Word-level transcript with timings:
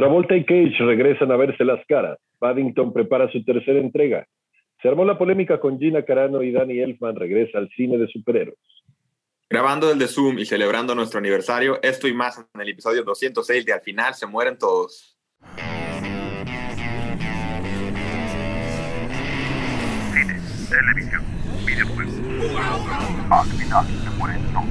Travolta 0.00 0.34
y 0.34 0.44
Cage 0.46 0.78
regresan 0.78 1.30
a 1.30 1.36
verse 1.36 1.62
las 1.62 1.84
caras. 1.86 2.18
Paddington 2.38 2.90
prepara 2.90 3.30
su 3.30 3.44
tercera 3.44 3.78
entrega. 3.78 4.26
Se 4.80 4.88
armó 4.88 5.04
la 5.04 5.18
polémica 5.18 5.60
con 5.60 5.78
Gina 5.78 6.06
Carano 6.06 6.42
y 6.42 6.52
Danny 6.52 6.80
Elfman 6.80 7.16
regresa 7.16 7.58
al 7.58 7.68
cine 7.76 7.98
de 7.98 8.08
superhéroes. 8.08 8.56
Grabando 9.50 9.92
desde 9.92 10.10
Zoom 10.10 10.38
y 10.38 10.46
celebrando 10.46 10.94
nuestro 10.94 11.18
aniversario, 11.18 11.78
esto 11.82 12.08
y 12.08 12.14
más 12.14 12.38
en 12.38 12.46
el 12.62 12.70
episodio 12.70 13.02
206 13.02 13.66
de 13.66 13.74
Al 13.74 13.82
final 13.82 14.14
se 14.14 14.26
mueren 14.26 14.56
todos. 14.56 15.18
Cine, 20.14 20.40
televisión, 20.70 21.22
videojuegos. 21.66 22.14
Al 23.30 23.46
final 23.48 23.84
se 23.84 24.10
mueren 24.16 24.40
todos. 24.54 24.66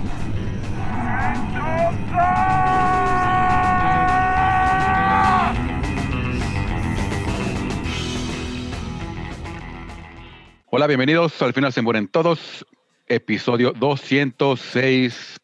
Hola, 10.72 10.86
bienvenidos 10.86 11.42
al 11.42 11.54
final 11.54 11.74
se 11.74 11.82
mueren 11.82 12.08
todos, 12.08 12.64
episodio 13.08 13.74
206 13.74 15.40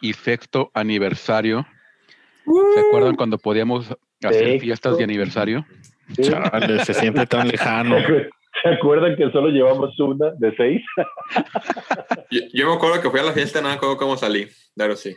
y 0.00 0.12
sexto 0.14 0.70
aniversario. 0.72 1.66
¿Se 2.46 2.80
acuerdan 2.80 3.14
cuando 3.14 3.36
podíamos 3.36 3.90
hacer 4.22 4.44
Sexto. 4.44 4.60
fiestas 4.60 4.96
de 4.96 5.04
aniversario? 5.04 5.66
Chale, 6.18 6.82
se 6.84 6.94
siente 6.94 7.26
tan 7.26 7.48
lejano. 7.48 7.96
¿Se 8.62 8.68
acuerdan 8.70 9.16
que 9.16 9.30
solo 9.32 9.48
llevamos 9.48 9.98
una 10.00 10.30
de 10.38 10.56
seis? 10.56 10.82
Yo, 12.30 12.40
yo 12.54 12.68
me 12.68 12.74
acuerdo 12.74 13.02
que 13.02 13.10
fui 13.10 13.20
a 13.20 13.24
la 13.24 13.32
fiesta, 13.32 13.60
no 13.60 13.68
me 13.68 13.74
acuerdo 13.74 13.98
cómo 13.98 14.16
salí, 14.16 14.48
claro 14.74 14.96
sí. 14.96 15.14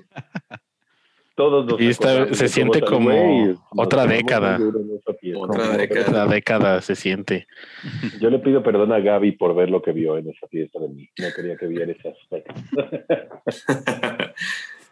Todos 1.38 1.68
nos 1.68 1.80
Y 1.80 1.88
esta- 1.90 2.34
se 2.34 2.48
siente 2.48 2.82
como 2.82 3.56
otra 3.76 4.08
década. 4.08 4.58
Otra 4.58 5.64
Como 5.68 5.78
década. 5.78 6.26
La 6.26 6.26
década 6.26 6.82
se 6.82 6.96
siente. 6.96 7.46
Yo 8.20 8.32
le 8.32 8.40
pido 8.40 8.64
perdón 8.64 8.92
a 8.92 9.00
Gaby 9.00 9.34
por 9.34 9.54
ver 9.56 9.70
lo 9.70 9.84
que 9.84 9.92
vio 9.92 10.18
en 10.18 10.28
esa 10.32 10.48
fiesta 10.48 10.80
de 10.80 10.88
mí. 10.90 11.08
No 11.20 11.28
quería 11.36 11.56
que 11.56 11.68
viera 11.68 11.92
ese 11.92 12.10
aspecto. 12.10 12.54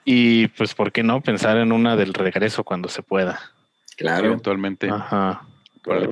Y 0.07 0.49
pues, 0.49 0.75
¿por 0.75 0.91
qué 0.91 1.01
no 1.01 1.19
pensar 1.21 1.57
en 1.57 1.71
una 1.71 1.95
del 1.95 2.13
regreso 2.13 2.63
cuando 2.63 2.89
se 2.89 3.01
pueda? 3.01 3.39
claro. 3.97 4.27
Eventualmente. 4.27 4.87
Ajá. 4.87 5.41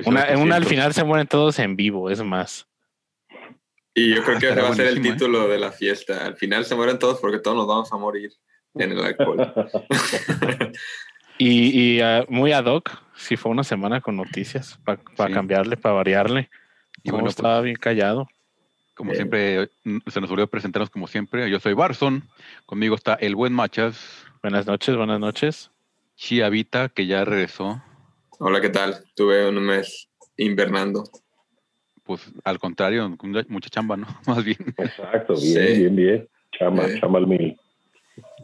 Una, 0.07 0.21
al 0.23 0.33
300. 0.63 0.67
final 0.67 0.93
se 0.93 1.03
mueren 1.03 1.27
todos 1.27 1.59
en 1.59 1.75
vivo, 1.75 2.09
es 2.09 2.23
más. 2.23 2.65
Y 3.93 4.15
yo 4.15 4.23
creo 4.23 4.39
que 4.39 4.47
ese 4.47 4.49
Estaría 4.49 4.63
va 4.63 4.69
a 4.69 4.73
ser 4.75 4.87
el 4.87 4.97
¿eh? 4.97 5.01
título 5.11 5.47
de 5.47 5.59
la 5.59 5.71
fiesta. 5.71 6.25
Al 6.25 6.35
final 6.37 6.65
se 6.65 6.73
mueren 6.73 6.97
todos 6.97 7.19
porque 7.19 7.37
todos 7.37 7.55
nos 7.55 7.67
vamos 7.67 7.93
a 7.93 7.97
morir 7.97 8.31
en 8.75 8.91
el 8.91 8.99
alcohol. 9.03 9.53
Y, 11.39 11.95
y, 11.95 11.99
ah, 11.99 12.25
muy 12.29 12.51
ad 12.51 12.65
hoc, 12.65 12.91
si 13.15 13.37
fue 13.37 13.51
una 13.51 13.63
semana 13.63 14.01
con 14.01 14.15
noticias, 14.15 14.79
para 14.85 14.99
Sí. 15.27 15.33
cambiarle, 15.33 15.77
para 15.77 15.95
variarle. 15.95 16.49
Y 17.01 17.09
bueno, 17.09 17.23
pues, 17.25 17.35
estaba 17.35 17.59
bien 17.61 17.75
callado. 17.75 18.29
Como 18.93 19.11
Eh. 19.11 19.15
siempre, 19.15 19.69
mm, 19.83 19.97
se 20.07 20.21
nos 20.21 20.29
olvidó 20.29 20.47
presentarnos 20.47 20.91
como 20.91 21.07
siempre. 21.07 21.49
Yo 21.49 21.59
soy 21.59 21.73
Barson, 21.73 22.23
conmigo 22.67 22.93
está 22.95 23.15
el 23.15 23.35
buen 23.35 23.51
Machas, 23.51 24.25
Buenas 24.43 24.67
noches, 24.67 24.95
buenas 24.95 25.19
noches. 25.19 25.71
Chiavita, 26.17 26.89
que 26.89 27.07
ya 27.07 27.23
regresó. 27.25 27.81
Hola, 28.39 28.59
¿qué 28.61 28.69
tal? 28.69 29.03
Tuve 29.15 29.49
un 29.49 29.55
mes 29.65 30.09
invernando. 30.37 31.03
Pues 32.03 32.21
al 32.43 32.59
contrario, 32.59 33.15
con 33.17 33.31
mucha- 33.49 33.69
chamba, 33.69 33.95
¿no? 33.97 34.05
Más 34.27 34.43
bien. 34.45 34.57
Exacto, 34.77 35.33
bien, 35.33 35.67
Sí. 35.67 35.79
bien, 35.79 35.95
bien. 35.95 36.29
Chama, 36.59 36.87
Sí. 36.89 36.99
chama 36.99 37.17
al 37.19 37.27
mil. 37.27 37.57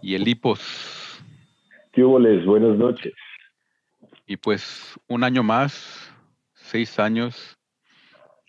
Y 0.02 0.16
el 0.16 0.28
Hipos. 0.28 0.60
¿Qué 1.92 2.04
hubo, 2.04 2.20
les? 2.20 2.46
Buenas 2.46 2.78
noches. 2.78 3.14
Y 4.26 4.38
pues 4.38 5.00
un 5.08 5.24
año 5.24 5.44
más, 5.44 6.12
seis 6.54 7.00
años. 7.00 7.58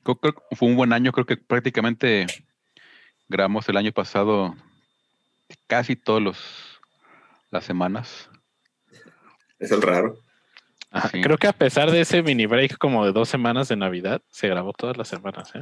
Creo, 0.02 0.16
creo 0.16 0.34
que 0.34 0.56
fue 0.56 0.68
un 0.68 0.76
buen 0.76 0.92
año, 0.92 1.12
creo 1.12 1.26
que 1.26 1.36
prácticamente 1.36 2.26
grabamos 3.28 3.68
el 3.68 3.76
año 3.76 3.92
pasado 3.92 4.54
casi 5.66 5.96
todos 5.96 6.22
los 6.22 6.80
las 7.50 7.64
semanas. 7.64 8.30
Es 9.58 9.72
el 9.72 9.82
raro. 9.82 10.16
Ajá, 10.90 11.08
Sí. 11.08 11.20
Creo 11.20 11.38
que 11.38 11.46
a 11.46 11.52
pesar 11.52 11.90
de 11.90 12.00
ese 12.00 12.22
mini 12.22 12.46
break 12.46 12.78
como 12.78 13.04
de 13.04 13.12
dos 13.12 13.28
semanas 13.28 13.68
de 13.68 13.76
Navidad, 13.76 14.22
se 14.28 14.48
grabó 14.48 14.72
todas 14.72 14.96
las 14.96 15.08
semanas. 15.08 15.54
¿eh? 15.54 15.60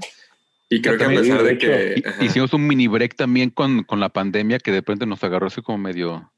Y 0.70 0.82
creo 0.82 0.98
que 0.98 1.04
a 1.04 1.08
pesar 1.08 1.42
de 1.42 1.56
que... 1.58 2.02
Ajá. 2.06 2.24
Hicimos 2.24 2.52
un 2.52 2.66
mini 2.66 2.88
break 2.88 3.14
también 3.16 3.50
con, 3.50 3.84
con 3.84 4.00
la 4.00 4.10
pandemia 4.10 4.58
que 4.58 4.70
de 4.70 4.82
pronto 4.82 5.06
nos 5.06 5.22
agarró 5.24 5.46
así 5.46 5.62
como 5.62 5.78
medio... 5.78 6.30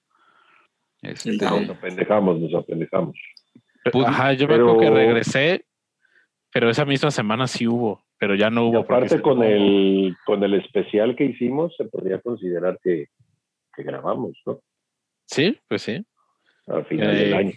este. 1.02 1.36
Nos 1.36 1.70
apendejamos, 1.70 2.38
nos 2.40 2.54
apendejamos. 2.54 3.16
Pues, 3.92 4.06
Ajá, 4.06 4.32
yo 4.34 4.46
pero- 4.46 4.66
me 4.66 4.72
acuerdo 4.72 4.80
que 4.94 4.96
regresé, 4.98 5.64
pero 6.52 6.70
esa 6.70 6.84
misma 6.84 7.10
semana 7.10 7.46
sí 7.46 7.66
hubo, 7.66 8.04
pero 8.18 8.34
ya 8.34 8.50
no 8.50 8.66
hubo. 8.68 8.78
aparte 8.80 9.08
se- 9.08 9.22
con 9.22 9.42
el, 9.42 10.14
con 10.26 10.44
el 10.44 10.54
especial 10.54 11.16
que 11.16 11.24
hicimos, 11.24 11.74
se 11.76 11.84
podría 11.86 12.20
considerar 12.20 12.78
que, 12.82 13.06
que 13.74 13.82
grabamos, 13.82 14.38
¿no? 14.46 14.60
Sí, 15.26 15.58
pues 15.68 15.82
sí, 15.82 16.04
Al 16.66 16.84
final 16.86 17.16
Eh, 17.16 17.18
del 17.20 17.34
año. 17.34 17.52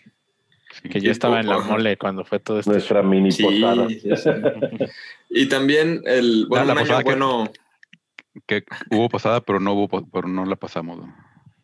Sí. 0.82 0.90
que 0.90 1.00
yo 1.02 1.12
estaba 1.12 1.40
en 1.40 1.48
la 1.48 1.60
mole 1.60 1.98
cuando 1.98 2.26
fue 2.26 2.40
todo 2.40 2.60
esto. 2.60 2.72
Nuestra 2.72 3.04
mini 3.04 3.32
Sí, 3.32 3.44
posada. 3.44 3.88
sí, 3.90 4.00
sí. 4.00 4.30
Y 5.30 5.48
también 5.50 6.02
el... 6.06 6.46
Bueno, 6.48 6.66
la 6.66 6.74
un 6.74 6.78
año 6.80 6.86
posada 6.88 7.00
que- 7.04 7.06
bueno... 7.10 7.52
que 8.48 8.64
hubo 8.92 9.10
pasada, 9.10 9.42
pero 9.42 9.60
no 9.60 9.74
hubo, 9.74 10.06
pero 10.12 10.28
no 10.28 10.46
la 10.46 10.56
pasamos. 10.56 10.98
¿no? 11.00 11.16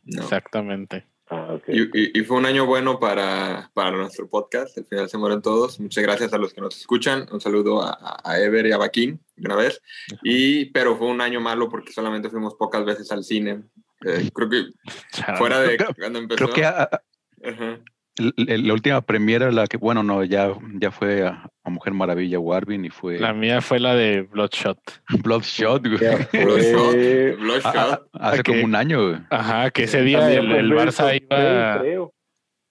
No. 0.06 0.22
Exactamente. 0.24 1.06
Ah, 1.32 1.54
ok. 1.54 1.64
Y, 1.68 1.82
y- 1.94 2.20
y 2.20 2.24
fue 2.24 2.38
un 2.38 2.48
año 2.48 2.66
bueno 2.66 3.00
para, 3.00 3.70
para 3.76 3.92
nuestro 3.92 4.28
podcast. 4.28 4.76
Al 4.80 4.86
final 4.86 5.08
se 5.10 5.18
mueren 5.20 5.44
todos. 5.44 5.80
Muchas 5.80 6.04
gracias 6.04 6.34
a 6.34 6.40
los 6.40 6.54
que 6.56 6.62
nos 6.62 6.76
escuchan. 6.78 7.28
Un 7.32 7.40
saludo 7.40 7.84
a, 7.84 8.20
a- 8.24 8.40
Ever 8.40 8.66
y 8.66 8.72
a 8.72 8.78
Baquín 8.78 9.20
de 9.36 9.46
una 9.46 9.56
vez. 9.56 9.80
Y, 10.24 10.66
pero 10.72 10.98
fue 10.98 11.06
un 11.08 11.22
año 11.22 11.40
malo 11.40 11.70
porque 11.70 11.92
solamente 11.94 12.30
fuimos 12.32 12.56
pocas 12.56 12.84
veces 12.84 13.12
al 13.12 13.24
cine. 13.24 13.62
Eh, 14.04 14.32
creo 14.34 14.50
que 14.50 14.64
fuera 15.38 15.60
de 15.62 15.78
Creo- 15.78 15.94
cuando 16.00 16.18
empezó. 16.18 16.38
Creo 16.46 16.54
que 16.56 16.66
a- 16.66 16.82
a- 16.84 17.02
Ajá. 17.48 17.80
La 18.20 18.74
última 18.74 19.02
premiera, 19.02 19.52
la 19.52 19.66
que, 19.68 19.78
bueno, 19.78 20.04
no, 20.04 20.24
ya, 20.24 20.54
ya 20.76 20.92
fue 20.92 21.26
a, 21.26 21.50
a 21.64 21.70
Mujer 21.70 21.94
Maravilla 21.94 22.40
Warvin 22.40 22.86
y 22.86 22.90
fue 22.90 23.18
La 23.20 23.34
mía 23.34 23.62
fue 23.62 23.80
la 23.80 23.96
de 23.96 24.22
Bloodshot. 24.24 24.80
Bloodshot, 25.24 25.82
güey. 25.88 25.98
Bloodshot. 26.44 27.40
Bloodshot. 27.40 27.76
A- 27.76 27.94
a- 28.14 28.30
hace 28.30 28.40
Ok. 28.42 28.46
como 28.48 28.64
un 28.66 28.76
año, 28.76 29.08
güey. 29.10 29.20
Ajá, 29.30 29.72
que 29.72 29.84
ese 29.84 30.02
día 30.04 30.32
el, 30.32 30.72
Barça 30.72 31.06
Prey, 31.08 31.24
iba. 31.30 31.80
creo. 31.80 32.14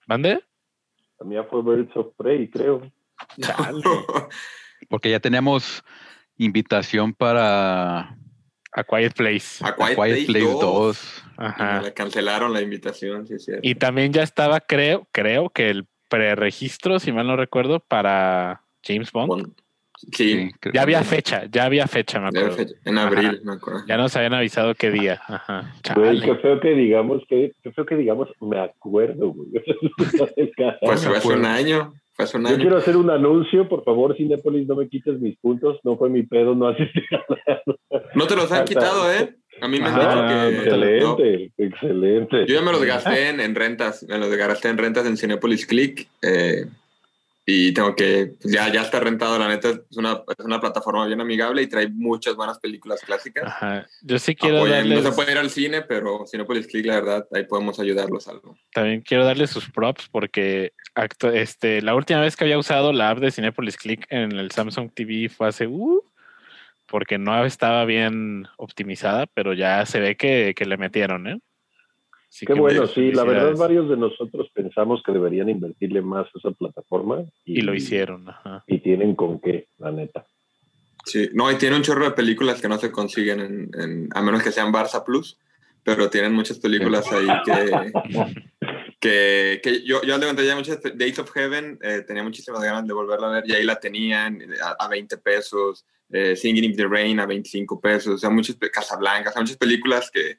¿Mande? 0.07 0.39
También 1.17 1.43
fue 1.49 1.61
Birds 1.63 1.95
of 1.97 2.07
Prey, 2.17 2.49
creo. 2.49 2.89
Chale. 3.41 3.81
Porque 4.89 5.09
ya 5.11 5.19
tenemos 5.19 5.83
invitación 6.37 7.13
para 7.13 8.15
A 8.71 8.83
Quiet 8.83 9.13
Place. 9.13 9.63
A 9.63 9.69
A 9.69 9.75
Quiet, 9.75 9.95
Quiet 9.95 10.25
Place, 10.27 10.39
2. 10.45 10.59
2. 10.61 11.23
Ajá. 11.37 11.81
Le 11.81 11.93
cancelaron 11.93 12.53
la 12.53 12.61
invitación, 12.61 13.25
sí, 13.27 13.35
es 13.35 13.45
cierto. 13.45 13.61
Y 13.67 13.75
también 13.75 14.13
ya 14.13 14.23
estaba, 14.23 14.59
creo, 14.59 15.07
creo 15.11 15.49
que 15.49 15.69
el 15.69 15.85
preregistro, 16.07 16.99
si 16.99 17.11
mal 17.11 17.27
no 17.27 17.35
recuerdo, 17.35 17.79
para 17.79 18.61
James 18.83 19.11
Bond. 19.11 19.53
Sí, 19.97 20.07
Sí, 20.13 20.51
creo- 20.61 20.73
Ya 20.73 20.83
había 20.83 21.03
fecha, 21.03 21.43
ya 21.51 21.65
había 21.65 21.85
fecha, 21.85 22.21
me 22.21 22.27
acuerdo. 22.29 22.51
fecha- 22.55 22.75
en 22.85 22.97
abril, 22.97 23.41
me 23.43 23.53
acuerdo. 23.53 23.81
Ya 23.85 23.97
nos 23.97 24.15
habían 24.15 24.33
avisado 24.33 24.73
qué 24.73 24.91
día. 24.91 25.21
Ajá. 25.27 25.75
Güey, 25.93 26.21
qué 26.21 26.35
feo 26.35 26.59
que 26.61 26.69
digamos, 26.69 27.21
que, 27.27 27.51
qué 27.61 27.71
feo 27.73 27.85
que 27.85 27.95
digamos, 27.97 28.29
me 28.39 28.59
acuerdo, 28.61 29.31
güey. 29.31 29.49
Pues 30.81 31.03
fue 31.05 31.17
hace 31.17 31.27
un 31.27 31.45
año. 31.45 31.93
Yo 32.19 32.57
quiero 32.57 32.77
hacer 32.77 32.97
un 32.97 33.09
anuncio, 33.09 33.69
por 33.69 33.83
favor, 33.85 34.15
Cinépolis, 34.15 34.67
no 34.67 34.75
me 34.75 34.89
quites 34.89 35.19
mis 35.19 35.37
puntos. 35.37 35.79
No 35.83 35.97
fue 35.97 36.09
mi 36.09 36.23
pedo, 36.23 36.55
no 36.55 36.67
asistí. 36.67 37.01
No 38.15 38.27
te 38.27 38.35
los 38.35 38.51
han 38.51 38.65
quitado, 38.65 39.11
¿eh? 39.11 39.35
A 39.61 39.67
mí 39.67 39.79
me 39.79 39.87
han 39.87 39.95
dicho 39.95 40.27
que. 40.27 40.99
no. 40.99 41.11
excelente, 41.13 41.51
excelente. 41.57 42.45
Yo 42.47 42.55
ya 42.55 42.61
me 42.61 42.71
los 42.71 42.83
gasté 42.83 43.29
en, 43.29 43.39
en 43.39 43.55
rentas, 43.55 44.05
me 44.07 44.17
los 44.17 44.29
gasté 44.35 44.69
en 44.69 44.77
rentas 44.77 45.05
en 45.05 45.17
Cinepolis 45.17 45.65
Click 45.65 46.07
eh, 46.21 46.65
y 47.49 47.73
tengo 47.73 47.95
que, 47.95 48.33
pues 48.41 48.53
ya, 48.53 48.71
ya 48.71 48.81
está 48.83 48.99
rentado, 48.99 49.37
la 49.39 49.47
neta, 49.47 49.69
es 49.69 49.97
una, 49.97 50.21
es 50.37 50.45
una 50.45 50.59
plataforma 50.61 51.05
bien 51.07 51.19
amigable 51.19 51.61
y 51.61 51.67
trae 51.67 51.87
muchas 51.89 52.35
buenas 52.35 52.59
películas 52.59 53.01
clásicas. 53.01 53.43
Ajá. 53.45 53.87
Yo 54.01 54.19
sí 54.19 54.35
quiero 54.35 54.57
Apoyen, 54.57 54.75
darles, 54.77 55.03
No 55.03 55.09
se 55.09 55.15
puede 55.15 55.31
ir 55.31 55.37
al 55.37 55.49
cine, 55.49 55.81
pero 55.81 56.25
Cinepolis 56.25 56.67
Click, 56.67 56.85
la 56.85 56.95
verdad, 56.95 57.27
ahí 57.33 57.43
podemos 57.45 57.79
ayudarlos 57.79 58.27
algo. 58.27 58.57
también 58.73 59.01
quiero 59.01 59.25
darles 59.25 59.49
sus 59.49 59.69
props 59.69 60.07
porque 60.09 60.73
actu- 60.95 61.33
este, 61.33 61.81
la 61.81 61.95
última 61.95 62.21
vez 62.21 62.35
que 62.35 62.43
había 62.43 62.57
usado 62.57 62.93
la 62.93 63.09
app 63.09 63.19
de 63.19 63.31
Cinepolis 63.31 63.77
Click 63.77 64.05
en 64.09 64.31
el 64.33 64.51
Samsung 64.51 64.91
TV 64.93 65.29
fue 65.29 65.47
hace 65.47 65.67
uh, 65.67 66.03
porque 66.87 67.17
no 67.17 67.45
estaba 67.45 67.85
bien 67.85 68.47
optimizada, 68.57 69.27
pero 69.27 69.53
ya 69.53 69.85
se 69.85 69.99
ve 69.99 70.15
que, 70.17 70.53
que 70.55 70.65
le 70.65 70.77
metieron, 70.77 71.27
¿eh? 71.27 71.39
Así 72.29 72.45
Qué 72.45 72.53
bueno, 72.53 72.85
sí, 72.85 73.11
la 73.11 73.23
verdad 73.23 73.55
varios 73.57 73.89
de 73.89 73.97
nosotros 73.97 74.49
pensamos 74.53 75.01
que 75.03 75.11
deberían 75.11 75.49
invertirle 75.49 76.01
más 76.01 76.27
a 76.27 76.37
esa 76.37 76.51
plataforma. 76.51 77.23
Y 77.43 77.61
lo 77.61 77.73
hicieron, 77.73 78.29
ajá. 78.29 78.63
Y 78.67 78.79
tienen 78.79 79.15
con 79.15 79.39
qué, 79.39 79.67
la 79.79 79.91
neta. 79.91 80.25
Sí, 81.05 81.29
no, 81.33 81.51
y 81.51 81.55
tiene 81.55 81.75
un 81.75 81.81
chorro 81.81 82.05
de 82.05 82.11
películas 82.11 82.61
que 82.61 82.67
no 82.67 82.77
se 82.77 82.91
consiguen, 82.91 83.39
en, 83.39 83.71
en- 83.81 84.09
a 84.13 84.21
menos 84.21 84.43
que 84.43 84.51
sean 84.51 84.71
Barça 84.71 85.03
Plus, 85.03 85.39
pero 85.83 86.07
tienen 86.09 86.33
muchas 86.33 86.59
películas 86.59 87.11
ahí 87.11 87.27
que, 87.45 87.91
que, 88.99 89.59
que 89.63 89.83
yo, 89.83 90.03
yo 90.03 90.17
levanté 90.17 90.45
ya 90.45 90.55
muchas, 90.55 90.79
Days 90.95 91.17
of 91.17 91.31
Heaven, 91.31 91.79
eh, 91.81 92.03
tenía 92.05 92.21
muchísimas 92.21 92.61
ganas 92.61 92.85
de 92.85 92.93
volverla 92.93 93.27
a 93.27 93.31
ver 93.31 93.43
y 93.47 93.53
ahí 93.53 93.63
la 93.63 93.79
tenían 93.79 94.39
a, 94.61 94.85
a 94.85 94.87
20 94.87 95.17
pesos, 95.17 95.83
eh, 96.11 96.35
Singing 96.35 96.63
in 96.65 96.75
the 96.75 96.85
Rain 96.85 97.19
a 97.19 97.25
25 97.25 97.79
pesos, 97.81 98.15
o 98.15 98.17
sea, 98.17 98.29
muchas, 98.29 98.55
Casablanca, 98.71 99.29
o 99.29 99.33
sea, 99.33 99.41
muchas 99.41 99.57
películas 99.57 100.11
que, 100.11 100.37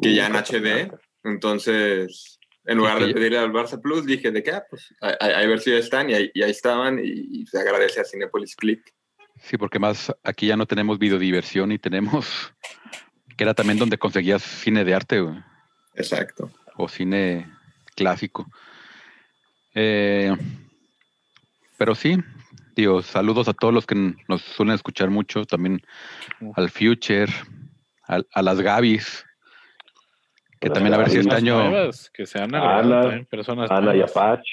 que 0.00 0.14
ya 0.14 0.26
en 0.26 0.34
HD, 0.36 0.90
entonces, 1.24 2.38
en 2.64 2.78
lugar 2.78 2.98
de 3.04 3.12
pedirle 3.12 3.38
al 3.38 3.52
Barça 3.52 3.80
Plus, 3.80 4.04
dije, 4.06 4.30
¿de 4.30 4.42
qué? 4.42 4.52
Ah, 4.52 4.64
Pues, 4.68 4.94
a, 5.00 5.08
a- 5.08 5.38
a 5.40 5.46
ver 5.46 5.60
si 5.60 5.70
ya 5.70 5.76
están 5.78 6.10
y 6.10 6.14
ahí, 6.14 6.30
y 6.34 6.42
ahí 6.42 6.50
estaban 6.50 6.98
y, 6.98 7.40
y 7.42 7.46
se 7.46 7.58
agradece 7.58 8.00
a 8.00 8.04
Cinepolis 8.04 8.54
Click. 8.56 8.92
Sí, 9.40 9.56
porque 9.56 9.78
más 9.78 10.12
aquí 10.22 10.46
ya 10.46 10.56
no 10.56 10.66
tenemos 10.66 10.98
videodiversión 10.98 11.72
y 11.72 11.78
tenemos 11.78 12.52
que 13.36 13.44
era 13.44 13.54
también 13.54 13.78
donde 13.78 13.98
conseguías 13.98 14.42
cine 14.42 14.84
de 14.84 14.94
arte 14.94 15.20
güey, 15.20 15.36
Exacto. 15.94 16.50
o 16.76 16.88
cine 16.88 17.50
clásico. 17.96 18.46
Eh, 19.74 20.36
pero 21.78 21.94
sí, 21.94 22.18
digo, 22.76 23.02
saludos 23.02 23.48
a 23.48 23.54
todos 23.54 23.72
los 23.74 23.86
que 23.86 24.14
nos 24.28 24.42
suelen 24.42 24.74
escuchar 24.74 25.10
mucho, 25.10 25.44
también 25.46 25.80
al 26.54 26.70
Future, 26.70 27.32
al- 28.04 28.28
a, 28.32 28.42
las 28.42 28.60
Gabis, 28.60 29.24
que 30.62 30.70
también 30.70 30.94
a 30.94 30.98
ver 30.98 31.10
si 31.10 31.18
este 31.18 31.28
Personas 31.30 31.42
año 31.42 31.70
nuevas 31.70 32.10
que 32.10 32.24
se 32.26 32.38
han 32.38 32.54
agregado 32.54 33.08
Ana, 33.10 33.24
personas 33.28 33.70
Ana 33.70 33.80
y 33.80 33.98
nuevas. 33.98 34.10
Apach. 34.16 34.44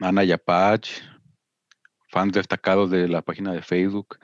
Ana 0.00 0.24
Yapach, 0.24 0.88
fans 2.10 2.32
destacados 2.32 2.90
de 2.90 3.08
la 3.08 3.22
página 3.22 3.52
de 3.52 3.62
Facebook, 3.62 4.18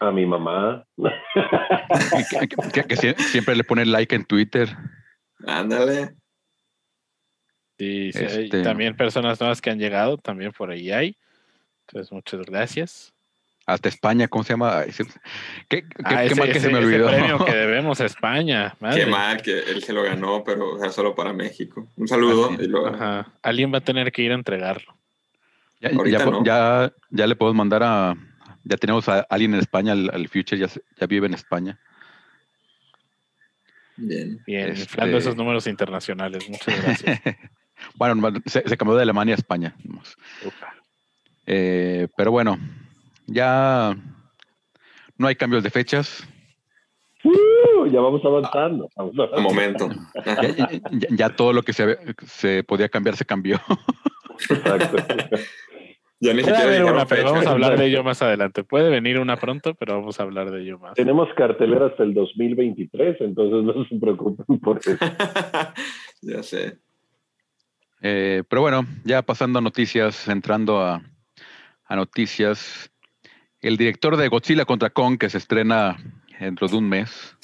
A 0.00 0.10
mi 0.10 0.24
mamá. 0.26 0.86
que, 0.96 2.48
que- 2.48 2.56
que- 2.72 2.84
que 2.84 2.96
sie- 2.96 3.16
siempre 3.18 3.56
le 3.56 3.64
ponen 3.64 3.90
like 3.90 4.14
en 4.14 4.24
Twitter. 4.24 4.68
Ándale. 5.46 6.14
Sí, 7.78 8.12
sí, 8.12 8.18
hay 8.24 8.44
Este- 8.44 8.62
también 8.62 8.96
personas 8.96 9.40
nuevas 9.40 9.60
que 9.60 9.70
han 9.70 9.78
llegado, 9.78 10.16
también 10.18 10.52
por 10.52 10.70
ahí 10.70 10.90
hay. 10.92 11.16
Entonces, 11.86 12.10
muchas 12.12 12.40
gracias. 12.46 13.12
Hasta 13.66 13.88
España, 13.88 14.28
¿cómo 14.28 14.44
se 14.44 14.52
llama? 14.52 14.84
¿Qué, 15.68 15.82
qué- 15.82 15.86
Ah, 16.04 16.18
qué 16.20 16.26
ese- 16.26 16.34
mal 16.36 16.52
que 16.52 16.60
se 16.60 16.68
me 16.68 16.78
ese 16.78 16.86
olvidó? 16.86 17.08
premio 17.08 17.38
que 17.44 17.52
debemos 17.52 18.00
a 18.00 18.04
España. 18.06 18.76
madre. 18.80 19.04
Qué 19.04 19.10
mal 19.10 19.42
que 19.42 19.58
él 19.58 19.82
se 19.82 19.92
lo 19.92 20.04
ganó, 20.04 20.44
pero 20.44 20.78
solo 20.92 21.14
para 21.16 21.32
México. 21.32 21.88
Un 21.96 22.06
saludo. 22.06 22.50
Ah, 22.52 22.56
y 22.62 22.94
Ajá. 22.94 23.32
Alguien 23.42 23.72
va 23.74 23.78
a 23.78 23.80
tener 23.80 24.12
que 24.12 24.22
ir 24.22 24.30
a 24.30 24.36
entregarlo. 24.36 24.94
Ya, 25.80 25.90
ya, 26.06 26.24
po- 26.24 26.30
no. 26.30 26.44
ya, 26.44 26.92
ya 27.10 27.26
le 27.26 27.34
podemos 27.34 27.56
mandar 27.56 27.82
a. 27.82 28.14
Ya 28.62 28.76
tenemos 28.76 29.08
a 29.08 29.20
alguien 29.28 29.52
en 29.54 29.60
España, 29.60 29.92
al, 29.92 30.28
Future 30.28 30.58
ya, 30.58 31.06
vive 31.06 31.26
en 31.26 31.34
España. 31.34 31.78
Bien. 33.96 34.42
Bien, 34.46 34.68
Este- 34.70 34.82
inflando 34.82 35.18
esos 35.18 35.36
números 35.36 35.66
internacionales. 35.66 36.48
Muchas 36.48 36.82
gracias. 36.82 37.20
bueno, 37.96 38.32
se, 38.46 38.68
se 38.68 38.76
cambió 38.76 38.94
de 38.96 39.02
Alemania 39.02 39.34
a 39.34 39.38
España. 39.38 39.74
Eh, 41.46 42.08
pero 42.16 42.30
bueno, 42.30 42.58
ya 43.26 43.96
no 45.18 45.26
hay 45.26 45.34
cambios 45.36 45.62
de 45.62 45.70
fechas. 45.70 46.26
Uh, 47.24 47.86
ya 47.86 48.00
vamos 48.00 48.24
avanzando. 48.24 48.88
Vamos 48.96 49.14
Un 49.14 49.20
avanzando. 49.20 49.48
momento. 49.48 49.88
Ya, 50.24 50.42
ya- 50.42 50.70
ya- 50.92 51.08
ya 51.10 51.28
todo 51.36 51.52
lo 51.52 51.62
que 51.62 51.72
se, 51.72 52.62
podía 52.64 52.88
cambiar 52.88 53.16
se 53.16 53.24
cambió. 53.24 53.60
Exacto. 54.50 54.96
Ya 56.18 56.32
ni 56.32 56.42
siquiera 56.42 56.86
una, 56.86 57.04
pero 57.04 57.24
vamos 57.24 57.46
a 57.46 57.50
hablar 57.50 57.78
de 57.78 57.84
ello 57.84 58.02
más 58.02 58.22
adelante. 58.22 58.64
Puede 58.64 58.88
venir 58.88 59.18
una 59.20 59.36
pronto, 59.36 59.74
pero 59.74 59.98
vamos 60.00 60.18
a 60.18 60.22
hablar 60.22 60.50
de 60.50 60.62
ello 60.62 60.78
más. 60.78 60.94
Tenemos 60.94 61.28
cartelera 61.36 61.88
hasta 61.88 62.04
el 62.04 62.14
2023, 62.14 63.20
entonces 63.20 63.62
no 63.76 63.84
se 63.84 63.96
preocupen 64.00 64.58
por 64.60 64.78
eso. 64.78 64.92
ya 66.22 66.42
sé. 66.42 66.78
Eh, 68.00 68.44
pero 68.48 68.62
bueno, 68.62 68.86
ya 69.04 69.20
pasando 69.20 69.58
a 69.58 69.62
noticias, 69.62 70.26
entrando 70.28 70.80
a, 70.80 71.02
a 71.84 71.96
noticias. 71.96 72.90
El 73.60 73.76
director 73.76 74.16
de 74.16 74.28
Godzilla 74.28 74.64
contra 74.64 74.90
Kong, 74.90 75.18
que 75.18 75.30
se 75.30 75.38
estrena 75.38 75.96
dentro 76.38 76.68
de 76.68 76.76
un 76.76 76.88
mes, 76.88 77.36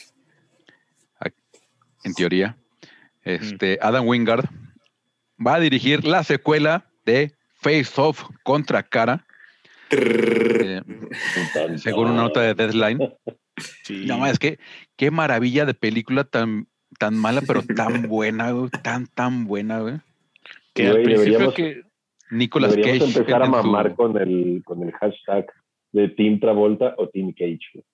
en 2.05 2.15
teoría, 2.15 2.57
este, 3.23 3.79
Adam 3.81 4.07
Wingard, 4.07 4.45
va 5.45 5.55
a 5.55 5.61
dirigir 5.61 6.05
la 6.05 6.25
secuela 6.25 6.87
de 7.05 7.35
Face 7.55 7.93
Off 7.97 8.25
contra 8.43 8.83
Cara, 8.83 9.25
eh, 9.91 10.83
según 11.77 12.11
una 12.11 12.23
nota 12.23 12.41
de 12.41 12.55
Deadline. 12.55 12.99
Sí. 13.85 14.07
No, 14.07 14.27
es 14.27 14.39
que 14.39 14.59
qué 14.97 15.11
maravilla 15.11 15.67
de 15.67 15.75
película 15.75 16.25
tan, 16.25 16.69
tan 16.99 17.15
mala, 17.15 17.43
pero 17.47 17.63
tan 17.77 18.09
buena, 18.09 18.51
güey, 18.51 18.71
tan, 18.83 19.07
tan 19.07 19.45
buena, 19.45 19.81
güey. 19.81 20.01
que 20.73 20.89
al 20.89 21.03
principio 21.03 21.53
que 21.53 21.83
Nicolas 22.31 22.71
Cage. 22.71 22.83
Deberíamos 22.83 23.17
empezar 23.17 23.43
a 23.43 23.47
mamar 23.47 23.95
con 23.95 24.17
el, 24.17 24.63
con 24.65 24.83
el 24.83 24.91
hashtag 24.93 25.53
de 25.93 26.09
Team 26.09 26.41
Travolta 26.41 26.95
o 26.99 27.09
Team 27.09 27.33
Cage. 27.33 27.85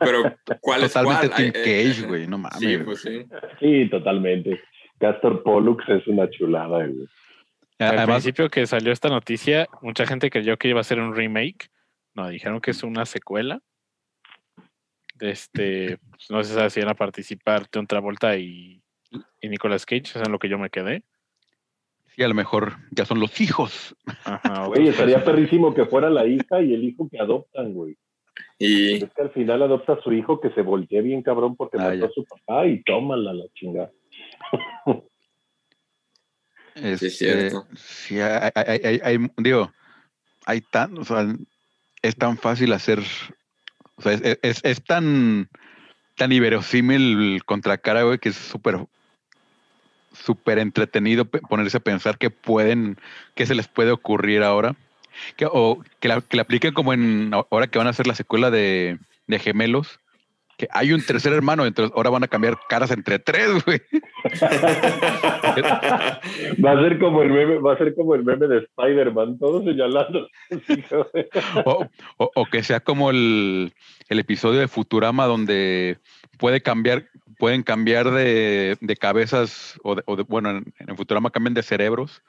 Pero, 0.00 0.34
¿cuál 0.60 0.84
es 0.84 0.92
Totalmente 0.92 1.28
cuál? 1.28 1.36
Team 1.36 1.52
eh, 1.54 1.84
Cage, 1.92 2.06
güey, 2.06 2.26
no 2.26 2.38
mames. 2.38 2.58
Sí, 2.58 2.78
pues 2.78 3.00
sí. 3.00 3.24
Sí, 3.58 3.88
totalmente. 3.90 4.60
Castor 4.98 5.42
Pollux 5.42 5.88
es 5.88 6.06
una 6.06 6.28
chulada, 6.28 6.86
güey. 6.86 7.06
al 7.78 7.88
Además, 7.98 8.22
principio 8.22 8.50
que 8.50 8.66
salió 8.66 8.92
esta 8.92 9.08
noticia, 9.08 9.68
mucha 9.82 10.06
gente 10.06 10.30
creyó 10.30 10.56
que 10.56 10.68
iba 10.68 10.80
a 10.80 10.84
ser 10.84 11.00
un 11.00 11.14
remake. 11.14 11.70
No, 12.14 12.28
dijeron 12.28 12.60
que 12.60 12.72
es 12.72 12.82
una 12.82 13.06
secuela. 13.06 13.60
Este, 15.20 15.98
pues, 16.10 16.30
no 16.30 16.42
se 16.42 16.54
sabe 16.54 16.70
si 16.70 16.80
van 16.80 16.90
a 16.90 16.94
participar 16.94 17.66
John 17.72 17.86
Travolta 17.86 18.36
y, 18.36 18.82
y 19.40 19.48
Nicolas 19.48 19.84
Cage, 19.84 20.02
eso 20.04 20.18
es 20.18 20.26
en 20.26 20.32
lo 20.32 20.38
que 20.38 20.48
yo 20.48 20.58
me 20.58 20.70
quedé. 20.70 21.04
Sí, 22.14 22.22
a 22.22 22.28
lo 22.28 22.34
mejor 22.34 22.76
ya 22.90 23.04
son 23.04 23.20
los 23.20 23.40
hijos. 23.40 23.94
Ajá, 24.24 24.66
Güey, 24.68 24.88
estaría 24.88 25.24
perrísimo 25.24 25.74
que 25.74 25.86
fuera 25.86 26.10
la 26.10 26.26
hija 26.26 26.60
y 26.62 26.74
el 26.74 26.84
hijo 26.84 27.08
que 27.10 27.18
adoptan, 27.18 27.72
güey. 27.72 27.96
Y 28.58 29.02
Es 29.04 29.10
que 29.14 29.22
al 29.22 29.30
final 29.30 29.62
adopta 29.62 29.94
a 29.94 30.00
su 30.02 30.12
hijo 30.12 30.40
que 30.40 30.50
se 30.50 30.62
voltea 30.62 31.02
bien 31.02 31.22
cabrón 31.22 31.56
porque 31.56 31.78
Ah, 31.78 31.84
mató 31.84 31.94
ya. 31.96 32.06
a 32.06 32.10
su 32.10 32.24
papá 32.24 32.66
y 32.66 32.82
tómala 32.82 33.32
la 33.32 33.44
chingada. 33.54 33.90
Este, 36.74 37.06
es 37.08 37.18
cierto. 37.18 37.66
sí, 37.74 38.20
hay, 38.20 38.50
hay- 38.54 38.80
hay- 38.84 39.00
hay- 39.02 39.30
digo, 39.38 39.72
hay 40.46 40.60
tan, 40.60 40.96
o 40.98 41.04
sea, 41.04 41.26
es 42.00 42.16
tan 42.16 42.38
fácil 42.38 42.72
hacer, 42.72 43.00
o 43.96 44.02
sea, 44.02 44.12
es, 44.12 44.38
es- 44.42 44.64
es 44.64 44.84
tan, 44.84 45.48
tan 46.16 46.30
inverosímil 46.32 47.42
contra 47.44 47.76
cara, 47.76 48.04
güey, 48.04 48.18
que 48.18 48.28
es 48.30 48.36
súper, 48.36 48.76
súper 50.24 50.58
entretenido 50.58 51.24
ponerse 51.24 51.76
a 51.78 51.80
pensar 51.80 52.18
que 52.18 52.30
pueden, 52.30 52.96
que 53.34 53.46
se 53.46 53.54
les 53.54 53.68
puede 53.68 53.90
ocurrir 53.90 54.42
ahora, 54.42 54.76
que, 55.36 55.46
o 55.50 55.82
que 56.00 56.08
la, 56.08 56.20
que 56.20 56.36
la 56.36 56.42
apliquen 56.42 56.72
como 56.74 56.92
en, 56.92 57.32
ahora 57.32 57.66
que 57.66 57.78
van 57.78 57.86
a 57.86 57.90
hacer 57.90 58.06
la 58.06 58.14
secuela 58.14 58.50
de, 58.50 58.98
de 59.26 59.38
Gemelos, 59.38 59.98
que 60.56 60.68
hay 60.72 60.92
un 60.92 61.00
tercer 61.02 61.32
hermano, 61.32 61.64
entonces 61.64 61.90
ahora 61.96 62.10
van 62.10 62.22
a 62.24 62.28
cambiar 62.28 62.58
caras 62.68 62.90
entre 62.90 63.18
tres, 63.18 63.64
güey. 63.64 63.80
Va 66.62 66.72
a 66.72 66.82
ser 66.82 66.98
como 66.98 67.22
el 67.22 67.30
meme, 67.30 67.58
va 67.58 67.72
a 67.74 67.78
ser 67.78 67.94
como 67.94 68.14
el 68.14 68.24
meme 68.24 68.46
de 68.46 68.58
Spider-Man, 68.58 69.38
todos 69.38 69.64
señalando. 69.64 70.28
O, 71.64 71.86
o- 72.18 72.30
o 72.34 72.44
que 72.46 72.62
sea 72.62 72.80
como 72.80 73.10
el, 73.10 73.72
el 74.08 74.18
episodio 74.18 74.60
de 74.60 74.68
Futurama 74.68 75.26
donde 75.26 75.98
puede 76.38 76.60
cambiar, 76.60 77.06
pueden 77.40 77.62
cambiar 77.64 78.10
de, 78.10 78.76
de 78.80 78.96
cabezas, 78.96 79.80
o, 79.82 79.94
de, 79.96 80.02
o 80.06 80.14
de- 80.14 80.22
bueno, 80.22 80.50
en, 80.50 80.74
en 80.78 80.96
Futurama 80.96 81.30
cambian 81.30 81.54
de 81.54 81.62
cerebros, 81.64 82.22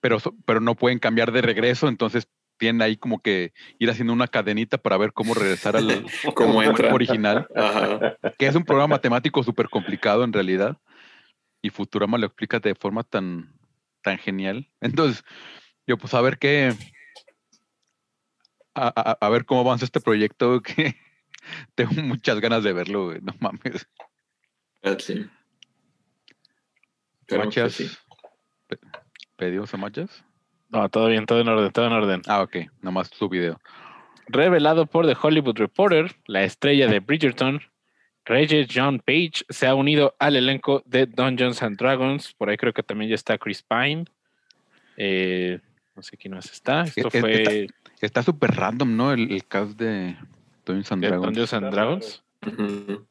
pero, 0.00 0.20
so- 0.20 0.34
pero 0.44 0.60
no 0.60 0.74
pueden 0.76 0.98
cambiar 0.98 1.32
de 1.32 1.40
regreso, 1.42 1.88
entonces 1.88 2.28
tienen 2.58 2.82
ahí 2.82 2.96
como 2.96 3.20
que 3.20 3.52
ir 3.78 3.90
haciendo 3.90 4.12
una 4.12 4.28
cadenita 4.28 4.76
para 4.78 4.98
ver 4.98 5.12
cómo 5.14 5.34
regresar 5.34 5.74
al 5.76 6.04
original, 6.94 7.48
Ajá. 7.56 8.16
que 8.38 8.46
es 8.46 8.54
un 8.54 8.64
programa 8.64 8.94
matemático 8.96 9.42
súper 9.42 9.68
complicado 9.68 10.22
en 10.24 10.32
realidad, 10.32 10.76
y 11.62 11.70
Futurama 11.70 12.18
lo 12.18 12.26
explica 12.26 12.60
de 12.60 12.74
forma 12.74 13.02
tan, 13.04 13.54
tan 14.02 14.18
genial. 14.18 14.68
Entonces, 14.80 15.24
yo 15.86 15.96
pues 15.96 16.12
a 16.14 16.20
ver 16.20 16.38
qué, 16.38 16.74
a, 18.74 18.92
a- 18.94 19.18
a 19.26 19.28
ver 19.30 19.44
cómo 19.44 19.60
avanza 19.62 19.84
este 19.86 20.00
proyecto, 20.00 20.60
que 20.62 20.94
tengo 21.74 21.92
muchas 22.02 22.40
ganas 22.40 22.62
de 22.64 22.72
verlo, 22.72 23.06
güey, 23.06 23.20
no 23.22 23.34
mames. 23.40 23.88
Sí. 24.98 25.26
Machas, 27.30 27.72
sí. 27.74 27.90
pe- 28.66 28.78
¿pedimos 29.36 29.72
a 29.72 29.76
Machas? 29.76 30.24
No, 30.68 30.88
todo 30.88 31.08
bien, 31.08 31.26
todo 31.26 31.40
en 31.40 31.48
orden, 31.48 31.70
todo 31.72 31.86
en 31.86 31.92
orden. 31.92 32.22
Ah, 32.26 32.42
ok, 32.42 32.56
nomás 32.80 33.08
su 33.08 33.28
video. 33.28 33.60
Revelado 34.26 34.86
por 34.86 35.06
The 35.06 35.16
Hollywood 35.20 35.56
Reporter, 35.58 36.14
la 36.26 36.44
estrella 36.44 36.86
de 36.88 37.00
Bridgerton, 37.00 37.60
Reggie 38.24 38.66
John 38.72 39.00
Page, 39.00 39.44
se 39.48 39.66
ha 39.66 39.74
unido 39.74 40.14
al 40.18 40.36
elenco 40.36 40.82
de 40.86 41.06
Dungeons 41.06 41.62
and 41.62 41.76
Dragons. 41.76 42.32
Por 42.34 42.48
ahí 42.50 42.56
creo 42.56 42.72
que 42.72 42.82
también 42.82 43.08
ya 43.08 43.14
está 43.16 43.36
Chris 43.38 43.62
Pine. 43.62 44.04
Eh, 44.96 45.58
no 45.96 46.02
sé 46.02 46.16
quién 46.16 46.34
más 46.34 46.50
está. 46.50 46.82
Esto 46.84 47.08
Es- 47.08 47.14
es- 47.14 47.20
fue 47.20 47.66
Está 48.00 48.22
súper 48.22 48.50
random, 48.52 48.96
¿no? 48.96 49.12
El, 49.12 49.30
el 49.32 49.46
cast 49.46 49.78
de 49.78 50.16
Dungeons 50.64 50.92
and 50.92 51.02
Dragons. 51.02 51.24
Dungeons 51.24 51.52
and 51.54 51.70
Dragons. 51.72 52.24
Ujú. 52.46 53.06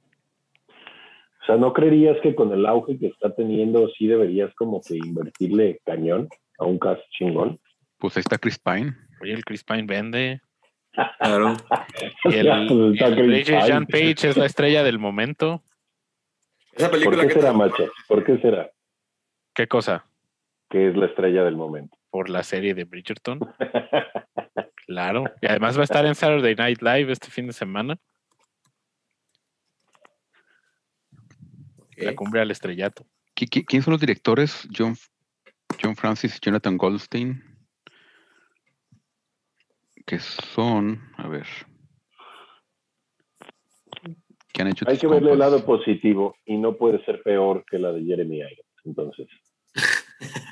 sea, 1.45 1.57
¿no 1.57 1.73
creerías 1.73 2.17
que 2.21 2.35
con 2.35 2.51
el 2.53 2.65
auge 2.65 2.97
que 2.99 3.07
está 3.07 3.33
teniendo 3.35 3.87
sí 3.97 4.07
deberías 4.07 4.53
como 4.55 4.81
que 4.81 4.95
invertirle 4.97 5.79
cañón 5.85 6.29
a 6.59 6.65
un 6.65 6.77
cast 6.79 7.01
chingón? 7.11 7.59
Pues 7.97 8.15
ahí 8.17 8.21
está 8.21 8.37
Chris 8.37 8.59
Pine. 8.59 8.95
Oye, 9.21 9.33
el 9.33 9.43
Chris 9.45 9.63
Pine 9.63 9.83
vende. 9.83 10.41
Claro. 11.19 11.55
Y 12.25 12.35
el, 12.35 12.67
pues, 12.67 12.99
y 12.99 13.03
el. 13.03 13.43
Jean 13.65 13.85
Page 13.87 14.29
es 14.29 14.37
la 14.37 14.45
estrella 14.45 14.83
del 14.83 14.99
momento. 14.99 15.61
Esa 16.73 16.89
¿Por 16.89 16.99
película 16.99 17.21
qué 17.23 17.27
que 17.27 17.33
será, 17.33 17.51
te- 17.51 17.57
macho? 17.57 17.89
¿Por 18.07 18.23
qué 18.23 18.37
será 18.37 18.69
¿Qué 19.53 19.67
cosa? 19.67 20.05
que 20.69 20.87
es 20.87 20.95
la 20.95 21.07
estrella 21.07 21.43
del 21.43 21.55
momento? 21.57 21.97
Por 22.09 22.29
la 22.29 22.43
serie 22.43 22.73
de 22.73 22.85
Bridgerton. 22.85 23.39
Claro. 24.91 25.23
Y 25.41 25.47
además 25.47 25.77
va 25.77 25.81
a 25.81 25.83
estar 25.85 26.05
en 26.05 26.15
Saturday 26.15 26.53
Night 26.55 26.81
Live 26.81 27.11
este 27.13 27.29
fin 27.31 27.47
de 27.47 27.53
semana. 27.53 27.97
La 31.95 32.13
cumbre 32.15 32.41
al 32.41 32.51
estrellato. 32.51 33.05
¿Qui- 33.35 33.47
qui- 33.49 33.65
¿Quién 33.65 33.81
son 33.83 33.91
los 33.93 34.01
directores? 34.01 34.67
John, 34.75 34.95
John 35.81 35.95
Francis 35.95 36.35
y 36.35 36.39
Jonathan 36.41 36.77
Goldstein. 36.77 37.41
Que 40.05 40.19
son, 40.19 40.99
a 41.17 41.27
ver. 41.29 41.47
¿Qué 44.51 44.61
han 44.61 44.67
hecho 44.67 44.83
Hay 44.89 44.97
que 44.97 45.07
verle 45.07 45.31
el 45.31 45.39
compas? 45.39 45.51
lado 45.51 45.65
positivo 45.65 46.35
y 46.45 46.57
no 46.57 46.75
puede 46.75 47.01
ser 47.05 47.21
peor 47.23 47.63
que 47.69 47.79
la 47.79 47.93
de 47.93 48.03
Jeremy 48.03 48.39
Irons. 48.39 48.59
Entonces, 48.83 49.27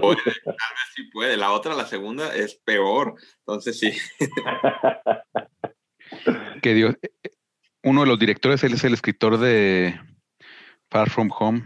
Puede, 0.00 0.22
tal 0.44 0.54
vez 0.54 0.88
sí 0.94 1.02
puede. 1.12 1.36
La 1.36 1.52
otra, 1.52 1.74
la 1.74 1.86
segunda, 1.86 2.34
es 2.34 2.54
peor. 2.56 3.14
Entonces 3.40 3.78
sí. 3.78 3.92
Que 6.62 6.74
Dios, 6.74 6.94
eh, 7.02 7.10
eh, 7.24 7.30
uno 7.82 8.02
de 8.02 8.06
los 8.06 8.18
directores, 8.18 8.62
él 8.64 8.74
es 8.74 8.84
el 8.84 8.94
escritor 8.94 9.38
de 9.38 9.98
Far 10.90 11.10
From 11.10 11.30
Home. 11.38 11.62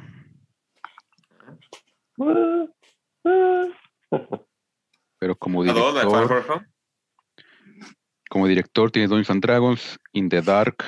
Pero 5.18 5.36
como 5.36 5.64
director, 5.64 6.28
From 6.28 6.44
Home. 6.48 6.66
como 8.30 8.46
director 8.46 8.90
tiene 8.90 9.08
Dungeons 9.08 9.30
and 9.30 9.42
Dragons, 9.42 9.98
In 10.12 10.28
the 10.28 10.40
Dark, 10.40 10.84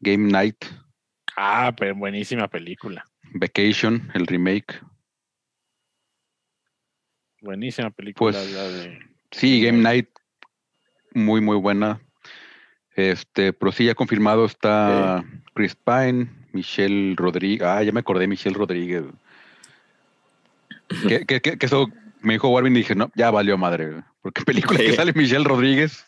Game 0.00 0.30
Night, 0.30 0.64
Ah, 1.36 1.74
pero 1.76 1.94
buenísima 1.96 2.48
película. 2.48 3.04
Vacation, 3.32 4.10
el 4.14 4.26
remake. 4.26 4.80
Buenísima 7.44 7.90
película. 7.90 8.32
Pues, 8.32 8.52
la 8.52 8.62
de... 8.62 8.98
Sí, 9.30 9.62
Game 9.62 9.78
Night, 9.78 10.08
muy, 11.12 11.40
muy 11.40 11.56
buena. 11.58 12.00
Este, 12.96 13.52
pero 13.52 13.70
sí, 13.70 13.84
ya 13.84 13.94
confirmado 13.94 14.44
está 14.46 15.24
Chris 15.52 15.76
Pine, 15.76 16.28
Michelle 16.52 17.14
Rodríguez. 17.16 17.66
Ah, 17.68 17.82
ya 17.82 17.92
me 17.92 18.00
acordé, 18.00 18.26
Michelle 18.26 18.56
Rodríguez. 18.56 19.04
que, 21.08 21.26
que- 21.26 21.40
que- 21.40 21.58
que 21.58 21.66
eso 21.66 21.88
me 22.20 22.34
dijo 22.34 22.48
Warvin 22.48 22.74
y 22.74 22.78
dije, 22.78 22.94
no, 22.94 23.10
ya 23.14 23.30
valió 23.30 23.58
madre. 23.58 24.02
Porque 24.22 24.42
película 24.42 24.78
que 24.78 24.94
sale 24.94 25.12
Michelle 25.12 25.44
Rodríguez, 25.44 26.06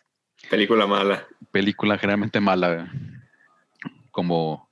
Película 0.49 0.87
mala. 0.87 1.27
película 1.51 1.99
generalmente 1.99 2.41
mala. 2.41 2.91
Como 4.11 4.71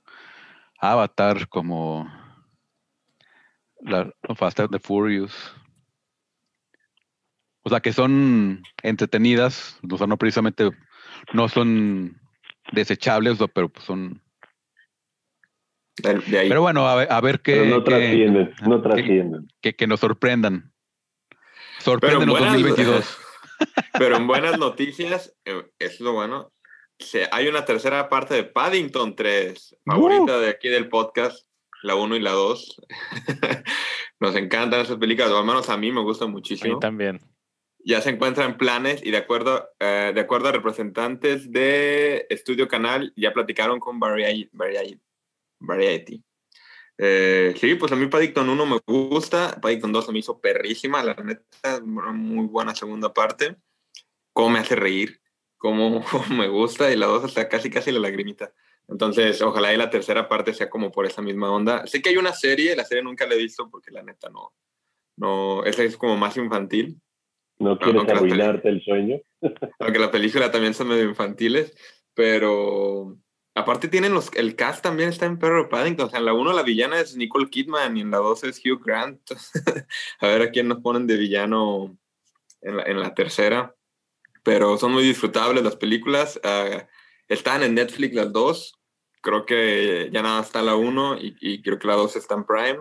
Avatar, 0.79 1.47
como 1.49 2.09
la 3.81 4.09
Fast 4.35 4.61
and 4.61 4.71
the 4.71 4.79
Furious. 4.79 5.53
O 7.65 7.69
sea, 7.69 7.79
que 7.79 7.91
son 7.93 8.61
entretenidas, 8.83 9.79
o 9.91 9.97
sea, 9.97 10.05
no 10.05 10.17
precisamente, 10.17 10.69
no 11.33 11.49
son 11.49 12.21
desechables, 12.71 13.41
o- 13.41 13.47
pero 13.47 13.69
pues 13.69 13.85
son... 13.85 14.21
De, 15.97 16.13
de 16.19 16.39
ahí. 16.39 16.49
Pero 16.49 16.61
bueno, 16.61 16.87
a 16.87 16.95
ver, 16.95 17.11
a 17.11 17.21
ver 17.21 17.41
qué, 17.41 17.53
pero 17.55 17.65
no 17.77 17.83
trascienden, 17.83 18.53
no 18.67 18.81
trascienden. 18.81 19.47
que, 19.61 19.75
que 19.75 19.87
nos 19.87 19.99
sorprendan. 20.01 20.71
Sorprenden 21.79 22.27
los 22.27 22.39
buenas- 22.39 22.53
2022. 22.61 23.17
Pero 23.97 24.17
en 24.17 24.27
buenas 24.27 24.57
noticias, 24.59 25.33
eh, 25.45 25.63
es 25.79 26.01
lo 26.01 26.11
bueno. 26.11 26.51
se- 26.99 27.29
hay 27.31 27.47
una 27.47 27.63
tercera 27.63 28.09
parte 28.09 28.33
de 28.35 28.43
Paddington 28.43 29.15
3, 29.15 29.77
favorita 29.85 30.37
de 30.39 30.49
aquí 30.49 30.67
del 30.67 30.89
podcast, 30.89 31.47
la 31.81 31.95
1 31.95 32.17
y 32.17 32.19
la 32.19 32.31
2. 32.31 32.81
Nos 34.19 34.35
encantan 34.35 34.81
esas 34.81 34.97
películas, 34.97 35.31
o 35.31 35.37
al 35.37 35.45
menos 35.45 35.69
a 35.69 35.77
mí 35.77 35.91
me 35.93 36.01
gustan 36.01 36.25
A 36.25 36.29
mí 36.29 36.33
muchísimo. 36.33 36.79
también. 36.79 37.21
Ya 37.87 38.01
se 38.01 38.09
encuentran 38.09 38.57
planes 38.57 39.05
y 39.05 39.11
de 39.11 39.17
acuerdo, 39.17 39.69
eh, 39.79 40.11
de 40.13 40.19
acuerdo 40.19 40.47
a 40.47 40.51
representantes 40.51 41.51
de 41.51 42.25
Estudio 42.31 42.67
Canal, 42.67 43.13
ya 43.15 43.31
platicaron 43.31 43.79
con 43.79 43.99
Variety. 43.99 44.49
Variety. 45.59 46.23
Eh, 46.97 47.53
sí, 47.59 47.75
pues 47.75 47.91
a 47.91 47.95
mí 47.95 48.07
Paddington 48.07 48.49
1 48.49 48.65
me 48.65 48.79
gusta, 48.87 49.59
Paddington 49.61 49.91
2 49.91 50.05
se 50.07 50.11
me 50.11 50.17
hizo 50.17 50.41
perrísima, 50.41 51.03
la 51.03 51.13
neta, 51.13 51.79
muy 51.83 52.47
buena 52.47 52.73
segunda 52.73 53.13
parte. 53.13 53.55
Cómo 54.33 54.49
me 54.49 54.59
hace 54.59 54.75
reír, 54.75 55.21
cómo 55.55 56.03
me 56.31 56.47
gusta, 56.47 56.91
y 56.91 56.95
la 56.95 57.05
2 57.05 57.25
hasta 57.25 57.47
casi 57.49 57.69
casi 57.69 57.91
la 57.91 57.99
lagrimita. 57.99 58.51
Entonces, 58.87 59.43
ojalá 59.43 59.71
y 59.71 59.77
la 59.77 59.91
tercera 59.91 60.27
parte 60.27 60.55
sea 60.55 60.71
como 60.71 60.91
por 60.91 61.05
esa 61.05 61.21
misma 61.21 61.51
onda. 61.51 61.85
Sé 61.85 62.01
que 62.01 62.09
hay 62.09 62.17
una 62.17 62.33
serie, 62.33 62.75
la 62.75 62.83
serie 62.83 63.03
nunca 63.03 63.27
la 63.27 63.35
he 63.35 63.37
visto 63.37 63.69
porque 63.69 63.91
la 63.91 64.01
neta 64.01 64.29
no, 64.29 64.55
no, 65.17 65.63
esa 65.65 65.83
es 65.83 65.97
como 65.97 66.17
más 66.17 66.35
infantil, 66.37 66.99
No 67.59 67.77
quieres 67.77 67.99
aunque 67.99 68.13
arruinarte 68.13 68.69
el 68.69 68.83
sueño. 68.83 69.21
aunque 69.79 69.99
las 69.99 70.09
películas 70.09 70.51
también 70.51 70.73
son 70.73 70.89
medio 70.89 71.03
infantiles, 71.05 71.75
pero 72.13 73.17
aparte 73.53 73.87
tienen 73.87 74.13
los, 74.13 74.31
el 74.35 74.55
cast 74.55 74.83
también 74.83 75.09
está 75.09 75.25
en 75.25 75.39
Perro 75.39 75.69
Paddington, 75.69 76.07
o 76.07 76.09
sea, 76.09 76.19
en 76.19 76.25
la 76.25 76.33
1 76.33 76.53
la 76.53 76.63
villana 76.63 76.99
es 76.99 77.15
Nicole 77.15 77.49
Kidman 77.49 77.95
y 77.95 78.01
en 78.01 78.11
la 78.11 78.17
2 78.17 78.43
es 78.45 78.61
Hugh 78.63 78.83
Grant. 78.83 79.21
a 80.19 80.27
ver 80.27 80.41
a 80.41 80.51
quién 80.51 80.67
nos 80.67 80.79
ponen 80.79 81.07
de 81.07 81.17
villano 81.17 81.97
en 82.61 82.77
la, 82.77 82.83
en 82.83 82.99
la 82.99 83.13
tercera, 83.13 83.75
pero 84.43 84.77
son 84.77 84.91
muy 84.91 85.03
disfrutables 85.03 85.63
las 85.63 85.77
películas, 85.77 86.39
ah, 86.43 86.87
están 87.27 87.63
en 87.63 87.75
Netflix 87.75 88.13
las 88.13 88.31
dos, 88.31 88.79
creo 89.21 89.45
que 89.45 90.09
ya 90.11 90.21
nada 90.21 90.41
está 90.41 90.61
la 90.61 90.75
1 90.75 91.17
y, 91.17 91.35
y 91.39 91.61
creo 91.61 91.79
que 91.79 91.87
la 91.87 91.95
2 91.95 92.15
está 92.15 92.35
en 92.35 92.45
Prime. 92.45 92.79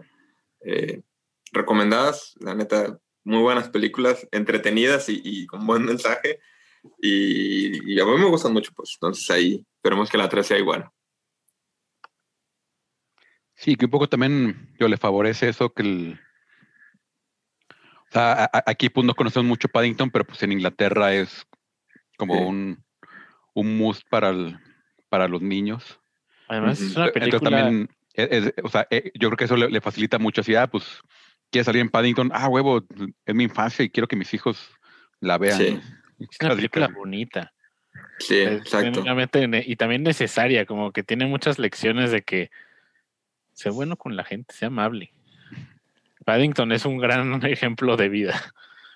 Eh, 0.61 1.03
recomendadas, 1.53 2.35
la 2.41 2.55
neta, 2.55 2.99
muy 3.25 3.41
buenas 3.43 3.69
películas, 3.71 4.27
entretenidas 4.33 5.09
y, 5.09 5.21
y 5.25 5.47
con 5.47 5.67
buen 5.67 5.85
mensaje. 5.85 6.41
Y, 7.01 7.95
y 7.95 8.01
a 8.01 8.05
mí 8.05 8.17
me 8.19 8.27
gustan 8.27 8.53
mucho, 8.53 8.71
pues. 8.75 8.93
Entonces 8.95 9.29
ahí 9.31 9.65
esperemos 9.77 10.11
que 10.11 10.19
la 10.19 10.29
3 10.29 10.47
sea 10.47 10.59
igual. 10.59 10.89
Sí, 13.55 13.77
que 13.77 13.85
un 13.87 13.91
poco 13.91 14.09
también 14.09 14.75
yo 14.79 14.89
le 14.89 14.97
favorece 14.97 15.49
eso 15.49 15.73
que 15.73 15.83
el... 15.83 16.21
O 17.71 18.13
sea, 18.13 18.33
a- 18.33 18.45
a- 18.59 18.65
aquí 18.67 18.89
pues 18.91 19.07
no 19.07 19.15
conocemos 19.15 19.47
mucho 19.49 19.69
Paddington, 19.69 20.11
pero 20.11 20.25
pues 20.25 20.43
en 20.43 20.53
Inglaterra 20.53 21.15
es 21.15 21.47
como 22.17 22.35
Sí. 22.35 22.41
un, 22.45 22.85
un 23.55 23.79
must 23.79 24.03
para, 24.09 24.31
el- 24.31 24.59
para 25.09 25.27
los 25.29 25.41
niños. 25.43 25.99
Además, 26.49 26.81
es 26.81 26.95
una 26.97 27.07
Entonces 27.07 27.31
película. 27.41 27.51
también, 27.51 27.89
es- 28.13 28.47
es- 28.47 28.55
o 28.63 28.69
sea, 28.69 28.87
eh, 28.91 29.11
yo 29.15 29.29
creo 29.31 29.37
que 29.37 29.45
eso 29.45 29.57
le, 29.57 29.71
le 29.71 29.81
facilita 29.81 30.19
mucho. 30.19 30.43
Así, 30.43 30.55
ah, 30.55 30.67
pues, 30.67 30.85
quiere 31.55 31.65
salir 31.65 31.83
en 31.83 31.89
Paddington. 31.89 32.33
Ah, 32.35 32.49
huevo, 32.49 32.85
es 33.25 33.35
mi 33.35 33.45
infancia 33.45 33.85
y 33.85 33.89
quiero 33.89 34.09
que 34.09 34.17
mis 34.17 34.35
hijos 34.35 34.73
la 35.21 35.39
vean. 35.39 35.57
Sí. 35.57 35.81
Es 36.19 36.37
una 36.41 36.57
película 36.57 36.89
bonita. 36.89 37.53
Sí, 38.19 38.41
Es 38.41 38.63
exacto. 38.63 39.05
y 39.65 39.77
también 39.77 40.03
necesaria, 40.03 40.67
como 40.67 40.91
que 40.91 41.05
tiene 41.05 41.27
muchas 41.27 41.61
lecciones 41.61 42.11
de 42.11 42.23
que 42.23 42.51
sé 43.53 43.71
bueno 43.71 43.97
con 43.97 44.17
la 44.17 44.25
gente, 44.25 44.53
sea 44.53 44.67
amable. 44.67 45.13
Paddington 46.25 46.73
es 46.73 46.87
un 46.87 46.99
gran 46.99 47.41
ejemplo 47.47 47.97
de 47.97 48.09
vida. 48.09 48.53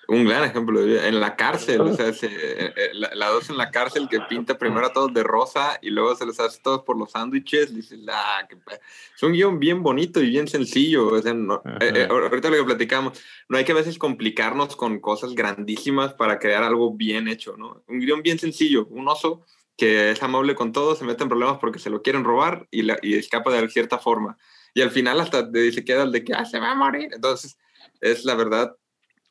Un 0.09 0.25
gran 0.25 0.43
ejemplo 0.43 0.79
de 0.79 0.85
vida. 0.87 1.07
En 1.07 1.19
la 1.19 1.35
cárcel, 1.35 1.81
o 1.81 1.93
sea, 1.95 2.11
se- 2.13 2.25
eh, 2.27 2.73
eh, 2.75 2.89
la, 2.93 3.11
la 3.13 3.27
dos 3.29 3.49
en 3.49 3.57
la 3.57 3.69
cárcel 3.69 4.07
que 4.09 4.19
pinta 4.21 4.57
primero 4.57 4.87
a 4.87 4.91
todos 4.91 5.13
de 5.13 5.21
rosa 5.23 5.77
y 5.81 5.91
luego 5.91 6.15
se 6.15 6.25
los 6.25 6.39
hace 6.39 6.59
todos 6.63 6.81
por 6.83 6.97
los 6.97 7.11
sándwiches. 7.11 7.75
Dices, 7.75 7.99
ah, 8.11 8.45
qué 8.49 8.57
pe-". 8.57 8.79
es 9.15 9.23
un 9.23 9.33
guion 9.33 9.59
bien 9.59 9.83
bonito 9.83 10.19
y 10.21 10.29
bien 10.29 10.47
sencillo. 10.47 11.07
O 11.09 11.21
sea, 11.21 11.33
no- 11.33 11.61
eh, 11.79 11.91
eh, 11.95 12.07
ahorita 12.09 12.49
lo 12.49 12.57
que 12.57 12.63
platicamos, 12.63 13.21
no 13.47 13.57
hay 13.57 13.65
que 13.65 13.71
a 13.71 13.75
veces 13.75 13.97
complicarnos 13.99 14.75
con 14.75 14.99
cosas 14.99 15.35
grandísimas 15.35 16.13
para 16.15 16.39
crear 16.39 16.63
algo 16.63 16.93
bien 16.93 17.27
hecho, 17.27 17.55
¿no? 17.55 17.83
Un 17.87 17.99
guion 17.99 18.23
bien 18.23 18.39
sencillo, 18.39 18.87
un 18.89 19.07
oso 19.07 19.45
que 19.77 20.11
es 20.11 20.23
amable 20.23 20.55
con 20.55 20.73
todos, 20.73 20.97
se 20.97 21.05
mete 21.05 21.23
en 21.23 21.29
problemas 21.29 21.57
porque 21.59 21.79
se 21.79 21.89
lo 21.89 22.01
quieren 22.01 22.23
robar 22.23 22.67
y, 22.71 22.81
la- 22.81 22.97
y 23.01 23.13
escapa 23.15 23.51
de 23.53 23.69
cierta 23.69 23.97
forma. 23.99 24.37
Y 24.73 24.81
al 24.81 24.91
final 24.91 25.19
hasta 25.21 25.43
de- 25.43 25.71
se 25.71 25.85
queda 25.85 26.03
el 26.03 26.11
de 26.11 26.23
que 26.23 26.33
ah, 26.33 26.45
se 26.45 26.59
va 26.59 26.71
a 26.71 26.75
morir. 26.75 27.09
Entonces, 27.13 27.57
es 28.01 28.25
la 28.25 28.35
verdad 28.35 28.75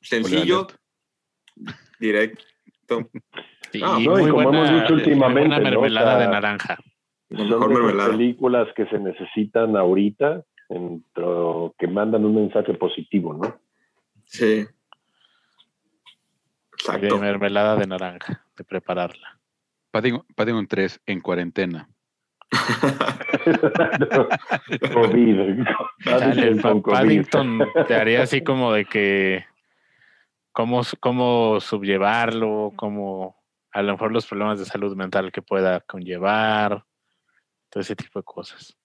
sencillo, 0.01 0.67
directo. 1.99 3.09
Sí, 3.73 3.81
Ah, 3.85 3.99
y 4.01 4.07
no, 4.07 4.13
como 4.15 4.33
buena, 4.33 4.69
hemos 4.71 4.83
dicho 4.83 4.95
últimamente, 4.95 5.57
¿no? 5.57 5.61
mermelada 5.63 6.19
de 6.19 6.29
naranja. 6.29 6.79
Mejor 7.29 7.69
de 7.69 7.75
mermelada. 7.75 8.11
películas 8.11 8.69
que 8.75 8.87
se 8.87 8.99
necesitan 8.99 9.77
ahorita, 9.77 10.43
dentro- 10.71 11.75
que 11.79 11.87
mandan 11.87 12.25
un 12.25 12.35
mensaje 12.35 12.73
positivo, 12.75 13.35
¿no? 13.35 13.61
Sí. 14.25 14.47
De 14.47 14.69
Exacto. 16.79 17.19
mermelada 17.19 17.77
de 17.77 17.87
naranja, 17.87 18.43
de 18.57 18.65
prepararla. 18.65 19.39
Paddington, 19.91 20.25
Paddington 20.35 20.67
3 20.67 21.01
en 21.07 21.21
cuarentena. 21.21 21.89
COVID. 24.93 25.65
Paddington 26.05 26.61
Pa- 26.61 26.71
COVID. 26.83 26.93
Paddington 26.95 27.59
te 27.87 27.95
haría 27.95 28.23
así 28.23 28.41
como 28.43 28.73
de 28.73 28.85
que 28.87 29.45
cómo, 30.59 30.81
cómo 30.99 31.61
subllevarlo, 31.61 32.73
cómo 32.75 33.37
a 33.71 33.81
lo 33.81 33.93
mejor 33.93 34.11
los 34.11 34.27
problemas 34.27 34.59
de 34.59 34.65
salud 34.65 34.97
mental 34.97 35.31
que 35.31 35.41
pueda 35.41 35.79
conllevar, 35.83 36.85
todo 37.71 37.81
ese 37.81 37.95
tipo 37.95 38.19
de 38.19 38.25
cosas. 38.25 38.77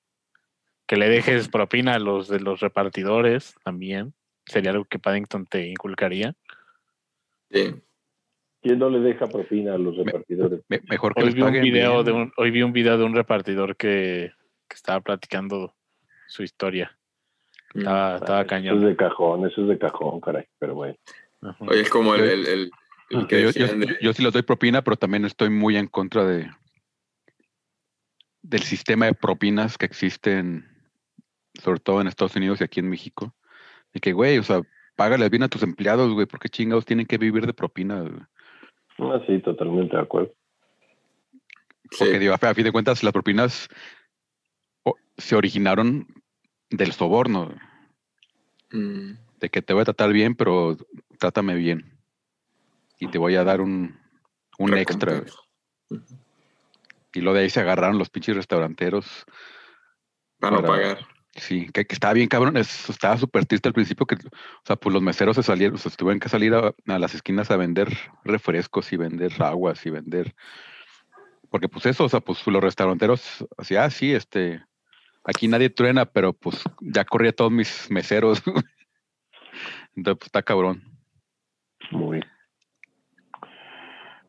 Que 0.86 0.98
le 0.98 1.10
dejes 1.10 1.50
propina 1.50 1.96
a 1.96 2.00
los 2.00 2.28
de 2.28 2.40
los 2.42 2.60
repartidores 2.60 3.56
también. 3.64 4.14
Sería 4.46 4.70
algo 4.70 4.86
que 4.86 5.00
Paddington 5.00 5.48
te 5.48 5.68
inculcaría. 5.68 6.36
Sí. 7.50 7.74
¿Quién 8.62 8.78
no 8.78 8.92
le 8.92 9.00
deja 9.00 9.26
propina 9.26 9.74
a 9.74 9.78
los 9.80 9.98
repartidores? 9.98 10.62
Me- 10.70 10.82
mejor 10.88 11.16
que 11.16 11.22
Hoy 11.22 11.26
les 11.26 11.36
vi 11.36 11.42
un 11.42 11.54
video 11.54 12.04
de 12.04 12.12
un, 12.12 12.32
hoy 12.38 12.52
vi 12.52 12.62
un 12.62 12.72
video 12.72 13.00
de 13.00 13.04
un 13.04 13.16
repartidor 13.16 13.76
que, 13.76 14.32
que 14.68 14.76
estaba 14.76 15.02
platicando 15.02 15.74
su 16.28 16.44
historia. 16.44 16.96
Estaba, 17.74 18.18
estaba 18.18 18.42
Eso 18.42 18.48
cañón. 18.48 18.78
es 18.78 18.84
de 18.84 18.96
cajón, 18.96 19.48
eso 19.48 19.64
es 19.64 19.68
de 19.70 19.80
cajón, 19.80 20.22
caray. 20.22 20.46
Pero 20.60 20.76
bueno. 20.76 20.96
Oye, 21.60 21.82
es 21.82 21.90
como 21.90 22.16
el, 22.16 22.24
el, 22.24 22.48
el- 22.48 22.72
el 23.10 23.28
que 23.28 23.36
Yo, 23.42 23.52
yo- 23.52 23.66
decían 23.66 23.80
de- 23.80 23.98
yo 24.02 24.14
sí 24.14 24.24
les 24.24 24.34
doy 24.34 24.42
propina, 24.42 24.84
pero 24.84 24.98
también 24.98 25.26
estoy 25.26 25.50
muy 25.50 25.78
en 25.78 25.88
contra 25.88 26.26
de 26.26 26.50
del 28.42 28.62
sistema 28.64 29.06
de 29.06 29.14
propinas 29.14 29.78
que 29.78 29.86
existen, 29.86 30.68
sobre 31.62 31.80
todo 31.80 32.02
en 32.02 32.08
Estados 32.08 32.36
Unidos 32.36 32.60
y 32.60 32.64
aquí 32.66 32.80
en 32.82 32.90
México. 32.90 33.34
Y 33.94 34.00
que, 34.02 34.12
güey, 34.12 34.38
o 34.38 34.44
sea, 34.44 34.62
págales 34.96 35.30
bien 35.30 35.44
a 35.44 35.48
tus 35.48 35.64
empleados, 35.64 36.12
güey, 36.14 36.26
porque 36.26 36.50
chingados 36.50 36.86
tienen 36.86 37.06
que 37.06 37.18
vivir 37.18 37.46
de 37.46 37.54
propina, 37.54 38.02
güey? 38.02 38.22
Ah, 39.00 39.22
sí, 39.28 39.40
totalmente 39.40 39.96
de 39.96 40.02
acuerdo. 40.04 40.34
Porque, 41.98 42.14
sí. 42.14 42.20
digo, 42.20 42.34
a 42.34 42.38
fi- 42.38 42.48
a 42.48 42.54
fin 42.56 42.66
de 42.66 42.72
cuentas, 42.72 43.02
las 43.04 43.14
propinas 43.14 43.68
o- 44.84 44.98
se 45.18 45.36
originaron 45.36 46.08
del 46.70 46.92
soborno, 46.92 47.56
Mm, 48.72 49.14
de 49.40 49.50
que 49.50 49.62
te 49.62 49.72
voy 49.74 49.84
a 49.84 49.86
tratar 49.86 50.12
bien, 50.12 50.36
pero 50.36 50.76
trátame 51.24 51.56
bien. 51.56 51.98
Y 53.00 53.08
te 53.08 53.18
voy 53.18 53.36
a 53.36 53.46
dar 53.46 53.62
un, 53.62 53.98
un 54.60 54.74
extra. 54.78 55.24
Y 57.14 57.22
lo 57.22 57.34
de 57.34 57.42
ahí 57.42 57.50
se 57.50 57.62
agarraron 57.62 57.98
los 57.98 58.10
pinches 58.10 58.36
restauranteros. 58.36 59.26
Para 60.38 60.58
no 60.58 60.62
Para- 60.62 60.74
pagar. 60.74 61.08
Sí, 61.36 61.70
que, 61.74 61.86
que 61.88 61.94
estaba 61.96 62.14
bien 62.14 62.28
cabrón, 62.28 62.58
es- 62.58 62.90
estaba 62.90 63.18
súper 63.18 63.46
triste 63.46 63.70
al 63.70 63.74
principio 63.74 64.06
que, 64.06 64.16
o 64.16 64.66
sea, 64.66 64.76
pues 64.76 64.94
los 64.94 65.02
meseros 65.02 65.36
se 65.38 65.44
salieron, 65.44 65.76
o 65.76 65.78
sea, 65.80 65.92
tuvieron 65.92 66.20
que 66.20 66.28
salir 66.30 66.54
a, 66.54 66.74
a 66.88 67.00
las 67.00 67.16
esquinas 67.16 67.50
a 67.50 67.58
vender 67.58 67.88
refrescos 68.26 68.92
y 68.94 68.98
vender 68.98 69.32
aguas 69.42 69.84
y 69.86 69.90
vender, 69.90 70.36
porque 71.50 71.68
pues 71.70 71.88
eso, 71.88 72.04
o 72.04 72.10
sea, 72.10 72.20
pues 72.20 72.46
los 72.46 72.62
restauranteros, 72.62 73.44
así, 73.58 73.76
ah, 73.76 73.90
sí, 73.90 74.14
este, 74.14 74.64
aquí 75.24 75.48
nadie 75.48 75.72
truena, 75.72 76.06
pero 76.06 76.34
pues 76.34 76.62
ya 76.82 77.04
corrí 77.04 77.30
a 77.30 77.34
todos 77.34 77.52
mis 77.52 77.90
meseros. 77.90 78.44
Entonces, 79.96 80.20
pues 80.20 80.28
está 80.28 80.44
cabrón. 80.44 80.84
Muy. 81.92 82.22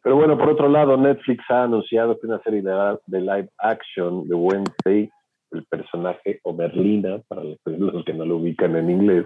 Pero 0.03 0.17
bueno, 0.17 0.37
por 0.37 0.51
otro 0.51 0.69
lado, 0.69 0.97
Netflix 0.97 1.43
ha 1.51 1.65
anunciado 1.65 2.19
que 2.21 2.27
una 2.27 2.41
serie 2.43 2.61
de, 2.63 2.99
de 3.07 3.21
live 3.21 3.49
action 3.59 4.29
de 4.29 4.35
Wednesday, 4.35 5.11
el 5.53 5.65
personaje 5.65 6.41
o 6.43 6.53
Merlina, 6.53 7.21
para 7.29 7.43
los 7.43 7.57
que- 7.65 7.71
los 7.79 8.05
que 8.05 8.13
no 8.13 8.25
lo 8.27 8.37
ubican 8.37 8.77
en 8.77 8.91
inglés, 8.91 9.25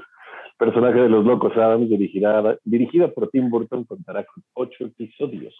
personaje 0.56 1.00
de 1.00 1.08
los 1.08 1.25
Locos 1.25 1.56
Adams, 1.56 1.88
dirigida, 1.88 2.56
dirigida 2.64 3.08
por 3.08 3.28
Tim 3.30 3.50
Burton, 3.50 3.85
contará 3.85 4.25
con 4.25 4.42
ocho 4.54 4.85
episodios. 4.87 5.54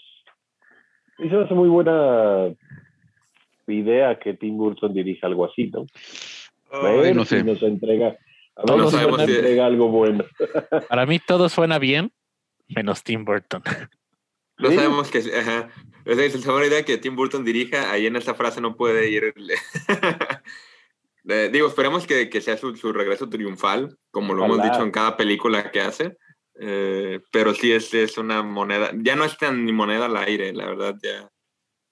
Y 1.19 1.29
se 1.29 1.35
me 1.37 1.45
hace 1.45 1.55
muy 1.55 1.69
buena 1.69 2.53
idea 3.67 4.19
que 4.19 4.35
Tim 4.35 4.57
Burton 4.57 4.93
dirija 4.95 5.27
algo 5.27 5.45
así, 5.47 5.69
¿no? 5.69 5.85
A 6.71 6.93
ver 6.93 7.17
no 7.17 7.25
si 7.25 7.37
sé. 7.37 7.45
nos 7.45 7.61
entrega, 7.63 8.09
a 8.09 8.11
ver 8.11 8.67
Todos 8.67 8.93
si 8.93 9.07
nos 9.07 9.29
entrega 9.29 9.67
algo 9.67 9.89
bueno. 9.89 10.25
Para 10.89 11.07
mí 11.07 11.19
todo 11.19 11.49
suena 11.49 11.79
bien, 11.79 12.11
menos 12.69 13.03
Tim 13.03 13.25
Burton. 13.25 13.63
No 14.61 14.71
¿Sí? 14.71 14.75
sabemos 14.75 15.09
que. 15.09 15.19
Ajá. 15.19 15.69
Esa 16.05 16.25
es 16.25 16.45
la 16.45 16.67
idea 16.67 16.85
que 16.85 16.99
Tim 16.99 17.15
Burton 17.15 17.45
dirija. 17.45 17.93
Ahí 17.93 18.07
en 18.07 18.17
esa 18.17 18.35
frase 18.35 18.61
no 18.61 18.75
puede 18.77 19.09
ir. 19.09 19.33
Eh, 21.31 21.51
digo, 21.53 21.69
esperemos 21.69 22.07
que, 22.07 22.31
que 22.31 22.41
sea 22.41 22.57
su, 22.57 22.75
su 22.75 22.91
regreso 22.91 23.29
triunfal, 23.29 23.99
como 24.11 24.33
lo 24.33 24.47
hemos 24.47 24.63
dicho 24.63 24.83
en 24.83 24.91
cada 24.91 25.15
película 25.15 25.71
que 25.71 25.83
hace. 25.83 26.17
Eh, 26.59 27.21
pero 27.31 27.53
sí 27.55 27.71
es, 27.71 27.93
es 27.93 28.17
una 28.17 28.43
moneda. 28.43 28.93
Ya 28.97 29.15
no 29.15 29.25
es 29.25 29.37
tan 29.37 29.67
ni 29.67 29.73
moneda 29.73 30.07
al 30.07 30.17
aire, 30.17 30.55
la 30.55 30.65
verdad, 30.67 30.97
ya. 31.03 31.29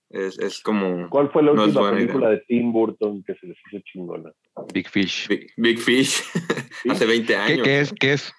Es, 0.09 0.39
es 0.39 0.61
como 0.63 1.11
¿Cuál 1.11 1.31
fue 1.31 1.43
la 1.43 1.53
No 1.53 1.65
última 1.65 1.91
película 1.91 2.31
de 2.31 2.39
Tim 2.49 2.73
Burton 2.73 3.23
que 3.25 3.35
se 3.35 3.47
les 3.47 3.59
hizo 3.71 3.83
chingona? 3.85 4.31
Big 4.73 4.89
Fish. 4.89 5.29
Big, 5.29 5.53
Big 5.57 5.79
Fish 5.81 6.23
hace 6.89 7.05
20 7.05 7.27
Que, 7.27 7.37
años. 7.37 7.63
que 7.63 7.81
es, 7.81 7.93
que 7.93 8.13
es, 8.15 8.33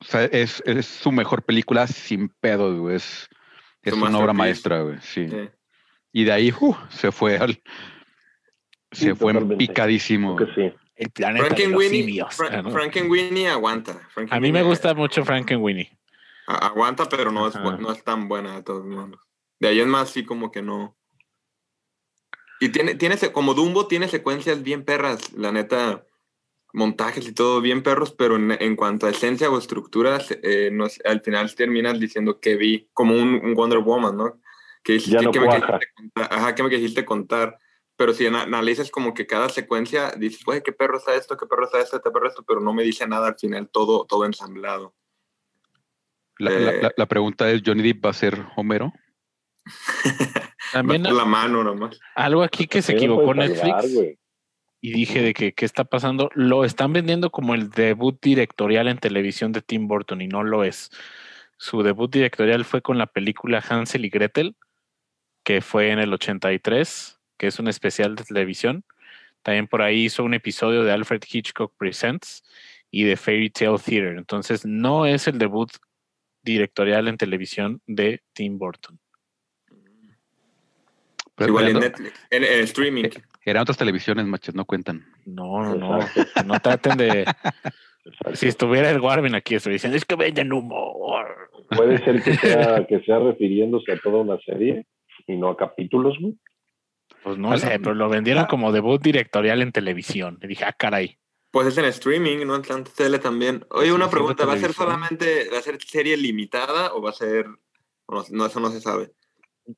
o 0.00 0.04
sea, 0.04 0.24
es, 0.24 0.62
es 0.66 0.86
su 0.86 1.10
mejor 1.12 1.42
película 1.44 1.86
sin 1.86 2.28
pedo, 2.28 2.76
güey. 2.80 2.96
Es, 2.96 3.28
es 3.82 3.92
una 3.94 4.18
obra 4.18 4.32
maestra, 4.32 4.82
güey. 4.82 4.98
Sí. 5.00 5.28
Sí. 5.28 5.48
Y 6.12 6.24
de 6.24 6.32
ahí 6.32 6.54
uh, 6.60 6.74
se 6.90 7.12
fue 7.12 7.36
al. 7.36 7.54
Sí, 8.92 9.04
Se 9.06 9.14
fue 9.14 9.32
en 9.32 9.38
totalmente. 9.38 9.66
picadísimo. 9.66 10.36
Creo 10.36 10.54
que 10.54 10.70
sí. 10.70 10.76
El 10.96 11.10
planeta 11.10 11.44
de 11.44 11.50
los 11.50 11.58
Frankenweenie, 11.58 12.00
simios. 12.04 12.34
Fra- 12.34 12.48
Ah, 12.50 12.62
¿no? 12.62 12.70
Frankenweenie 12.70 13.48
aguanta. 13.48 14.00
A 14.30 14.40
mí 14.40 14.50
me 14.50 14.62
gusta 14.62 14.94
mucho 14.94 15.24
Frankenweenie. 15.24 15.96
a- 16.46 16.66
Aguanta, 16.68 17.08
pero 17.08 17.30
no 17.30 17.46
es, 17.46 17.54
Ajá. 17.54 17.76
no 17.76 17.92
es 17.92 18.02
tan 18.02 18.26
buena 18.28 18.56
de 18.56 18.62
todos 18.62 18.84
modos. 18.84 19.20
De 19.60 19.68
ahí 19.68 19.80
es 19.80 19.86
más 19.86 20.10
así 20.10 20.24
como 20.24 20.50
que 20.50 20.62
no. 20.62 20.96
Y 22.60 22.70
tiene, 22.70 22.94
tiene 22.96 23.16
se- 23.16 23.30
como 23.30 23.54
Dumbo 23.54 23.86
tiene 23.86 24.08
secuencias 24.08 24.62
bien 24.62 24.84
perras, 24.84 25.32
la 25.34 25.52
neta, 25.52 26.04
montajes 26.72 27.26
y 27.26 27.32
todo 27.32 27.60
bien 27.60 27.82
perros, 27.82 28.12
pero 28.12 28.36
en, 28.36 28.50
en 28.52 28.76
cuanto 28.76 29.06
a 29.06 29.10
esencia 29.10 29.50
o 29.50 29.58
estructuras, 29.58 30.28
eh, 30.42 30.70
no 30.72 30.86
es- 30.86 31.00
al 31.04 31.20
final 31.22 31.54
terminas 31.54 31.98
diciendo 31.98 32.40
que 32.40 32.56
vi, 32.56 32.88
como 32.92 33.14
un, 33.14 33.34
un 33.42 33.54
Wonder 33.54 33.78
Woman, 33.78 34.16
¿no? 34.16 34.40
Que, 34.82 34.98
¿qué- 34.98 35.10
no 35.22 35.30
qué 35.32 35.40
me 35.40 35.46
quisiste 35.48 35.66
contar? 35.94 36.32
Ajá, 36.32 36.54
¿qué 36.54 36.62
me 36.62 36.70
quisiste 36.70 37.04
contar? 37.04 37.58
Pero 37.96 38.12
si 38.14 38.26
ana- 38.26 38.42
analizas 38.42 38.90
como 38.90 39.12
que 39.12 39.26
cada 39.26 39.48
secuencia, 39.48 40.12
dices, 40.12 40.44
güey, 40.44 40.62
qué 40.62 40.72
perro 40.72 40.98
está 40.98 41.14
esto, 41.16 41.36
qué 41.36 41.46
perro 41.46 41.64
está 41.64 41.80
esto, 41.80 42.00
qué 42.00 42.10
perro 42.10 42.28
esto, 42.28 42.44
pero 42.46 42.60
no 42.60 42.72
me 42.72 42.82
dice 42.84 43.08
nada 43.08 43.28
al 43.28 43.36
final, 43.38 43.68
todo, 43.70 44.04
todo 44.06 44.24
ensamblado. 44.24 44.94
La, 46.38 46.50
la- 46.50 46.70
Eh. 46.74 46.82
la- 46.82 46.92
la 46.96 47.06
pregunta 47.06 47.50
es: 47.50 47.62
¿Johnny 47.66 47.82
Depp 47.82 48.04
va 48.06 48.10
a 48.10 48.12
ser 48.12 48.46
Homero? 48.56 48.92
También 50.72 51.02
la 51.02 51.24
mano 51.24 51.64
nomás. 51.64 51.98
algo 52.14 52.42
aquí 52.42 52.66
que 52.66 52.82
se 52.82 52.92
equivocó 52.92 53.34
Netflix. 53.34 54.16
Y 54.80 54.92
dije 54.92 55.22
de 55.22 55.34
que 55.34 55.52
qué 55.52 55.64
está 55.64 55.84
pasando. 55.84 56.30
Lo 56.34 56.64
están 56.64 56.92
vendiendo 56.92 57.30
como 57.30 57.54
el 57.54 57.70
debut 57.70 58.18
directorial 58.20 58.88
en 58.88 58.98
televisión 58.98 59.52
de 59.52 59.62
Tim 59.62 59.88
Burton 59.88 60.20
y 60.20 60.28
no 60.28 60.42
lo 60.42 60.64
es. 60.64 60.90
Su 61.56 61.82
debut 61.82 62.10
directorial 62.10 62.64
fue 62.64 62.82
con 62.82 62.98
la 62.98 63.06
película 63.06 63.64
Hansel 63.66 64.04
y 64.04 64.10
Gretel, 64.10 64.56
que 65.42 65.60
fue 65.60 65.90
en 65.90 65.98
el 65.98 66.12
83, 66.12 67.18
que 67.36 67.48
es 67.48 67.58
un 67.58 67.68
especial 67.68 68.14
de 68.14 68.24
televisión. 68.24 68.84
También 69.42 69.66
por 69.66 69.82
ahí 69.82 70.04
hizo 70.04 70.24
un 70.24 70.34
episodio 70.34 70.84
de 70.84 70.92
Alfred 70.92 71.22
Hitchcock 71.28 71.74
Presents 71.76 72.44
y 72.90 73.04
de 73.04 73.16
Fairy 73.16 73.50
Tale 73.50 73.78
Theater. 73.78 74.16
Entonces 74.16 74.64
no 74.64 75.06
es 75.06 75.26
el 75.26 75.38
debut 75.38 75.70
directorial 76.42 77.08
en 77.08 77.16
televisión 77.16 77.82
de 77.86 78.22
Tim 78.32 78.58
Burton. 78.58 78.98
Pero 81.34 81.50
Igual 81.50 81.68
en 81.68 81.78
Netflix, 81.80 82.20
en, 82.30 82.44
en 82.44 82.60
streaming. 82.60 83.04
Eran 83.50 83.62
otras 83.62 83.78
televisiones, 83.78 84.26
machos, 84.26 84.54
no 84.54 84.64
cuentan. 84.64 85.04
No, 85.24 85.62
no, 85.62 85.74
no. 85.74 86.00
Exacto. 86.00 86.42
No 86.44 86.60
traten 86.60 86.96
de. 86.96 87.24
Exacto. 88.04 88.36
Si 88.36 88.48
estuviera 88.48 88.90
el 88.90 89.00
Warben 89.00 89.34
aquí, 89.34 89.54
estoy 89.56 89.74
diciendo, 89.74 89.96
es 89.98 90.04
que 90.06 90.14
venden 90.16 90.52
humor. 90.52 91.50
Puede 91.76 91.98
ser 92.02 92.22
que 92.22 92.34
sea, 92.36 92.86
que 92.88 93.00
sea 93.00 93.18
refiriéndose 93.18 93.92
a 93.92 93.98
toda 93.98 94.18
una 94.22 94.38
serie 94.46 94.86
y 95.26 95.36
no 95.36 95.50
a 95.50 95.56
capítulos, 95.56 96.16
güey. 96.18 96.34
Pues 97.22 97.36
no 97.36 97.56
sé, 97.58 97.78
pero 97.80 97.94
lo 97.94 98.08
vendieron 98.08 98.46
como 98.46 98.72
debut 98.72 99.02
directorial 99.02 99.60
en 99.60 99.72
televisión. 99.72 100.38
Y 100.42 100.46
dije, 100.46 100.64
ah, 100.64 100.72
caray. 100.72 101.18
Pues 101.50 101.66
es 101.66 101.76
en 101.78 101.86
streaming, 101.86 102.46
no 102.46 102.54
en 102.56 102.62
tanta 102.62 102.90
tele 102.96 103.18
también. 103.18 103.64
Oye, 103.70 103.86
Sí, 103.88 103.92
una 103.92 104.04
sí, 104.06 104.10
pregunta, 104.12 104.46
¿va 104.46 104.52
a 104.54 104.58
ser 104.58 104.72
solamente, 104.72 105.48
va 105.52 105.58
a 105.58 105.62
ser 105.62 105.78
serie 105.82 106.16
limitada 106.16 106.94
o 106.94 107.02
va 107.02 107.10
a 107.10 107.14
ser, 107.14 107.46
no, 108.30 108.46
eso 108.46 108.60
no 108.60 108.70
se 108.70 108.80
sabe? 108.80 109.10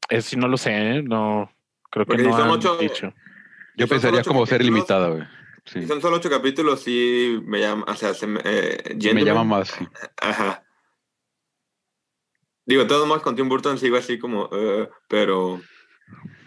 Es 0.08 0.26
si 0.26 0.36
no 0.36 0.46
lo 0.48 0.56
sé, 0.56 0.70
¿eh? 0.72 1.02
no. 1.02 1.50
Creo 1.90 2.06
que 2.06 2.16
no 2.18 2.24
si 2.24 2.30
son 2.30 2.42
han 2.42 2.50
ocho- 2.50 2.76
dicho. 2.76 3.12
Yo 3.80 3.88
pensaría 3.88 4.22
como 4.22 4.40
capítulos, 4.44 4.64
limitada, 4.66 5.08
güey. 5.08 5.22
Sí. 5.66 5.82
Si 5.82 5.86
son 5.86 6.00
solo 6.00 6.16
ocho 6.16 6.30
capítulos, 6.30 6.80
sí 6.82 7.38
me 7.44 7.60
llama, 7.60 7.84
o 7.86 7.94
sea, 7.94 8.14
se 8.14 8.26
me, 8.26 8.40
eh, 8.44 8.96
Me 9.14 9.24
llama 9.24 9.44
más. 9.44 9.68
sí. 9.68 9.86
Ajá. 10.20 10.64
Digo, 12.66 12.82
de 12.82 12.88
todos 12.88 13.06
modos 13.06 13.22
con 13.22 13.34
Tim 13.36 13.48
Burton 13.48 13.78
sigo 13.78 13.96
así 13.96 14.18
como, 14.18 14.48
eh, 14.52 14.88
pero, 15.08 15.60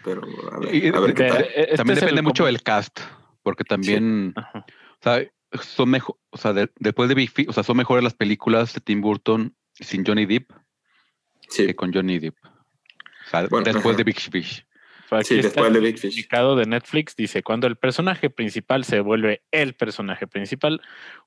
pero, 0.03 0.21
a 0.51 0.59
ver, 0.59 0.75
Y- 0.75 0.87
a 0.89 0.99
ver 0.99 1.13
qué 1.13 1.27
Este- 1.27 1.37
tal. 1.37 1.43
este 1.55 1.75
También 1.77 1.97
el 1.97 2.01
depende 2.01 2.21
mucho 2.21 2.43
como- 2.43 2.47
del 2.47 2.63
cast, 2.63 2.99
porque 3.43 3.63
también, 3.63 4.33
Ajá. 4.35 4.65
o 4.67 5.03
sea, 5.03 5.27
son 5.61 5.89
mejor, 5.89 6.17
o 6.29 6.37
sea, 6.37 6.53
de- 6.53 6.71
después 6.79 7.09
de 7.09 7.15
Big 7.15 7.29
Fish, 7.31 7.47
o 7.49 7.53
sea, 7.53 7.63
son 7.63 7.77
mejores 7.77 8.03
las 8.03 8.13
películas 8.13 8.73
de 8.73 8.81
Tim 8.81 9.01
Burton 9.01 9.55
sin 9.73 10.05
Johnny 10.05 10.25
Depp 10.25 10.51
Sí. 11.49 11.67
que 11.67 11.75
con 11.75 11.93
Johnny 11.93 12.19
Depp. 12.19 12.37
O 12.45 13.29
sea, 13.29 13.47
Bueno, 13.47 13.65
después 13.65 13.85
ajá. 13.93 13.97
de 13.97 14.03
Big 14.03 14.19
Fish. 14.19 14.65
Aquí 15.15 15.27
Sí, 15.29 15.35
está 15.39 15.47
después 15.49 15.71
de 15.73 15.79
el 15.79 15.85
Big 15.85 15.97
Fish. 15.99 16.11
comunicado 16.11 16.55
de 16.55 16.65
Netflix 16.65 17.15
dice, 17.15 17.43
cuando 17.43 17.67
el 17.67 17.75
personaje 17.75 18.29
principal 18.29 18.83
se 18.83 18.99
vuelve 18.99 19.41
el 19.51 19.73
personaje 19.73 20.27
principal, 20.27 20.81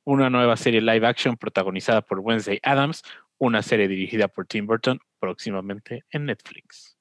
una 0.05 0.31
nueva 0.31 0.57
serie 0.57 0.81
live 0.81 1.07
action 1.07 1.37
protagonizada 1.37 2.03
por 2.03 2.21
Wednesday 2.21 2.59
Adams, 2.63 3.03
una 3.39 3.63
serie 3.63 3.89
dirigida 3.89 4.29
por 4.29 4.47
Tim 4.47 4.67
Burton, 4.67 4.99
próximamente 5.19 6.05
en 6.11 6.27
Netflix. 6.27 6.97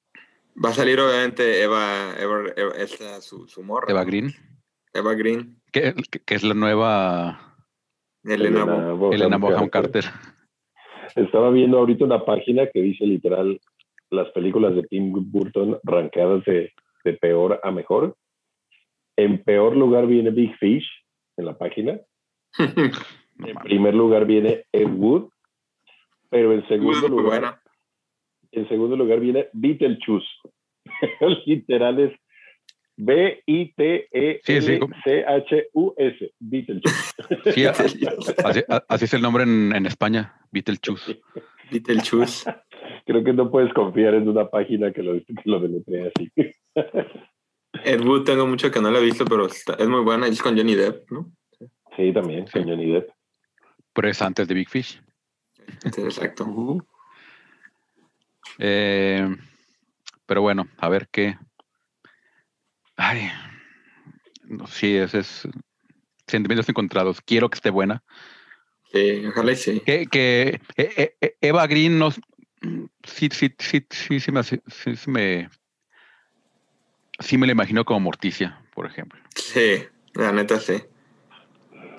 Va 0.64 0.70
a 0.70 0.74
salir 0.74 1.00
obviamente 1.00 1.62
Eva, 1.64 2.14
Eva, 2.20 2.44
Eva- 2.56 2.74
esta, 2.78 3.20
su, 3.22 3.48
su 3.48 3.62
morra. 3.64 3.88
Eva 3.92 4.02
¿no? 4.02 4.08
Green, 4.08 4.34
Eva 4.94 5.14
Green. 5.14 5.62
que, 5.72 5.94
es 6.28 6.44
la 6.44 6.54
nueva 6.54 7.58
Elena, 8.24 8.66
Elena 9.12 9.38
Bonham 9.38 9.70
Carter. 9.70 10.06
Estaba 11.16 11.52
viendo 11.52 11.78
ahorita 11.78 12.06
una 12.06 12.26
página 12.26 12.68
que 12.74 12.82
dice 12.82 13.06
literal 13.06 13.60
las 14.12 14.30
películas 14.32 14.76
de 14.76 14.84
Tim 14.84 15.12
Burton 15.32 15.80
rankeadas 15.84 16.44
de, 16.46 16.72
de 17.04 17.14
peor 17.14 17.60
a 17.64 17.72
mejor. 17.72 18.16
En 19.18 19.44
peor 19.44 19.76
lugar 19.76 20.08
viene 20.08 20.30
Big 20.32 20.56
Fish 20.58 20.88
en 21.38 21.46
la 21.46 21.58
página. 21.58 22.00
En 23.38 23.54
primer 23.56 23.94
lugar 23.94 24.26
viene 24.26 24.64
Ed 24.72 24.88
Wood. 24.88 25.30
Pero 26.30 26.54
en 26.54 26.66
segundo 26.70 27.02
Muy 27.02 27.10
lugar, 27.10 27.42
buena. 27.42 27.62
en 28.54 28.70
segundo 28.70 28.96
lugar 28.96 29.20
viene 29.20 29.50
Beetlejuice. 29.52 30.26
literal 31.46 32.00
es 32.00 32.14
E 32.98 33.44
Sí, 34.44 34.62
sí, 34.62 34.80
como- 34.80 34.96
B-I-T-E-L-C-H-U-S. 35.06 36.34
Beetlejuice. 36.40 37.52
Sí, 37.54 37.66
así, 37.66 38.00
así 38.88 39.06
es 39.06 39.14
el 39.14 39.22
nombre 39.22 39.44
en, 39.44 39.76
en 39.76 39.86
España, 39.86 40.34
Beetlejuice. 40.52 41.20
Beetlejuice. 41.72 42.54
Creo 43.06 43.24
que 43.24 43.34
no 43.34 43.52
puedes 43.52 43.74
confiar 43.74 44.16
en 44.16 44.28
una 44.28 44.50
página 44.50 44.92
que 44.92 45.04
lo, 45.04 45.14
que 45.14 45.34
lo 45.46 45.60
deletrea 45.60 46.12
así. 46.16 46.32
Ed 47.84 48.02
Wood 48.02 48.24
tengo 48.24 48.48
mucho 48.48 48.72
que 48.72 48.82
no 48.82 48.90
la 48.90 49.00
he 49.00 49.04
visto, 49.04 49.26
pero 49.26 49.46
está- 49.48 49.76
es 49.76 49.88
muy 49.88 50.02
buena. 50.02 50.28
Es 50.28 50.42
con 50.42 50.58
Johnny 50.58 50.76
Depp, 50.76 51.12
¿no? 51.12 51.32
Sí, 51.96 52.12
también, 52.14 52.46
con 52.52 52.64
Johnny 52.64 52.92
Depp. 52.92 53.10
Pero 53.94 54.10
es 54.10 54.22
antes 54.22 54.48
de 54.48 54.54
Big 54.54 54.70
Fish. 54.70 55.02
Exacto. 55.84 56.46
Eh, 58.58 59.28
pero 60.26 60.42
bueno, 60.42 60.68
a 60.78 60.88
ver 60.88 61.10
qué. 61.12 61.38
Ay, 62.96 63.30
no, 64.46 64.66
sí, 64.68 64.96
ese 64.96 65.20
es 65.20 65.48
sentimientos 66.28 66.70
encontrados. 66.70 67.20
Quiero 67.22 67.50
que 67.50 67.56
esté 67.56 67.70
buena. 67.70 68.02
Sí, 68.96 69.26
ojalá 69.28 69.52
y 69.52 69.56
sí. 69.58 69.80
Que, 69.86 70.06
que 70.08 70.62
eh, 70.78 70.90
eh, 70.98 71.16
eh, 71.20 71.36
Eva 71.42 71.68
Green 71.68 72.00
nos 72.00 72.16
sí, 73.04 73.28
sí, 73.32 73.54
sí, 73.60 73.86
sí, 73.90 74.20
sí 74.22 74.32
me, 74.32 74.40
hace- 74.40 74.62
sí, 74.68 74.96
sí 74.96 75.12
me 75.12 75.50
sí 77.20 77.38
me 77.38 77.46
la 77.46 77.52
imagino 77.52 77.84
como 77.84 78.00
Morticia, 78.00 78.62
por 78.74 78.86
ejemplo. 78.86 79.20
Sí, 79.36 79.84
la 80.14 80.32
neta 80.32 80.60
sí. 80.60 80.82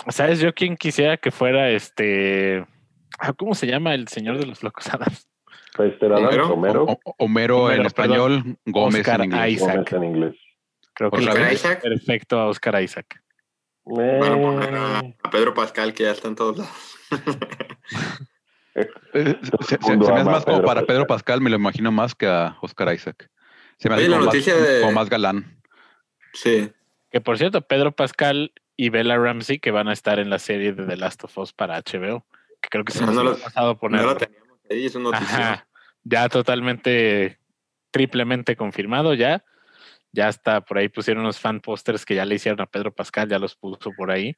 ¿Sabes 0.09 0.41
yo 0.41 0.55
quién 0.55 0.77
quisiera 0.77 1.17
que 1.19 1.31
fuera 1.31 1.69
este... 1.71 2.65
ah, 3.19 3.33
¿Cómo 3.35 3.55
se 3.55 3.67
llama 3.67 3.95
el 3.95 4.09
señor 4.09 4.39
de 4.39 4.47
los 4.47 4.63
locos 4.63 4.87
Adams? 4.89 5.29
Este 5.79 6.07
era 6.07 6.17
¿Homero? 6.17 6.53
Homero. 6.55 6.85
O- 6.85 6.93
o- 7.05 7.15
Homero, 7.19 7.65
Homero, 7.65 7.81
en 7.81 7.87
español, 7.87 8.57
Gómez 8.65 9.01
Oscar 9.01 9.21
en 9.21 9.33
inglés. 9.33 9.53
Isaac. 9.53 9.75
Gómez 9.75 9.93
en 9.93 10.05
inglés. 10.05 10.35
Creo 10.95 11.11
que 11.11 11.19
Oscar 11.19 11.53
Isaac. 11.53 11.83
perfecto 11.83 12.39
a 12.41 12.47
Oscar 12.47 12.83
Isaac. 12.83 13.23
Eh, 13.87 14.19
Van 14.21 14.33
a 14.33 14.37
poner 14.37 14.75
a, 14.75 14.99
a 15.23 15.31
Pedro 15.31 15.55
Pascal, 15.55 15.95
que 15.95 16.03
ya 16.05 16.11
está 16.13 16.29
en 16.29 16.35
todos 16.37 16.59
lados. 16.59 16.97
Eh, 19.15 19.39
se, 19.67 19.79
me 19.97 20.05
hace 20.05 20.25
más 20.25 20.45
como 20.45 20.59
Pedro 20.59 20.67
para. 20.67 20.83
Pedro 20.83 21.07
Pascal, 21.07 21.41
me 21.41 21.49
lo 21.49 21.57
imagino 21.57 21.91
más 21.91 22.15
que 22.15 22.27
a 22.27 22.59
Oscar 22.61 22.93
Isaac. 22.95 23.31
Se 23.79 23.89
me 23.89 23.95
hace 23.95 24.05
Oye, 24.05 24.11
la 24.11 24.19
noticia 24.19 24.55
más, 24.55 24.69
de- 24.69 24.81
como 24.83 24.93
más 24.93 25.09
galán. 25.09 25.63
Sí. 26.35 26.71
Que 27.11 27.23
por 27.23 27.39
cierto, 27.39 27.63
Pedro 27.63 27.93
Pascal 27.97 28.53
y 28.77 28.91
Bella 28.91 29.17
Ramsey 29.17 29.59
que 29.61 29.71
van 29.71 29.89
a 29.89 29.95
estar 29.95 30.19
en 30.19 30.29
la 30.29 30.39
serie 30.39 30.75
de 30.75 30.85
The 30.85 30.97
Last 30.99 31.25
of 31.25 31.39
Us 31.39 31.55
para 31.55 31.79
HBO. 31.79 32.27
Que 32.61 32.69
creo 32.69 32.85
que 32.85 32.93
se 32.93 33.03
Ah, 33.03 33.07
nos 33.07 33.15
no 33.15 33.21
ha 33.23 33.25
lo- 33.25 33.39
pasado 33.39 33.79
poner. 33.79 34.03
No 34.05 34.15
teníamos 34.15 34.59
ahí, 34.71 34.85
es 34.85 34.95
una 34.95 35.11
noticia. 35.13 35.37
Ajá. 35.53 35.67
Ya 36.05 36.29
totalmente, 36.29 37.39
triplemente 37.91 38.57
confirmado 38.57 39.15
ya. 39.15 39.43
Ya 40.17 40.29
está, 40.31 40.63
por 40.63 40.79
ahí 40.79 40.89
pusieron 40.89 41.23
unos 41.25 41.39
fan 41.39 41.61
posters 41.61 42.07
que 42.07 42.15
ya 42.15 42.25
le 42.25 42.37
hicieron 42.37 42.59
a 42.63 42.67
Pedro 42.67 42.95
Pascal, 42.95 43.29
ya 43.29 43.39
los 43.39 43.55
puso 43.55 43.93
por 43.93 44.11
ahí. 44.11 44.35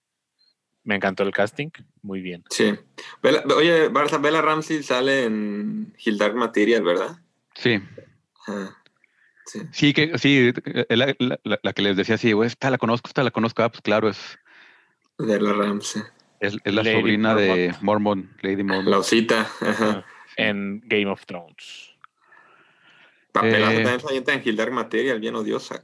Me 0.82 0.96
encantó 0.96 1.22
el 1.22 1.30
casting, 1.30 1.68
muy 2.02 2.20
bien. 2.20 2.42
Sí. 2.50 2.74
Bella- 3.22 3.44
oye, 3.56 3.88
Barça, 3.88 4.20
Bella 4.20 4.42
Ramsey 4.42 4.82
sale 4.82 5.24
en 5.24 5.94
Hill 6.04 6.18
Dark 6.18 6.34
Material, 6.34 6.82
¿verdad? 6.82 7.18
Sí, 7.54 7.80
Ajá. 8.46 8.76
Sí. 9.46 9.60
sí, 9.72 9.92
que 9.94 10.18
sí, 10.18 10.52
la, 10.88 11.14
la- 11.20 11.40
la- 11.44 11.60
la 11.62 11.72
que 11.72 11.82
les 11.82 11.96
decía, 11.96 12.18
sí, 12.18 12.32
güey, 12.32 12.48
esta 12.48 12.70
la 12.70 12.78
conozco, 12.78 13.08
esta 13.08 13.22
la 13.22 13.30
conozco. 13.30 13.62
Ah, 13.62 13.70
pues 13.70 13.80
claro, 13.80 14.08
es, 14.08 14.36
Bella 15.16 15.52
Ramsey. 15.52 16.02
es, 16.40 16.56
es 16.64 16.74
la 16.74 16.82
Lady 16.82 16.96
sobrina 16.98 17.34
de 17.36 17.72
Mormon, 17.82 18.30
Lady 18.42 18.64
Mormon. 18.64 18.90
La 18.90 18.98
osita. 18.98 19.48
Ajá. 19.60 20.04
En 20.36 20.80
Game 20.86 21.06
of 21.06 21.24
Thrones. 21.24 21.87
Papelazo 23.40 23.72
Eh. 23.72 23.82
también 23.82 24.24
se 24.24 24.32
en 24.32 24.42
Hill 24.44 24.56
Dark 24.56 24.72
Material, 24.72 25.20
bien 25.20 25.34
odiosa. 25.34 25.82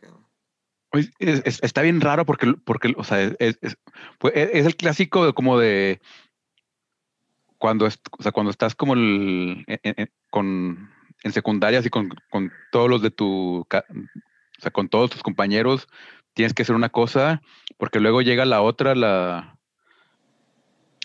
es- 1.18 1.42
es- 1.44 1.62
está 1.62 1.82
bien 1.82 2.00
raro 2.00 2.24
porque, 2.24 2.54
porque 2.64 2.94
o 2.96 3.02
sea, 3.04 3.20
es, 3.20 3.58
es- 3.60 3.76
pues, 4.18 4.32
el 4.66 4.76
clásico 4.76 5.26
de 5.26 5.32
como 5.32 5.58
de 5.58 6.00
cuando, 7.58 7.86
es- 7.86 8.00
o 8.16 8.22
sea, 8.22 8.32
cuando 8.32 8.50
estás 8.50 8.74
como 8.74 8.94
el, 8.94 9.64
en, 9.66 9.78
en- 9.82 10.10
con, 10.30 10.90
en 11.22 11.32
secundarias 11.32 11.84
y 11.86 11.90
con, 11.90 12.10
con 12.30 12.52
todos 12.70 12.88
los 12.90 13.02
de 13.02 13.10
tu, 13.10 13.60
o 13.60 14.60
sea, 14.60 14.70
con 14.70 14.88
todos 14.88 15.10
tus 15.10 15.22
compañeros, 15.22 15.88
tienes 16.34 16.52
que 16.54 16.62
hacer 16.62 16.76
una 16.76 16.90
cosa 16.90 17.40
porque 17.78 18.00
luego 18.00 18.22
llega 18.22 18.44
la 18.44 18.60
otra, 18.62 18.94
la, 18.94 19.56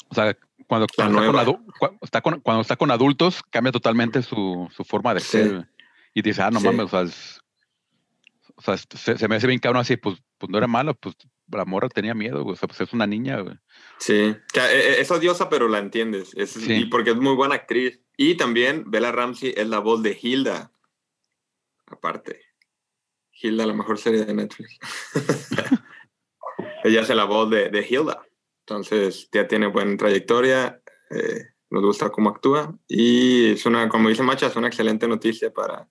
o 0.09 0.15
sea, 0.15 0.35
cuando, 0.67 0.85
cuando, 0.95 1.19
está, 1.19 1.41
con 1.41 1.61
está 2.01 2.21
cuando 2.21 2.61
está 2.61 2.75
con 2.75 2.91
adultos, 2.91 3.41
cambia 3.49 3.71
totalmente 3.71 4.21
su, 4.21 4.67
su 4.75 4.83
forma 4.83 5.13
de 5.15 5.19
Sí. 5.21 5.27
ser. 5.29 5.67
Y 6.13 6.21
dice, 6.21 6.41
ah, 6.41 6.51
no 6.51 6.59
Sí. 6.59 6.65
mames, 6.65 6.85
o 6.85 6.89
sea, 6.89 7.01
es- 7.01 7.41
o 8.55 8.61
sea, 8.61 8.75
se, 8.77 9.17
se 9.17 9.27
me 9.27 9.35
hace 9.37 9.47
bien 9.47 9.59
cabrón 9.59 9.81
así, 9.81 9.95
pues, 9.97 10.17
pues 10.37 10.49
no 10.49 10.57
era 10.57 10.67
malo, 10.67 10.93
pues 10.95 11.15
la 11.51 11.63
morra 11.65 11.87
tenía 11.89 12.13
miedo, 12.13 12.43
güey, 12.43 12.53
o 12.53 12.55
sea, 12.57 12.67
pues 12.67 12.81
es 12.81 12.91
una 12.93 13.07
niña, 13.07 13.39
güey. 13.39 13.55
Sí. 13.99 14.29
O 14.31 14.53
sea, 14.53 14.71
e- 14.73 14.77
e- 14.97 15.01
es 15.01 15.09
odiosa, 15.11 15.49
pero 15.49 15.67
la 15.69 15.79
entiendes. 15.79 16.31
Es, 16.35 16.51
Sí. 16.51 16.73
Y 16.73 16.85
porque 16.85 17.11
es 17.11 17.15
muy 17.15 17.35
buena 17.35 17.55
actriz. 17.55 18.01
Y 18.17 18.35
también 18.35 18.83
Bella 18.91 19.11
Ramsey 19.11 19.53
es 19.55 19.67
la 19.67 19.79
voz 19.79 20.03
de 20.03 20.17
Hilda. 20.21 20.71
Aparte. 21.87 22.41
Hilda, 23.41 23.65
la 23.65 23.73
mejor 23.73 23.97
serie 23.97 24.25
de 24.25 24.33
Netflix. 24.33 24.77
Ella 26.83 27.01
hace 27.01 27.15
la 27.15 27.23
voz 27.25 27.49
de, 27.49 27.69
de 27.69 27.85
Hilda. 27.89 28.21
Entonces, 28.65 29.29
ya 29.31 29.47
tiene 29.47 29.67
buena 29.67 29.95
trayectoria. 29.97 30.81
eh, 31.11 31.45
nos 31.71 31.83
gusta 31.83 32.09
cómo 32.09 32.29
actúa. 32.29 32.75
Y 32.87 33.51
es 33.53 33.65
una, 33.65 33.87
como 33.89 34.09
dice 34.09 34.23
Macha, 34.23 34.47
es 34.47 34.55
una 34.55 34.67
excelente 34.67 35.07
noticia 35.07 35.51
para, 35.53 35.87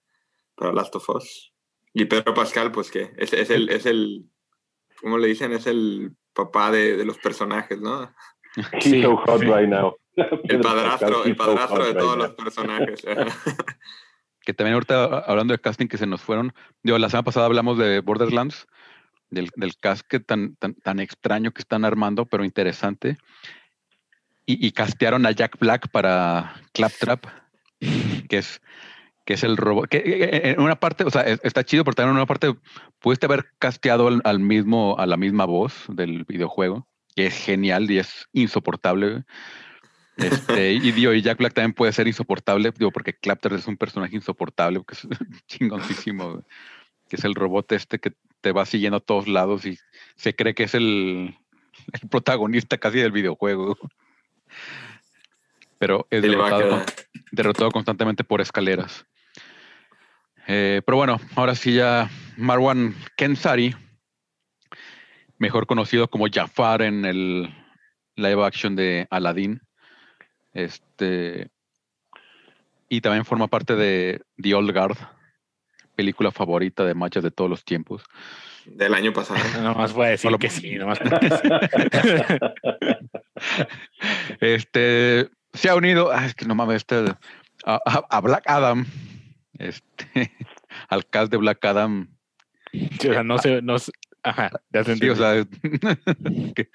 para 0.59 0.73
Last 0.73 0.95
of 0.97 1.09
Us. 1.11 1.53
Y 1.95 2.05
Pedro 2.05 2.35
Pascal, 2.35 2.71
pues 2.73 2.91
que 2.91 3.13
es, 3.17 3.33
es 3.33 3.51
el, 3.51 3.69
es 3.71 3.87
el, 3.87 4.27
¿cómo 5.01 5.19
le 5.19 5.29
dicen? 5.29 5.53
Es 5.53 5.67
el 5.67 6.13
papá 6.35 6.71
de, 6.71 6.97
de 6.97 7.05
los 7.05 7.19
personajes, 7.19 7.81
¿no? 7.81 8.13
He's 8.73 8.85
Sí, 8.85 9.03
so 9.03 9.17
hot 9.17 9.41
sí. 9.41 9.47
right 9.47 9.69
now. 9.69 9.97
El 10.17 10.61
padrastro, 10.61 11.25
el 11.25 11.37
padrastro 11.37 11.85
de 11.87 11.95
todos 11.95 12.17
los 12.19 12.31
personajes. 12.35 13.05
Que 14.41 14.55
también 14.55 14.75
ahorita 14.75 15.19
hablando 15.19 15.53
de 15.53 15.59
casting 15.59 15.89
que 15.89 15.99
se 15.99 16.07
nos 16.07 16.23
fueron, 16.23 16.55
digo, 16.83 16.97
la 16.97 17.11
semana 17.11 17.25
pasada 17.25 17.45
hablamos 17.45 17.77
de 17.77 18.01
Borderlands, 18.01 18.67
del, 19.29 19.51
del 19.57 19.77
cast 19.77 20.07
que 20.09 20.21
tan, 20.21 20.57
tan, 20.57 20.73
tan 20.75 21.01
extraño 21.01 21.51
que 21.51 21.61
están 21.61 21.85
armando, 21.85 22.25
pero 22.25 22.47
interesante. 22.47 23.19
Y, 24.47 24.67
y 24.67 24.73
castearon 24.73 25.27
a 25.27 25.33
Jack 25.33 25.59
Black 25.59 25.91
para 25.91 26.63
Claptrap, 26.73 27.27
que 27.79 28.39
es, 28.39 28.63
que 29.29 29.35
es 29.35 29.45
el 29.45 29.59
robot. 29.59 29.91
Que 29.91 29.99
eh, 29.99 30.05
eh, 30.23 30.41
en 30.53 30.61
una 30.61 30.77
parte, 30.81 31.05
o 31.05 31.11
sea, 31.11 31.21
es- 31.21 31.39
está 31.43 31.63
chido, 31.63 31.85
pero 31.85 31.95
también 31.95 32.13
en 32.13 32.17
una 32.17 32.25
parte 32.25 32.55
pudiste 32.99 33.27
haber 33.27 33.45
casteado 33.59 34.09
al, 34.09 34.23
al 34.25 34.41
mismo, 34.41 34.97
a 34.99 35.05
la 35.05 35.19
misma 35.19 35.45
voz 35.45 35.85
del 35.89 36.25
videojuego, 36.25 36.89
que 37.15 37.27
es 37.27 37.35
genial 37.35 37.91
y 37.91 37.99
es 37.99 38.27
insoportable. 38.33 39.25
Este, 40.17 40.73
y, 40.83 40.93
digo, 40.93 41.13
y 41.13 41.21
Jack 41.21 41.37
Black 41.37 41.53
también 41.53 41.75
puede 41.75 41.93
ser 41.93 42.09
insoportable, 42.09 42.73
digo, 42.75 42.91
porque 42.91 43.13
Clapter 43.13 43.53
es 43.53 43.67
un 43.67 43.77
personaje 43.77 44.17
insoportable, 44.17 44.81
que 44.89 44.95
es 44.95 45.07
chingoncísimo, 45.47 46.43
que 47.11 47.17
es 47.17 47.25
el 47.25 47.35
robot 47.35 47.71
este 47.73 47.99
que 47.99 48.15
te 48.41 48.53
va 48.53 48.65
siguiendo 48.65 48.97
a 48.97 49.01
todos 49.01 49.29
lados 49.29 49.67
y 49.67 49.79
se 50.17 50.35
cree 50.35 50.55
que 50.55 50.63
es 50.63 50.75
el, 50.75 51.37
el 52.01 52.09
protagonista 52.09 52.79
casi 52.79 52.97
del 52.97 53.13
videojuego. 53.13 53.77
Pero 55.79 56.07
es 56.09 56.23
derrotado, 56.23 56.83
derrotado 57.31 57.71
constantemente 57.71 58.25
por 58.25 58.41
escaleras. 58.41 59.05
Eh, 60.51 60.81
pero 60.87 60.97
bueno, 60.97 61.21
ahora 61.37 61.55
sí 61.55 61.75
ya 61.75 62.09
Marwan 62.39 62.95
Kensari, 63.17 63.75
mejor 65.39 65.67
conocido 65.67 66.09
como 66.09 66.27
Jafar 66.33 66.81
en 66.83 67.05
el 67.05 67.55
live 68.17 68.45
action 68.45 68.75
de 68.75 69.07
Aladdin. 69.11 69.61
Este. 70.55 71.51
Y 72.89 73.03
también 73.03 73.27
forma 73.27 73.49
parte 73.49 73.77
de 73.77 74.23
The 74.43 74.55
Old 74.55 74.73
Guard. 74.73 74.97
película 75.95 76.31
favorita 76.31 76.85
de 76.85 76.95
machas 76.95 77.23
de 77.25 77.31
todos 77.31 77.51
los 77.51 77.65
tiempos. 77.65 78.03
Del 78.65 78.95
año 78.95 79.13
pasado. 79.13 79.39
Nomás 79.63 79.93
voy 79.93 80.07
a 80.07 80.11
decir 80.11 80.29
Solo- 80.31 80.39
que 80.39 80.49
sí, 80.49 80.77
nomás 80.77 80.99
porque 80.99 81.29
sí. 81.29 81.49
Este 84.41 85.29
se 85.53 85.69
ha 85.69 85.75
unido, 85.75 86.11
ah, 86.13 86.25
es 86.27 86.35
que 86.35 86.45
no 86.47 86.55
mames, 86.55 86.77
este, 86.77 86.97
a- 87.65 87.81
a 88.11 88.21
Black 88.21 88.45
Adam, 88.49 88.87
este, 89.59 90.33
al 90.89 91.07
cast 91.07 91.31
de 91.31 91.37
Black 91.37 91.65
Adam. 91.65 92.09
O 92.73 93.03
sea, 93.03 93.23
no 93.23 93.39
sé, 93.39 93.63
no 93.63 93.79
sé- 93.79 93.93
Ajá, 94.23 94.51
ya 94.73 94.83
te 94.85 94.97
Sí, 94.97 95.09
o 95.09 95.17
sea, 95.17 95.47
que, 96.55 96.71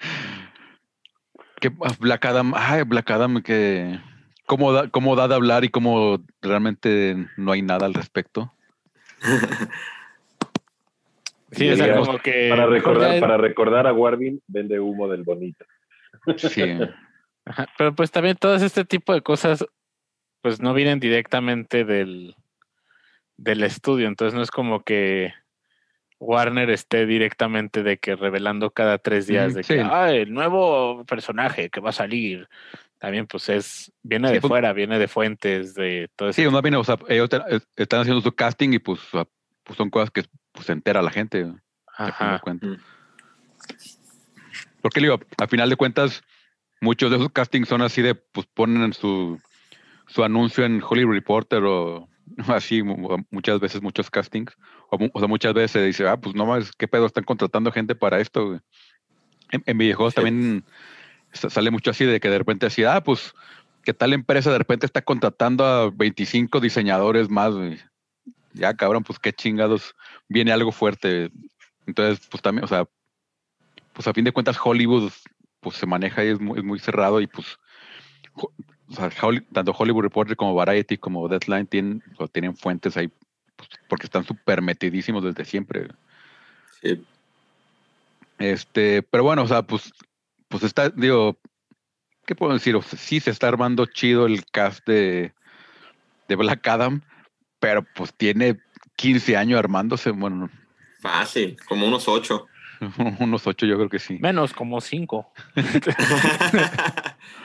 que 1.60 1.68
Black 2.00 2.24
Adam, 2.24 2.52
ay, 2.56 2.82
Black 2.82 3.10
Adam, 3.10 3.42
que 3.42 4.00
cómo 4.46 4.72
da, 4.72 4.88
cómo 4.88 5.14
da 5.14 5.28
de 5.28 5.34
hablar 5.34 5.64
y 5.64 5.68
cómo 5.68 6.24
realmente 6.42 7.28
no 7.36 7.52
hay 7.52 7.62
nada 7.62 7.86
al 7.86 7.94
respecto. 7.94 8.52
sí, 11.52 11.68
o 11.70 11.76
sea, 11.76 11.86
Digamos, 11.86 12.08
como 12.08 12.18
que. 12.18 12.48
Para 12.50 12.66
recordar, 12.66 13.20
para 13.20 13.36
recordar 13.36 13.86
a 13.86 13.92
Warvin, 13.92 14.42
vende 14.46 14.80
humo 14.80 15.08
del 15.08 15.22
bonito. 15.22 15.64
Sí, 16.36 16.62
Ajá, 17.44 17.68
Pero 17.76 17.94
pues 17.94 18.10
también 18.10 18.36
todas 18.36 18.62
este 18.62 18.84
tipo 18.86 19.12
de 19.12 19.20
cosas, 19.20 19.66
pues 20.40 20.60
no 20.60 20.72
vienen 20.72 20.98
directamente 20.98 21.84
del, 21.84 22.34
del 23.36 23.62
estudio. 23.62 24.08
Entonces 24.08 24.34
no 24.34 24.42
es 24.42 24.50
como 24.50 24.82
que 24.84 25.32
Warner 26.18 26.70
esté 26.70 27.06
directamente 27.06 27.82
de 27.82 27.98
que 27.98 28.16
revelando 28.16 28.70
cada 28.70 28.98
tres 28.98 29.26
días 29.26 29.54
de 29.54 29.62
sí. 29.62 29.74
que 29.74 29.80
ah, 29.80 30.10
el 30.12 30.32
nuevo 30.32 31.04
personaje 31.04 31.70
que 31.70 31.80
va 31.80 31.90
a 31.90 31.92
salir. 31.92 32.48
También 32.98 33.26
pues 33.26 33.48
es, 33.50 33.92
viene 34.02 34.28
Sí, 34.28 34.34
de 34.34 34.40
pues- 34.40 34.48
fuera, 34.48 34.72
viene 34.72 34.98
de 34.98 35.08
fuentes, 35.08 35.74
de 35.74 36.08
todo 36.16 36.30
eso. 36.30 36.40
sí, 36.40 36.46
uno 36.46 36.62
viene, 36.62 36.78
o 36.78 36.84
sea, 36.84 36.96
ellos 37.08 37.28
te- 37.28 37.36
eh, 37.36 37.60
están 37.76 38.00
haciendo 38.00 38.22
su 38.22 38.32
casting 38.32 38.72
y 38.72 38.78
pues, 38.78 39.00
pues 39.62 39.76
son 39.76 39.90
cosas 39.90 40.10
que 40.10 40.22
pues, 40.52 40.64
se 40.66 40.72
entera 40.72 41.02
la 41.02 41.10
gente. 41.10 41.40
a 41.42 42.06
fin 42.12 42.26
de 42.28 42.34
Ajá. 42.34 42.38
cuentas. 42.40 42.70
Mm. 42.70 42.76
Porque 44.80 45.00
le 45.00 45.08
digo, 45.08 45.20
a 45.38 45.46
final 45.46 45.68
de 45.70 45.76
cuentas, 45.76 46.22
muchos 46.80 47.10
de 47.10 47.16
esos 47.16 47.30
castings 47.30 47.68
son 47.68 47.82
así 47.82 48.02
de, 48.02 48.14
pues 48.14 48.46
ponen 48.46 48.92
su, 48.92 49.40
su 50.06 50.24
anuncio 50.24 50.64
en 50.64 50.82
Hollywood 50.82 51.14
Reporter 51.14 51.62
o 51.64 52.08
así, 52.48 52.82
mu- 52.82 53.24
muchas 53.30 53.60
veces 53.60 53.82
muchos 53.82 54.10
castings. 54.10 54.56
O, 54.90 55.18
sea, 55.18 55.28
muchas 55.28 55.54
veces 55.54 55.70
se 55.72 55.84
dice, 55.84 56.08
ah, 56.08 56.16
pues 56.16 56.34
no 56.34 56.46
más, 56.46 56.72
¿qué 56.72 56.88
pedo? 56.88 57.06
Están 57.06 57.24
contratando 57.24 57.72
gente 57.72 57.94
para 57.94 58.20
esto. 58.20 58.46
güey?". 58.46 58.60
En, 59.50 59.62
en 59.66 59.78
videojuegos 59.78 60.14
Sí. 60.14 60.22
también 60.22 60.64
sa- 61.32 61.50
sale 61.50 61.70
mucho 61.70 61.90
así 61.90 62.04
de 62.04 62.20
que 62.20 62.28
de 62.30 62.38
repente 62.38 62.66
así, 62.66 62.84
ah, 62.84 63.02
pues 63.02 63.34
que 63.82 63.92
tal 63.92 64.12
empresa 64.14 64.50
de 64.50 64.58
repente 64.58 64.86
está 64.86 65.02
contratando 65.02 65.64
a 65.64 65.90
25 65.90 66.60
diseñadores 66.60 67.28
más. 67.28 67.54
güey". 67.54 67.78
Ya, 68.52 68.74
cabrón, 68.74 69.02
pues 69.02 69.18
qué 69.18 69.32
chingados, 69.32 69.94
viene 70.28 70.52
algo 70.52 70.72
fuerte. 70.72 71.30
Entonces, 71.86 72.26
pues 72.30 72.42
también, 72.42 72.64
o 72.64 72.68
sea, 72.68 72.86
pues 73.92 74.08
a 74.08 74.14
fin 74.14 74.24
de 74.24 74.32
cuentas 74.32 74.56
Hollywood 74.62 75.12
pues 75.60 75.76
se 75.76 75.86
maneja 75.86 76.24
y 76.24 76.28
es 76.28 76.40
muy, 76.40 76.58
es 76.58 76.64
muy 76.64 76.78
cerrado 76.78 77.20
y 77.20 77.26
pues 77.26 77.58
sea, 78.94 79.10
Holly- 79.22 79.44
tanto 79.52 79.72
Hollywood 79.76 80.02
Reporter 80.02 80.36
como 80.36 80.54
Variety 80.54 80.96
como 80.98 81.28
Deadline 81.28 81.66
tienen, 81.66 82.02
o 82.18 82.28
tienen 82.28 82.56
fuentes 82.56 82.96
ahí 82.96 83.08
pues, 83.56 83.68
porque 83.88 84.06
están 84.06 84.24
súper 84.24 84.62
metidísimos 84.62 85.22
desde 85.22 85.44
siempre. 85.44 85.88
Sí. 86.82 87.02
Este, 88.38 89.02
pero 89.02 89.24
bueno, 89.24 89.42
o 89.42 89.46
sea, 89.46 89.62
pues, 89.62 89.92
pues 90.48 90.62
está, 90.64 90.90
digo, 90.90 91.38
¿qué 92.26 92.34
puedo 92.34 92.52
decir? 92.52 92.74
O 92.76 92.82
sea, 92.82 92.98
sí 92.98 93.20
se 93.20 93.30
está 93.30 93.48
armando 93.48 93.86
chido 93.86 94.26
el 94.26 94.44
cast 94.46 94.86
de, 94.86 95.32
de 96.28 96.36
Black 96.36 96.66
Adam, 96.66 97.00
pero 97.60 97.84
pues 97.94 98.12
tiene 98.12 98.58
15 98.96 99.36
años 99.36 99.58
armándose, 99.58 100.10
bueno, 100.10 100.50
Fácil, 101.00 101.56
como 101.68 101.86
unos 101.86 102.08
ocho. 102.08 102.46
unos 103.20 103.46
8 103.46 103.66
yo 103.66 103.76
creo 103.76 103.88
que 103.90 103.98
sí. 103.98 104.18
Menos 104.20 104.52
como 104.54 104.80
cinco. 104.80 105.32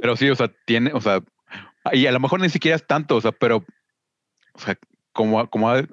Pero 0.00 0.16
sí, 0.16 0.28
o 0.30 0.34
sea, 0.34 0.52
tiene, 0.64 0.92
o 0.92 1.00
sea, 1.00 1.22
y 1.92 2.06
a 2.06 2.12
lo 2.12 2.20
mejor 2.20 2.40
ni 2.40 2.48
siquiera 2.48 2.76
es 2.76 2.86
tanto, 2.86 3.16
o 3.16 3.20
sea, 3.20 3.32
pero, 3.32 3.64
o 4.54 4.58
sea, 4.58 4.78
como, 5.12 5.48
como 5.50 5.70
ha- 5.70 5.86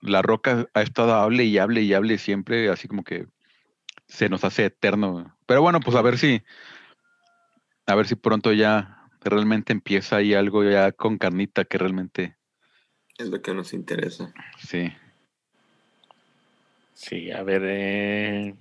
la 0.00 0.22
roca 0.22 0.66
ha 0.74 0.82
estado 0.82 1.14
hable 1.14 1.44
y 1.44 1.58
hable 1.58 1.82
y 1.82 1.92
hable 1.94 2.18
siempre, 2.18 2.68
así 2.70 2.88
como 2.88 3.02
que 3.04 3.26
se 4.06 4.28
nos 4.28 4.44
hace 4.44 4.66
eterno. 4.66 5.36
Pero 5.46 5.60
bueno, 5.62 5.80
pues 5.80 5.96
a 5.96 6.02
ver 6.02 6.18
si, 6.18 6.42
a 7.86 7.94
ver 7.94 8.06
si 8.06 8.14
pronto 8.14 8.52
ya 8.52 9.02
realmente 9.20 9.72
empieza 9.72 10.16
ahí 10.16 10.34
algo 10.34 10.62
ya 10.64 10.92
con 10.92 11.18
carnita 11.18 11.64
que 11.64 11.78
realmente, 11.78 12.36
es 13.18 13.28
lo 13.28 13.42
que 13.42 13.52
nos 13.54 13.72
interesa. 13.72 14.32
sí. 14.58 14.92
Sí, 16.94 17.30
a 17.30 17.42
ver. 17.44 17.62
eh, 17.64 18.54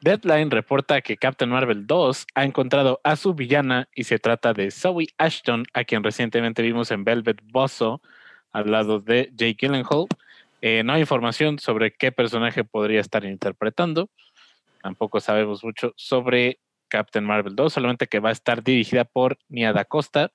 Deadline 0.00 0.50
reporta 0.50 1.02
que 1.02 1.18
Captain 1.18 1.50
Marvel 1.50 1.86
2 1.86 2.26
ha 2.34 2.44
encontrado 2.44 3.00
a 3.04 3.16
su 3.16 3.34
villana 3.34 3.88
y 3.94 4.04
se 4.04 4.18
trata 4.18 4.54
de 4.54 4.70
Zoe 4.70 5.08
Ashton, 5.18 5.64
a 5.74 5.84
quien 5.84 6.02
recientemente 6.02 6.62
vimos 6.62 6.90
en 6.90 7.04
Velvet 7.04 7.40
Buzzsaw 7.44 8.00
al 8.52 8.70
lado 8.70 9.00
de 9.00 9.30
Jake 9.34 9.56
Gyllenhaal. 9.60 10.06
Eh, 10.62 10.82
no 10.84 10.94
hay 10.94 11.00
información 11.00 11.58
sobre 11.58 11.92
qué 11.92 12.12
personaje 12.12 12.64
podría 12.64 13.00
estar 13.00 13.24
interpretando. 13.24 14.08
Tampoco 14.82 15.20
sabemos 15.20 15.62
mucho 15.62 15.92
sobre 15.96 16.60
Captain 16.88 17.24
Marvel 17.24 17.54
2, 17.54 17.72
solamente 17.72 18.06
que 18.06 18.20
va 18.20 18.30
a 18.30 18.32
estar 18.32 18.62
dirigida 18.62 19.04
por 19.04 19.38
Nia 19.48 19.74
Da 19.74 19.84
Costa, 19.84 20.32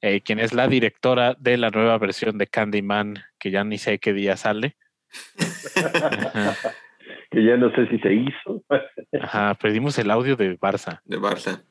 eh, 0.00 0.22
quien 0.22 0.40
es 0.40 0.52
la 0.52 0.66
directora 0.66 1.36
de 1.38 1.56
la 1.56 1.70
nueva 1.70 1.98
versión 1.98 2.36
de 2.36 2.48
Candyman, 2.48 3.22
que 3.38 3.52
ya 3.52 3.62
ni 3.62 3.78
sé 3.78 4.00
qué 4.00 4.12
día 4.12 4.36
sale. 4.36 4.76
Que 7.34 7.44
ya 7.44 7.56
no 7.56 7.70
sé 7.74 7.86
si 7.88 7.98
se 7.98 8.14
hizo. 8.14 8.62
Ajá, 9.20 9.54
perdimos 9.54 9.98
el 9.98 10.10
audio 10.10 10.36
de 10.36 10.58
Barça. 10.58 11.00
De 11.04 11.18
Barça. 11.18 11.62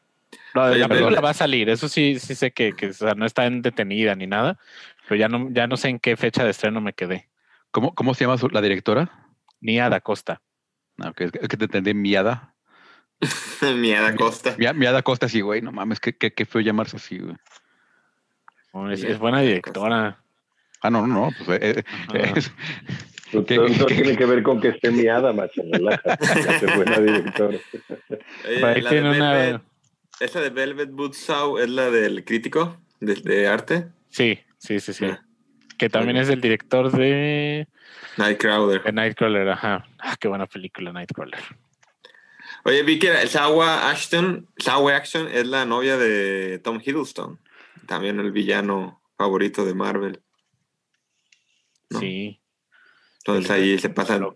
No, 0.54 0.63
Oye, 0.63 0.80
la 0.80 0.88
pero- 0.88 0.99
película 0.99 1.21
va 1.21 1.30
a 1.32 1.34
salir, 1.34 1.69
eso 1.69 1.88
sí, 1.88 2.19
sí 2.19 2.36
sé 2.36 2.52
que, 2.52 2.73
que, 2.73 2.88
o 2.88 2.93
sea, 2.93 3.13
no 3.15 3.26
está 3.26 3.45
en 3.45 3.62
detenida 3.62 4.15
ni 4.15 4.28
nada, 4.28 4.60
pero 5.08 5.15
ya 5.19 5.28
no, 5.30 5.49
ya 5.52 5.67
no 5.67 5.78
sé 5.78 5.89
en 5.89 5.99
qué 5.99 6.15
fecha 6.17 6.43
de 6.43 6.52
estreno 6.52 6.82
me 6.82 6.93
quedé. 6.93 7.30
¿Cómo, 7.71 7.95
cómo 7.95 8.13
se 8.13 8.26
llama 8.26 8.38
su- 8.38 8.49
la 8.49 8.62
directora? 8.62 9.10
Nia 9.62 9.89
Da 9.89 9.99
Costa. 10.02 10.41
No, 10.97 11.13
que, 11.13 11.26
es 11.26 11.32
que 11.32 11.58
te 11.58 11.65
entendí 11.65 11.93
miada. 11.93 12.54
Miada 13.78 14.15
Costa. 14.15 14.56
Mia- 14.58 14.73
Miada 14.73 15.02
Costa, 15.02 15.30
sí, 15.30 15.41
güey, 15.41 15.62
no 15.62 15.71
mames, 15.71 15.99
qué, 15.99 16.15
qué, 16.15 16.34
qué 16.34 16.45
feo 16.45 16.62
llamarse 16.62 16.97
así, 16.97 17.19
güey. 17.19 17.36
Es, 18.91 19.17
buena 19.19 19.39
directora. 19.41 20.17
Ah, 20.82 20.89
no, 20.89 21.08
no, 21.08 21.28
no, 21.28 21.30
pues 21.45 21.62
eh, 21.62 21.84
eh, 22.13 22.34
es- 22.36 22.52
No, 23.34 23.46
¿Qué- 23.46 23.86
tiene 23.88 24.15
que 24.17 24.26
ver 24.26 24.43
con 24.43 24.60
que 24.62 24.69
esté 24.69 24.91
miada, 24.91 25.34
macho. 25.34 25.62
buena 25.63 27.00
directora. 27.00 27.58
Oye, 28.46 28.82
la 28.82 28.89
de 28.91 29.02
Velvet- 29.02 29.62
esa 30.19 30.41
de 30.41 30.50
Velvet 30.50 30.91
Buzzsaw 30.91 31.58
es 31.58 31.69
la 31.69 31.89
del 31.89 32.24
crítico 32.24 32.78
de, 33.00 33.15
de 33.15 33.48
arte. 33.48 33.88
Sí, 34.10 34.39
sí, 34.58 34.80
sí, 34.80 34.93
sí. 34.93 35.06
Ah. 35.06 35.24
Que 35.78 35.89
también 35.89 36.17
es 36.17 36.30
el 36.30 36.39
director 36.39 36.91
de, 36.91 37.67
Nightcrawler. 38.17 38.84
de 38.84 38.91
Nightcrawler, 38.91 39.50
ajá. 39.50 39.86
Ah, 40.00 40.15
qué 40.19 40.28
buena 40.28 40.46
película, 40.46 40.93
Nightcrawler. 40.93 41.39
Oye, 42.65 42.84
vi 42.84 43.00
que 43.00 43.12
Sawa 43.28 43.89
Ashton, 43.89 44.48
Sawa 44.58 44.96
Ashton 44.96 45.28
es 45.28 45.48
la 45.48 45.65
novia 45.65 45.98
de 45.98 46.60
Tom 46.60 46.80
Hiddleston. 46.84 47.39
También 47.88 48.19
el 48.19 48.32
villano 48.32 49.02
favorito 49.17 49.65
de 49.65 49.74
Marvel. 49.74 50.22
No. 51.89 52.00
Sí. 52.00 52.39
Entonces 53.25 53.51
ahí 53.51 53.79
se 53.79 53.89
pasan, 53.89 54.27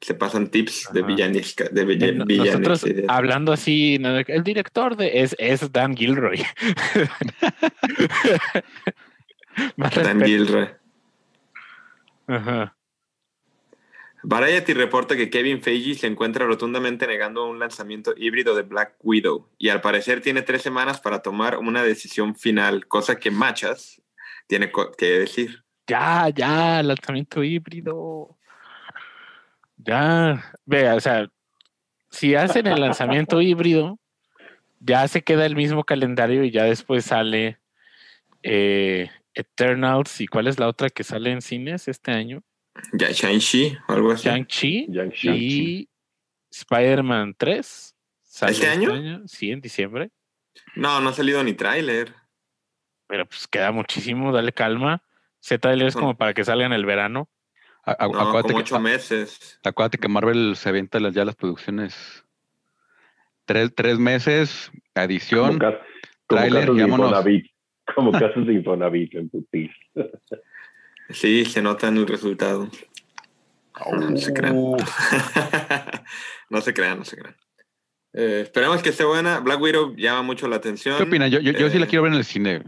se 0.00 0.14
pasan 0.14 0.48
tips 0.48 0.88
de 0.92 1.00
Ajá. 1.00 1.08
villanesca, 1.08 1.64
de 1.70 1.82
Eh, 1.82 1.84
villanes 2.24 2.60
Nosotros 2.60 2.84
hablando 3.08 3.52
así, 3.52 3.98
¿no? 3.98 4.16
el 4.16 4.44
director 4.44 4.96
de 4.96 5.22
es, 5.22 5.34
es 5.38 5.72
Dan 5.72 5.96
Gilroy. 5.96 6.38
Más 9.76 9.94
Dan 9.94 10.20
respeto. 10.20 10.24
Gilroy. 10.24 10.68
Ajá. 12.26 12.76
Variety 14.24 14.72
reporta 14.74 15.16
que 15.16 15.28
Kevin 15.30 15.60
Feige 15.60 15.96
se 15.96 16.06
encuentra 16.06 16.46
rotundamente 16.46 17.08
negando 17.08 17.44
un 17.48 17.58
lanzamiento 17.58 18.14
híbrido 18.16 18.54
de 18.54 18.62
Black 18.62 18.94
Widow 19.02 19.48
y 19.58 19.68
al 19.68 19.80
parecer 19.80 20.20
tiene 20.20 20.42
tres 20.42 20.62
semanas 20.62 21.00
para 21.00 21.22
tomar 21.22 21.58
una 21.58 21.82
decisión 21.82 22.36
final, 22.36 22.86
cosa 22.86 23.18
que 23.18 23.32
Machas 23.32 24.00
tiene 24.46 24.70
que 24.96 25.06
decir. 25.18 25.61
Ya, 25.86 26.28
ya, 26.34 26.82
lanzamiento 26.82 27.42
híbrido. 27.42 28.36
Ya, 29.76 30.44
vea, 30.64 30.94
o 30.94 31.00
sea, 31.00 31.28
si 32.10 32.34
hacen 32.34 32.66
el 32.66 32.80
lanzamiento 32.80 33.40
híbrido, 33.42 33.98
ya 34.80 35.06
se 35.08 35.22
queda 35.22 35.46
el 35.46 35.56
mismo 35.56 35.84
calendario 35.84 36.44
y 36.44 36.50
ya 36.50 36.64
después 36.64 37.04
sale 37.04 37.58
eh, 38.42 39.10
Eternals 39.34 40.20
y 40.20 40.26
cuál 40.26 40.46
es 40.46 40.58
la 40.58 40.68
otra 40.68 40.90
que 40.90 41.04
sale 41.04 41.30
en 41.30 41.42
cines 41.42 41.88
este 41.88 42.12
año? 42.12 42.42
Ya 42.92 43.10
Shang-Chi 43.10 43.76
o 43.88 43.92
algo 43.92 44.12
así. 44.12 44.28
Shang-Chi 44.28 44.86
Shang-Chi. 44.90 45.28
y 45.30 45.88
Spider-Man 46.50 47.34
3. 47.36 47.96
sale 48.22 48.52
¿Este 48.52 48.68
año? 48.68 49.26
Sí, 49.26 49.50
en 49.50 49.60
diciembre. 49.60 50.10
No, 50.74 51.00
no 51.00 51.10
ha 51.10 51.12
salido 51.12 51.42
ni 51.42 51.54
tráiler. 51.54 52.14
Pero 53.06 53.26
pues 53.26 53.46
queda 53.46 53.72
muchísimo, 53.72 54.32
dale 54.32 54.52
calma. 54.52 55.02
Ese 55.42 55.58
trailer 55.58 55.88
es 55.88 55.94
como 55.94 56.16
para 56.16 56.34
que 56.34 56.44
salga 56.44 56.66
en 56.66 56.72
el 56.72 56.86
verano. 56.86 57.28
A- 57.84 57.96
a- 58.04 58.06
No, 58.08 58.20
acuérdate, 58.20 58.42
como 58.52 58.58
que, 58.58 58.62
ocho 58.62 58.78
meses. 58.80 59.58
acuérdate 59.64 59.98
que 59.98 60.06
Marvel 60.08 60.54
se 60.56 60.68
avienta 60.68 61.00
las- 61.00 61.14
ya 61.14 61.24
las 61.24 61.34
producciones. 61.34 62.24
Tres, 63.44 63.72
tres 63.74 63.98
meses, 63.98 64.70
como 64.94 65.58
tráiler, 66.28 66.66
vámonos. 66.70 67.08
Infonavit. 67.10 67.46
Como 67.94 68.12
casos 68.36 68.46
de 68.46 68.52
Infonavit 68.54 69.14
en 69.16 69.28
putis. 69.28 69.70
Sí, 71.10 71.44
se 71.44 71.60
nota 71.60 71.88
en 71.88 71.96
el 71.96 72.06
resultado. 72.06 72.70
No 73.98 74.16
se 74.16 74.32
crean. 74.32 74.54
Uh, 74.56 74.76
no 76.50 76.60
se 76.60 76.72
crean, 76.72 76.98
no 76.98 77.04
se 77.04 77.16
crean. 77.16 77.36
Eh, 78.12 78.42
esperemos 78.44 78.80
que 78.82 78.90
esté 78.90 79.04
buena. 79.04 79.40
Black 79.40 79.60
Widow 79.60 79.96
llama 79.96 80.22
mucho 80.22 80.46
la 80.46 80.56
atención. 80.56 80.96
¿Qué 80.98 81.02
opinas? 81.02 81.30
Yo, 81.32 81.40
yo, 81.40 81.50
yo 81.52 81.68
sí 81.68 81.78
la 81.80 81.86
Eh, 81.86 81.88
quiero 81.88 82.04
ver 82.04 82.12
en 82.12 82.18
el 82.18 82.24
cine. 82.24 82.62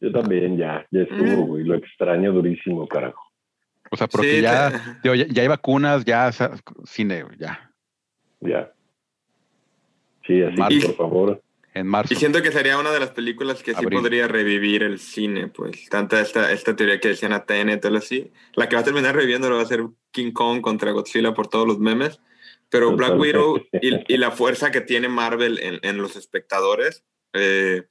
Yo 0.00 0.12
también, 0.12 0.56
ya, 0.56 0.86
ya 0.90 1.00
estuvo, 1.02 1.44
Mm. 1.44 1.46
güey. 1.48 1.64
Lo 1.64 1.74
extraño 1.74 2.32
durísimo, 2.32 2.86
carajo. 2.86 3.22
O 3.90 3.96
sea, 3.96 4.06
porque 4.06 4.36
sí, 4.36 4.42
ya, 4.42 4.70
te- 4.70 5.00
digo, 5.02 5.14
ya, 5.14 5.26
ya 5.28 5.42
hay 5.42 5.48
vacunas, 5.48 6.04
ya 6.04 6.30
cine, 6.84 7.24
ya. 7.38 7.72
Ya. 8.40 8.72
Sí, 10.26 10.42
así 10.42 10.56
Marvel. 10.56 10.80
que 10.80 10.86
por 10.88 10.96
favor. 10.96 11.42
En 11.74 11.86
marzo. 11.86 12.12
Y 12.12 12.16
siento 12.16 12.42
que 12.42 12.50
sería 12.52 12.78
una 12.78 12.90
de 12.90 13.00
las 13.00 13.10
películas 13.10 13.62
que 13.62 13.72
sí 13.72 13.78
Abril. 13.84 14.00
podría 14.00 14.26
revivir 14.28 14.82
el 14.82 14.98
cine, 14.98 15.48
pues. 15.48 15.88
Tanta 15.88 16.20
esta, 16.20 16.52
esta 16.52 16.74
teoría 16.76 16.98
que 17.00 17.08
decían 17.08 17.32
a 17.32 17.44
TN, 17.44 17.76
todo 17.78 17.96
así. 17.96 18.30
La 18.54 18.68
que 18.68 18.74
va 18.76 18.82
a 18.82 18.84
terminar 18.84 19.14
reviviendo 19.14 19.50
va 19.50 19.62
a 19.62 19.66
ser 19.66 19.84
King 20.10 20.32
Kong 20.32 20.60
contra 20.60 20.90
Godzilla 20.92 21.34
por 21.34 21.46
todos 21.48 21.66
los 21.66 21.78
memes. 21.78 22.20
Pero 22.70 22.94
Black 22.96 23.12
Totalmente. 23.12 23.38
Widow 23.38 23.66
y, 23.80 24.14
y 24.14 24.16
la 24.18 24.30
fuerza 24.30 24.70
que 24.70 24.80
tiene 24.82 25.08
Marvel 25.08 25.58
en, 25.60 25.78
en 25.82 25.98
los 25.98 26.16
espectadores 26.16 27.04
eh, 27.32 27.84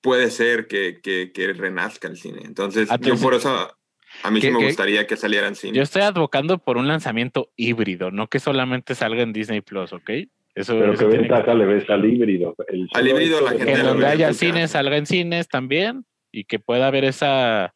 puede 0.00 0.30
ser 0.30 0.66
que, 0.66 1.00
que, 1.02 1.32
que 1.32 1.52
renazca 1.52 2.08
el 2.08 2.16
cine. 2.16 2.42
Entonces, 2.44 2.88
yo 2.88 2.94
Atención. 2.94 3.20
por 3.20 3.34
eso 3.34 3.74
a 4.22 4.30
mí 4.30 4.40
sí 4.40 4.46
¿Qué- 4.48 4.52
me 4.52 4.64
gustaría 4.64 5.06
que 5.06 5.16
saliera 5.16 5.48
en 5.48 5.54
cine. 5.54 5.76
Yo 5.76 5.82
estoy 5.82 6.02
advocando 6.02 6.58
por 6.58 6.76
un 6.76 6.88
lanzamiento 6.88 7.50
híbrido, 7.56 8.10
no 8.10 8.28
que 8.28 8.38
solamente 8.40 8.94
salga 8.94 9.22
en 9.22 9.32
Disney 9.32 9.60
Plus, 9.60 9.92
¿ok? 9.92 10.10
Eso, 10.54 10.78
Pero 10.78 10.92
eso 10.94 11.08
que- 11.08 11.18
ventaja 11.18 11.54
le 11.54 11.66
ves 11.66 11.88
al 11.90 12.04
híbrido. 12.04 12.54
El 12.68 12.88
Al 12.92 13.08
híbrido 13.08 13.40
la 13.40 13.50
gente 13.50 13.64
que 13.66 13.72
en 13.74 13.82
donde 13.86 14.06
haya 14.06 14.32
cines 14.32 14.70
salga 14.72 14.96
en 14.96 15.06
cines 15.06 15.48
también 15.48 16.04
y 16.32 16.44
que 16.44 16.58
pueda 16.58 16.88
haber 16.88 17.04
esa, 17.04 17.72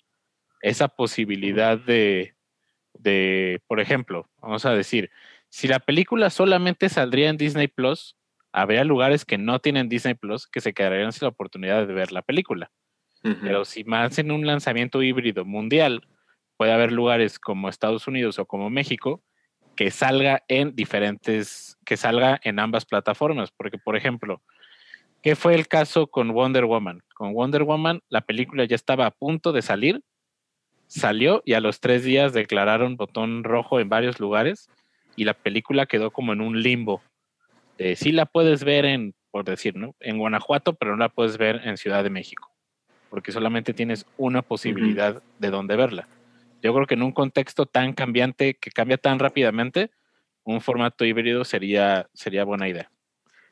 esa 0.63 0.89
posibilidad 0.89 1.79
de, 1.79 2.35
de, 2.95 3.61
por 3.67 3.79
ejemplo, 3.81 4.29
vamos 4.41 4.65
a 4.67 4.75
decir, 4.75 5.11
si 5.49 5.69
la 5.69 5.79
película 5.81 6.31
solamente 6.31 6.89
saldría 6.89 7.29
en 7.29 7.37
Disney 7.37 7.69
Plus, 7.69 8.17
habría 8.53 8.85
lugares 8.85 9.25
que 9.25 9.39
no 9.39 9.59
tienen 9.59 9.89
Disney 9.89 10.15
Plus 10.15 10.47
que 10.47 10.61
se 10.61 10.75
quedarían 10.75 11.13
sin 11.13 11.27
la 11.27 11.31
oportunidad 11.31 11.87
de 11.87 11.93
ver 11.93 12.13
la 12.13 12.23
película. 12.23 12.71
Pero 13.23 13.65
si 13.65 13.85
más 13.85 14.19
en 14.19 14.33
un 14.33 14.47
lanzamiento 14.47 15.01
híbrido 15.01 15.45
mundial, 15.45 16.03
puede 16.57 16.73
haber 16.73 16.91
lugares 16.91 17.39
como 17.39 17.69
Estados 17.69 18.09
Unidos 18.09 18.39
o 18.41 18.47
como 18.47 18.69
México 18.69 19.23
que 19.77 19.91
salga 19.91 20.43
en 20.49 20.75
diferentes, 20.75 21.79
que 21.85 21.97
salga 21.97 22.41
en 22.43 22.59
ambas 22.59 22.85
plataformas. 22.85 23.51
Porque, 23.57 23.79
por 23.79 23.97
ejemplo, 23.97 24.43
¿qué 25.23 25.37
fue 25.37 25.55
el 25.55 25.69
caso 25.69 26.09
con 26.09 26.33
Wonder 26.33 26.65
Woman? 26.65 27.03
Con 27.15 27.33
Wonder 27.33 27.63
Woman, 27.63 28.01
la 28.09 28.23
película 28.23 28.65
ya 28.65 28.75
estaba 28.75 29.07
a 29.07 29.13
punto 29.13 29.53
de 29.53 29.63
salir, 29.63 30.03
salió 30.89 31.43
y 31.47 31.55
a 31.55 31.61
los 31.61 31.81
tres 31.81 32.05
días 32.05 32.33
declararon 32.33 32.97
botón 32.97 33.45
rojo 33.45 33.81
en 33.81 33.89
varios 33.89 34.21
lugares 34.21 34.69
y 35.17 35.25
la 35.25 35.35
película 35.35 35.87
quedó 35.87 36.11
como 36.11 36.33
en 36.33 36.41
un 36.41 36.61
limbo. 36.61 37.03
Eh, 37.83 37.97
sí 37.97 38.13
la 38.13 38.27
puedes 38.27 38.65
ver 38.65 38.85
en, 38.85 39.15
por 39.31 39.45
decir, 39.45 39.77
¿no? 39.77 39.95
En 40.01 40.19
Guanajuato, 40.19 40.75
pero 40.75 40.93
no 40.93 40.99
la 40.99 41.09
puedes 41.09 41.37
ver 41.39 41.61
en 41.65 41.77
Ciudad 41.77 42.03
de 42.05 42.11
México 42.11 42.49
porque 43.11 43.31
solamente 43.31 43.75
tienes 43.75 44.07
una 44.17 44.41
posibilidad 44.41 45.23
de 45.39 45.51
dónde 45.51 45.77
verla. 45.77 46.09
Yo 46.63 46.73
creo 46.73 46.87
que 46.87 46.95
en 46.95 47.03
un 47.03 47.13
contexto 47.13 47.67
tan 47.67 47.93
cambiante, 47.93 48.55
que 48.55 48.71
cambia 48.71 48.97
tan 48.97 49.19
rápidamente, 49.19 49.91
un 50.45 50.63
formato 50.63 51.05
híbrido 51.05 51.45
sería, 51.45 52.07
sería 52.15 52.45
buena 52.45 52.71
idea. 52.71 52.91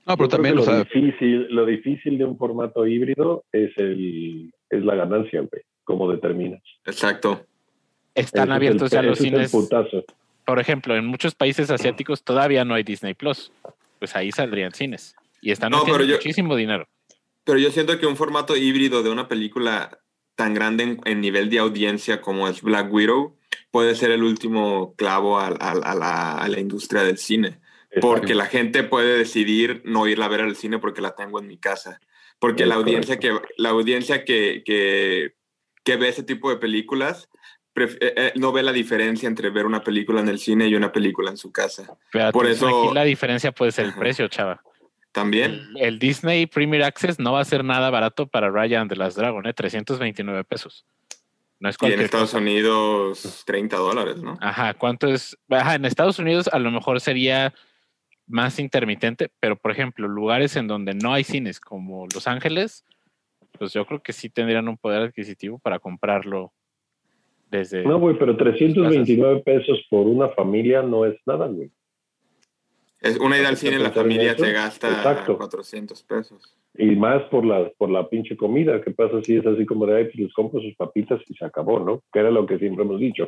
No, 0.06 0.16
pero 0.16 0.28
Yo 0.30 0.36
también, 0.36 0.54
o 0.54 0.56
lo, 0.60 0.64
sea, 0.64 0.78
difícil, 0.78 1.46
lo 1.50 1.66
difícil 1.66 2.16
de 2.16 2.24
un 2.24 2.38
formato 2.38 2.86
híbrido 2.86 3.44
es 3.52 3.70
el 3.76 4.50
es 4.70 4.82
la 4.82 4.94
ganancia, 4.94 5.40
güey. 5.40 5.62
Cómo 5.84 6.10
determinas. 6.10 6.62
Exacto. 6.86 7.44
Están 8.14 8.44
Ese 8.44 8.50
es 8.52 8.56
abiertos 8.56 8.92
el- 8.94 8.98
ya 8.98 9.02
los 9.02 9.18
cines. 9.18 9.52
Por 10.46 10.58
ejemplo, 10.58 10.96
en 10.96 11.04
muchos 11.04 11.34
países 11.34 11.70
asiáticos 11.70 12.24
todavía 12.24 12.64
no 12.64 12.72
hay 12.72 12.82
Disney 12.82 13.12
Plus. 13.12 13.52
Pues 14.00 14.16
ahí 14.16 14.32
saldrían 14.32 14.72
cines. 14.74 15.14
Y 15.40 15.52
están 15.52 15.70
No, 15.70 15.78
haciendo 15.82 16.02
yo- 16.04 16.16
muchísimo 16.16 16.56
dinero. 16.56 16.88
Pero 17.44 17.58
yo 17.58 17.70
siento 17.70 17.98
que 17.98 18.06
un 18.06 18.16
formato 18.16 18.56
híbrido 18.56 19.02
de 19.04 19.10
una 19.10 19.28
película 19.28 20.00
tan 20.34 20.52
grande 20.54 20.82
en, 20.84 21.00
en 21.04 21.20
nivel 21.20 21.48
de 21.50 21.58
audiencia 21.60 22.20
como 22.20 22.48
es 22.48 22.60
Black 22.62 22.92
Widow 22.92 23.36
puede 23.70 23.94
ser 23.94 24.10
el 24.10 24.22
último 24.24 24.94
clavo 24.96 25.38
a, 25.38 25.46
a- 25.48 25.70
a 25.72 25.94
la, 25.94 26.38
a 26.38 26.48
la 26.48 26.58
industria 26.60 27.02
del 27.04 27.18
cine. 27.18 27.60
Porque 28.00 28.34
la 28.36 28.46
gente 28.46 28.84
puede 28.84 29.18
decidir 29.18 29.82
no 29.84 30.06
irla 30.06 30.26
a 30.26 30.28
ver 30.28 30.42
al 30.42 30.54
cine 30.54 30.78
porque 30.78 31.00
la 31.00 31.14
tengo 31.16 31.40
en 31.40 31.46
mi 31.48 31.58
casa. 31.58 32.00
Porque 32.38 32.64
la 32.64 32.76
audiencia, 32.76 33.18
que, 33.18 33.36
la 33.56 33.70
audiencia 33.70 34.24
que, 34.24 34.62
que, 34.64 35.34
que 35.82 35.96
ve 35.96 36.08
ese 36.08 36.22
tipo 36.22 36.50
de 36.50 36.56
películas 36.58 37.28
no 38.36 38.52
ve 38.52 38.62
la 38.62 38.72
diferencia 38.72 39.26
entre 39.28 39.50
ver 39.50 39.66
una 39.66 39.82
película 39.82 40.20
en 40.20 40.28
el 40.28 40.38
cine 40.38 40.66
y 40.68 40.74
una 40.74 40.92
película 40.92 41.30
en 41.30 41.36
su 41.36 41.52
casa. 41.52 41.96
Pero 42.12 42.32
Por 42.32 42.46
eso- 42.46 42.84
aquí 42.86 42.94
la 42.94 43.04
diferencia 43.04 43.52
puede 43.52 43.72
ser 43.72 43.86
el 43.86 43.94
precio, 43.94 44.28
chava. 44.28 44.62
También. 45.12 45.60
El, 45.76 45.82
el 45.84 45.98
Disney 45.98 46.46
Premier 46.46 46.82
Access 46.84 47.18
no 47.18 47.32
va 47.32 47.40
a 47.40 47.44
ser 47.44 47.64
nada 47.64 47.90
barato 47.90 48.26
para 48.26 48.48
Ryan 48.50 48.86
de 48.86 48.96
las 48.96 49.14
Dragon, 49.16 49.44
¿eh? 49.46 49.52
329 49.52 50.44
pesos. 50.44 50.84
No 51.58 51.68
es 51.68 51.76
Y 51.82 51.86
en 51.86 52.00
Estados 52.00 52.30
cosa. 52.30 52.38
Unidos, 52.38 53.42
30 53.44 53.76
dólares, 53.76 54.16
¿no? 54.22 54.38
Ajá, 54.40 54.72
¿cuánto 54.74 55.08
es? 55.08 55.36
Ajá, 55.50 55.74
en 55.74 55.84
Estados 55.84 56.18
Unidos 56.18 56.48
a 56.52 56.58
lo 56.58 56.70
mejor 56.70 57.00
sería 57.00 57.52
más 58.26 58.58
intermitente, 58.60 59.30
pero 59.40 59.56
por 59.56 59.72
ejemplo, 59.72 60.06
lugares 60.08 60.54
en 60.56 60.68
donde 60.68 60.94
no 60.94 61.12
hay 61.12 61.24
cines 61.24 61.58
como 61.60 62.06
Los 62.14 62.28
Ángeles, 62.28 62.84
pues 63.58 63.72
yo 63.72 63.84
creo 63.86 64.00
que 64.02 64.12
sí 64.12 64.30
tendrían 64.30 64.68
un 64.68 64.78
poder 64.78 65.02
adquisitivo 65.02 65.58
para 65.58 65.80
comprarlo 65.80 66.52
desde... 67.50 67.82
No, 67.84 67.98
güey, 67.98 68.16
pero 68.18 68.36
329 68.36 69.42
pesos 69.44 69.78
por 69.90 70.06
una 70.06 70.28
familia 70.30 70.82
no 70.82 71.04
es 71.04 71.16
nada, 71.26 71.46
güey. 71.46 71.70
Es 73.00 73.16
una 73.18 73.38
ida 73.38 73.48
al 73.48 73.56
cine, 73.56 73.78
la 73.78 73.88
en 73.88 73.94
familia 73.94 74.32
eso? 74.32 74.44
te 74.44 74.52
gasta 74.52 74.88
Exacto. 74.88 75.36
400 75.38 76.02
pesos. 76.02 76.56
Y 76.76 76.94
más 76.96 77.22
por 77.24 77.44
la, 77.46 77.70
por 77.78 77.90
la 77.90 78.08
pinche 78.08 78.36
comida. 78.36 78.80
¿Qué 78.82 78.90
pasa 78.90 79.22
si 79.22 79.36
es 79.36 79.46
así 79.46 79.64
como 79.66 79.86
de, 79.86 79.96
ay, 79.96 80.04
pues 80.04 80.16
les 80.16 80.32
compro 80.34 80.60
sus 80.60 80.74
papitas 80.76 81.20
y 81.28 81.34
se 81.34 81.44
acabó, 81.44 81.80
¿no? 81.80 82.02
Que 82.12 82.20
era 82.20 82.30
lo 82.30 82.46
que 82.46 82.58
siempre 82.58 82.84
hemos 82.84 83.00
dicho. 83.00 83.26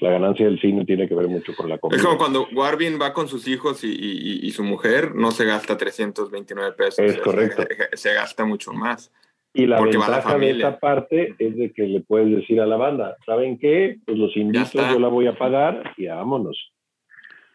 La 0.00 0.10
ganancia 0.10 0.44
del 0.46 0.60
cine 0.60 0.84
tiene 0.84 1.08
que 1.08 1.14
ver 1.14 1.28
mucho 1.28 1.54
con 1.54 1.68
la 1.68 1.78
comida. 1.78 1.96
Es 1.96 2.02
como 2.04 2.18
cuando 2.18 2.48
Warvin 2.52 2.98
va 3.00 3.12
con 3.12 3.28
sus 3.28 3.46
hijos 3.46 3.84
y, 3.84 3.88
y- 3.92 4.40
y 4.46 4.50
su 4.50 4.64
mujer, 4.64 5.14
no 5.14 5.30
se 5.30 5.44
gasta 5.44 5.76
329 5.76 6.72
pesos. 6.72 6.98
Es 6.98 7.12
se- 7.14 7.20
correcto. 7.20 7.62
Se, 7.92 7.96
se 7.96 8.14
gasta 8.14 8.44
mucho 8.44 8.72
más. 8.72 9.12
Y 9.54 9.66
la 9.66 9.76
porque 9.76 9.98
la 9.98 10.06
ventaja 10.08 10.38
de 10.38 10.50
esa 10.50 10.78
parte 10.78 11.34
es 11.38 11.56
de 11.56 11.72
que 11.72 11.82
le 11.82 12.00
puedes 12.00 12.34
decir 12.34 12.60
a 12.60 12.66
la 12.66 12.76
banda, 12.76 13.16
¿saben 13.26 13.58
qué? 13.58 13.98
Pues 14.06 14.16
los 14.16 14.34
invito, 14.36 14.70
yo 14.74 14.98
la 14.98 15.08
voy 15.08 15.26
a 15.26 15.36
pagar 15.36 15.92
y 15.98 16.06
vámonos. 16.06 16.72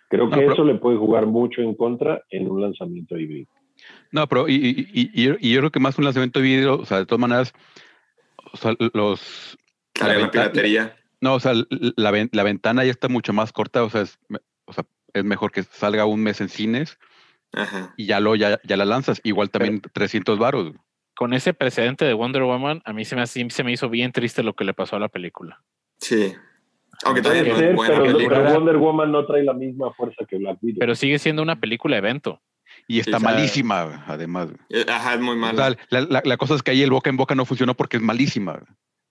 Creo 0.10 0.26
No, 0.26 0.30
que 0.32 0.38
pero- 0.42 0.54
eso 0.54 0.64
le 0.64 0.76
puede 0.76 0.98
jugar 0.98 1.26
mucho 1.26 1.62
en 1.62 1.74
contra 1.76 2.24
en 2.30 2.50
un 2.50 2.62
lanzamiento 2.62 3.18
híbrido. 3.18 3.48
no, 4.12 4.28
pero 4.28 4.48
y, 4.48 4.56
y- 4.56 4.88
y- 4.94 5.12
y 5.14 5.26
yo, 5.26 5.36
y 5.40 5.52
yo 5.54 5.60
creo 5.60 5.72
que 5.72 5.80
más 5.80 5.98
un 5.98 6.04
lanzamiento 6.06 6.40
de 6.40 6.46
video, 6.46 6.76
o 6.80 6.86
sea, 6.86 7.00
de 7.00 7.06
todas 7.06 7.20
maneras, 7.20 7.54
o 8.54 8.58
sea, 8.58 8.76
los, 8.94 9.58
la, 10.00 10.08
venta- 10.10 10.32
piratería. 10.32 10.96
no, 11.22 11.34
o 11.36 11.40
sea, 11.40 11.54
la, 11.96 12.12
ven- 12.12 12.30
la 12.32 12.44
ventana 12.44 12.86
ya 12.86 12.92
está 12.92 13.08
mucho 13.10 13.34
más 13.34 13.52
corta, 13.52 13.84
o 13.84 13.90
sea, 13.90 14.02
es, 14.02 14.20
me- 14.30 14.40
o 14.66 14.74
sea, 14.74 14.86
es 15.14 15.24
mejor 15.24 15.52
que 15.52 15.64
salga 15.64 16.06
un 16.06 16.22
mes 16.24 16.42
en 16.42 16.50
cines 16.50 16.98
Ajá. 17.54 17.94
y 17.98 18.06
ya 18.06 18.20
lo 18.20 18.36
ya, 18.36 18.60
ya 18.64 18.78
la 18.78 18.86
lanzas. 18.86 19.20
Igual 19.24 19.50
también 19.50 19.82
300 19.94 20.38
varos. 20.40 20.74
Con 21.18 21.34
ese 21.34 21.54
precedente 21.54 22.06
de 22.06 22.14
Wonder 22.14 22.44
Woman, 22.44 22.82
a 22.86 22.94
mí 22.94 23.04
se 23.04 23.16
me, 23.16 23.24
hace- 23.24 23.50
se 23.50 23.64
me 23.64 23.72
hizo 23.72 23.90
bien 23.90 24.12
triste 24.12 24.44
lo 24.44 24.54
que 24.54 24.64
le 24.64 24.74
pasó 24.74 24.96
a 24.96 25.00
la 25.00 25.10
película. 25.10 25.64
Sí. 26.00 26.34
Aunque 27.04 27.22
todavía 27.24 27.44
no 27.44 27.50
es 27.54 27.58
ser, 27.58 27.76
buena 27.76 27.94
pero, 27.96 28.06
película. 28.14 28.38
pero 28.44 28.54
Wonder 28.54 28.78
Woman 28.78 29.12
no 29.12 29.26
trae 29.26 29.44
la 29.44 29.54
misma 29.54 29.92
fuerza 29.94 30.26
que 30.30 30.38
Black 30.38 30.58
Widow. 30.62 30.80
Pero 30.80 30.96
sigue 30.96 31.18
siendo 31.20 31.42
una 31.42 31.60
película 31.60 31.98
evento. 31.98 32.42
Y 32.88 33.00
está 33.00 33.18
Sí, 33.18 33.24
malísima, 33.24 34.04
además. 34.08 34.50
Eh, 34.70 34.86
Ajá, 34.88 35.16
es 35.16 35.20
muy 35.20 35.34
O 35.34 35.38
mala. 35.38 35.70
sea, 35.70 35.78
la, 35.90 36.02
la- 36.02 36.22
la 36.24 36.38
cosa 36.38 36.54
es 36.56 36.62
que 36.64 36.72
ahí 36.72 36.84
el 36.84 36.92
boca 36.92 37.10
en 37.10 37.18
boca 37.18 37.34
no 37.36 37.46
funcionó 37.46 37.74
porque 37.76 37.98
es 37.98 38.04
malísima. 38.04 38.60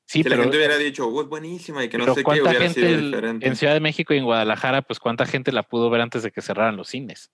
Sí, 0.09 0.23
si 0.23 0.29
la 0.29 0.31
pero, 0.31 0.43
gente 0.43 0.57
hubiera 0.59 0.79
dicho, 0.79 1.09
"Oh, 1.09 1.21
es 1.23 1.29
buenísima 1.29 1.83
y 1.85 1.89
que 1.89 1.99
no 1.99 2.05
pero 2.05 2.15
sé 2.15 2.21
qué, 2.21 2.25
¿cuánta 2.25 2.51
hubiera 2.51 2.65
gente 2.67 2.81
sido 2.89 3.01
diferente. 3.01 3.47
en 3.49 3.57
Ciudad 3.57 3.75
de 3.75 3.81
México 3.81 4.15
y 4.15 4.19
en 4.19 4.25
Guadalajara, 4.25 4.83
pues 4.83 5.01
cuánta 5.01 5.27
gente 5.27 5.51
la 5.51 5.65
pudo 5.65 5.91
ver 5.91 6.01
antes 6.03 6.23
de 6.23 6.31
que 6.31 6.41
cerraran 6.41 6.77
los 6.77 6.87
cines? 6.89 7.33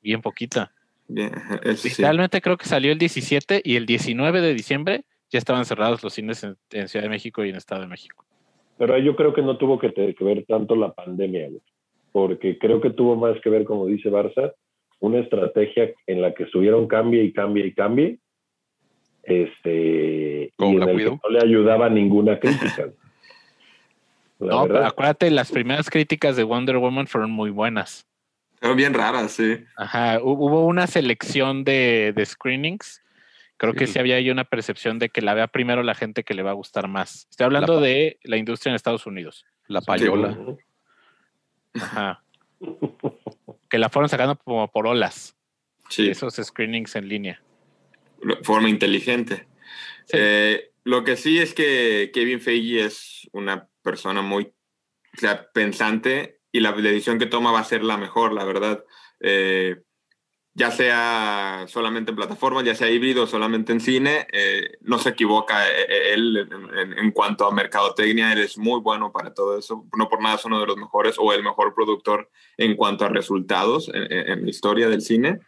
Bien 0.00 0.22
poquita. 0.22 0.72
Bien, 1.08 1.32
eso 1.62 1.88
sí. 1.88 2.02
Realmente 2.02 2.40
creo 2.40 2.56
que 2.56 2.66
salió 2.66 2.92
el 2.92 2.98
17 2.98 3.60
y 3.64 3.76
el 3.76 3.86
19 3.86 4.40
de 4.40 4.54
diciembre 4.54 5.04
ya 5.30 5.38
estaban 5.38 5.64
cerrados 5.64 6.02
los 6.02 6.12
cines 6.14 6.42
en, 6.44 6.56
en 6.72 6.88
Ciudad 6.88 7.04
de 7.04 7.10
México 7.10 7.44
y 7.44 7.50
en 7.50 7.56
Estado 7.56 7.82
de 7.82 7.86
México. 7.88 8.24
Pero 8.78 8.94
ahí 8.94 9.04
yo 9.04 9.16
creo 9.16 9.32
que 9.32 9.42
no 9.42 9.56
tuvo 9.56 9.78
que, 9.78 9.90
te- 9.90 10.14
que 10.14 10.24
ver 10.24 10.44
tanto 10.46 10.74
la 10.76 10.92
pandemia, 10.92 11.48
güey. 11.48 11.62
porque 12.12 12.58
creo 12.58 12.80
que 12.80 12.90
tuvo 12.90 13.16
más 13.16 13.40
que 13.40 13.50
ver, 13.50 13.64
como 13.64 13.86
dice 13.86 14.10
Barça, 14.10 14.52
una 15.00 15.20
estrategia 15.20 15.90
en 16.06 16.20
la 16.22 16.32
que 16.34 16.44
estuvieron 16.44 16.86
cambie 16.88 17.22
y 17.22 17.32
cambie 17.32 17.66
y 17.66 17.72
cambie, 17.72 18.18
este, 19.22 20.52
y 20.58 20.64
en 20.64 20.76
Black 20.76 20.88
el 20.88 20.96
que 20.96 21.02
Widow. 21.04 21.20
no 21.24 21.30
le 21.30 21.38
ayudaba 21.44 21.88
ninguna 21.90 22.38
crítica. 22.38 22.90
la 24.38 24.46
No, 24.52 24.66
pero 24.66 24.84
acuérdate, 24.86 25.30
las 25.30 25.50
primeras 25.50 25.90
críticas 25.90 26.36
de 26.36 26.44
Wonder 26.44 26.78
Woman 26.78 27.06
fueron 27.06 27.30
muy 27.30 27.50
buenas. 27.50 28.06
Fueron 28.66 28.76
bien 28.78 28.94
raras, 28.94 29.30
sí. 29.32 29.64
Ajá, 29.76 30.18
hu- 30.18 30.36
hubo 30.38 30.66
una 30.66 30.86
selección 30.88 31.62
de, 31.62 32.12
de 32.16 32.26
screenings. 32.26 33.02
Creo 33.58 33.74
que 33.74 33.86
Sí. 33.86 33.98
había 33.98 34.16
ahí 34.16 34.28
una 34.30 34.44
percepción 34.44 34.98
de 34.98 35.08
que 35.08 35.22
la 35.22 35.34
vea 35.34 35.46
primero 35.46 35.82
la 35.82 35.94
gente 35.94 36.24
que 36.24 36.34
le 36.34 36.42
va 36.42 36.50
a 36.50 36.54
gustar 36.54 36.88
más. 36.88 37.26
Estoy 37.30 37.44
hablando 37.44 37.80
de 37.80 38.18
la 38.24 38.36
industria 38.36 38.70
en 38.70 38.74
Estados 38.76 39.06
Unidos. 39.06 39.46
La 39.68 39.80
payola. 39.80 40.36
Ajá. 41.74 42.22
que 43.68 43.78
la 43.78 43.88
fueron 43.88 44.08
sacando 44.08 44.36
como 44.36 44.70
por 44.70 44.86
olas. 44.86 45.36
Sí, 45.88 46.08
Esos 46.10 46.34
screenings 46.34 46.96
en 46.96 47.08
línea. 47.08 47.40
de 48.22 48.36
forma 48.42 48.68
inteligente. 48.68 49.46
Sí. 50.06 50.16
Eh, 50.18 50.70
lo 50.84 51.04
que 51.04 51.16
sí 51.16 51.38
es 51.38 51.54
que 51.54 52.10
Kevin 52.12 52.40
Feige 52.40 52.84
es 52.84 53.28
una 53.32 53.68
persona 53.82 54.22
muy 54.22 54.44
o 55.16 55.18
sea, 55.18 55.48
pensante 55.52 56.35
y 56.56 56.60
la, 56.60 56.72
decisión 56.72 57.18
que 57.18 57.26
toma 57.26 57.52
va 57.52 57.60
a 57.60 57.64
ser 57.64 57.82
la 57.84 57.96
mejor, 57.96 58.32
la 58.32 58.44
verdad. 58.44 58.84
Eh, 59.20 59.76
ya 60.58 60.70
sea 60.70 61.66
solamente 61.68 62.10
en 62.12 62.16
plataformas, 62.16 62.64
ya 62.64 62.74
sea 62.74 62.88
híbrido, 62.90 63.26
solamente 63.26 63.72
en 63.72 63.80
cine, 63.80 64.26
eh, 64.32 64.78
no 64.80 64.98
se 64.98 65.10
equivoca 65.10 65.68
eh, 65.68 65.82
eh, 65.86 66.14
él 66.14 66.48
en, 66.74 66.98
en- 66.98 67.10
cuanto 67.12 67.44
a 67.46 67.52
mercadotecnia, 67.52 68.32
él 68.32 68.38
es 68.38 68.56
muy 68.56 68.80
bueno 68.80 69.12
para 69.12 69.34
todo 69.34 69.58
eso, 69.58 69.84
no 69.94 70.08
por 70.08 70.22
nada 70.22 70.36
es 70.36 70.44
uno 70.46 70.58
de 70.58 70.66
los 70.66 70.78
mejores 70.78 71.16
o 71.18 71.30
el 71.34 71.42
mejor 71.42 71.74
productor 71.74 72.30
en 72.56 72.74
cuanto 72.74 73.04
a 73.04 73.10
resultados 73.10 73.90
en, 73.92 74.10
en- 74.10 74.44
la 74.44 74.50
historia 74.50 74.88
del 74.88 75.02
cine. 75.02 75.40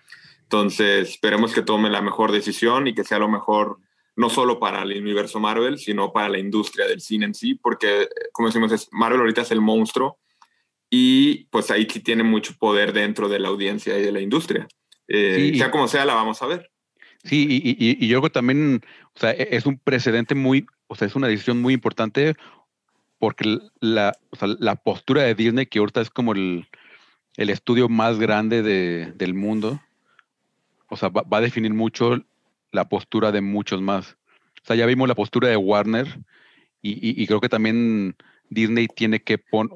Entonces, 0.42 1.08
esperemos 1.08 1.54
que 1.54 1.62
tome 1.62 1.88
la 1.88 2.02
mejor 2.02 2.30
decisión 2.30 2.86
y 2.86 2.94
que 2.94 3.04
sea 3.04 3.18
lo 3.18 3.28
mejor 3.28 3.78
no 4.14 4.28
solo 4.28 4.58
para 4.58 4.82
el 4.82 5.00
universo 5.00 5.40
Marvel, 5.40 5.78
sino 5.78 6.12
para 6.12 6.28
la 6.28 6.38
industria 6.38 6.86
del 6.86 7.00
cine 7.00 7.24
en 7.26 7.34
sí, 7.34 7.54
porque, 7.54 8.08
como 8.32 8.48
decimos, 8.48 8.72
es- 8.72 8.88
Marvel 8.92 9.20
ahorita 9.20 9.40
es 9.40 9.52
el 9.52 9.62
monstruo 9.62 10.18
y 10.90 11.44
pues 11.50 11.70
ahí 11.70 11.86
sí 11.90 12.00
tiene 12.00 12.22
mucho 12.22 12.54
poder 12.58 12.92
dentro 12.92 13.28
de 13.28 13.38
la 13.38 13.48
audiencia 13.48 13.98
y 13.98 14.02
de 14.02 14.12
la 14.12 14.20
industria. 14.20 14.66
Eh, 15.08 15.50
Sí. 15.52 15.58
Sea 15.58 15.70
como 15.70 15.88
sea, 15.88 16.04
la 16.04 16.14
vamos 16.14 16.40
a 16.42 16.46
ver. 16.46 16.70
Sí, 17.24 17.46
y, 17.48 17.56
y- 17.70 17.76
y- 17.90 18.04
y 18.04 18.08
yo 18.08 18.20
creo 18.20 18.30
que 18.30 18.34
también, 18.34 18.80
o 19.14 19.18
sea, 19.18 19.32
e- 19.32 19.48
es 19.52 19.66
un 19.66 19.78
precedente 19.78 20.34
muy, 20.34 20.66
o 20.86 20.94
sea, 20.94 21.06
es 21.08 21.14
una 21.16 21.26
decisión 21.28 21.60
muy 21.60 21.74
importante 21.74 22.34
porque 23.18 23.58
la, 23.80 24.12
o 24.30 24.36
sea, 24.36 24.48
la 24.60 24.76
postura 24.76 25.22
de 25.24 25.34
Disney, 25.34 25.66
que 25.66 25.80
ahorita 25.80 26.00
es 26.00 26.10
como 26.10 26.32
el, 26.32 26.68
el 27.36 27.50
estudio 27.50 27.88
más 27.88 28.18
grande 28.18 28.62
de- 28.62 29.12
del 29.16 29.34
mundo, 29.34 29.80
o 30.88 30.96
sea, 30.96 31.08
va, 31.08 31.22
va 31.22 31.38
a 31.38 31.42
definir 31.42 31.74
mucho 31.74 32.22
la 32.70 32.88
postura 32.88 33.32
de 33.32 33.40
muchos 33.40 33.82
más. 33.82 34.16
O 34.62 34.66
sea, 34.66 34.76
ya 34.76 34.86
vimos 34.86 35.08
la 35.08 35.14
postura 35.14 35.48
de 35.48 35.56
Warner 35.56 36.06
y, 36.82 36.92
y- 36.92 37.20
y 37.22 37.26
creo 37.26 37.40
que 37.40 37.48
también 37.48 38.14
Disney 38.50 38.86
tiene 38.86 39.20
que 39.20 39.38
pon- 39.38 39.70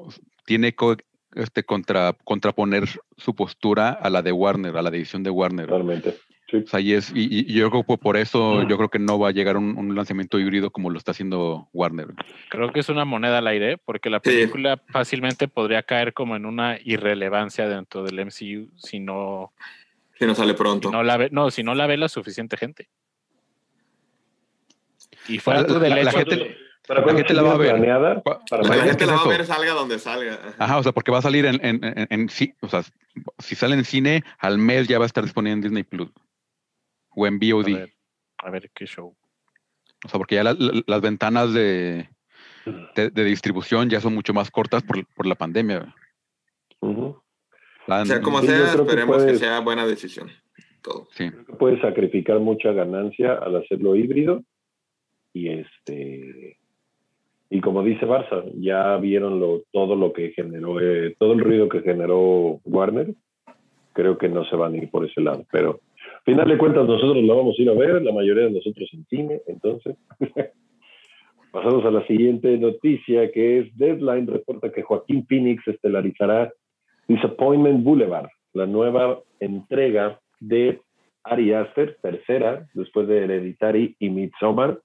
tiene 0.45 0.73
que 0.73 0.97
este, 1.35 1.63
contra, 1.63 2.13
contraponer 2.23 2.83
su 3.17 3.35
postura 3.35 3.89
a 3.89 4.09
la 4.09 4.21
de 4.21 4.31
Warner, 4.31 4.77
a 4.77 4.81
la 4.81 4.91
decisión 4.91 5.23
de 5.23 5.29
Warner. 5.29 5.67
Totalmente. 5.67 6.17
Sí. 6.49 6.57
O 6.57 6.67
sea, 6.67 6.79
y, 6.79 6.93
es, 6.93 7.11
y, 7.15 7.49
y 7.49 7.53
yo 7.53 7.71
creo 7.71 7.83
que 7.83 7.97
por 7.97 8.15
eso 8.15 8.61
yo 8.67 8.77
creo 8.77 8.89
que 8.89 8.99
no 8.99 9.17
va 9.17 9.29
a 9.29 9.31
llegar 9.31 9.57
un, 9.57 9.75
un 9.75 9.95
lanzamiento 9.95 10.37
híbrido 10.39 10.69
como 10.69 10.91
lo 10.91 10.99
está 10.99 11.09
haciendo 11.09 11.67
Warner. 11.73 12.09
Creo 12.49 12.71
que 12.71 12.81
es 12.81 12.89
una 12.89 13.05
moneda 13.05 13.39
al 13.39 13.47
aire, 13.47 13.79
porque 13.79 14.11
la 14.11 14.19
Sí. 14.23 14.29
película 14.29 14.79
fácilmente 14.89 15.47
podría 15.47 15.81
caer 15.81 16.13
como 16.13 16.35
en 16.35 16.45
una 16.45 16.77
irrelevancia 16.83 17.67
dentro 17.67 18.03
del 18.03 18.19
MCU 18.19 18.69
si 18.77 18.99
no, 18.99 19.53
Si 20.19 20.27
no 20.27 20.35
sale 20.35 20.51
si 20.51 20.57
pronto. 20.57 20.91
no 20.91 21.01
la 21.01 21.17
ve, 21.17 21.29
no, 21.31 21.49
si 21.49 21.63
no 21.63 21.73
la 21.73 21.87
ve 21.87 21.97
la 21.97 22.07
suficiente 22.09 22.55
gente. 22.57 22.87
Y 25.27 25.39
fuera 25.39 25.61
La- 25.61 25.67
tú 25.67 25.79
del 25.79 26.05
la- 26.05 26.11
gente- 26.11 26.35
de- 26.35 26.57
¿Para 26.87 26.99
La 26.99 27.03
cuándo 27.05 27.19
gente 27.19 27.33
la 27.33 27.43
va 27.43 27.53
a 27.53 27.57
ver. 27.57 27.69
planeada? 27.71 28.21
Para 28.23 28.63
la 28.63 28.69
mañana. 28.69 28.83
gente 28.89 28.97
¿qué 28.99 29.05
la 29.05 29.13
es 29.13 29.19
va 29.19 29.23
a 29.23 29.27
ver 29.29 29.45
salga 29.45 29.71
donde 29.73 29.99
salga. 29.99 30.33
Ajá. 30.33 30.55
Ajá, 30.59 30.77
o 30.79 30.83
sea, 30.83 30.91
porque 30.91 31.11
va 31.11 31.19
a 31.19 31.21
salir 31.21 31.45
en, 31.45 31.63
en, 31.65 31.83
en, 31.83 32.07
en 32.09 32.29
o 32.61 32.67
sea, 32.67 32.81
si 33.39 33.55
sale 33.55 33.75
en 33.75 33.85
cine, 33.85 34.23
al 34.39 34.57
mes 34.57 34.87
ya 34.87 34.99
va 34.99 35.05
a 35.05 35.07
estar 35.07 35.23
disponible 35.23 35.53
en 35.53 35.61
Disney 35.61 35.83
Plus 35.83 36.09
o 37.15 37.25
en 37.27 37.35
a 37.35 37.37
VOD. 37.37 37.65
ver, 37.65 37.93
a 38.39 38.49
ver 38.49 38.71
qué 38.75 38.85
show. 38.85 39.15
O 40.05 40.09
sea, 40.09 40.17
porque 40.17 40.35
ya 40.35 40.43
la- 40.43 40.53
la- 40.59 40.81
las 40.85 41.01
ventanas 41.01 41.53
de, 41.53 42.09
de, 42.95 43.09
de 43.09 43.23
distribución 43.23 43.89
ya 43.89 44.01
son 44.01 44.13
mucho 44.13 44.33
más 44.33 44.51
cortas 44.51 44.83
por, 44.83 45.05
por 45.13 45.25
la 45.25 45.35
pandemia. 45.35 45.95
Van- 47.87 48.05
sea 48.07 48.21
como 48.21 48.41
Sí, 48.41 48.47
sea, 48.47 48.57
creo 48.57 48.75
que 48.75 48.81
esperemos 48.91 49.23
que 49.23 49.35
sea 49.35 49.59
buena 49.59 49.85
decisión. 49.85 50.29
Todo. 50.81 51.07
sí. 51.13 51.31
Puedes 51.59 51.79
sacrificar 51.81 52.39
mucha 52.39 52.71
ganancia 52.73 53.33
al 53.35 53.55
hacerlo 53.55 53.95
híbrido. 53.95 54.43
Y 55.31 55.49
este 55.49 56.59
y 57.53 57.61
como 57.61 57.83
dice 57.83 58.07
Barça, 58.07 58.43
ya 58.55 58.97
vieron 58.97 59.39
lo, 59.39 59.61
todo 59.71 59.95
lo 59.95 60.11
que 60.11 60.31
generó, 60.31 60.81
eh, 60.81 61.15
todo 61.19 61.33
el 61.33 61.39
ruido 61.39 61.69
que 61.69 61.81
generó 61.81 62.59
Warner. 62.65 63.13
Creo 63.93 64.17
que 64.17 64.27
no 64.27 64.43
se 64.45 64.55
van 64.55 64.73
a 64.73 64.77
ir 64.77 64.89
por 64.89 65.05
ese 65.05 65.21
lado. 65.21 65.45
Pero 65.51 65.79
al 66.01 66.23
final 66.25 66.49
de 66.49 66.57
cuentas, 66.57 66.87
nosotros 66.87 67.23
lo 67.23 67.37
vamos 67.37 67.55
a 67.55 67.61
ir 67.61 67.69
a 67.69 67.73
ver, 67.73 68.01
la 68.01 68.11
mayoría 68.11 68.45
de 68.45 68.53
nosotros 68.53 68.89
en 68.93 69.05
cine. 69.05 69.41
Entonces, 69.45 69.95
pasamos 71.51 71.85
a 71.85 71.91
la 71.91 72.03
siguiente 72.07 72.57
noticia, 72.57 73.31
que 73.31 73.59
es 73.59 73.77
Deadline 73.77 74.25
reporta 74.25 74.71
que 74.71 74.81
Joaquín 74.81 75.23
Phoenix 75.27 75.61
estelarizará 75.67 76.51
Disappointment 77.07 77.83
Boulevard, 77.83 78.29
la 78.53 78.65
nueva 78.65 79.19
entrega 79.39 80.19
de 80.39 80.81
Ari 81.23 81.53
Aster, 81.53 81.99
tercera, 82.01 82.65
después 82.73 83.07
de 83.07 83.25
Hereditary 83.25 83.95
y 83.99 84.09
Midsommar. 84.09 84.79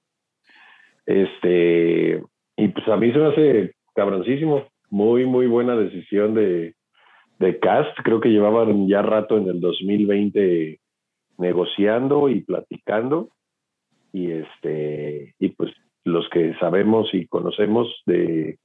Este, 1.07 2.21
y 2.59 2.67
pues 2.67 2.87
a 2.89 2.97
mí 2.97 3.11
se 3.11 3.17
me 3.17 3.27
hace 3.27 3.75
cabroncísimo. 3.95 4.67
Muy, 4.89 5.25
muy 5.25 5.47
buena 5.47 5.75
decisión 5.75 6.33
de, 6.33 6.75
de 7.39 7.59
cast. 7.59 7.97
Creo 8.03 8.19
que 8.19 8.29
llevaban 8.29 8.87
ya 8.87 9.01
rato 9.01 9.37
en 9.37 9.47
el 9.47 9.61
2020 9.61 10.79
negociando 11.37 12.27
y 12.27 12.41
platicando. 12.41 13.29
Y 14.11 14.31
este, 14.31 15.35
y 15.39 15.49
pues 15.49 15.71
los 16.03 16.27
que 16.29 16.53
sabemos 16.59 17.13
y 17.13 17.27
conocemos 17.27 17.87
de, 18.05 18.57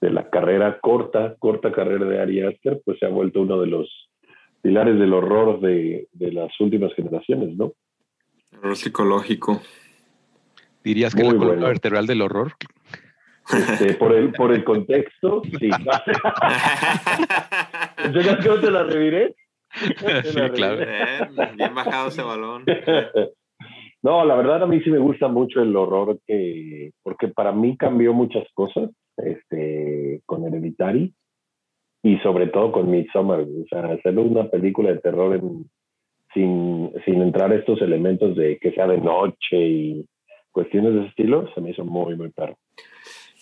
de 0.00 0.10
la 0.10 0.30
carrera 0.30 0.78
corta, 0.80 1.34
corta 1.38 1.72
carrera 1.72 2.04
de 2.04 2.20
Ari 2.20 2.42
Aster, 2.42 2.82
pues 2.84 2.98
se 2.98 3.06
ha 3.06 3.08
vuelto 3.08 3.42
uno 3.42 3.60
de 3.60 3.66
los 3.66 4.10
pilares 4.62 4.98
del 4.98 5.12
horror 5.12 5.60
de, 5.60 6.06
de 6.12 6.32
las 6.32 6.52
últimas 6.60 6.94
generaciones, 6.94 7.56
¿no? 7.56 7.72
Horror 8.58 8.76
psicológico. 8.76 9.60
¿Dirías 10.84 11.14
que 11.14 11.24
Muy 11.24 11.32
la 11.32 11.38
columna 11.38 11.54
bueno. 11.54 11.68
vertebral 11.68 12.06
del 12.06 12.22
horror? 12.22 12.52
Este, 13.52 13.94
por, 13.94 14.14
el, 14.14 14.32
por 14.32 14.52
el 14.52 14.64
contexto, 14.64 15.42
sí. 15.58 15.68
¿Entonces 18.04 18.36
que 18.38 18.48
no 18.48 18.60
te 18.60 18.70
la 18.70 18.82
reviré? 18.84 19.34
sí, 20.24 20.40
claro. 20.54 20.76
Bien, 20.78 21.56
bien 21.56 21.74
bajado 21.74 22.08
ese 22.08 22.22
balón. 22.22 22.64
No, 24.02 24.24
la 24.24 24.34
verdad 24.36 24.62
a 24.62 24.66
mí 24.66 24.80
sí 24.82 24.90
me 24.90 24.98
gusta 24.98 25.28
mucho 25.28 25.62
el 25.62 25.74
horror 25.74 26.18
que, 26.26 26.92
porque 27.02 27.28
para 27.28 27.52
mí 27.52 27.76
cambió 27.76 28.12
muchas 28.12 28.44
cosas, 28.54 28.90
este, 29.16 30.20
con 30.26 30.44
Hereditary 30.44 31.12
y 32.02 32.18
sobre 32.18 32.48
todo 32.48 32.70
con 32.70 32.90
Midsommar, 32.90 33.40
o 33.40 33.66
sea, 33.70 33.86
hacerlo 33.92 34.22
una 34.22 34.48
película 34.48 34.90
de 34.92 34.98
terror 34.98 35.34
en- 35.36 35.70
sin, 36.34 36.92
sin 37.04 37.22
entrar 37.22 37.52
estos 37.52 37.80
elementos 37.80 38.36
de 38.36 38.58
que 38.58 38.72
sea 38.72 38.86
de 38.88 38.98
noche 38.98 39.56
y 39.56 40.04
cuestiones 40.50 40.92
de 40.94 41.00
ese 41.00 41.08
estilo, 41.10 41.48
se 41.54 41.60
me 41.62 41.70
hizo 41.70 41.84
muy, 41.84 42.16
muy 42.16 42.28
perro. 42.30 42.56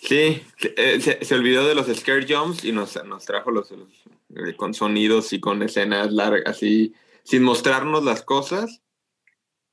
Sí, 0.03 0.43
eh, 0.75 0.99
se, 0.99 1.23
se 1.23 1.35
olvidó 1.35 1.65
de 1.65 1.75
los 1.75 1.87
scare 1.87 2.25
jumps 2.27 2.65
y 2.65 2.73
nos, 2.73 3.01
nos 3.05 3.25
trajo 3.25 3.51
los, 3.51 3.71
los, 3.71 3.87
eh, 4.35 4.53
con 4.55 4.73
sonidos 4.73 5.31
y 5.31 5.39
con 5.39 5.63
escenas 5.63 6.11
largas, 6.11 6.43
así, 6.45 6.93
sin 7.23 7.41
mostrarnos 7.41 8.03
las 8.03 8.21
cosas, 8.21 8.81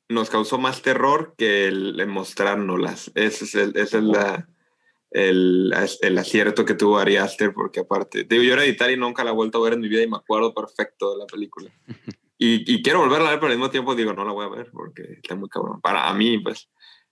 nos 0.08 0.30
causó 0.30 0.58
más 0.58 0.82
terror 0.82 1.34
que 1.36 1.66
el, 1.66 1.98
el 1.98 2.06
mostrárnoslas. 2.06 3.10
Ese 3.16 3.44
es 3.44 3.54
el, 3.56 3.76
ese 3.76 3.98
es 3.98 4.04
la, 4.04 4.48
el, 5.10 5.74
el 6.00 6.18
acierto 6.18 6.64
que 6.64 6.74
tuvo 6.74 6.98
Ari 6.98 7.16
Aster, 7.16 7.52
porque 7.52 7.80
aparte, 7.80 8.22
digo, 8.22 8.44
yo 8.44 8.52
era 8.52 8.64
editar 8.64 8.88
y 8.88 8.96
nunca 8.96 9.24
la 9.24 9.30
he 9.30 9.34
vuelto 9.34 9.58
a 9.58 9.62
ver 9.64 9.72
en 9.72 9.80
mi 9.80 9.88
vida 9.88 10.02
y 10.02 10.08
me 10.08 10.16
acuerdo 10.16 10.54
perfecto 10.54 11.12
de 11.12 11.18
la 11.18 11.26
película. 11.26 11.70
Y, 12.42 12.74
y 12.74 12.82
quiero 12.82 13.00
volverla 13.00 13.28
a 13.28 13.30
ver, 13.32 13.38
pero 13.38 13.52
al 13.52 13.58
mismo 13.58 13.70
tiempo 13.70 13.94
digo, 13.94 14.14
no 14.14 14.24
la 14.24 14.32
voy 14.32 14.46
a 14.46 14.48
ver 14.48 14.70
porque 14.72 15.02
está 15.22 15.34
muy 15.34 15.50
cabrón. 15.50 15.78
Para 15.82 16.10
mí, 16.14 16.38
pues. 16.38 16.70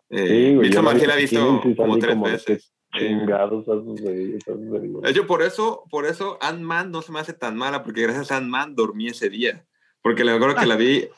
Eh, 0.09 0.53
Sí, 0.53 0.55
güey, 0.55 0.71
yo 0.71 0.81
la 0.81 0.93
he 0.93 1.17
vi 1.17 1.21
visto 1.21 1.61
como 1.77 1.99
tres 1.99 2.15
como 2.15 2.25
veces. 2.25 2.73
Chingados 2.97 3.69
a 3.69 3.73
sus 3.75 4.01
a 4.01 4.53
sus 4.53 5.03
de 5.03 5.11
hecho, 5.11 5.27
por 5.27 5.43
eso, 5.43 5.85
por 5.91 6.07
eso 6.07 6.39
Ant-Man 6.41 6.91
no 6.91 7.03
se 7.03 7.13
me 7.13 7.21
hace 7.21 7.33
tan 7.35 7.57
mala, 7.57 7.83
porque 7.83 8.03
gracias 8.03 8.31
a 8.33 8.37
Ant-Man 8.39 8.75
dormí 8.75 9.09
ese 9.09 9.29
día. 9.29 9.67
Porque 10.03 10.25
me 10.25 10.31
acuerdo 10.33 10.57
que 10.57 10.67
la 10.67 10.77
vi. 10.77 10.97
eh, 10.97 11.11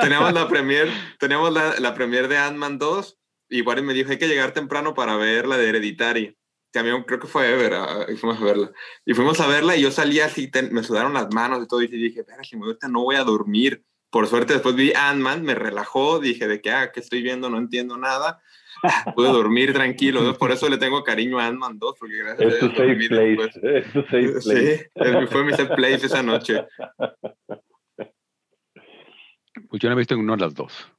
teníamos 0.00 0.32
la 0.32 0.48
premier, 0.48 0.88
teníamos 1.18 1.52
la, 1.52 1.78
la 1.78 1.94
premier 1.94 2.28
de 2.28 2.38
Ant-Man 2.38 2.78
2, 2.78 3.18
y 3.48 3.62
Warren 3.62 3.86
me 3.86 3.94
dijo, 3.94 4.10
hay 4.10 4.18
que 4.18 4.28
llegar 4.28 4.52
temprano 4.52 4.94
para 4.94 5.16
ver 5.16 5.46
la 5.46 5.56
de 5.56 5.68
Hereditary. 5.68 6.36
También 6.72 7.04
creo 7.04 7.20
que 7.20 7.26
fue 7.28 7.50
Ever, 7.52 7.74
ah, 7.74 8.06
y 8.08 8.16
fuimos 8.16 8.40
a 8.40 8.44
verla. 8.44 8.72
Y 9.06 9.14
fuimos 9.14 9.40
a 9.40 9.46
verla 9.46 9.76
y 9.76 9.82
yo 9.82 9.90
salí 9.90 10.20
así, 10.20 10.50
te- 10.50 10.68
me 10.70 10.82
sudaron 10.82 11.14
las 11.14 11.32
manos 11.32 11.62
y 11.62 11.68
todo, 11.68 11.80
y 11.82 11.86
dije, 11.86 12.20
espera, 12.20 12.42
si 12.44 12.56
me 12.56 12.66
gusta, 12.66 12.88
no 12.88 13.02
voy 13.04 13.16
a 13.16 13.24
dormir 13.24 13.82
por 14.10 14.26
suerte 14.28 14.54
después 14.54 14.74
vi 14.74 14.92
Ant-Man, 14.94 15.42
me 15.42 15.54
relajó, 15.54 16.20
dije 16.20 16.46
de 16.48 16.60
que, 16.60 16.70
ah, 16.70 16.90
¿qué 16.92 17.00
estoy 17.00 17.22
viendo? 17.22 17.50
No 17.50 17.58
entiendo 17.58 17.96
nada. 17.98 18.40
Pude 19.14 19.28
dormir 19.28 19.72
tranquilo, 19.72 20.22
¿no? 20.22 20.34
por 20.34 20.50
eso 20.52 20.68
le 20.68 20.76
tengo 20.78 21.02
cariño 21.02 21.38
a 21.38 21.46
Ant-Man 21.46 21.78
2, 21.78 21.94
porque 21.98 22.16
gracias 22.16 22.54
Es 22.54 22.56
a 22.56 22.60
tu 22.60 22.66
Dios 22.72 22.76
dormí 22.78 23.08
place. 23.08 23.36
después. 23.36 23.84
Es 23.86 23.92
tu 23.92 24.02
safe 24.02 24.32
place. 24.44 24.76
Sí, 24.78 25.26
fue 25.28 25.44
mi 25.44 25.52
safe 25.52 25.74
place 25.74 26.06
esa 26.06 26.22
noche. 26.22 26.66
Pues 29.68 29.82
yo 29.82 29.88
no 29.88 29.94
he 29.94 29.98
visto 29.98 30.14
ninguna 30.14 30.36
de 30.36 30.42
las 30.42 30.54
dos. 30.54 30.92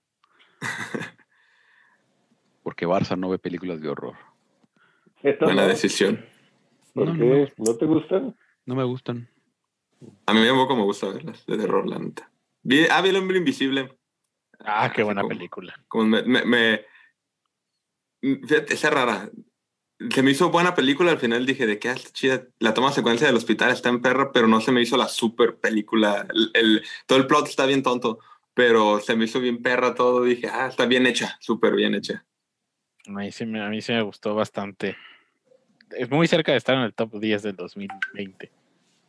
Porque 2.63 2.87
Barça 2.87 3.17
no 3.17 3.29
ve 3.29 3.39
películas 3.39 3.81
de 3.81 3.89
horror. 3.89 4.15
Buena 5.39 5.63
no. 5.63 5.67
decisión. 5.67 6.25
¿Por 6.93 7.07
No, 7.07 7.13
qué? 7.17 7.53
¿No 7.57 7.75
te 7.75 7.85
gustan? 7.85 8.35
No 8.65 8.75
me 8.75 8.83
gustan. 8.83 9.29
A 10.25 10.33
mí 10.33 10.45
tampoco 10.45 10.75
me 10.75 10.83
gusta 10.83 11.07
verlas 11.09 11.45
de 11.45 11.57
terror, 11.57 11.87
la 11.87 11.99
neta. 11.99 12.29
Vi, 12.63 12.85
ah, 12.91 13.01
vi 13.01 13.09
El 13.09 13.15
Hombre 13.17 13.37
Invisible. 13.37 13.97
Ah, 14.59 14.91
qué 14.93 15.01
Así 15.01 15.03
buena 15.03 15.21
como- 15.21 15.29
película. 15.29 15.73
como 15.87 16.05
me, 16.05 16.23
me, 16.23 16.43
me- 16.45 16.85
fíjate, 18.47 18.73
esa 18.73 18.89
rara. 18.89 19.29
Se 20.11 20.21
me 20.21 20.31
hizo 20.31 20.51
buena 20.51 20.75
película, 20.75 21.11
al 21.11 21.17
final 21.17 21.45
dije 21.45 21.65
de 21.65 21.79
ah, 21.89 21.93
está 21.93 22.11
chida. 22.11 22.43
La 22.59 22.73
toma 22.73 22.91
secuencia 22.91 23.25
del 23.27 23.35
hospital 23.35 23.71
está 23.71 23.89
en 23.89 24.01
perra, 24.01 24.31
pero 24.31 24.47
no 24.47 24.61
se 24.61 24.71
me 24.71 24.81
hizo 24.81 24.95
la 24.97 25.07
super 25.07 25.55
película. 25.55 26.27
El, 26.33 26.51
el- 26.53 26.83
todo 27.07 27.17
el 27.17 27.25
plot 27.27 27.47
está 27.47 27.65
bien 27.65 27.81
tonto, 27.81 28.19
pero 28.53 28.99
se 28.99 29.15
me 29.15 29.25
hizo 29.25 29.39
bien 29.39 29.61
perra 29.61 29.95
todo. 29.95 30.23
Dije, 30.23 30.47
ah, 30.51 30.67
está 30.67 30.85
bien 30.85 31.07
hecha, 31.07 31.37
súper 31.39 31.75
bien 31.75 31.95
hecha. 31.95 32.23
A 33.07 33.11
mí, 33.11 33.31
sí 33.31 33.45
me, 33.45 33.61
a 33.63 33.69
mí 33.69 33.81
sí 33.81 33.91
me 33.93 34.01
gustó 34.03 34.35
bastante. 34.35 34.95
Es 35.91 36.09
muy 36.11 36.27
cerca 36.27 36.51
de 36.51 36.57
estar 36.59 36.75
en 36.75 36.83
el 36.83 36.93
top 36.93 37.17
10 37.19 37.41
del 37.41 37.55
2020. 37.55 38.51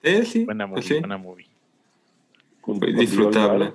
Eh, 0.02 0.24
sí, 0.24 0.44
Buena 0.44 0.66
movie, 0.66 0.74
pues 0.76 0.86
sí, 0.86 0.98
buena 1.00 1.18
movie. 1.18 1.46
Junto 2.60 2.86
disfrutable. 2.86 3.72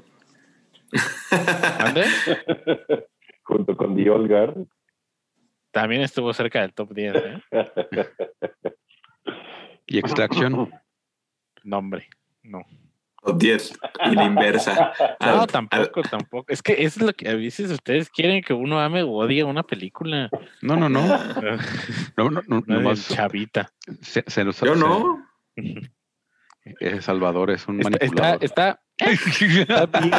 Junto 3.44 3.76
con 3.76 3.96
The 3.96 4.10
Old 4.10 4.30
Guard. 4.30 4.66
También 5.74 6.02
estuvo 6.04 6.32
cerca 6.34 6.62
del 6.62 6.72
top 6.74 6.94
10, 6.94 7.16
¿eh? 7.16 7.42
¿Y 9.88 9.98
Extraction? 9.98 10.72
Nombre. 11.64 12.08
No. 12.44 12.62
Top 13.24 13.38
10 13.40 13.74
y 14.06 14.16
la 14.16 14.24
inversa. 14.26 14.94
No, 15.20 15.42
Al- 15.42 15.48
tampoco, 15.48 16.02
tampoco. 16.04 16.46
Es 16.52 16.62
que 16.62 16.74
eso 16.74 17.00
es 17.00 17.06
lo 17.08 17.14
que 17.14 17.28
a 17.30 17.36
veces 17.36 17.72
ustedes 17.72 18.10
quieren 18.10 18.42
que 18.44 18.54
uno 18.54 18.80
ame 18.82 19.02
o 19.04 19.10
odie 19.12 19.44
una 19.44 19.64
película. 19.64 20.30
No, 20.62 20.76
no, 20.76 20.90
no. 20.90 21.02
No, 22.18 22.30
no, 22.30 22.42
no, 22.48 22.64
No 22.68 22.76
nomás 22.76 23.08
chavita. 23.10 23.72
se, 24.02 24.24
se 24.28 24.44
nos- 24.46 24.60
Yo 24.62 24.76
se- 24.76 24.80
no. 24.80 25.26
eh, 26.82 27.02
Salvador 27.02 27.50
es 27.52 27.68
un 27.68 27.80
Está, 27.82 27.98
está, 28.06 28.38
está, 28.42 28.82
está 28.98 29.86
bien. 30.00 30.18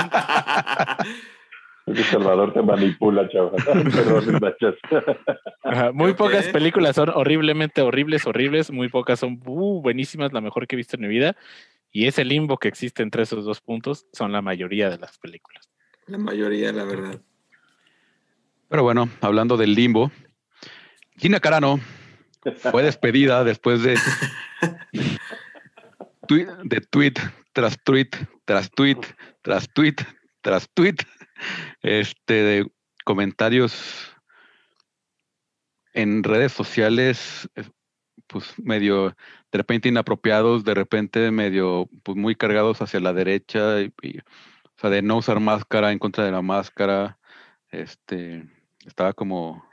El 1.86 2.02
Salvador 2.04 2.54
te 2.54 2.62
manipula, 2.62 3.28
chaval. 3.28 3.62
Perdón. 3.64 4.40
Ajá, 5.62 5.92
Muy 5.92 6.14
pocas 6.14 6.48
películas 6.48 6.96
son 6.96 7.10
horriblemente 7.10 7.82
horribles, 7.82 8.26
horribles. 8.26 8.70
Muy 8.70 8.88
pocas 8.88 9.20
son 9.20 9.40
uh, 9.44 9.82
buenísimas, 9.82 10.32
la 10.32 10.40
mejor 10.40 10.66
que 10.66 10.76
he 10.76 10.78
visto 10.78 10.96
en 10.96 11.02
mi 11.02 11.08
vida. 11.08 11.36
Y 11.92 12.06
ese 12.06 12.24
limbo 12.24 12.56
que 12.56 12.68
existe 12.68 13.02
entre 13.02 13.22
esos 13.22 13.44
dos 13.44 13.60
puntos 13.60 14.06
son 14.12 14.32
la 14.32 14.40
mayoría 14.40 14.88
de 14.88 14.98
las 14.98 15.18
películas. 15.18 15.68
La 16.06 16.18
mayoría, 16.18 16.72
la 16.72 16.84
verdad. 16.84 17.20
Pero 18.68 18.82
bueno, 18.82 19.08
hablando 19.20 19.56
del 19.56 19.74
limbo, 19.74 20.10
Gina 21.16 21.38
Carano 21.38 21.78
fue 22.56 22.82
despedida 22.82 23.44
después 23.44 23.82
de 23.82 23.96
tweet, 26.26 26.46
de 26.64 26.80
tweet 26.80 27.14
tras 27.52 27.78
tweet 27.84 28.10
tras 28.44 28.70
tweet 28.70 28.98
tras 29.42 29.68
tweet 29.72 29.96
tras 30.44 30.68
tweet 30.74 30.96
este 31.82 32.34
de 32.34 32.72
comentarios 33.04 34.14
en 35.94 36.22
redes 36.22 36.52
sociales 36.52 37.48
eh, 37.56 37.64
pues 38.26 38.52
medio 38.58 39.16
de 39.50 39.58
repente 39.58 39.88
inapropiados 39.88 40.62
de 40.62 40.74
repente 40.74 41.30
medio 41.30 41.88
pues 42.02 42.18
muy 42.18 42.36
cargados 42.36 42.82
hacia 42.82 43.00
la 43.00 43.14
derecha 43.14 43.80
y, 43.80 44.18
o 44.18 44.78
sea 44.78 44.90
de 44.90 45.00
no 45.00 45.16
usar 45.16 45.40
máscara 45.40 45.92
en 45.92 45.98
contra 45.98 46.24
de 46.24 46.32
la 46.32 46.42
máscara 46.42 47.18
este 47.70 48.46
estaba 48.84 49.14
como 49.14 49.64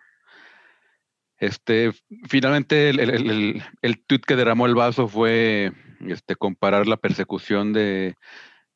este 1.38 1.91
finalmente 2.30 2.91
el, 2.91 2.99
el, 3.01 3.63
el 3.82 4.05
tweet 4.05 4.22
que 4.22 4.38
derramó 4.38 4.67
el 4.67 4.76
vaso 4.76 5.09
fue 5.09 5.74
este 5.99 6.38
comparar 6.38 6.88
la 6.88 6.95
persecución 6.95 7.74
de 7.74 8.15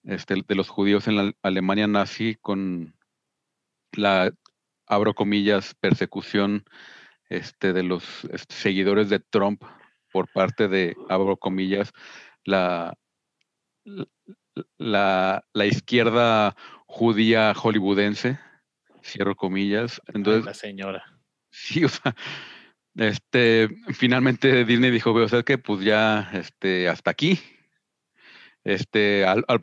este, 0.06 0.36
de 0.47 0.56
los 0.56 0.70
judíos 0.70 1.08
en 1.08 1.16
la 1.18 1.34
Alemania 1.41 1.88
nazi 1.88 2.36
con 2.36 2.95
la 3.91 4.32
abro 4.88 5.14
comillas 5.14 5.76
persecución 5.76 6.64
este 7.30 7.74
de 7.74 7.84
los 7.84 8.26
este, 8.26 8.53
seguidores 8.53 9.10
de 9.10 9.20
Trump 9.20 9.64
por 10.12 10.32
parte 10.32 10.68
de 10.68 10.95
abro 11.10 11.38
comillas 11.38 11.91
la 12.43 12.93
la, 14.78 15.43
la 15.53 15.66
izquierda 15.66 16.56
judía 16.86 17.53
hollywoodense 17.53 18.39
cierro 19.06 19.36
comillas. 19.36 20.01
Entonces, 20.08 20.45
la 20.45 20.53
señora. 20.53 21.06
Sí, 21.51 21.86
o 21.86 21.89
sea, 21.89 22.16
este, 22.95 23.70
finalmente 23.93 24.66
Disney 24.66 24.91
dijo, 24.91 25.14
o 25.14 25.28
sea, 25.30 25.43
que 25.43 25.58
pues 25.58 25.82
ya, 25.82 26.30
este, 26.34 26.89
hasta 26.89 27.12
aquí. 27.12 27.39
Este, 28.66 29.26
al, 29.26 29.45
al, 29.47 29.59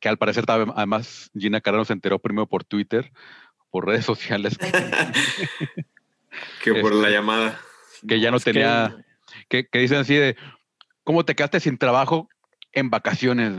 que 0.00 0.08
al 0.08 0.18
parecer 0.18 0.44
además 0.48 1.30
Gina 1.34 1.60
Carano 1.62 1.84
se 1.86 1.92
enteró 1.94 2.18
primero 2.18 2.46
por 2.46 2.64
Twitter, 2.64 3.10
por 3.70 3.86
redes 3.86 4.04
sociales. 4.12 4.58
que 6.62 6.74
por 6.74 6.92
este, 6.92 7.02
la 7.02 7.10
llamada. 7.10 7.58
Que 8.06 8.20
ya 8.20 8.30
no 8.30 8.38
tenía, 8.40 8.96
que... 9.48 9.62
Que, 9.62 9.68
que 9.68 9.78
dicen 9.78 9.98
así 9.98 10.14
de, 10.14 10.36
¿cómo 11.04 11.24
te 11.24 11.34
quedaste 11.34 11.60
sin 11.60 11.78
trabajo 11.78 12.28
en 12.72 12.90
vacaciones? 12.90 13.52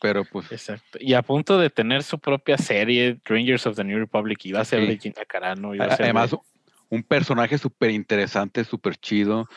Pero 0.00 0.24
pues. 0.24 0.50
Exacto. 0.50 0.98
Y 1.00 1.14
a 1.14 1.22
punto 1.22 1.58
de 1.58 1.70
tener 1.70 2.02
su 2.02 2.18
propia 2.18 2.56
serie, 2.58 3.20
Rangers 3.24 3.66
of 3.66 3.76
the 3.76 3.84
New 3.84 3.98
Republic, 3.98 4.44
iba 4.46 4.60
a 4.60 4.64
ser 4.64 4.80
Sí. 4.80 4.86
de 4.86 4.98
Gina 4.98 5.24
Carano. 5.26 5.74
Iba 5.74 5.84
a 5.84 5.96
ser 5.96 6.04
Además, 6.04 6.30
de- 6.32 6.38
un 6.88 7.02
personaje 7.02 7.58
súper 7.58 7.90
interesante, 7.90 8.64
súper 8.64 8.96
chido. 8.96 9.48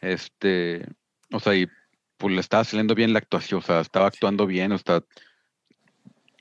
Este, 0.00 0.86
o 1.30 1.38
sea, 1.40 1.54
y 1.54 1.68
pues 2.22 2.34
le 2.34 2.40
estaba 2.40 2.64
saliendo 2.64 2.94
bien 2.94 3.12
la 3.12 3.18
actuación, 3.18 3.58
o 3.58 3.62
sea, 3.62 3.80
estaba 3.80 4.06
actuando 4.06 4.46
bien, 4.46 4.72
o 4.72 4.78
sea, 4.78 5.02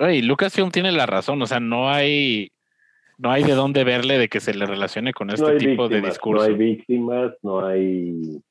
Oye, 0.01 0.23
Lucasfilm 0.23 0.71
tiene 0.71 0.91
la 0.91 1.05
razón, 1.05 1.39
o 1.43 1.45
sea, 1.45 1.59
no 1.59 1.91
hay, 1.91 2.51
no 3.19 3.29
hay 3.29 3.43
de 3.43 3.53
dónde 3.53 3.83
verle 3.83 4.17
de 4.17 4.29
que 4.29 4.39
se 4.39 4.53
le 4.53 4.65
relacione 4.65 5.13
con 5.13 5.29
este 5.29 5.53
no 5.53 5.57
tipo 5.57 5.87
de 5.87 5.97
víctimas, 5.97 6.13
discurso. 6.13 6.43
No 6.43 6.49
hay 6.49 6.57
víctimas, 6.57 7.31
no 7.43 7.65
hay, 7.67 8.41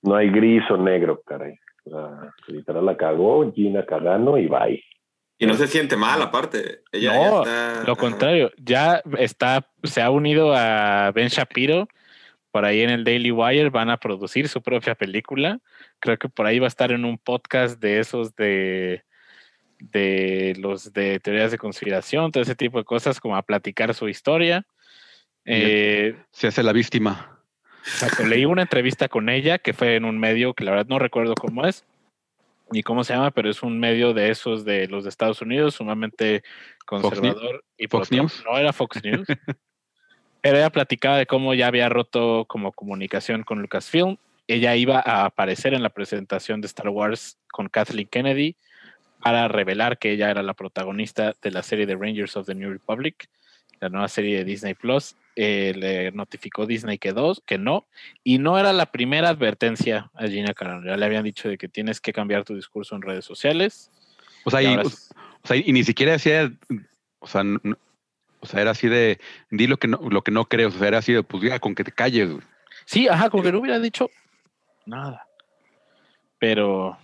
no 0.00 0.14
hay 0.14 0.30
gris 0.30 0.62
o 0.70 0.78
negro, 0.78 1.20
caray. 1.26 1.58
O 1.84 1.90
sea, 1.90 2.34
literal 2.46 2.86
la 2.86 2.96
cagó, 2.96 3.52
Gina 3.52 3.84
Carano 3.84 4.38
y 4.38 4.46
bye. 4.46 4.82
Y 5.38 5.46
no 5.46 5.52
se 5.52 5.66
siente 5.66 5.96
mal, 5.96 6.22
aparte. 6.22 6.80
Ella 6.92 7.12
No, 7.14 7.44
ya 7.44 7.72
está. 7.72 7.84
Lo 7.86 7.96
contrario, 7.96 8.50
ya 8.56 9.02
está, 9.18 9.66
se 9.82 10.00
ha 10.00 10.10
unido 10.10 10.54
a 10.54 11.12
Ben 11.12 11.28
Shapiro. 11.28 11.88
Por 12.50 12.64
ahí 12.64 12.80
en 12.80 12.90
el 12.90 13.04
Daily 13.04 13.30
Wire 13.30 13.70
van 13.70 13.90
a 13.90 13.98
producir 13.98 14.48
su 14.48 14.62
propia 14.62 14.94
película. 14.94 15.60
Creo 16.00 16.18
que 16.18 16.28
por 16.28 16.46
ahí 16.46 16.58
va 16.58 16.66
a 16.66 16.68
estar 16.68 16.92
en 16.92 17.04
un 17.04 17.18
podcast 17.18 17.80
de 17.80 18.00
esos 18.00 18.34
de, 18.34 19.04
de 19.78 20.54
los 20.58 20.92
de 20.92 21.20
teorías 21.20 21.50
de 21.50 21.58
conspiración, 21.58 22.32
todo 22.32 22.42
ese 22.42 22.56
tipo 22.56 22.78
de 22.78 22.84
cosas, 22.84 23.20
como 23.20 23.36
a 23.36 23.42
platicar 23.42 23.94
su 23.94 24.08
historia. 24.08 24.66
Eh, 25.44 26.16
se 26.32 26.48
hace 26.48 26.62
la 26.62 26.72
víctima. 26.72 27.38
Exacto, 27.84 28.26
leí 28.26 28.44
una 28.44 28.62
entrevista 28.62 29.08
con 29.08 29.28
ella 29.28 29.58
que 29.58 29.72
fue 29.72 29.96
en 29.96 30.04
un 30.04 30.18
medio 30.18 30.52
que 30.52 30.64
la 30.64 30.72
verdad 30.72 30.86
no 30.88 30.98
recuerdo 30.98 31.34
cómo 31.34 31.66
es 31.66 31.86
ni 32.70 32.82
cómo 32.82 33.04
se 33.04 33.14
llama, 33.14 33.30
pero 33.30 33.50
es 33.50 33.62
un 33.62 33.78
medio 33.78 34.14
de 34.14 34.30
esos 34.30 34.64
de 34.64 34.86
los 34.86 35.04
de 35.04 35.10
Estados 35.10 35.42
Unidos, 35.42 35.74
sumamente 35.74 36.42
conservador 36.86 37.64
y 37.76 37.88
Fox 37.88 38.10
News. 38.12 38.44
No 38.44 38.58
era 38.58 38.72
Fox 38.72 39.02
News. 39.02 39.26
pero 40.40 40.56
ella 40.56 40.70
platicaba 40.70 41.18
de 41.18 41.26
cómo 41.26 41.54
ya 41.54 41.66
había 41.66 41.88
roto 41.88 42.44
como 42.46 42.72
comunicación 42.72 43.42
con 43.42 43.60
Lucasfilm. 43.60 44.16
Ella 44.46 44.74
iba 44.76 45.02
a 45.04 45.24
aparecer 45.26 45.74
en 45.74 45.82
la 45.82 45.90
presentación 45.90 46.60
de 46.60 46.66
Star 46.66 46.88
Wars 46.88 47.38
con 47.52 47.68
Kathleen 47.68 48.08
Kennedy 48.08 48.56
para 49.22 49.48
revelar 49.48 49.98
que 49.98 50.12
ella 50.12 50.30
era 50.30 50.42
la 50.42 50.54
protagonista 50.54 51.34
de 51.42 51.50
la 51.50 51.62
serie 51.62 51.86
de 51.86 51.94
Rangers 51.94 52.36
of 52.36 52.46
the 52.46 52.54
New 52.54 52.70
Republic, 52.70 53.28
la 53.80 53.88
nueva 53.90 54.08
serie 54.08 54.38
de 54.38 54.44
Disney 54.44 54.74
Plus. 54.74 55.14
Eh, 55.36 55.72
le 55.76 56.10
notificó 56.12 56.66
Disney 56.66 56.98
que 56.98 57.12
dos, 57.12 57.42
que 57.46 57.56
no, 57.56 57.86
y 58.24 58.38
no 58.38 58.58
era 58.58 58.72
la 58.72 58.86
primera 58.86 59.28
advertencia 59.28 60.10
a 60.14 60.26
Gina 60.26 60.54
Carano. 60.54 60.84
Ya 60.84 60.96
le 60.96 61.06
habían 61.06 61.24
dicho 61.24 61.48
de 61.48 61.56
que 61.56 61.68
tienes 61.68 62.00
que 62.00 62.12
cambiar 62.12 62.44
tu 62.44 62.54
discurso 62.54 62.96
en 62.96 63.02
redes 63.02 63.24
sociales. 63.24 63.90
O 64.44 64.50
sea, 64.50 64.62
y 64.62 64.76
o, 64.76 64.90
sea, 65.44 65.56
y 65.56 65.72
ni 65.72 65.84
siquiera 65.84 66.12
decía, 66.12 66.52
o 67.20 67.26
sea, 67.26 67.44
o 68.40 68.46
sea, 68.46 68.60
era 68.60 68.72
así 68.72 68.88
de, 68.88 69.20
di 69.50 69.66
lo 69.66 69.78
que 69.78 69.88
no, 69.88 70.00
lo 70.10 70.22
que 70.22 70.30
no 70.30 70.46
crees, 70.46 70.74
o 70.74 70.78
sea, 70.78 70.88
era 70.88 70.98
así 70.98 71.12
de, 71.12 71.22
pues 71.22 71.42
ya, 71.42 71.58
con 71.58 71.74
que 71.74 71.84
te 71.84 71.92
calles, 71.92 72.30
güey. 72.30 72.42
Sí, 72.84 73.08
ajá, 73.08 73.30
como 73.30 73.42
que 73.42 73.52
no 73.52 73.60
hubiera 73.60 73.78
dicho 73.78 74.10
nada. 74.86 75.26
Pero, 76.38 76.98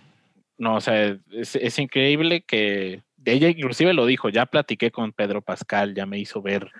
no, 0.57 0.75
o 0.75 0.81
sea, 0.81 1.17
es, 1.31 1.55
es 1.55 1.79
increíble 1.79 2.41
que 2.41 3.03
ella 3.25 3.49
inclusive 3.49 3.93
lo 3.93 4.05
dijo, 4.05 4.29
ya 4.29 4.45
platiqué 4.45 4.91
con 4.91 5.11
Pedro 5.11 5.41
Pascal, 5.41 5.93
ya 5.93 6.05
me 6.05 6.17
hizo 6.17 6.41
ver 6.41 6.71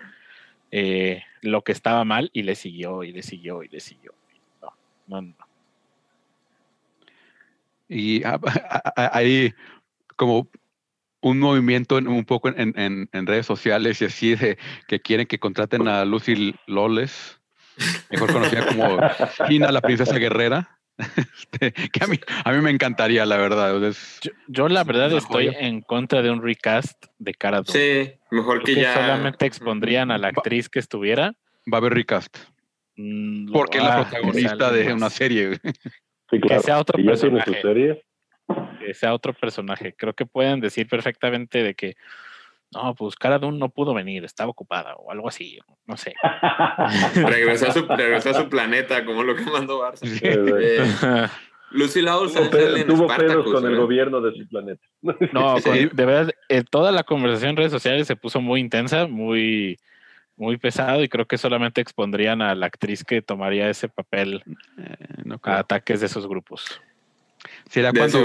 eh, 0.70 1.22
lo 1.42 1.62
que 1.62 1.72
estaba 1.72 2.04
mal 2.04 2.30
y 2.32 2.42
le 2.42 2.54
siguió 2.54 3.04
y 3.04 3.12
le 3.12 3.22
siguió 3.22 3.62
y 3.62 3.68
le 3.68 3.80
siguió. 3.80 4.14
No, 4.62 4.72
no, 5.06 5.22
no. 5.22 5.48
Y 7.88 8.22
ah, 8.24 8.38
hay 9.12 9.54
como 10.16 10.48
un 11.20 11.38
movimiento 11.38 11.96
un 11.96 12.24
poco 12.24 12.52
en, 12.54 13.08
redes 13.12 13.46
sociales 13.46 14.00
y 14.02 14.06
así 14.06 14.34
de 14.34 14.58
que 14.86 15.00
quieren 15.00 15.26
que 15.26 15.38
contraten 15.38 15.88
a 15.88 16.04
Lucy 16.04 16.54
Loles, 16.66 17.40
mejor 18.10 18.32
conocida 18.32 18.66
como 18.66 18.98
Gina, 19.48 19.72
la 19.72 19.80
princesa 19.80 20.18
guerrera. 20.18 20.74
Este, 20.98 21.72
que 21.72 22.02
a 22.02 22.08
mí, 22.08 22.18
a 22.44 22.50
mí 22.50 22.60
me 22.60 22.70
encantaría, 22.70 23.24
la 23.24 23.36
verdad. 23.36 23.72
yo, 24.48 24.68
la 24.68 24.82
verdad 24.82 25.12
estoy 25.12 25.46
en 25.56 25.80
contra 25.80 26.22
de 26.22 26.30
un 26.32 26.42
recast 26.42 27.04
de 27.20 27.34
Cara 27.34 27.62
Sí, 27.64 28.10
mejor 28.32 28.64
que 28.64 28.74
ya. 28.74 28.94
Solamente 28.94 29.46
expondrían 29.46 30.10
a 30.10 30.18
la 30.18 30.28
actriz 30.28 30.68
que 30.68 30.80
estuviera. 30.80 31.34
Va 31.72 31.76
a 31.76 31.80
haber 31.80 31.94
recast. 31.94 32.36
Mm, 32.96 33.52
Porque 33.52 33.78
es 33.78 33.84
la 33.84 34.08
protagonista 34.08 34.72
de 34.72 34.92
una 34.92 35.08
serie. 35.08 35.60
Que 36.30 36.58
sea 36.58 36.80
otro 36.80 37.02
personaje. 37.02 38.02
Que 38.78 38.94
sea 38.94 39.14
otro 39.14 39.32
personaje. 39.32 39.94
Creo 39.96 40.14
que 40.14 40.26
pueden 40.26 40.60
decir 40.60 40.88
perfectamente 40.88 41.62
de 41.62 41.74
que 41.74 41.96
no, 42.72 42.94
pues 42.94 43.16
Cara 43.16 43.38
no 43.38 43.68
pudo 43.70 43.94
venir, 43.94 44.24
estaba 44.24 44.50
ocupada 44.50 44.94
o 44.96 45.10
algo 45.10 45.28
así, 45.28 45.58
no 45.86 45.96
sé. 45.96 46.14
regresó, 47.14 47.68
a 47.68 47.72
su, 47.72 47.86
regresó 47.86 48.30
a 48.30 48.34
su 48.34 48.48
planeta, 48.48 49.04
como 49.04 49.22
lo 49.22 49.34
que 49.34 49.44
mandó 49.44 49.80
Barça. 49.80 50.06
Eh, 50.22 51.28
Lucy 51.70 52.02
Lawless 52.02 52.34
tuvo, 52.86 53.06
pedos 53.08 53.52
con 53.52 53.66
el 53.66 53.76
gobierno 53.76 54.20
de 54.20 54.32
su 54.32 54.48
planeta. 54.48 54.82
No, 55.32 55.56
de 55.60 55.90
verdad, 55.94 56.30
eh, 56.48 56.62
toda 56.68 56.92
la 56.92 57.04
conversación 57.04 57.50
en 57.50 57.56
redes 57.56 57.72
sociales 57.72 58.06
se 58.06 58.16
puso 58.16 58.40
muy 58.40 58.60
intensa, 58.60 59.06
muy, 59.06 59.78
muy 60.36 60.56
pesado 60.58 61.02
y 61.02 61.08
creo 61.08 61.26
que 61.26 61.38
solamente 61.38 61.80
expondrían 61.80 62.42
a 62.42 62.54
la 62.54 62.66
actriz 62.66 63.04
que 63.04 63.22
tomaría 63.22 63.70
ese 63.70 63.88
papel 63.88 64.42
eh, 64.78 65.36
a 65.42 65.58
ataques 65.58 66.00
de 66.00 66.06
esos 66.06 66.26
grupos. 66.26 66.80
¿Será 67.68 67.92
cuando, 67.92 68.22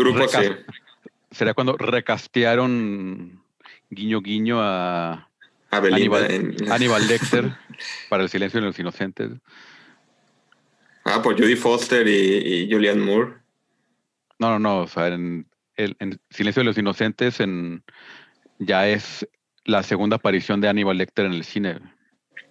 ¿Será 1.32 1.54
cuando 1.54 1.78
recastearon 1.78 3.44
guiño 3.90 4.22
guiño 4.22 4.58
a, 4.62 5.30
Aníbal, 5.78 7.08
Lecter 7.08 7.52
para 8.10 8.24
El 8.24 8.30
silencio 8.30 8.60
de 8.60 8.68
los 8.68 8.78
inocentes. 8.80 9.32
Ah, 11.06 11.22
pues 11.22 11.38
Judy 11.38 11.56
Foster 11.56 12.08
y, 12.08 12.70
Julianne 12.72 13.04
Moore. 13.04 13.34
No, 14.40 14.52
no, 14.52 14.60
no, 14.60 14.82
o 14.82 14.88
sea, 14.88 15.08
en, 15.08 15.48
el, 15.76 16.20
Silencio 16.30 16.62
de 16.62 16.66
los 16.66 16.78
Inocentes 16.78 17.40
en, 17.40 17.84
ya 18.60 18.88
es 18.88 19.28
la 19.66 19.84
segunda 19.84 20.18
aparición 20.18 20.62
de 20.62 20.70
Aníbal 20.70 20.98
Lecter 20.98 21.26
en 21.26 21.34
el 21.34 21.44
cine. 21.44 21.80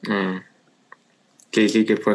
Ah. 0.09 0.43
Sí, 1.53 1.69
sí, 1.69 1.85
que 1.85 1.97
fue. 1.97 2.15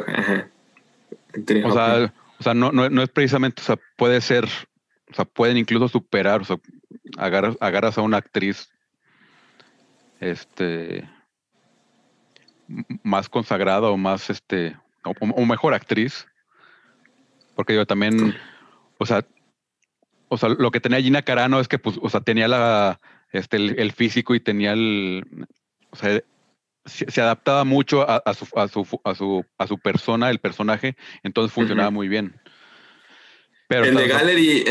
O 1.63 1.71
sea, 1.71 2.13
o 2.39 2.43
sea 2.43 2.53
no, 2.53 2.71
no, 2.71 2.89
no, 2.89 3.01
es 3.01 3.09
precisamente, 3.09 3.61
o 3.61 3.65
sea, 3.65 3.77
puede 3.95 4.21
ser, 4.21 4.45
o 5.09 5.13
sea, 5.13 5.25
pueden 5.25 5.57
incluso 5.57 5.87
superar, 5.87 6.41
o 6.41 6.45
sea, 6.45 6.57
agarras, 7.17 7.57
agarras 7.59 7.97
a 7.97 8.01
una 8.01 8.17
actriz 8.17 8.69
este 10.19 11.07
más 13.03 13.29
consagrada 13.29 13.89
o 13.89 13.97
más 13.97 14.29
este 14.29 14.75
o, 15.03 15.45
mejor 15.45 15.73
actriz. 15.73 16.27
Porque 17.55 17.75
yo 17.75 17.85
también 17.85 18.35
o 18.97 19.05
sea 19.05 19.25
o 20.27 20.37
sea 20.37 20.49
lo 20.49 20.71
que 20.71 20.79
tenía 20.79 21.01
Gina 21.01 21.21
Carano 21.21 21.59
es 21.59 21.67
que 21.67 21.79
pues 21.79 21.97
o 22.01 22.09
sea 22.09 22.21
tenía 22.21 22.47
la 22.47 22.99
este 23.31 23.57
el, 23.57 23.91
físico 23.93 24.35
y 24.35 24.39
tenía 24.39 24.73
el 24.73 25.47
o 25.89 25.95
sea 25.95 26.21
se, 26.87 27.21
adaptaba 27.21 27.63
mucho 27.63 28.05
a, 28.07 28.21
su, 28.33 28.47
a, 28.55 28.67
su, 28.67 28.99
a, 29.03 29.15
su, 29.15 29.45
a 29.57 29.67
su 29.67 29.77
persona, 29.79 30.29
el 30.29 30.39
personaje, 30.39 30.95
entonces 31.23 31.53
funcionaba 31.53 31.91
muy 31.91 32.07
bien. 32.07 32.39
En, 33.69 33.97
The 33.97 34.07
Gallery, 34.07 34.63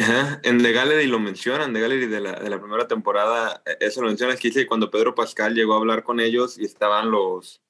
en 0.43 0.63
The 0.63 0.73
Gallery 0.73 1.07
lo 1.07 1.19
mencionan, 1.19 1.75
The 1.75 1.81
Gallery 1.81 2.07
de 2.07 2.21
la, 2.21 2.33
de 2.33 2.49
la 2.49 2.59
primera 2.59 2.89
temporada, 2.89 3.63
e, 3.67 3.77
eso 3.81 4.01
lo 4.01 4.09
mencionan, 4.09 4.35
es 4.35 4.41
que 4.41 4.49
dice 4.49 4.67
cuando 4.67 4.91
Pedro 4.91 5.15
Pascal 5.15 5.55
llegó 5.55 5.75
a 5.75 5.77
hablar 5.77 6.03
con 6.03 6.19
ellos 6.19 6.59
y 6.59 6.65
estaban 6.65 7.11
los, 7.11 7.61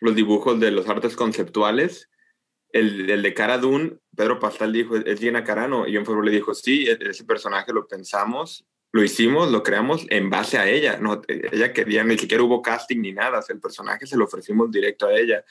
los 0.00 0.14
dibujos 0.14 0.60
de 0.60 0.70
los 0.70 0.86
artes 0.88 1.16
conceptuales, 1.16 2.10
el, 2.72 3.08
el 3.08 3.22
de 3.22 3.32
Cara 3.32 3.56
Dune, 3.56 3.96
Pedro 4.14 4.38
Pascal 4.38 4.72
dijo, 4.72 4.96
es 4.96 5.18
Gina 5.18 5.42
Carano, 5.42 5.88
y 5.88 5.96
John 5.96 6.04
Favreau 6.04 6.22
le 6.22 6.32
dijo, 6.32 6.52
sí, 6.52 6.86
e, 6.86 6.98
ese 7.00 7.24
personaje 7.24 7.72
lo 7.72 7.88
pensamos, 7.88 8.66
lo 8.92 9.04
hicimos, 9.04 9.50
lo 9.50 9.62
creamos 9.62 10.06
en 10.08 10.30
base 10.30 10.58
a 10.58 10.68
ella, 10.68 10.98
no, 10.98 11.22
ella 11.28 11.72
quería, 11.72 12.04
ni 12.04 12.16
siquiera 12.16 12.42
hubo 12.42 12.62
casting 12.62 13.00
ni 13.00 13.12
nada, 13.12 13.44
el 13.48 13.60
personaje 13.60 14.06
se 14.06 14.16
lo 14.16 14.24
ofrecimos 14.24 14.70
directo 14.70 15.06
a 15.06 15.14
ella. 15.14 15.44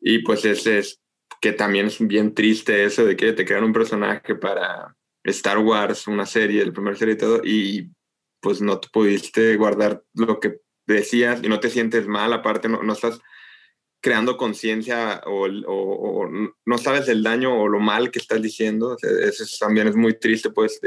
Y 0.00 0.18
pues 0.18 0.44
ese 0.44 0.78
es 0.78 1.00
que 1.40 1.52
también 1.52 1.86
es 1.86 1.98
bien 2.00 2.34
triste 2.34 2.84
eso 2.84 3.04
de 3.04 3.16
que 3.16 3.32
te 3.32 3.44
crean 3.44 3.64
un 3.64 3.72
personaje 3.72 4.34
para 4.34 4.96
Star 5.22 5.58
Wars, 5.58 6.06
una 6.06 6.26
serie, 6.26 6.62
el 6.62 6.72
primer 6.72 6.96
serie 6.96 7.14
y 7.14 7.18
todo, 7.18 7.40
y 7.44 7.90
pues 8.40 8.60
no 8.60 8.78
te 8.78 8.88
pudiste 8.88 9.56
guardar 9.56 10.02
lo 10.14 10.40
que 10.40 10.60
decías 10.86 11.40
y 11.42 11.48
no 11.48 11.60
te 11.60 11.70
sientes 11.70 12.06
mal, 12.06 12.32
aparte 12.32 12.68
no, 12.68 12.82
no 12.82 12.92
estás 12.92 13.20
creando 14.02 14.36
conciencia 14.36 15.22
o, 15.24 15.46
o, 15.66 16.28
no 16.66 16.78
sabes 16.78 17.08
el 17.08 17.22
daño 17.22 17.58
o 17.58 17.68
lo 17.68 17.80
mal 17.80 18.10
que 18.10 18.18
estás 18.18 18.42
diciendo. 18.42 18.98
eso 19.00 19.44
también 19.58 19.88
es 19.88 19.96
muy 19.96 20.18
triste, 20.18 20.50
pues, 20.50 20.78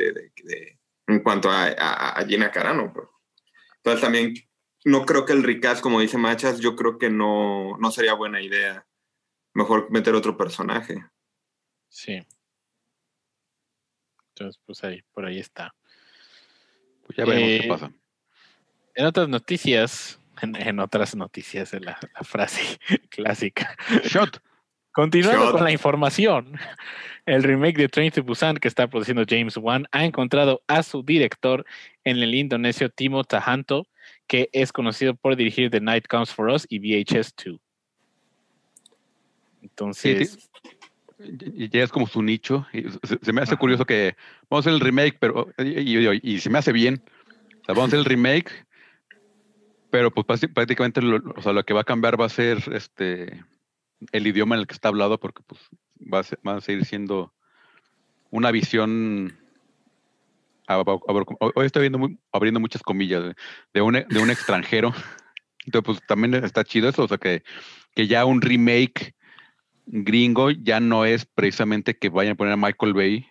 en 1.07 1.19
cuanto 1.19 1.49
a, 1.49 1.67
a, 1.67 2.25
Gina 2.25 2.51
Carano. 2.51 2.93
Pues. 2.93 3.07
Entonces 3.77 4.01
también 4.01 4.33
no 4.85 5.05
creo 5.05 5.25
que 5.25 5.33
el 5.33 5.43
Ricaz, 5.43 5.81
como 5.81 5.99
dice 6.01 6.17
Machas, 6.17 6.59
yo 6.59 6.75
creo 6.75 6.97
que 6.97 7.09
no, 7.09 7.77
no 7.77 7.91
sería 7.91 8.13
buena 8.13 8.41
idea 8.41 8.85
mejor 9.53 9.89
meter 9.89 10.13
otro 10.13 10.37
personaje. 10.37 11.03
Sí. 11.89 12.25
Entonces, 14.29 14.61
pues 14.65 14.83
ahí, 14.83 15.01
por 15.13 15.25
ahí 15.25 15.39
está. 15.39 15.73
Pues 17.05 17.17
ya 17.17 17.25
veremos 17.25 17.49
qué 17.49 17.65
eh, 17.65 17.69
pasa. 17.69 17.91
En 18.93 19.05
otras 19.05 19.29
noticias, 19.29 20.19
en, 20.41 20.79
otras 20.79 21.15
noticias, 21.15 21.73
la, 21.73 21.97
la 22.13 22.23
frase 22.23 22.79
clásica. 23.09 23.75
Shot. 24.03 24.41
Continuando 24.91 25.51
con 25.51 25.63
la 25.63 25.71
información, 25.71 26.57
el 27.27 27.43
remake 27.43 27.77
de 27.77 27.89
Train 27.89 28.09
to 28.09 28.23
Busan 28.23 28.55
que 28.55 28.69
está 28.69 28.87
produciendo 28.87 29.23
James 29.27 29.57
Wan 29.57 29.85
ha 29.91 30.05
encontrado 30.05 30.63
a 30.65 30.81
su 30.81 31.03
director 31.03 31.65
en 32.05 32.17
el 32.17 32.33
indonesio 32.33 32.89
Timo 32.89 33.25
Tahanto, 33.25 33.85
que 34.27 34.49
es 34.53 34.71
conocido 34.71 35.13
por 35.13 35.35
dirigir 35.35 35.69
The 35.69 35.81
Night 35.81 36.07
Comes 36.07 36.33
for 36.33 36.47
Us 36.47 36.65
y 36.69 36.79
VHS 36.79 37.33
2. 37.45 37.59
Entonces. 39.61 40.49
y 41.19 41.69
ya 41.69 41.83
es 41.83 41.91
como 41.91 42.07
su 42.07 42.23
nicho. 42.23 42.65
se, 43.21 43.33
me 43.33 43.41
hace 43.41 43.57
curioso 43.57 43.85
que 43.85 44.15
vamos 44.49 44.65
a 44.65 44.69
hacer 44.69 44.73
el 44.73 44.79
remake, 44.79 45.17
pero. 45.19 45.49
Y, 45.59 46.39
se 46.39 46.49
me 46.49 46.59
hace 46.59 46.71
bien. 46.71 47.03
vamos 47.67 47.83
a 47.83 47.87
hacer 47.87 47.99
el 47.99 48.05
remake, 48.05 48.65
pero 49.89 50.11
pues 50.11 50.47
prácticamente 50.53 51.01
lo, 51.01 51.17
o 51.35 51.41
sea, 51.41 51.51
lo 51.51 51.65
que 51.65 51.73
va 51.73 51.81
a 51.81 51.83
cambiar 51.83 52.19
va 52.19 52.27
a 52.27 52.29
ser 52.29 52.63
este 52.71 53.43
el 54.13 54.27
idioma 54.27 54.55
en 54.55 54.61
el 54.61 54.67
que 54.67 54.75
está 54.75 54.87
hablado, 54.87 55.19
porque 55.19 55.41
pues 55.45 55.59
va 56.01 56.19
a, 56.19 56.61
seguir 56.61 56.85
siendo 56.85 57.33
una 58.29 58.51
visión. 58.51 59.37
Hoy 60.67 61.65
estoy 61.65 61.89
viendo 61.89 62.09
abriendo 62.31 62.59
muchas 62.59 62.81
comillas 62.81 63.35
de, 63.73 63.81
un, 63.81 63.93
de 63.93 64.19
un 64.19 64.29
extranjero. 64.29 64.93
Entonces, 65.65 65.85
pues 65.85 66.07
también 66.07 66.33
está 66.33 66.63
chido 66.63 66.87
eso, 66.87 67.03
o 67.03 67.07
sea, 67.07 67.17
que, 67.17 67.43
que 67.93 68.07
ya 68.07 68.23
un 68.25 68.41
remake 68.41 69.15
gringo 69.85 70.51
ya 70.51 70.79
no 70.79 71.05
es 71.05 71.25
precisamente 71.25 71.97
que 71.97 72.09
vayan 72.09 72.33
a 72.33 72.35
poner 72.35 72.53
a 72.53 72.57
Michael 72.57 72.93
Bay 72.93 73.27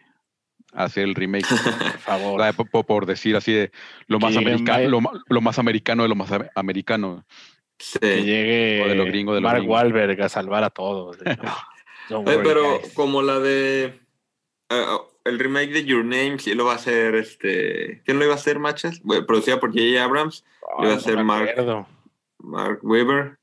a 0.73 0.85
hacer 0.85 1.05
el 1.05 1.15
remake. 1.15 1.47
Por 1.49 1.99
favor. 1.99 2.85
Por, 2.87 3.07
decir 3.07 3.37
así 3.37 3.53
de 3.53 3.71
lo 4.07 4.19
más, 4.19 4.37
americano, 4.37 5.01
lo, 5.29 5.41
más 5.41 5.59
americano 5.59 6.03
de 6.03 6.09
lo 6.09 6.15
más 6.15 6.31
americano. 6.55 7.25
Que 8.01 8.23
llegue 8.23 8.89
de 8.89 8.95
lo 8.95 9.05
gringo 9.05 9.35
de 9.35 9.41
Mark 9.41 9.69
Wahlberg 9.69 10.21
a 10.23 10.29
salvar 10.29 10.65
a 10.65 10.71
todos. 10.71 11.17
pero 12.25 12.81
como 12.95 13.23
la 13.23 13.41
de 13.41 14.01
uh, 14.71 15.01
el 15.25 15.39
remake 15.39 15.73
de 15.73 15.85
Your 15.85 16.05
Name, 16.05 16.39
sí 16.39 16.55
lo 16.55 16.65
va 16.65 16.73
a 16.73 16.77
hacer 16.77 17.15
este. 17.15 18.03
¿Quién 18.05 18.19
lo 18.19 18.25
iba 18.25 18.35
a 18.35 18.37
hacer, 18.37 18.59
Machas? 18.59 19.01
producida 19.27 19.61
por 19.61 19.71
J.J. 19.71 20.03
Abrams. 20.03 20.45
lo 20.79 20.85
iba 20.85 20.95
a 20.95 20.97
hacer 20.97 21.23
Mark, 21.25 21.87
Mark 22.39 22.81
Weber. 22.83 23.39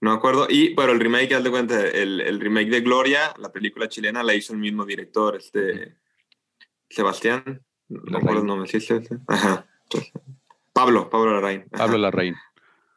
No 0.00 0.10
me 0.10 0.16
acuerdo. 0.16 0.46
Y, 0.48 0.74
pero 0.74 0.92
el 0.92 1.00
remake, 1.00 1.32
haz 1.34 1.44
de 1.44 1.50
cuenta, 1.50 1.80
el, 1.80 2.20
el, 2.20 2.40
remake 2.40 2.70
de 2.70 2.80
Gloria, 2.80 3.34
la 3.38 3.52
película 3.52 3.88
chilena, 3.88 4.22
la 4.22 4.34
hizo 4.34 4.52
el 4.52 4.58
mismo 4.58 4.84
director, 4.84 5.36
este. 5.36 5.96
Sebastián. 6.88 7.62
No 7.88 8.00
me 8.10 8.18
acuerdo 8.18 8.40
el 8.40 8.46
nombre, 8.46 8.68
¿sí? 8.68 8.86
Ajá. 9.26 9.66
Pablo, 10.72 11.10
Pablo 11.10 11.32
Larraín. 11.32 11.64
Pablo 11.70 11.98
Larraín. 11.98 12.36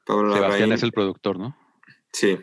Pablo 0.05 0.29
Larraín. 0.29 0.43
Sebastián 0.43 0.71
es 0.73 0.83
el 0.83 0.91
productor, 0.91 1.37
¿no? 1.37 1.57
Sí. 2.11 2.39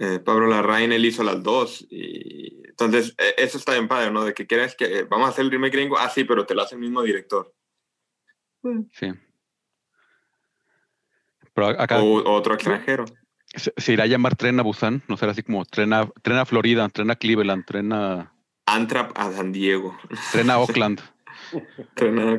Eh, 0.00 0.20
Pablo 0.20 0.46
Larraín, 0.46 0.92
él 0.92 1.04
hizo 1.04 1.24
las 1.24 1.42
dos. 1.42 1.84
Y 1.90 2.62
entonces, 2.68 3.14
e, 3.18 3.34
eso 3.42 3.58
está 3.58 3.72
bien 3.72 3.88
padre, 3.88 4.10
¿no? 4.12 4.24
De 4.24 4.32
que 4.32 4.46
quieras 4.46 4.74
que 4.76 5.02
vamos 5.02 5.26
a 5.26 5.30
hacer 5.30 5.44
el 5.44 5.50
remake 5.50 5.72
gringo, 5.76 5.98
ah, 5.98 6.08
sí, 6.08 6.24
pero 6.24 6.46
te 6.46 6.54
lo 6.54 6.62
hace 6.62 6.76
el 6.76 6.80
mismo 6.80 7.02
director. 7.02 7.52
Sí. 8.92 9.12
Pero 11.54 11.68
acá 11.68 11.98
O 12.00 12.30
otro 12.32 12.54
extranjero. 12.54 13.04
se, 13.54 13.72
se 13.76 13.92
irá 13.92 14.04
a 14.04 14.06
llamar 14.06 14.36
Tren 14.36 14.60
a 14.60 14.62
Busan, 14.62 15.02
no 15.08 15.16
será 15.16 15.32
así 15.32 15.42
como 15.42 15.64
Tren 15.64 15.92
a, 15.92 16.08
tren 16.22 16.38
a 16.38 16.46
Florida, 16.46 16.88
Tren 16.88 17.10
a 17.10 17.16
Cleveland, 17.16 17.64
Tren 17.64 17.92
a, 17.92 18.32
Antrap 18.66 19.12
a 19.18 19.32
San 19.32 19.52
Diego. 19.52 19.96
tren 20.32 20.50
a 20.50 20.58
Oakland. 20.58 21.00
Tren 21.94 22.18
a- 22.18 22.38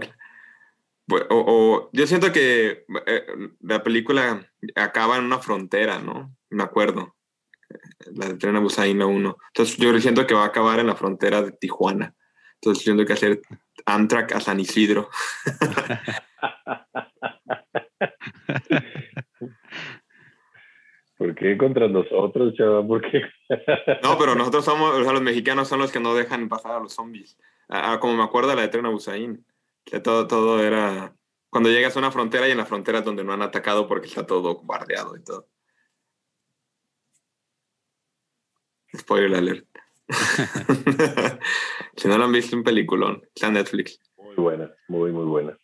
Bu- 1.08 1.26
O, 1.30 1.36
o- 1.48 1.90
yo 1.92 2.06
siento 2.08 2.32
que 2.32 2.86
eh, 3.08 3.26
la 3.62 3.82
película 3.84 4.48
acaba 4.76 5.18
en 5.18 5.24
una 5.26 5.40
frontera, 5.40 6.00
¿no? 6.00 6.34
Me 6.52 6.64
acuerdo. 6.64 7.16
La 8.14 8.28
de 8.28 8.36
Tren 8.36 8.56
a 8.56 8.60
Busan, 8.60 8.98
la 8.98 9.06
1. 9.06 9.38
Entonces 9.48 9.78
yo 9.78 10.00
siento 10.00 10.26
que 10.26 10.34
va 10.34 10.44
a 10.44 10.48
acabar 10.48 10.80
en 10.80 10.88
la 10.88 10.96
frontera 10.96 11.42
de 11.42 11.52
Tijuana. 11.52 12.16
Entonces 12.56 12.84
siento 12.84 13.06
que 13.06 13.14
hacer 13.14 13.42
Amtrak 13.86 14.34
a 14.34 14.40
San 14.40 14.60
Isidro. 14.60 15.10
¿Por 21.18 21.36
qué 21.36 21.58
contra 21.58 21.88
nosotros, 21.90 22.54
chaval? 22.56 22.88
¿Por 22.88 23.02
qué? 23.02 23.22
No, 24.04 24.18
pero 24.18 24.36
nosotros 24.36 24.64
somos, 24.64 24.96
o 24.96 25.04
sea, 25.04 25.12
los 25.12 25.22
mexicanos 25.22 25.68
son 25.68 25.80
los 25.80 25.92
que 25.92 26.00
no 26.00 26.16
dejan 26.16 26.48
pasar 26.48 26.72
a 26.72 26.80
los 26.80 26.94
zombies. 26.94 27.38
Ah, 27.68 27.92
ah, 27.94 28.00
como 28.00 28.16
me 28.16 28.24
acuerdo 28.24 28.56
la 28.56 28.62
de 28.62 28.70
Tren 28.70 28.86
a 28.86 28.90
Busan, 28.90 29.46
que 29.84 30.00
todo, 30.00 30.28
todo 30.28 30.64
era... 30.64 31.14
Cuando 31.50 31.70
llegas 31.70 31.96
a 31.96 32.00
una 32.00 32.12
frontera 32.12 32.48
y 32.48 32.52
en 32.52 32.58
la 32.58 32.66
frontera 32.66 33.00
es 33.00 33.06
donde 33.06 33.24
no 33.24 33.34
han 33.34 33.42
atacado 33.42 33.88
porque 33.88 34.08
está 34.08 34.26
todo 34.26 34.56
bombardeado 34.56 35.18
y 35.18 35.24
todo. 35.24 35.48
Spoiler 39.00 39.36
alert. 39.36 39.66
si 41.96 42.08
no 42.08 42.18
lo 42.18 42.26
han 42.26 42.32
visto, 42.32 42.56
un 42.56 42.64
peliculón. 42.64 43.22
Está 43.36 43.48
en 43.48 43.54
Netflix. 43.54 44.00
Muy 44.18 44.36
buena, 44.36 44.72
muy, 44.88 45.12
muy 45.12 45.26
buena. 45.26 45.58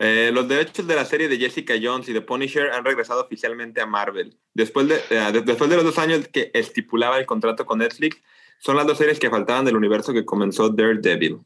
Eh, 0.00 0.30
los 0.32 0.46
derechos 0.46 0.86
de 0.86 0.94
la 0.94 1.04
serie 1.04 1.28
de 1.28 1.38
Jessica 1.38 1.74
Jones 1.82 2.08
y 2.08 2.12
The 2.12 2.20
Punisher 2.20 2.70
han 2.70 2.84
regresado 2.84 3.20
oficialmente 3.24 3.80
a 3.80 3.86
Marvel. 3.86 4.38
Después 4.54 4.86
de, 4.86 4.94
eh, 5.10 5.32
de- 5.32 5.42
después 5.42 5.68
de 5.68 5.74
los 5.76 5.84
dos 5.84 5.98
años 5.98 6.28
que 6.28 6.52
estipulaba 6.54 7.18
el 7.18 7.26
contrato 7.26 7.66
con 7.66 7.78
Netflix, 7.80 8.16
son 8.60 8.76
las 8.76 8.86
dos 8.86 8.98
series 8.98 9.18
que 9.18 9.28
faltaban 9.30 9.64
del 9.64 9.76
universo 9.76 10.12
que 10.12 10.24
comenzó 10.24 10.68
Daredevil. 10.68 11.40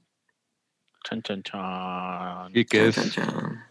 Chan, 1.04 1.22
chan, 1.22 1.42
chan. 1.42 2.50
Y 2.54 2.64
Chan, 2.66 2.80
es, 2.88 2.94
chan, 2.94 3.10
chan. 3.10 3.66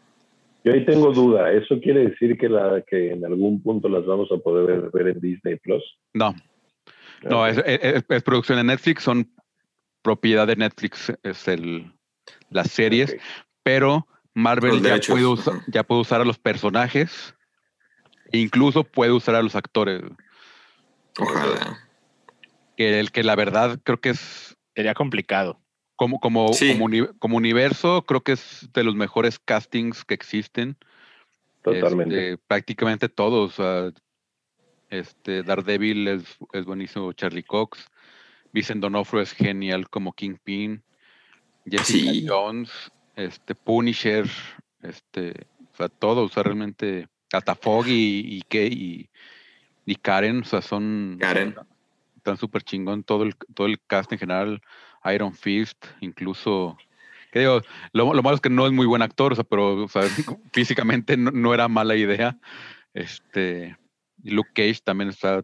Yo 0.63 0.73
ahí 0.73 0.85
tengo 0.85 1.11
duda. 1.11 1.51
¿Eso 1.51 1.79
quiere 1.81 2.09
decir 2.09 2.37
que, 2.37 2.47
la, 2.47 2.83
que 2.87 3.11
en 3.13 3.25
algún 3.25 3.61
punto 3.63 3.89
las 3.89 4.05
vamos 4.05 4.31
a 4.31 4.37
poder 4.37 4.67
ver, 4.81 4.91
ver 4.91 5.07
en 5.15 5.19
Disney 5.21 5.55
Plus? 5.57 5.83
no, 6.13 6.35
no, 7.23 7.47
es, 7.47 7.57
es- 7.59 7.79
es- 7.81 8.03
es 8.07 8.23
producción 8.23 8.57
de 8.57 8.63
Netflix, 8.63 9.03
son 9.03 9.27
propiedad 10.01 10.47
de 10.47 10.55
Netflix, 10.55 11.11
es 11.23 11.47
el, 11.47 11.91
las 12.49 12.71
series, 12.71 13.15
pero 13.63 14.07
Marvel 14.33 14.81
puede, 14.81 14.99
ya 15.67 15.83
puede 15.83 16.01
usar 16.01 16.21
a 16.21 16.25
los 16.25 16.39
personajes 16.39 17.35
e 18.31 18.37
incluso 18.39 18.83
puede 18.83 19.11
usar 19.11 19.35
a 19.35 19.41
los 19.43 19.55
actores. 19.55 20.01
Ojalá. 21.19 21.77
Que 22.77 22.99
el 22.99 23.11
que 23.11 23.23
la 23.23 23.35
verdad 23.35 23.79
creo 23.83 23.99
que 23.99 24.09
es 24.09 24.57
Sería 24.73 24.93
complicado. 24.93 25.60
Como, 26.01 26.19
como, 26.19 26.51
Sí. 26.53 26.71
como, 26.73 26.85
uni- 26.85 27.07
como 27.19 27.37
universo, 27.37 28.03
creo 28.07 28.21
que 28.21 28.31
es 28.31 28.67
de 28.73 28.83
los 28.83 28.95
mejores 28.95 29.37
castings 29.37 30.03
que 30.03 30.15
existen. 30.15 30.75
Totalmente. 31.61 32.31
Este, 32.31 32.43
prácticamente 32.47 33.07
todos. 33.07 33.53
este, 34.89 35.43
Daredevil 35.43 36.07
es, 36.07 36.23
es 36.53 36.65
buenísimo, 36.65 37.13
Charlie 37.13 37.43
Cox. 37.43 37.85
Vincent 38.51 38.81
D'Onofrio 38.81 39.21
es 39.21 39.31
genial 39.31 39.89
como 39.91 40.11
Kingpin. 40.13 40.81
Jessica 41.69 42.11
Sí. 42.13 42.25
Jones, 42.27 42.71
este, 43.15 43.53
Punisher, 43.53 44.25
este, 44.81 45.33
o 45.71 45.75
sea, 45.77 45.87
todos, 45.87 46.31
o 46.31 46.33
sea, 46.33 46.41
realmente, 46.41 47.07
hasta 47.31 47.53
Foggy 47.53 47.91
y, 47.93 48.37
y, 48.37 48.41
Kay 48.41 48.73
y, 48.73 49.09
y 49.85 49.95
Karen, 49.97 50.39
o 50.41 50.45
sea, 50.45 50.63
son... 50.63 51.17
Karen. 51.21 51.55
Están 52.17 52.37
súper 52.37 52.63
chingón 52.63 53.03
todo 53.03 53.21
el, 53.23 53.35
todo 53.53 53.67
el 53.67 53.79
cast 53.85 54.11
en 54.13 54.17
general. 54.19 54.61
Iron 55.13 55.33
Fist, 55.33 55.85
incluso... 55.99 56.77
Digo, 57.33 57.61
lo, 57.93 58.13
lo 58.13 58.21
malo 58.23 58.35
es 58.35 58.41
que 58.41 58.49
no 58.49 58.65
es 58.65 58.73
muy 58.73 58.85
buen 58.85 59.01
actor, 59.01 59.31
o 59.31 59.35
sea, 59.35 59.45
pero 59.45 59.83
o 59.83 59.87
sea, 59.87 60.03
físicamente 60.51 61.15
no, 61.15 61.31
no 61.31 61.53
era 61.53 61.67
mala 61.69 61.95
idea. 61.95 62.37
Este, 62.93 63.77
Luke 64.23 64.51
Cage 64.53 64.81
también 64.83 65.09
está, 65.09 65.41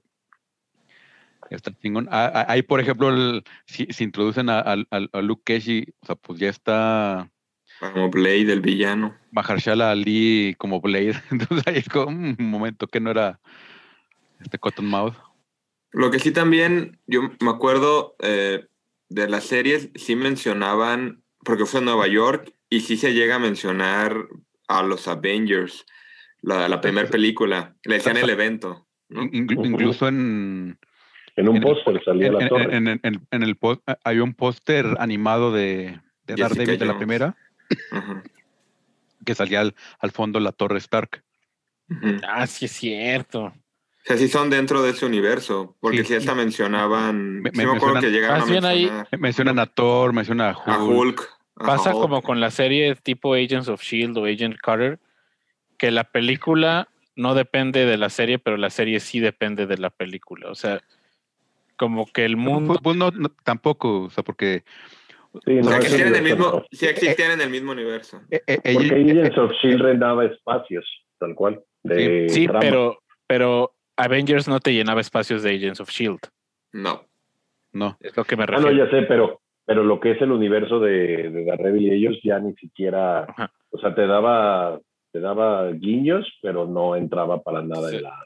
está 1.50 1.72
chingón. 1.82 2.08
Ah, 2.12 2.32
ah, 2.34 2.46
Ahí, 2.50 2.62
por 2.62 2.80
ejemplo, 2.82 3.10
el- 3.10 3.44
si, 3.66 3.86
si 3.90 4.04
introducen 4.04 4.50
a, 4.50 4.60
a- 4.60 4.86
a- 4.92 5.22
Luke 5.22 5.44
Cage, 5.46 5.72
y, 5.72 5.94
o 6.02 6.06
sea, 6.06 6.16
pues 6.16 6.40
ya 6.40 6.50
está 6.50 7.32
Como 7.80 8.10
Blade, 8.10 8.52
el 8.52 8.62
villano. 8.62 9.16
Mahershala 9.32 9.92
Ali 9.92 10.56
como 10.58 10.82
Blade. 10.82 11.14
Entonces 11.32 11.66
ahí 11.68 11.78
es 11.78 11.90
como 11.90 12.08
un 12.08 12.36
momento 12.40 12.88
que 12.88 13.00
no 13.00 13.12
era 13.12 13.40
este 14.42 14.58
Cottonmouth. 14.60 15.16
Lo 15.92 16.12
que 16.12 16.20
sí 16.20 16.32
también, 16.32 17.00
yo 17.08 17.22
me 17.40 17.50
acuerdo 17.50 18.16
eh, 18.20 18.66
de 19.10 19.30
las 19.30 19.46
series, 19.46 19.90
sí 19.96 20.16
mencionaban, 20.16 21.24
porque 21.44 21.66
fue 21.66 21.80
en 21.80 21.86
Nueva 21.86 22.08
York, 22.08 22.54
y 22.70 22.82
sí 22.82 22.98
se 22.98 23.14
llega 23.14 23.36
a 23.36 23.40
mencionar 23.40 24.28
a 24.68 24.84
los 24.84 25.08
Avengers, 25.08 25.86
la, 26.42 26.68
la 26.68 26.82
primera 26.82 27.10
película, 27.10 27.76
le 27.84 27.96
decían 27.96 28.18
el 28.18 28.30
evento. 28.30 28.88
Incluso 29.10 30.08
en, 30.08 30.78
En 31.38 31.48
un 31.48 31.62
póster 31.62 32.04
salía 32.04 32.28
en, 32.28 32.34
la 32.34 32.40
en- 32.42 32.50
torre. 32.50 32.76
en- 32.76 32.88
en- 32.90 33.00
en- 33.04 33.28
en 33.32 33.44
el 33.44 33.56
post, 33.56 33.82
hay 34.04 34.20
un 34.20 34.34
póster 34.34 34.86
animado 35.00 35.52
de, 35.54 36.00
de 36.26 36.36
Daredevil 36.36 36.78
de 36.78 36.86
la 36.86 36.98
primera 36.98 37.38
que 39.26 39.36
salía 39.36 39.62
al, 39.62 39.76
al 40.00 40.12
fondo 40.12 40.40
la 40.40 40.52
torre 40.52 40.78
Stark. 40.80 41.24
Ah, 42.28 42.46
sí 42.48 42.66
es 42.66 42.72
cierto. 42.74 43.54
O 44.08 44.10
sea, 44.10 44.18
sí 44.18 44.30
son 44.30 44.50
dentro 44.50 44.82
de 44.82 44.92
ese 44.92 45.06
universo, 45.06 45.76
porque 45.82 45.98
Sí. 46.00 46.06
sí, 46.06 46.14
hasta 46.16 46.34
mencionaban, 46.34 47.42
Me- 47.42 47.50
sí 47.52 47.58
me 47.58 47.66
me, 47.66 47.72
acuerdo 47.76 47.96
mencionan- 47.96 48.02
que 48.02 48.10
llegaron 48.12 48.50
Más 48.50 48.64
a 48.64 48.68
ahí- 48.70 48.92
Mencionan 49.20 49.60
a 49.60 49.66
Thor, 49.66 50.14
mencionan 50.14 50.56
a 50.56 50.58
Hulk. 50.58 50.68
a 50.68 50.84
Hulk. 50.84 51.30
a 51.60 51.66
Pasa 51.66 51.90
Hulk. 51.90 52.02
como 52.02 52.22
con 52.22 52.40
la 52.40 52.50
serie 52.52 52.96
tipo 52.96 53.34
Agents 53.34 53.68
of 53.68 53.82
Shield 53.82 54.18
o 54.18 54.26
Agent 54.26 54.56
Carter, 54.62 55.00
que 55.78 55.92
la 55.92 56.06
película 56.06 56.88
no 57.18 57.34
depende 57.36 57.86
de 57.86 57.98
la 57.98 58.10
serie, 58.10 58.40
pero 58.40 58.56
la 58.58 58.70
serie 58.70 59.00
sí 59.02 59.20
depende 59.20 59.66
de 59.66 59.78
la 59.78 59.90
película. 59.90 60.50
O 60.52 60.56
sea, 60.56 60.80
como 61.76 62.06
que 62.06 62.26
el 62.26 62.38
mundo. 62.38 62.68
Pues, 62.76 62.80
pues 62.84 62.96
no, 62.96 63.12
no, 63.12 63.30
tampoco, 63.44 64.04
o 64.04 64.10
sea, 64.10 64.24
porque 64.24 64.64
Sí, 65.46 65.60
O 65.60 65.64
sea, 65.64 65.74
no, 65.74 65.80
que 65.82 65.88
eso 65.88 65.96
existían 65.98 66.08
en 66.08 66.16
el 66.16 66.24
mismo, 66.24 66.66
sí 66.72 66.86
existían 66.88 67.32
en 67.32 67.42
el 67.42 67.50
mismo 67.50 67.72
universo. 67.74 68.22
eh, 68.32 68.42
eh, 68.48 68.60
Porque 68.74 68.86
Agents 68.96 69.38
of 69.38 69.52
S.H.I.E.L.D. 69.52 69.84
rentaba 69.84 70.26
espacios, 70.26 70.86
tal 71.20 71.36
cual. 71.36 71.62
De 71.84 72.28
sí, 72.30 72.46
trama. 72.46 72.60
pero, 72.62 73.00
pero 73.28 73.74
Avengers 73.98 74.48
no 74.48 74.60
te 74.60 74.74
llenaba 74.74 75.02
espacios 75.02 75.44
de 75.44 75.52
Agents 75.56 75.80
of 75.82 75.90
Shield. 75.90 76.20
No. 76.72 77.04
no, 77.74 77.98
Es 78.00 78.16
lo 78.16 78.24
que 78.24 78.36
me 78.36 78.44
Ah, 78.44 78.48
no, 78.52 78.68
refiero. 78.68 78.86
ya 78.86 78.92
sé, 78.92 79.04
pero, 79.08 79.42
pero 79.66 79.84
lo 79.84 80.00
que 80.00 80.12
es 80.12 80.22
el 80.22 80.32
universo 80.32 80.80
de, 80.80 81.30
de 81.30 81.46
Daredevil 81.46 81.84
y 81.84 81.94
ellos 81.94 82.16
ya 82.24 82.40
ni 82.40 82.54
siquiera, 82.56 83.24
Ajá. 83.26 83.52
o 83.72 83.80
sea, 83.80 83.94
te 83.96 84.06
daba, 84.08 84.80
te 85.12 85.20
daba 85.20 85.72
guiños, 85.72 86.26
pero 86.42 86.66
no 86.66 86.96
entraba 86.96 87.42
para 87.42 87.62
nada 87.62 87.90
Sí. 87.90 87.98
en 87.98 88.04
la 88.04 88.24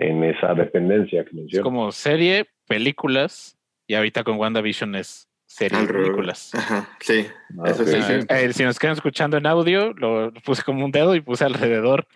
en 0.00 0.22
esa 0.22 0.54
dependencia 0.54 1.24
que 1.24 1.30
Es 1.30 1.34
mencionas. 1.34 1.64
como 1.64 1.90
serie, 1.90 2.46
películas, 2.68 3.58
y 3.88 3.94
ahorita 3.94 4.22
con 4.22 4.36
WandaVision 4.38 4.94
es 4.94 5.28
serie, 5.44 5.76
Al 5.76 5.88
películas. 5.88 6.54
Ajá, 6.54 6.88
sí. 7.00 7.26
Ah, 7.58 7.70
eso 7.70 7.82
ok. 7.82 7.88
sí, 7.88 8.02
sí. 8.02 8.26
Eh, 8.28 8.52
si 8.52 8.62
nos 8.62 8.78
quedan 8.78 8.92
escuchando 8.94 9.36
en 9.38 9.46
audio, 9.46 9.92
lo 9.94 10.32
puse 10.44 10.62
como 10.62 10.84
un 10.84 10.92
dedo 10.92 11.16
y 11.16 11.20
puse 11.20 11.44
alrededor 11.44 12.06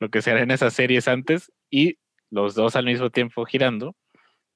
lo 0.00 0.08
que 0.08 0.20
se 0.20 0.32
hará 0.32 0.42
en 0.42 0.50
esas 0.50 0.72
series 0.74 1.06
antes 1.06 1.52
y 1.70 1.98
los 2.30 2.54
dos 2.54 2.76
al 2.76 2.84
mismo 2.84 3.10
tiempo 3.10 3.44
girando 3.44 3.94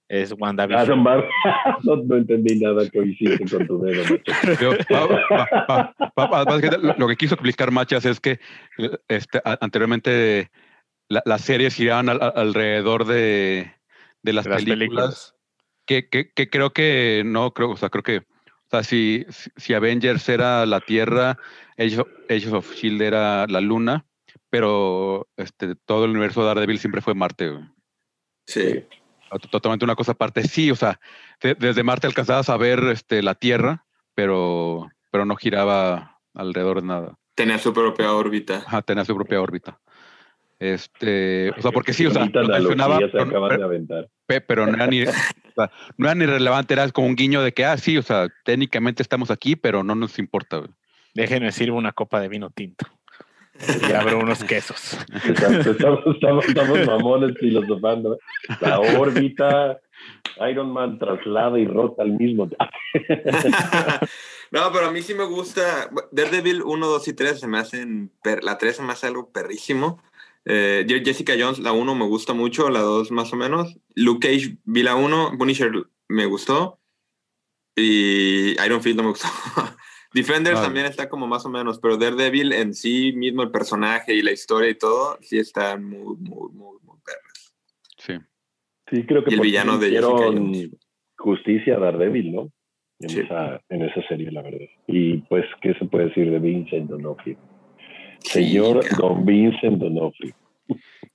es 0.08 0.32
WandaVision. 0.38 1.02
no, 1.84 1.96
no 1.96 2.16
entendí 2.16 2.60
nada 2.60 2.88
que 2.90 2.98
hiciste 3.02 3.48
con 3.56 3.66
tu 3.66 3.80
dedo, 3.80 4.02
macho. 4.04 4.32
Pero, 4.58 4.76
pa- 4.88 5.08
pa- 5.08 5.66
pa- 5.66 5.94
pa- 6.14 6.30
pa- 6.30 6.44
básicamente 6.44 6.86
lo, 6.86 6.94
lo 6.98 7.08
que 7.08 7.16
quiso 7.16 7.34
explicar 7.34 7.70
Machas 7.70 8.04
es 8.04 8.20
que 8.20 8.38
este, 9.08 9.40
a- 9.44 9.58
anteriormente 9.62 10.50
la- 11.08 11.22
las 11.24 11.40
series 11.40 11.74
giraban 11.74 12.10
al- 12.10 12.22
al- 12.22 12.32
alrededor 12.36 13.06
de, 13.06 13.72
de 14.22 14.32
las, 14.32 14.44
de 14.44 14.50
las 14.50 14.62
películas, 14.64 14.78
películas. 14.78 15.34
Que, 15.86 16.08
que, 16.08 16.30
que 16.30 16.50
creo 16.50 16.70
que 16.70 17.22
no, 17.24 17.52
creo, 17.52 17.70
o 17.70 17.76
sea, 17.76 17.88
creo 17.88 18.02
que, 18.02 18.18
o 18.18 18.70
sea, 18.70 18.82
si, 18.82 19.24
si- 19.30 19.50
si 19.56 19.72
Avengers 19.74 20.28
era 20.28 20.66
la 20.66 20.80
Tierra, 20.80 21.38
Age 21.78 22.00
of, 22.00 22.08
Age 22.28 22.50
of 22.50 22.74
Shield 22.74 23.00
era 23.00 23.46
la 23.46 23.60
Luna, 23.62 24.04
pero 24.52 25.28
este, 25.38 25.74
todo 25.76 26.04
el 26.04 26.10
universo 26.10 26.42
de 26.42 26.48
Daredevil 26.48 26.78
siempre 26.78 27.00
fue 27.00 27.14
Marte. 27.14 27.48
güey. 27.48 27.64
Sí. 28.46 28.84
Tot- 29.30 29.48
Totalmente 29.50 29.86
una 29.86 29.94
cosa 29.96 30.12
aparte. 30.12 30.42
Sí, 30.42 30.70
o 30.70 30.76
sea, 30.76 31.00
de- 31.40 31.54
desde 31.54 31.82
Marte 31.82 32.06
alcanzabas 32.06 32.50
a 32.50 32.58
ver 32.58 32.80
este, 32.92 33.22
la 33.22 33.34
Tierra, 33.34 33.86
pero, 34.14 34.90
pero 35.10 35.24
no 35.24 35.36
giraba 35.36 36.20
alrededor 36.34 36.82
de 36.82 36.86
nada. 36.86 37.14
Tenía 37.34 37.58
su 37.58 37.72
propia 37.72 38.12
órbita. 38.12 38.58
Ajá, 38.66 38.82
tenía 38.82 39.06
su 39.06 39.14
propia 39.14 39.40
órbita. 39.40 39.80
Este, 40.58 41.50
o 41.56 41.62
sea, 41.62 41.72
porque 41.72 41.94
sí, 41.94 42.04
o 42.04 42.10
sea, 42.10 42.26
lo 42.26 42.46
mencionaba, 42.48 42.98
se 42.98 44.40
pero, 44.46 44.66
no 44.66 44.74
era 44.74 44.86
ni, 44.86 45.02
o 45.02 45.10
sea, 45.56 45.70
no 45.96 46.06
era 46.06 46.14
ni 46.14 46.26
relevante, 46.26 46.74
era 46.74 46.88
como 46.90 47.06
un 47.08 47.16
guiño 47.16 47.42
de 47.42 47.52
que, 47.52 47.64
ah, 47.64 47.78
sí, 47.78 47.96
o 47.96 48.02
sea, 48.02 48.28
técnicamente 48.44 49.02
estamos 49.02 49.30
aquí, 49.30 49.56
pero 49.56 49.82
no 49.82 49.94
nos 49.94 50.18
importa. 50.18 50.58
güey. 50.58 50.70
Déjenme 51.14 51.52
sirvo 51.52 51.78
una 51.78 51.92
copa 51.92 52.20
de 52.20 52.28
vino 52.28 52.50
tinto. 52.50 52.86
Y 53.88 53.92
abro 53.92 54.18
unos 54.18 54.42
quesos. 54.44 54.98
Estamos, 55.24 56.06
estamos, 56.06 56.44
estamos 56.48 56.86
mamones 56.86 57.36
filosofando. 57.38 58.18
La 58.60 58.80
órbita, 58.80 59.78
Iron 60.50 60.72
Man 60.72 60.98
traslada 60.98 61.58
y 61.58 61.66
rota 61.66 62.02
al 62.02 62.12
mismo 62.12 62.48
tiempo. 62.48 62.64
no, 64.50 64.72
pero 64.72 64.86
a 64.86 64.90
mí 64.90 65.02
sí 65.02 65.14
me 65.14 65.24
gusta. 65.24 65.90
Daredevil 66.10 66.62
1, 66.62 66.86
2 66.86 67.08
y 67.08 67.12
3 67.12 67.40
se 67.40 67.46
me 67.46 67.58
hacen. 67.58 68.10
per- 68.22 68.42
la 68.42 68.58
3 68.58 68.76
se 68.76 68.82
me 68.82 68.92
hace 68.92 69.06
algo 69.06 69.30
perrísimo. 69.30 70.02
Eh, 70.44 70.84
Je- 70.88 71.04
Jessica 71.04 71.34
Jones, 71.38 71.58
la 71.60 71.72
1 71.72 71.94
me 71.94 72.06
gusta 72.06 72.32
mucho, 72.32 72.68
la 72.70 72.80
2 72.80 73.10
más 73.12 73.32
o 73.32 73.36
menos. 73.36 73.76
Luke 73.94 74.26
Cage, 74.28 74.56
vi 74.64 74.82
la 74.82 74.96
1. 74.96 75.36
Punisher 75.38 75.70
me 76.08 76.26
gustó. 76.26 76.78
Y 77.76 78.52
Iron 78.64 78.82
Fist 78.82 78.96
no 78.96 79.02
me 79.04 79.10
gustó. 79.10 79.28
Defenders 80.14 80.58
Ah. 80.58 80.62
también 80.64 80.86
está 80.86 81.08
como 81.08 81.26
más 81.26 81.44
o 81.46 81.48
menos, 81.48 81.78
pero 81.78 81.96
Daredevil 81.96 82.52
en 82.52 82.74
sí 82.74 83.12
mismo, 83.14 83.42
el 83.42 83.50
personaje 83.50 84.14
y 84.14 84.22
la 84.22 84.32
historia 84.32 84.70
y 84.70 84.74
todo, 84.74 85.18
sí 85.22 85.38
están 85.38 85.84
muy, 85.84 86.16
muy, 86.16 86.50
muy, 86.52 86.76
muy 86.82 86.96
perros. 87.04 87.54
Sí. 87.98 88.14
Sí, 88.90 89.06
creo 89.06 89.24
que 89.24 89.30
Y 89.30 89.34
el 89.34 89.40
villano 89.40 89.78
de 89.78 89.88
hicieron 89.88 90.52
justicia 91.16 91.76
a 91.76 91.78
Daredevil, 91.78 92.32
¿no? 92.32 92.52
En, 93.00 93.08
Sí. 93.08 93.20
esa, 93.20 93.60
en 93.68 93.82
esa 93.82 94.06
serie, 94.08 94.30
la 94.30 94.42
verdad. 94.42 94.66
Y 94.86 95.18
pues, 95.28 95.44
¿qué 95.60 95.74
se 95.74 95.84
puede 95.86 96.06
decir 96.08 96.30
de 96.30 96.38
Vincent 96.38 96.88
D'Onofrio? 96.90 97.36
Señor. 98.20 98.84
Don 98.98 99.24
Vincent 99.24 99.78
D'Onofrio. 99.78 100.34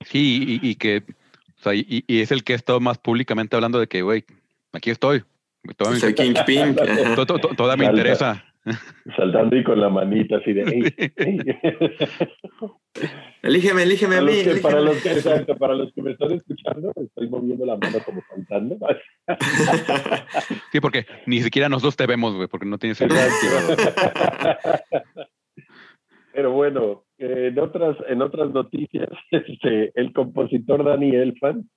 Sí, 0.04 0.60
y, 0.62 0.68
y 0.70 0.74
que, 0.74 0.98
o 0.98 1.62
sea, 1.62 1.74
y, 1.74 2.04
y 2.06 2.20
es 2.20 2.30
el 2.30 2.44
que 2.44 2.52
ha 2.52 2.56
estado 2.56 2.80
más 2.80 2.98
públicamente 2.98 3.56
hablando 3.56 3.78
de 3.80 3.86
que, 3.86 4.02
güey, 4.02 4.24
aquí 4.72 4.90
estoy. 4.90 5.22
Soy 5.98 6.14
to- 7.26 7.26
toda 7.56 7.76
me 7.76 7.86
interesa. 7.86 8.44
Saltando 9.16 9.56
y 9.56 9.64
con 9.64 9.80
la 9.80 9.88
manita 9.88 10.36
así 10.36 10.52
de... 10.52 10.62
"Ey, 10.62 10.82
ey". 11.16 11.38
Elígeme, 13.42 13.84
elígeme 13.84 14.16
a 14.16 14.22
mí. 14.22 14.32
para, 14.60 14.80
los 14.80 15.00
que, 15.02 15.12
exacto, 15.12 15.56
para 15.56 15.74
los 15.74 15.92
que 15.92 16.02
me 16.02 16.10
están 16.10 16.32
escuchando, 16.32 16.92
estoy 16.96 17.28
moviendo 17.28 17.64
la 17.64 17.76
mano 17.76 17.98
como 18.04 18.22
saltando. 18.28 18.76
Sí, 20.72 20.80
porque 20.80 21.06
ni 21.26 21.40
siquiera 21.40 21.68
nosotros 21.68 21.96
te 21.96 22.06
vemos, 22.06 22.34
güey, 22.34 22.48
porque 22.48 22.66
no 22.66 22.78
tienes 22.78 23.00
el 23.00 23.10
Pero 26.32 26.52
bueno, 26.52 27.04
en 27.18 27.58
otras, 27.58 27.96
en 28.08 28.22
otras 28.22 28.50
noticias, 28.50 29.08
este, 29.30 29.92
el 29.94 30.12
compositor 30.12 30.84
Danny 30.84 31.14
Elfman, 31.14 31.68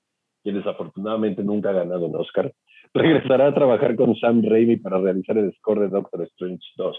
quien 0.44 0.56
desafortunadamente 0.56 1.44
nunca 1.44 1.70
ha 1.70 1.74
ganado 1.74 2.06
un 2.06 2.16
Oscar, 2.16 2.52
regresará 3.34 3.48
a 3.48 3.54
trabajar 3.54 3.96
con 3.96 4.16
Sam 4.16 4.42
Raimi 4.44 4.78
para 4.78 5.00
realizar 5.00 5.38
el 5.38 5.54
score 5.54 5.82
de 5.82 5.90
Doctor 5.90 6.24
Strange 6.24 6.64
2. 6.78 6.98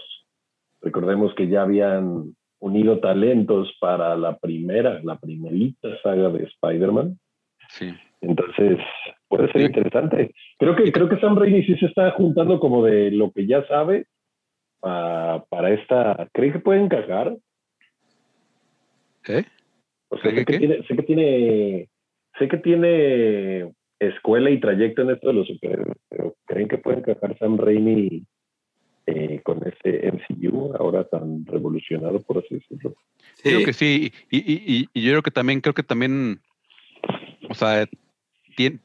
Recordemos 0.81 1.33
que 1.35 1.47
ya 1.47 1.61
habían 1.63 2.35
unido 2.59 2.99
talentos 2.99 3.75
para 3.79 4.15
la 4.15 4.37
primera, 4.37 5.01
la 5.03 5.17
primerita 5.17 5.89
saga 6.01 6.29
de 6.29 6.43
Spider-Man. 6.45 7.19
Sí. 7.69 7.93
Entonces, 8.21 8.79
puede 9.27 9.51
ser 9.51 9.61
Sí. 9.61 9.67
interesante. 9.67 10.33
Creo 10.57 10.75
que, 10.75 10.91
creo 10.91 11.09
que 11.09 11.19
Sam 11.19 11.37
Raimi 11.37 11.63
sí 11.63 11.75
se 11.77 11.87
está 11.87 12.11
juntando 12.11 12.59
como 12.59 12.83
de 12.85 13.11
lo 13.11 13.31
que 13.31 13.45
ya 13.45 13.65
sabe 13.67 14.05
pa- 14.79 15.43
para 15.49 15.71
esta. 15.71 16.27
¿Creen 16.33 16.53
que 16.53 16.59
puede 16.59 16.81
encajar? 16.81 17.35
¿Eh? 19.27 19.43
O 20.09 20.17
sea, 20.17 20.31
¿Cree 20.31 20.39
sé 20.39 20.45
que, 20.45 20.53
que 20.53 20.59
tiene, 20.59 20.83
sé 20.87 20.95
que 20.95 21.03
tiene, 21.03 21.89
sé 22.39 22.47
que 22.47 22.57
tiene 22.57 23.73
escuela 24.07 24.49
y 24.49 24.59
trayecto 24.59 25.01
en 25.03 25.11
esto 25.11 25.27
de 25.27 25.33
los 25.33 25.47
superhéroes, 25.47 25.97
pero 26.09 26.35
¿creen 26.45 26.67
que 26.67 26.77
puede 26.77 26.99
encajar 26.99 27.37
Sam 27.37 27.57
Raimi 27.57 28.25
eh, 29.05 29.41
con 29.43 29.61
este 29.67 30.07
MCU 30.07 30.73
ahora 30.79 31.03
tan 31.05 31.45
revolucionado, 31.45 32.21
por 32.21 32.37
así 32.39 32.55
decirlo? 32.55 32.95
Sí. 33.35 33.49
Creo 33.49 33.65
que 33.65 33.73
sí. 33.73 34.11
Y, 34.31 34.37
y, 34.37 34.53
y, 34.53 34.89
y 34.93 35.01
yo 35.03 35.11
creo 35.11 35.21
que 35.23 35.31
también, 35.31 35.61
creo 35.61 35.73
que 35.73 35.83
también, 35.83 36.41
o 37.49 37.53
sea, 37.53 37.85
tiene, 38.55 38.79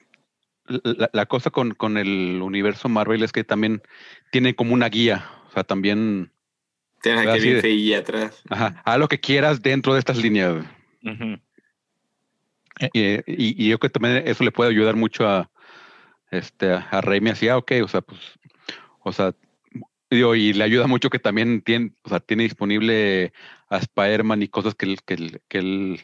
la, 0.66 1.08
la 1.12 1.26
cosa 1.26 1.50
con, 1.50 1.72
con 1.74 1.96
el 1.96 2.40
universo 2.42 2.88
Marvel 2.88 3.22
es 3.22 3.32
que 3.32 3.44
también 3.44 3.80
tiene 4.30 4.54
como 4.54 4.74
una 4.74 4.88
guía. 4.88 5.24
O 5.48 5.52
sea, 5.52 5.64
también, 5.64 6.30
Tienes 7.02 7.42
de- 7.42 7.60
Feige 7.62 7.96
atrás. 7.96 8.42
ajá, 8.50 8.82
haz 8.84 8.98
lo 8.98 9.08
que 9.08 9.18
quieras 9.20 9.62
dentro 9.62 9.92
de 9.94 10.00
estas 10.00 10.20
líneas. 10.20 10.64
Ujú. 11.04 11.38
Eh, 12.94 13.22
y, 13.26 13.64
y 13.64 13.68
yo 13.68 13.78
creo 13.78 13.90
que 13.90 13.98
también 13.98 14.22
eso 14.26 14.44
le 14.44 14.52
puede 14.52 14.70
ayudar 14.70 14.96
mucho 14.96 15.26
a 15.28 15.50
este 16.30 16.72
a, 16.72 16.78
a 16.90 17.00
Raimi 17.00 17.30
así, 17.30 17.48
ah, 17.48 17.56
ok, 17.56 17.72
o 17.82 17.88
sea, 17.88 18.00
pues, 18.02 18.20
o 19.00 19.12
sea, 19.12 19.34
digo, 20.10 20.34
y 20.34 20.52
le 20.52 20.64
ayuda 20.64 20.86
mucho 20.86 21.10
que 21.10 21.18
también 21.18 21.62
tiene, 21.62 21.92
o 22.02 22.08
sea, 22.08 22.20
tiene 22.20 22.42
disponible 22.44 23.32
a 23.68 23.78
Spider-Man 23.78 24.42
y 24.42 24.48
cosas 24.48 24.74
que 24.74 24.86
él, 24.86 24.98
que 25.06 25.14
él, 25.14 25.40
que 25.48 25.58
él, 25.58 26.00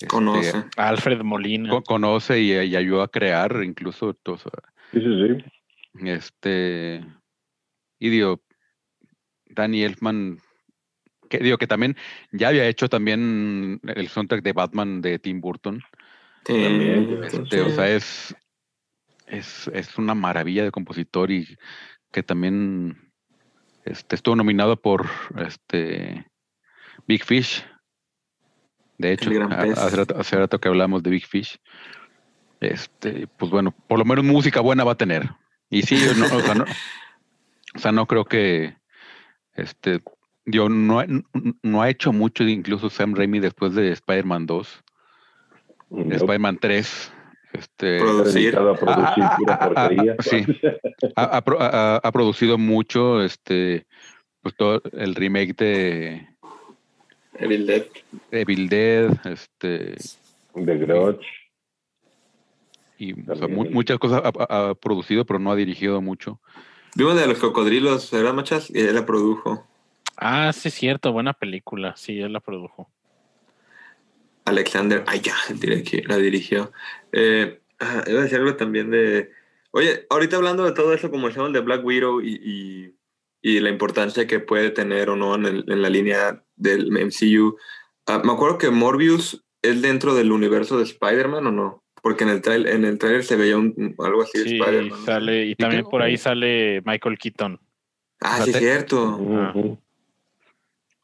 este, 0.00 0.08
Conoce. 0.08 0.64
Alfred 0.76 1.22
Molina. 1.22 1.70
co- 1.70 1.82
conoce 1.82 2.40
y, 2.40 2.52
y 2.52 2.76
ayuda 2.76 3.04
a 3.04 3.08
crear 3.08 3.62
incluso, 3.64 4.16
o 4.24 4.38
sea, 4.38 4.52
Sí, 4.92 5.00
sí, 5.00 5.26
sí. 5.26 6.08
este, 6.08 7.04
y 7.98 8.08
digo, 8.08 8.40
Danny 9.50 9.82
Elfman, 9.82 10.38
que 11.28 11.38
digo 11.38 11.58
que 11.58 11.66
también 11.66 11.96
ya 12.32 12.48
había 12.48 12.66
hecho 12.66 12.88
también 12.88 13.80
el 13.84 14.08
soundtrack 14.08 14.42
de 14.42 14.52
Batman 14.52 15.02
de 15.02 15.18
Tim 15.18 15.40
Burton. 15.40 15.82
También, 16.48 17.20
Este, 17.24 17.60
o 17.60 17.70
sea, 17.70 17.88
es, 17.88 18.34
es, 19.26 19.68
es 19.68 19.98
una 19.98 20.14
maravilla 20.14 20.64
de 20.64 20.70
compositor 20.70 21.30
y 21.30 21.46
que 22.10 22.22
también 22.22 23.12
este, 23.84 24.16
estuvo 24.16 24.34
nominado 24.34 24.80
por 24.80 25.06
este 25.36 26.26
Big 27.06 27.24
Fish. 27.24 27.64
De 28.96 29.12
hecho, 29.12 29.30
hace 29.50 29.96
rato, 29.96 30.18
hace 30.18 30.36
rato 30.36 30.58
que 30.58 30.68
hablamos 30.68 31.02
de 31.02 31.10
Big 31.10 31.26
Fish. 31.26 31.58
Este, 32.60 33.28
pues 33.38 33.50
bueno, 33.50 33.72
por 33.86 33.98
lo 33.98 34.04
menos 34.04 34.24
música 34.24 34.60
buena 34.60 34.84
va 34.84 34.92
a 34.92 34.96
tener. 34.96 35.30
Y 35.70 35.82
sí, 35.82 35.96
no, 36.16 36.24
o, 36.24 36.40
sea, 36.40 36.54
no, 36.54 36.64
o 37.74 37.78
sea, 37.78 37.92
no 37.92 38.06
creo 38.06 38.24
que 38.24 38.76
este, 39.54 40.02
yo 40.46 40.68
no, 40.68 41.04
no 41.62 41.82
ha 41.82 41.90
hecho 41.90 42.12
mucho 42.12 42.42
incluso 42.44 42.90
Sam 42.90 43.14
Raimi 43.14 43.38
después 43.38 43.74
de 43.74 43.92
Spider-Man 43.92 44.46
2. 44.46 44.84
No, 45.90 46.14
Spider-Man 46.14 46.58
3. 46.60 47.12
Este, 47.52 47.98
Producir. 47.98 48.42
dedicado 48.42 48.70
a 48.70 48.74
producir 48.76 49.24
Ah, 49.24 49.36
ah, 49.48 49.72
ah, 49.74 49.90
ah, 50.18 50.22
sí. 50.22 50.44
ha, 51.16 51.24
ha 51.38 51.40
pro- 51.42 51.58
ha- 51.60 51.96
ha 51.96 52.12
producido 52.12 52.58
mucho 52.58 53.22
este 53.22 53.86
pues 54.42 54.54
todo 54.54 54.82
el 54.92 55.14
remake 55.14 55.54
de 55.56 56.28
Evil 57.38 57.66
Dead. 57.66 57.84
Evil 58.30 58.68
Dead, 58.68 59.10
este 59.24 59.96
De 60.54 60.76
Grudge. 60.78 61.26
y 62.98 63.12
o 63.12 63.16
sea, 63.24 63.34
También 63.36 63.54
mu- 63.56 63.64
el- 63.64 63.70
muchas 63.72 63.98
cosas 63.98 64.22
ha, 64.24 64.28
ha- 64.28 64.70
ha 64.70 64.74
producido, 64.74 65.24
pero 65.24 65.38
no 65.38 65.50
ha 65.50 65.56
dirigido 65.56 66.00
mucho. 66.02 66.40
Vimos 66.96 67.16
de 67.16 67.26
los 67.26 67.38
cocodrilos, 67.38 68.10
¿verdad, 68.10 68.34
machas? 68.34 68.70
Y 68.70 68.80
él 68.80 68.94
la 68.94 69.06
produjo. 69.06 69.66
Ah, 70.16 70.52
sí, 70.52 70.68
cierto, 70.70 71.12
buena 71.12 71.32
película. 71.32 71.94
Sí, 71.96 72.20
él 72.20 72.32
la 72.34 72.40
produjo. 72.40 72.90
Alexander, 74.48 75.04
ay 75.06 75.20
ya, 75.20 75.34
diré 75.54 75.82
que 75.82 76.02
la 76.06 76.16
dirigió. 76.16 76.72
Eh, 77.12 77.60
ah, 77.80 78.02
iba 78.06 78.20
a 78.20 78.22
decir 78.24 78.38
algo 78.38 78.56
también 78.56 78.90
de. 78.90 79.30
Oye, 79.70 80.06
ahorita 80.10 80.36
hablando 80.36 80.64
de 80.64 80.72
todo 80.72 80.92
eso, 80.94 81.10
como 81.10 81.26
decíamos 81.28 81.52
de 81.52 81.60
Black 81.60 81.84
Widow 81.84 82.20
y, 82.22 82.34
y, 82.42 82.94
y 83.42 83.60
la 83.60 83.68
importancia 83.70 84.26
que 84.26 84.40
puede 84.40 84.70
tener 84.70 85.10
o 85.10 85.16
no 85.16 85.34
en, 85.34 85.44
el- 85.46 85.64
en 85.68 85.82
la 85.82 85.90
línea 85.90 86.42
del 86.56 86.88
MCU, 86.90 87.56
ah, 88.06 88.22
me 88.24 88.32
acuerdo 88.32 88.58
que 88.58 88.70
Morbius 88.70 89.44
es 89.62 89.82
dentro 89.82 90.14
del 90.14 90.32
universo 90.32 90.78
de 90.78 90.84
Spider-Man 90.84 91.46
o 91.46 91.52
no? 91.52 91.84
Porque 92.02 92.24
en 92.24 92.30
el, 92.30 92.40
trail, 92.40 92.66
en 92.68 92.84
el 92.84 92.96
trailer 92.96 93.24
se 93.24 93.36
veía 93.36 93.58
un, 93.58 93.94
algo 93.98 94.22
así 94.22 94.38
de 94.38 94.44
Sí, 94.44 94.58
Spider-Man. 94.58 95.00
¿no? 95.00 95.04
sale, 95.04 95.44
y 95.46 95.54
también 95.56 95.84
por 95.84 96.00
ahí 96.00 96.16
sale 96.16 96.80
Michael 96.84 97.18
Keaton. 97.18 97.60
Ah, 98.20 98.34
o 98.34 98.36
sea, 98.36 98.44
sí, 98.46 98.52
te- 98.52 98.58
cierto. 98.60 99.16
Ujú. 99.16 99.78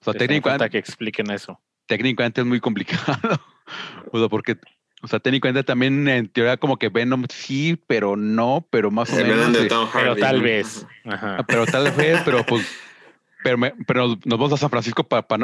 O 0.00 0.04
sea, 0.04 0.14
técnicamente, 0.14 0.70
que 0.70 0.78
expliquen 0.78 1.30
eso. 1.30 1.60
Técnicamente 1.86 2.40
es 2.40 2.46
muy 2.46 2.60
complicado. 2.60 3.40
o 4.12 4.18
sea, 4.18 4.28
porque 4.28 4.58
o 5.02 5.06
sea, 5.08 5.20
técnicamente 5.20 5.62
también 5.64 6.08
en 6.08 6.28
teoría 6.28 6.56
como 6.56 6.78
que 6.78 6.88
Venom 6.88 7.24
sí, 7.28 7.78
pero 7.86 8.16
no, 8.16 8.66
pero 8.70 8.90
más 8.90 9.12
o 9.12 9.16
menos. 9.16 9.52
de. 9.52 9.68
Tom 9.68 9.88
Pero 9.92 10.16
tal 10.16 10.40
vez. 10.40 10.86
Ajá. 11.04 11.36
Ah, 11.40 11.46
Pero 11.46 11.66
tal 11.66 11.92
vez, 11.92 12.22
pero 12.24 12.42
pues 12.44 12.66
pero, 13.42 13.58
me- 13.58 13.74
pero 13.86 14.08
nos 14.24 14.38
vamos 14.38 14.52
a 14.54 14.56
San 14.56 14.70
Francisco 14.70 15.04
para 15.04 15.22
pa, 15.22 15.38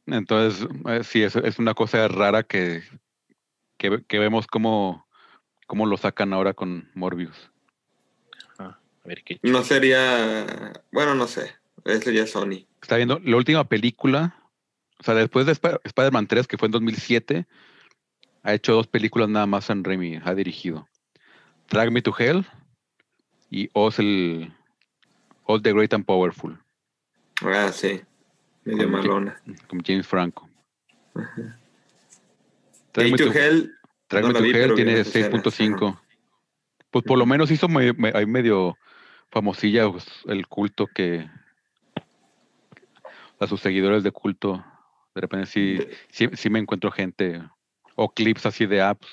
Entonces, 0.07 0.67
eh, 0.87 1.03
sí, 1.03 1.21
es, 1.21 1.35
es 1.35 1.59
una 1.59 1.75
cosa 1.75 2.07
rara 2.07 2.41
que, 2.43 2.81
que, 3.77 4.03
que 4.07 4.19
vemos 4.19 4.47
cómo, 4.47 5.07
cómo 5.67 5.85
lo 5.85 5.97
sacan 5.97 6.33
ahora 6.33 6.53
con 6.53 6.89
Morbius. 6.95 7.51
A 9.09 9.15
ver 9.15 9.23
qué. 9.23 9.39
No 9.41 9.63
sería. 9.63 10.45
Bueno, 10.91 11.15
no 11.15 11.25
sé. 11.25 11.51
Ese 11.83 12.01
sería 12.03 12.27
Sony. 12.27 12.67
Está 12.79 12.97
viendo 12.97 13.19
la 13.23 13.37
última 13.37 13.63
película, 13.67 14.35
o 14.99 15.03
sea, 15.03 15.15
después 15.15 15.47
de 15.47 15.53
Sp- 15.57 15.81
Spider-Man 15.83 16.27
3, 16.27 16.45
que 16.47 16.57
fue 16.59 16.67
en 16.67 16.73
2007, 16.73 17.47
ha 18.43 18.53
hecho 18.53 18.73
dos 18.73 18.85
películas 18.85 19.27
nada 19.29 19.47
más 19.47 19.67
en 19.71 19.83
Raimi, 19.83 20.19
ha 20.23 20.35
dirigido. 20.35 20.87
Drag 21.71 21.91
Me 21.91 22.03
to 22.03 22.13
Hell 22.17 22.45
y 23.49 23.69
Oz 23.73 23.97
el, 23.97 24.53
All 25.45 25.63
the 25.63 25.73
Great 25.73 25.93
and 25.95 26.05
Powerful, 26.05 26.59
Ah, 27.41 27.71
sí. 27.73 28.01
Medio 28.65 28.83
Con- 28.83 28.91
malona. 28.91 29.41
con 29.67 29.79
James 29.83 30.05
Franco. 30.05 30.47
Gate 31.15 31.55
Tráeme 32.91 33.17
to 33.17 33.31
Hell. 33.33 33.71
No 34.11 34.19
la 34.31 34.33
tu 34.39 34.43
vi, 34.43 34.51
Hell 34.51 34.75
tiene 34.75 34.97
las 34.97 35.07
escenas. 35.07 35.31
6.5. 35.43 35.99
Pues 36.91 37.03
por 37.05 37.17
lo 37.17 37.25
menos 37.25 37.49
hizo 37.49 37.67
me- 37.67 37.93
me- 37.93 38.11
ahí 38.13 38.25
medio 38.27 38.77
famosilla 39.31 39.89
pues, 39.89 40.05
el 40.27 40.47
culto 40.47 40.87
que 40.87 41.29
a 43.39 43.47
sus 43.47 43.61
seguidores 43.61 44.03
de 44.03 44.11
culto. 44.11 44.63
De 45.15 45.21
repente 45.21 45.47
sí, 45.47 45.79
sí, 46.09 46.29
sí 46.33 46.49
me 46.49 46.59
encuentro 46.59 46.91
gente 46.91 47.41
o 47.95 48.09
clips 48.13 48.45
así 48.45 48.65
de 48.65 48.81
apps 48.81 49.07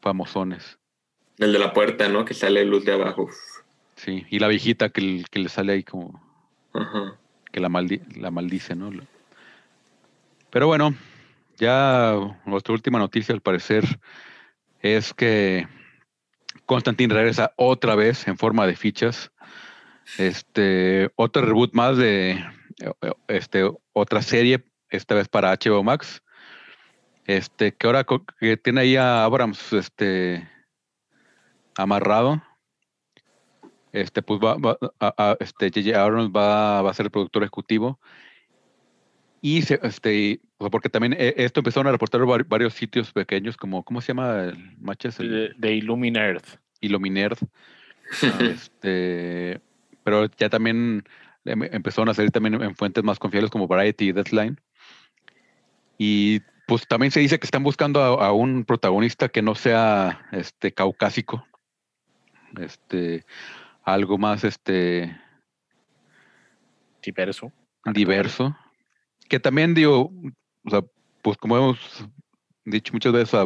famosones. 0.00 0.78
El 1.38 1.52
de 1.52 1.58
la 1.58 1.72
puerta, 1.72 2.08
¿no? 2.08 2.24
Que 2.24 2.34
sale 2.34 2.64
luz 2.64 2.84
de 2.84 2.92
abajo. 2.92 3.28
Sí, 3.96 4.26
y 4.30 4.38
la 4.38 4.48
viejita 4.48 4.88
que, 4.90 5.24
que 5.30 5.38
le 5.38 5.48
sale 5.48 5.72
ahí 5.72 5.82
como 5.84 6.20
Ajá. 6.72 7.18
que 7.52 7.60
la, 7.60 7.68
maldi- 7.68 8.04
la 8.16 8.30
maldice, 8.30 8.74
¿no? 8.74 8.90
Pero 10.50 10.66
bueno, 10.66 10.94
ya 11.56 12.14
nuestra 12.44 12.72
última 12.72 12.98
noticia 12.98 13.34
al 13.34 13.40
parecer 13.40 13.84
es 14.80 15.12
que 15.12 15.66
Constantine 16.66 17.14
regresa 17.14 17.52
otra 17.56 17.94
vez 17.94 18.26
en 18.28 18.36
forma 18.36 18.66
de 18.66 18.76
fichas. 18.76 19.30
Este, 20.18 21.10
otro 21.16 21.42
reboot 21.42 21.72
más 21.74 21.96
de 21.96 22.44
este, 23.28 23.70
otra 23.92 24.22
serie, 24.22 24.64
esta 24.88 25.14
vez 25.14 25.28
para 25.28 25.52
HBO 25.52 25.82
Max. 25.82 26.22
Este, 27.24 27.72
que 27.74 27.86
ahora 27.86 28.04
que 28.38 28.56
tiene 28.56 28.82
ahí 28.82 28.96
a 28.96 29.24
Abrams 29.24 29.72
este, 29.72 30.48
amarrado. 31.76 32.42
Este, 33.92 34.22
pues 34.22 34.40
va, 34.40 34.56
a- 35.00 35.36
este, 35.40 35.70
J.J. 35.70 36.00
Abrams 36.00 36.30
va, 36.30 36.82
va 36.82 36.90
a 36.90 36.94
ser 36.94 37.10
productor 37.10 37.42
ejecutivo. 37.42 37.98
Y 39.40 39.62
se- 39.62 39.80
este, 39.82 40.14
y- 40.14 40.40
o 40.58 40.64
sea, 40.64 40.70
porque 40.70 40.88
también 40.88 41.14
eh, 41.18 41.34
esto 41.36 41.60
empezaron 41.60 41.86
a 41.88 41.92
reportar 41.92 42.20
vari- 42.22 42.46
varios 42.48 42.74
sitios 42.74 43.12
pequeños, 43.12 43.56
como, 43.56 43.82
¿cómo 43.84 44.00
se 44.00 44.08
llama 44.08 44.44
el 44.44 44.76
matches? 44.78 45.18
De, 45.18 45.52
de 45.56 45.74
Illumine 45.74 46.18
Earth. 46.18 46.58
Illuminerd. 46.80 47.38
este, 48.40 49.60
pero 50.04 50.26
ya 50.36 50.48
también 50.48 51.04
em- 51.44 51.62
empezaron 51.64 52.08
a 52.08 52.14
salir 52.14 52.30
también 52.30 52.60
en 52.62 52.74
fuentes 52.76 53.02
más 53.04 53.18
confiables 53.18 53.50
como 53.50 53.66
Variety 53.66 54.08
y 54.08 54.12
Deadline. 54.12 54.60
Y 55.98 56.40
pues 56.66 56.86
también 56.88 57.10
se 57.12 57.20
dice 57.20 57.38
que 57.38 57.46
están 57.46 57.62
buscando 57.62 58.00
a, 58.02 58.26
a 58.26 58.32
un 58.32 58.64
protagonista 58.64 59.28
que 59.28 59.42
no 59.42 59.54
sea 59.54 60.26
este 60.32 60.72
caucásico. 60.72 61.46
Este, 62.60 63.24
algo 63.84 64.18
más 64.18 64.44
este 64.44 65.16
Diverso. 67.02 67.52
diverso. 67.92 68.56
Que 69.28 69.40
también 69.40 69.74
digo, 69.74 70.12
o 70.64 70.70
sea, 70.70 70.82
pues 71.22 71.36
como 71.38 71.56
hemos 71.56 72.06
dicho 72.64 72.92
muchas 72.92 73.12
veces, 73.12 73.40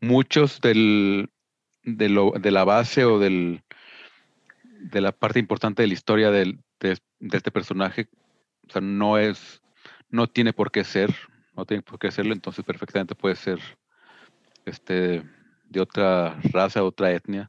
muchos 0.00 0.60
del, 0.60 1.30
de, 1.82 2.08
lo, 2.08 2.32
de 2.32 2.50
la 2.50 2.64
base 2.64 3.04
o 3.04 3.18
del, 3.18 3.62
de 4.80 5.00
la 5.00 5.12
parte 5.12 5.38
importante 5.38 5.82
de 5.82 5.88
la 5.88 5.94
historia 5.94 6.30
del, 6.30 6.60
de, 6.80 6.98
este 7.32 7.50
personaje, 7.50 8.08
o 8.68 8.70
sea, 8.70 8.80
no 8.80 9.18
es, 9.18 9.62
no 10.10 10.26
tiene 10.26 10.52
por 10.52 10.70
qué 10.70 10.84
ser, 10.84 11.14
no 11.56 11.64
tiene 11.64 11.82
por 11.82 11.98
qué 11.98 12.10
serlo, 12.10 12.32
entonces 12.32 12.64
perfectamente 12.64 13.14
puede 13.14 13.36
ser 13.36 13.58
este 14.64 15.24
de 15.64 15.80
otra 15.80 16.38
raza, 16.44 16.82
otra 16.82 17.12
etnia. 17.12 17.46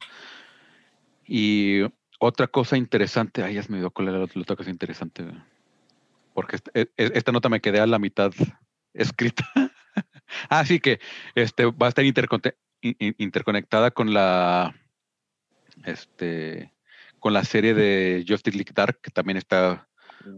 Y 1.26 1.82
otra 2.18 2.48
cosa 2.48 2.76
interesante, 2.76 3.42
ay, 3.42 3.54
ya 3.54 3.62
se 3.62 3.72
me 3.72 3.78
dio 3.78 3.90
cuál 3.90 4.08
era 4.08 4.18
la 4.18 4.24
otra 4.24 4.56
cosa 4.56 4.70
interesante, 4.70 5.24
porque 6.34 6.56
esta, 6.56 6.70
e- 6.74 6.90
e- 6.96 7.12
esta 7.14 7.32
nota 7.32 7.48
me 7.48 7.60
quedé 7.60 7.80
a 7.80 7.86
la 7.86 7.98
mitad 7.98 8.32
escrita. 8.94 9.44
Así 10.48 10.80
que 10.80 11.00
este 11.34 11.66
va 11.66 11.86
a 11.86 11.88
estar 11.88 12.04
interconectada 12.04 13.90
con 13.90 14.14
la 14.14 14.74
este 15.84 16.72
con 17.18 17.32
la 17.32 17.44
serie 17.44 17.74
de 17.74 18.24
Justice 18.26 18.56
League 18.56 18.72
Dark 18.74 19.00
que 19.02 19.10
también 19.10 19.36
está 19.36 19.88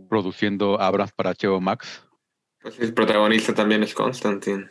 produciendo 0.09 0.81
Abrams 0.81 1.13
para 1.13 1.33
HBO 1.33 1.61
Max. 1.61 2.05
Pues 2.61 2.79
el 2.79 2.95
protagonista 2.95 3.55
también 3.55 3.83
es 3.83 3.95
Constantine. 3.95 4.69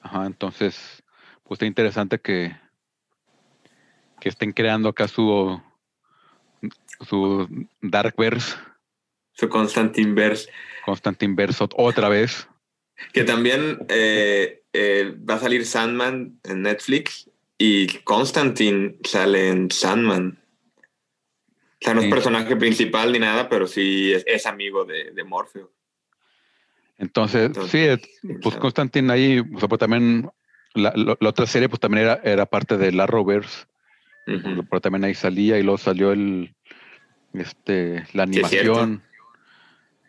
Ajá, 0.00 0.26
entonces, 0.26 1.02
pues 1.42 1.56
está 1.56 1.66
interesante 1.66 2.18
que, 2.20 2.54
que 4.20 4.28
estén 4.28 4.52
creando 4.52 4.88
acá 4.88 5.08
su, 5.08 5.60
su 7.00 7.66
Darkverse, 7.80 8.56
Su 9.32 9.48
Constantine 9.48 10.14
Verse. 10.14 10.50
Constantine 10.84 11.34
Verse 11.34 11.64
otra 11.76 12.08
vez. 12.08 12.48
Que 13.12 13.24
también 13.24 13.84
eh, 13.88 14.62
eh, 14.72 15.14
va 15.28 15.34
a 15.34 15.38
salir 15.38 15.66
Sandman 15.66 16.38
en 16.44 16.62
Netflix 16.62 17.30
y 17.58 17.86
Constantine 17.98 18.96
sale 19.04 19.48
en 19.48 19.70
Sandman. 19.70 20.38
O 21.80 21.84
sea, 21.84 21.94
no 21.94 22.00
es 22.00 22.10
personaje 22.10 22.54
principal 22.56 23.10
ni 23.10 23.18
nada, 23.18 23.48
pero 23.48 23.66
sí 23.66 24.12
es, 24.12 24.22
es 24.26 24.46
amigo 24.46 24.84
de, 24.84 25.10
de 25.10 25.24
Morpheus. 25.24 25.68
Entonces, 26.98 27.46
Entonces, 27.46 28.00
sí, 28.20 28.28
pues. 28.40 28.56
Constantine 28.56 29.12
ahí, 29.12 29.40
o 29.40 29.58
sea, 29.58 29.68
pues 29.68 29.80
también 29.80 30.30
la, 30.74 30.92
la 30.94 31.28
otra 31.28 31.46
serie, 31.46 31.68
pues 31.68 31.80
también 31.80 32.04
era, 32.04 32.20
era 32.22 32.46
parte 32.46 32.76
de 32.76 32.92
la 32.92 33.06
Ujú. 34.26 34.64
pero 34.70 34.80
también 34.80 35.04
ahí 35.04 35.14
salía 35.14 35.58
y 35.58 35.62
luego 35.62 35.78
salió 35.78 36.12
el, 36.12 36.54
este, 37.32 38.04
la 38.12 38.24
animación. 38.24 39.02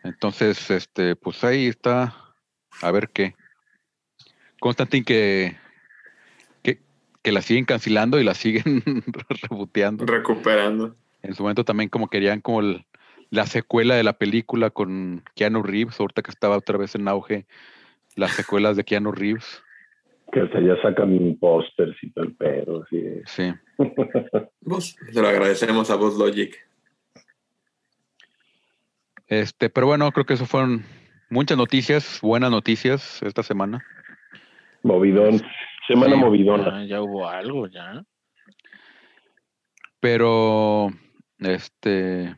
Entonces, 0.04 0.70
este, 0.70 1.16
pues 1.16 1.42
ahí 1.44 1.66
está, 1.66 2.14
a 2.82 2.90
ver 2.92 3.08
qué. 3.08 3.34
Constantine 4.60 5.04
que, 5.04 5.56
que, 6.62 6.78
que 7.22 7.32
la 7.32 7.42
siguen 7.42 7.64
cancelando 7.64 8.20
y 8.20 8.24
la 8.24 8.34
siguen 8.34 8.82
reboteando. 9.50 10.04
Recuperando. 10.06 10.94
En 11.22 11.34
su 11.34 11.42
momento 11.42 11.64
también 11.64 11.88
como 11.88 12.08
querían 12.08 12.40
como 12.40 12.60
el- 12.60 12.84
la 13.30 13.46
secuela 13.46 13.94
de 13.96 14.04
la 14.04 14.12
película 14.12 14.70
con 14.70 15.24
Keanu 15.34 15.62
Reeves, 15.62 15.98
ahorita 15.98 16.22
que 16.22 16.30
estaba 16.30 16.56
otra 16.58 16.78
vez 16.78 16.94
en 16.94 17.08
auge 17.08 17.46
las 18.14 18.32
secuelas 18.32 18.76
de 18.76 18.84
Keanu 18.84 19.10
Reeves. 19.10 19.62
Que 20.30 20.40
hasta 20.40 20.60
ya 20.60 20.80
sacan 20.82 21.36
pósters 21.40 21.96
y 22.02 22.10
todo 22.10 22.24
el 22.26 22.34
pedo. 22.36 22.84
Así. 22.84 23.02
Sí. 23.26 23.52
Vos, 24.60 24.96
se 25.10 25.20
lo 25.20 25.28
agradecemos 25.28 25.90
a 25.90 25.96
Voz 25.96 26.16
Logic. 26.18 26.54
Este, 29.26 29.70
pero 29.70 29.86
bueno, 29.86 30.10
creo 30.12 30.26
que 30.26 30.34
eso 30.34 30.46
fueron 30.46 30.84
muchas 31.30 31.56
noticias, 31.56 32.20
buenas 32.20 32.50
noticias 32.50 33.22
esta 33.22 33.42
semana. 33.42 33.84
Movidón. 34.82 35.40
Semana 35.86 36.14
Sí. 36.14 36.20
movidona. 36.20 36.82
Ya, 36.82 36.88
ya 36.96 37.02
hubo 37.02 37.28
algo, 37.28 37.66
ya. 37.68 38.02
Pero 40.00 40.90
este 41.38 42.36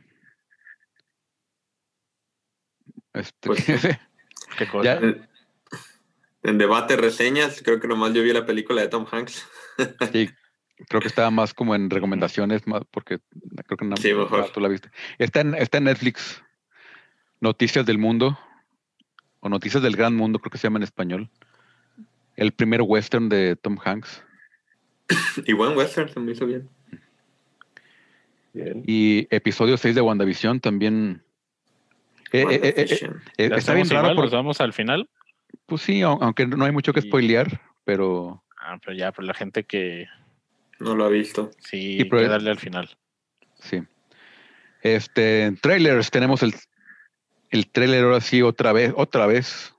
este 3.13 3.47
Pues, 3.47 3.65
¿Qué 4.57 4.67
cosa? 4.67 4.83
Ya. 4.83 5.05
En, 5.07 5.27
en 6.43 6.57
debate, 6.57 6.95
reseñas, 6.95 7.61
creo 7.63 7.79
que 7.79 7.87
nomás 7.87 8.13
yo 8.13 8.23
vi 8.23 8.31
la 8.31 8.45
película 8.45 8.81
de 8.81 8.87
Tom 8.87 9.05
Hanks. 9.11 9.45
sí, 10.13 10.29
creo 10.87 11.01
que 11.01 11.07
estaba 11.07 11.29
más 11.31 11.53
como 11.53 11.75
en 11.75 11.89
recomendaciones, 11.89 12.65
más 12.67 12.83
porque 12.91 13.19
creo 13.65 13.77
que 13.77 13.85
no, 13.85 13.97
Sí, 13.97 14.13
mejor. 14.13 14.49
tú 14.51 14.61
la 14.61 14.69
viste. 14.69 14.89
Está 15.17 15.41
en, 15.41 15.53
está 15.55 15.79
en 15.79 15.85
Netflix. 15.85 16.41
Noticias 17.39 17.85
del 17.85 17.97
mundo 17.97 18.37
o 19.39 19.49
Noticias 19.49 19.83
del 19.83 19.95
Gran 19.95 20.15
Mundo, 20.15 20.39
creo 20.39 20.51
que 20.51 20.57
se 20.57 20.63
llama 20.67 20.79
en 20.79 20.83
español. 20.83 21.29
El 22.35 22.51
primer 22.51 22.81
western 22.81 23.29
de 23.29 23.55
Tom 23.55 23.77
Hanks. 23.83 24.23
Y 25.45 25.53
buen 25.53 25.77
western, 25.77 26.09
se 26.09 26.19
me 26.19 26.31
hizo 26.31 26.45
bien. 26.45 26.67
Bien. 28.53 28.83
Y 28.87 29.27
episodio 29.29 29.77
6 29.77 29.93
de 29.95 30.01
WandaVision 30.01 30.59
también. 30.59 31.21
Eh, 32.31 32.41
eh, 32.41 32.43
eh, 32.43 32.47
eh, 32.49 32.61
WandaVision. 32.77 33.21
eh, 33.37 33.49
¿Ya 33.49 33.55
está 33.55 33.73
bien 33.73 33.89
raro 33.89 34.07
porque, 34.09 34.21
¿Nos 34.21 34.31
vamos 34.31 34.61
al 34.61 34.73
final? 34.73 35.09
pues 35.65 35.81
sí, 35.81 35.99
au- 36.01 36.17
aunque 36.21 36.45
no 36.47 36.65
hay 36.65 36.71
mucho 36.71 36.91
que 36.93 36.99
Y- 37.01 37.03
spoilear, 37.03 37.61
pero 37.83 38.43
Ah, 38.59 38.77
pero 38.83 38.97
ya, 38.97 39.11
pero 39.11 39.25
la 39.27 39.33
gente 39.33 39.63
que 39.63 40.07
No 40.79 40.95
lo 40.95 41.05
ha 41.05 41.09
visto. 41.09 41.51
sí, 41.59 41.99
Y 42.01 42.03
pro- 42.05 42.19
hay 42.19 42.25
que 42.25 42.29
darle 42.31 42.49
al 42.51 42.59
final. 42.59 42.97
sí. 43.59 43.81
Este, 44.81 45.51
trailers, 45.61 46.09
tenemos 46.11 46.43
el, 46.43 46.53
el 47.49 47.67
trailer 47.69 48.03
ahora 48.03 48.21
sí 48.21 48.41
otra 48.41 48.73
vez, 48.73 48.93
otra 48.95 49.25
vez. 49.27 49.73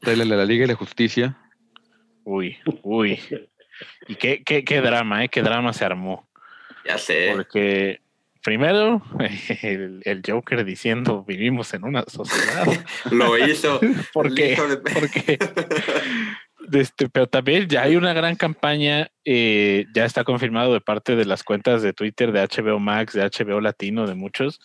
Trailer 0.00 0.26
de 0.28 0.36
la 0.36 0.44
Liga 0.44 0.62
de 0.62 0.68
la 0.72 0.74
Justicia. 0.78 1.36
Uy, 2.24 2.56
uy. 2.82 3.20
Y 4.08 4.14
qué, 4.16 4.42
qué, 4.44 4.64
qué 4.64 4.80
drama, 4.80 5.24
¿eh? 5.24 5.28
Qué 5.28 5.42
drama 5.42 5.72
se 5.72 5.84
armó. 5.84 6.28
Ya 6.86 6.96
sé. 6.98 7.32
Porque 7.34 8.00
primero, 8.42 9.02
el, 9.62 10.00
el 10.04 10.22
Joker 10.26 10.64
diciendo 10.64 11.24
vivimos 11.26 11.74
en 11.74 11.84
una 11.84 12.04
sociedad. 12.06 12.66
Lo 13.10 13.36
hizo. 13.38 13.80
¿Por 14.12 14.28
El 14.28 14.34
qué? 14.34 14.52
hijo 14.52 14.68
de- 14.68 14.76
Porque, 14.78 15.38
este, 16.72 17.08
pero 17.08 17.26
también 17.26 17.68
ya 17.68 17.82
hay 17.82 17.96
una 17.96 18.12
gran 18.12 18.36
campaña, 18.36 19.10
eh, 19.24 19.86
ya 19.94 20.04
está 20.04 20.24
confirmado 20.24 20.72
de 20.72 20.80
parte 20.80 21.16
de 21.16 21.24
las 21.24 21.42
cuentas 21.42 21.82
de 21.82 21.92
Twitter 21.92 22.32
de 22.32 22.40
HBO 22.42 22.78
Max, 22.78 23.12
de 23.14 23.22
HBO 23.22 23.60
Latino, 23.60 24.06
de 24.06 24.14
muchos, 24.14 24.60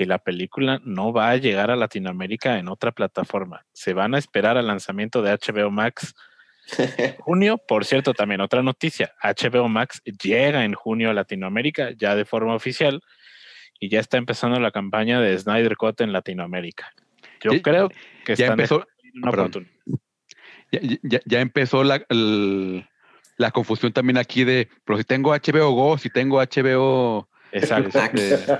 que 0.00 0.06
la 0.06 0.16
película 0.18 0.80
no 0.82 1.12
va 1.12 1.28
a 1.28 1.36
llegar 1.36 1.70
a 1.70 1.76
Latinoamérica 1.76 2.58
en 2.58 2.68
otra 2.68 2.90
plataforma. 2.90 3.66
Se 3.74 3.92
van 3.92 4.14
a 4.14 4.18
esperar 4.18 4.56
al 4.56 4.66
lanzamiento 4.66 5.20
de 5.20 5.30
HBO 5.32 5.70
Max 5.70 6.14
junio. 7.18 7.58
Por 7.58 7.84
cierto, 7.84 8.14
también 8.14 8.40
otra 8.40 8.62
noticia, 8.62 9.12
HBO 9.22 9.68
Max 9.68 10.00
llega 10.22 10.64
en 10.64 10.72
junio 10.72 11.10
a 11.10 11.12
Latinoamérica 11.12 11.90
ya 11.90 12.14
de 12.16 12.24
forma 12.24 12.54
oficial 12.54 13.02
y 13.78 13.90
ya 13.90 14.00
está 14.00 14.16
empezando 14.16 14.58
la 14.58 14.70
campaña 14.70 15.20
de 15.20 15.36
Snyder 15.38 15.76
Cut 15.76 16.00
en 16.00 16.14
Latinoamérica. 16.14 16.90
Yo 17.42 17.52
Ya- 17.52 17.60
creo 17.60 17.88
que 18.24 18.36
ya 18.36 18.46
están 18.46 18.52
empezó- 18.58 18.86
una 19.16 19.30
perdón. 19.30 19.46
oportunidad. 19.48 20.00
Ya, 20.72 20.80
ya- 21.02 21.20
ya 21.26 21.40
empezó 21.42 21.84
la, 21.84 22.02
el- 22.08 22.88
la 23.36 23.50
confusión 23.50 23.92
también 23.92 24.16
aquí 24.16 24.44
de, 24.44 24.70
pero 24.86 24.96
si 24.96 25.04
tengo 25.04 25.34
HBO 25.34 25.72
Go, 25.72 25.98
si 25.98 26.08
tengo 26.08 26.40
HBO... 26.40 27.28
Exacto. 27.52 27.98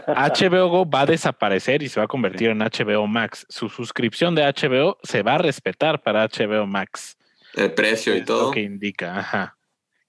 HBO 0.06 0.68
Go 0.68 0.88
va 0.90 1.02
a 1.02 1.06
desaparecer 1.06 1.82
y 1.82 1.88
se 1.88 2.00
va 2.00 2.04
a 2.04 2.08
convertir 2.08 2.50
en 2.50 2.58
HBO 2.58 3.06
Max. 3.06 3.46
Su 3.48 3.68
suscripción 3.68 4.34
de 4.34 4.42
HBO 4.42 4.98
se 5.02 5.22
va 5.22 5.34
a 5.34 5.38
respetar 5.38 6.02
para 6.02 6.26
HBO 6.26 6.66
Max. 6.66 7.16
El 7.54 7.72
precio 7.72 8.14
y 8.14 8.18
Es 8.18 8.24
todo. 8.24 8.46
Lo 8.46 8.50
que 8.52 8.62
indica, 8.62 9.18
ajá. 9.18 9.56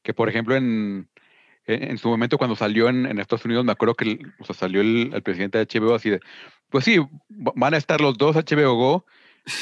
que 0.04 0.14
por 0.14 0.30
ejemplo 0.30 0.56
en, 0.56 1.10
en, 1.66 1.84
en 1.92 1.98
su 1.98 2.08
momento 2.10 2.38
cuando 2.38 2.56
salió 2.56 2.90
en, 2.90 3.06
en 3.06 3.20
Estados 3.20 3.46
Unidos, 3.46 3.64
me 3.66 3.72
acuerdo 3.72 3.96
que 3.96 4.06
el- 4.06 4.34
o 4.40 4.44
sea, 4.46 4.56
salió 4.56 4.82
el, 4.82 5.12
el 5.14 5.22
presidente 5.24 5.58
de 5.58 5.66
HBO 5.66 5.96
así 5.96 6.10
de, 6.10 6.20
pues 6.70 6.86
sí, 6.86 6.98
va- 7.00 7.54
van 7.56 7.74
a 7.74 7.78
estar 7.78 8.00
los 8.02 8.18
dos 8.18 8.36
HBO 8.36 8.76
Go 8.76 9.06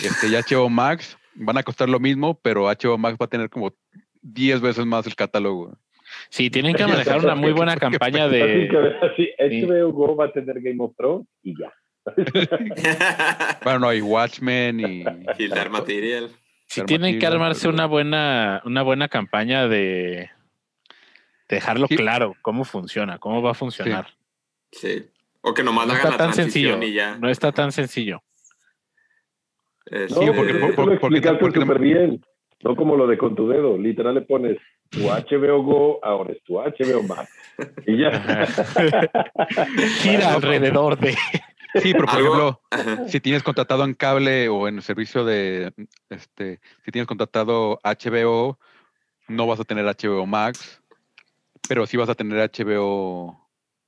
este, 0.04 0.28
y 0.28 0.36
HBO 0.36 0.70
Max, 0.70 1.18
van 1.36 1.58
a 1.58 1.64
costar 1.64 1.90
lo 1.90 2.00
mismo, 2.00 2.40
pero 2.42 2.66
HBO 2.66 2.98
Max 2.98 3.18
va 3.22 3.26
a 3.26 3.30
tener 3.30 3.50
como 3.50 3.74
10 4.22 4.60
veces 4.62 4.86
más 4.86 5.08
el 5.08 5.16
catálogo. 5.16 5.78
Sí, 6.30 6.50
tienen 6.50 6.76
que 6.76 6.86
manejar 6.86 7.20
una 7.24 7.36
muy 7.36 7.52
buena 7.54 7.76
campaña 7.78 8.28
de. 8.30 8.70
así, 9.02 9.30
sí. 9.38 9.66
HBO 9.66 9.92
Go 9.94 10.16
va 10.16 10.26
a 10.26 10.32
tener 10.32 10.60
Game 10.62 10.84
of 10.84 10.96
Thrones 10.98 11.28
y 11.44 11.54
ya. 11.58 11.72
Bueno, 13.64 13.80
no, 13.80 13.94
y 13.94 14.02
Watchmen 14.02 14.80
y... 14.80 15.04
y 15.38 15.48
dar 15.48 15.70
material. 15.70 16.30
Sí, 16.68 16.82
tienen 16.86 17.20
que 17.20 17.26
armarse 17.26 17.68
una 17.68 17.86
buena, 17.88 18.62
una 18.66 18.82
buena 18.84 19.08
campaña 19.08 19.68
de 19.68 20.30
dejarlo 21.48 21.88
Sí. 21.88 21.96
claro 21.98 22.36
cómo 22.42 22.64
funciona, 22.64 23.18
cómo 23.18 23.42
va 23.42 23.52
a 23.52 23.56
funcionar. 23.56 24.08
Sí. 24.72 25.08
O 25.42 25.54
que 25.54 25.64
nomás 25.64 25.88
No 25.88 25.94
hagan 25.94 26.06
está 26.06 26.12
la 26.12 26.18
tan 26.18 26.34
sencillo. 26.36 26.82
y 26.84 26.94
ya. 26.94 27.16
No 27.18 27.30
está 27.30 27.52
tan 27.52 27.72
sencillo. 27.72 28.22
Eh, 29.90 30.06
No, 30.10 30.16
sí, 30.16 30.20
Sí, 30.20 30.26
de- 30.26 30.32
porque- 30.34 30.74
porque- 30.76 30.94
explicaste 30.96 31.40
porque- 31.40 31.60
súper 31.62 31.80
bien. 31.80 32.24
No 32.64 32.76
como 32.76 32.96
lo 32.98 33.08
de 33.08 33.18
con 33.18 33.36
tu 33.36 33.48
dedo. 33.48 33.78
Literal 33.78 34.16
le 34.16 34.22
pones 34.22 34.58
tu 34.90 35.00
HBO 35.08 35.64
Go, 35.64 36.00
ahora 36.04 36.34
es 36.34 36.44
tu 36.44 36.56
HBO 36.56 37.04
Max. 37.04 37.32
Y 37.88 37.98
ya. 37.98 38.12
Gira 40.02 40.34
alrededor 40.34 40.98
de. 40.98 41.16
Sí, 41.76 41.94
pero 41.94 42.08
por 42.08 42.16
Algo- 42.16 42.26
ejemplo, 42.36 42.62
Ajá. 42.72 43.08
si 43.10 43.20
tienes 43.20 43.44
contratado 43.44 43.84
en 43.84 43.94
cable 43.94 44.50
o 44.50 44.68
en 44.68 44.78
el 44.78 44.82
servicio 44.82 45.24
de, 45.24 45.72
este, 46.10 46.60
si 46.84 46.90
tienes 46.92 47.06
contratado 47.08 47.80
HBO, 47.84 48.58
no 49.28 49.46
vas 49.46 49.60
a 49.60 49.64
tener 49.64 49.86
HBO 49.86 50.26
Max, 50.26 50.82
pero 51.68 51.86
sí 51.86 51.96
vas 51.96 52.10
a 52.10 52.16
tener 52.16 52.40
HBO 52.52 53.40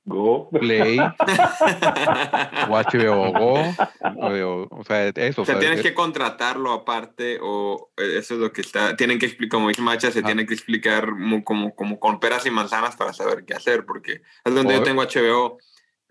Go. 0.04 0.50
Play 0.50 0.98
o 2.68 2.76
HBO 2.76 3.32
Go, 3.32 3.74
o, 4.20 4.68
o 4.70 4.84
sea, 4.84 5.06
eso. 5.08 5.42
O 5.42 5.44
sea, 5.44 5.58
tienes 5.60 5.78
es- 5.78 5.82
que 5.84 5.94
contratarlo 5.94 6.72
aparte 6.72 7.38
o 7.40 7.92
eh, 7.96 8.18
eso 8.18 8.34
es 8.34 8.40
lo 8.40 8.52
que 8.52 8.62
está, 8.62 8.96
tienen 8.96 9.18
que 9.20 9.26
explicar, 9.26 9.58
como 9.58 9.68
dice 9.68 9.80
Macha, 9.80 10.10
se 10.10 10.18
Ajá. 10.18 10.26
tiene 10.26 10.44
que 10.44 10.54
explicar 10.54 11.06
como, 11.10 11.44
como, 11.44 11.74
como 11.76 12.00
con 12.00 12.18
peras 12.18 12.44
y 12.46 12.50
manzanas 12.50 12.96
para 12.96 13.12
saber 13.12 13.44
qué 13.44 13.54
hacer, 13.54 13.86
porque 13.86 14.22
es 14.44 14.54
donde 14.54 14.74
O- 14.74 14.78
yo 14.78 14.82
tengo 14.82 15.02
HBO 15.02 15.58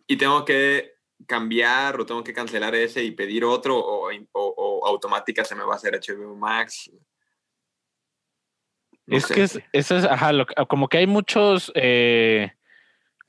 y 0.07 0.15
tengo 0.15 0.45
que 0.45 0.93
cambiar 1.27 1.99
o 1.99 2.05
tengo 2.05 2.23
que 2.23 2.33
cancelar 2.33 2.73
ese 2.75 3.03
y 3.03 3.11
pedir 3.11 3.43
otro 3.45 3.77
o, 3.77 4.09
o, 4.09 4.15
o 4.33 4.87
automática 4.87 5.43
se 5.43 5.53
me 5.55 5.63
va 5.63 5.73
a 5.73 5.75
hacer 5.75 5.93
HBO 5.99 6.35
Max. 6.35 6.89
No 9.05 9.17
es 9.17 9.25
sé. 9.25 9.33
que 9.33 9.43
es, 9.43 9.59
eso 9.73 9.97
es, 9.97 10.05
ajá, 10.05 10.31
lo 10.31 10.45
como 10.69 10.87
que 10.87 10.99
hay 10.99 11.07
muchos, 11.07 11.71
eh, 11.75 12.51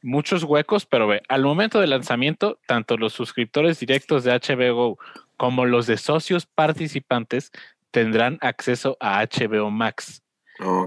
muchos 0.03 0.45
huecos, 0.45 0.85
pero 0.87 1.07
ve, 1.07 1.23
al 1.29 1.43
momento 1.43 1.81
del 1.81 1.91
lanzamiento, 1.91 2.59
tanto 2.67 2.97
los 2.97 3.13
suscriptores 3.13 3.79
directos 3.81 4.25
de 4.25 4.33
HBO 4.33 4.75
Go 4.75 4.99
como 5.37 5.65
los 5.65 5.87
de 5.87 5.97
socios 5.97 6.47
participantes 6.47 7.51
tendrán 7.91 8.39
acceso 8.41 8.97
a 9.01 9.23
HBO 9.23 9.71
Max. 9.71 10.23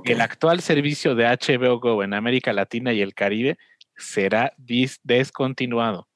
El 0.05 0.21
actual 0.21 0.61
servicio 0.61 1.15
de 1.15 1.25
HBO 1.25 1.79
Go 1.79 2.03
en 2.03 2.13
América 2.13 2.53
Latina 2.53 2.93
y 2.93 3.01
el 3.01 3.13
Caribe 3.13 3.57
será 3.97 4.53
dis- 4.57 4.99
descontinuado. 5.03 6.07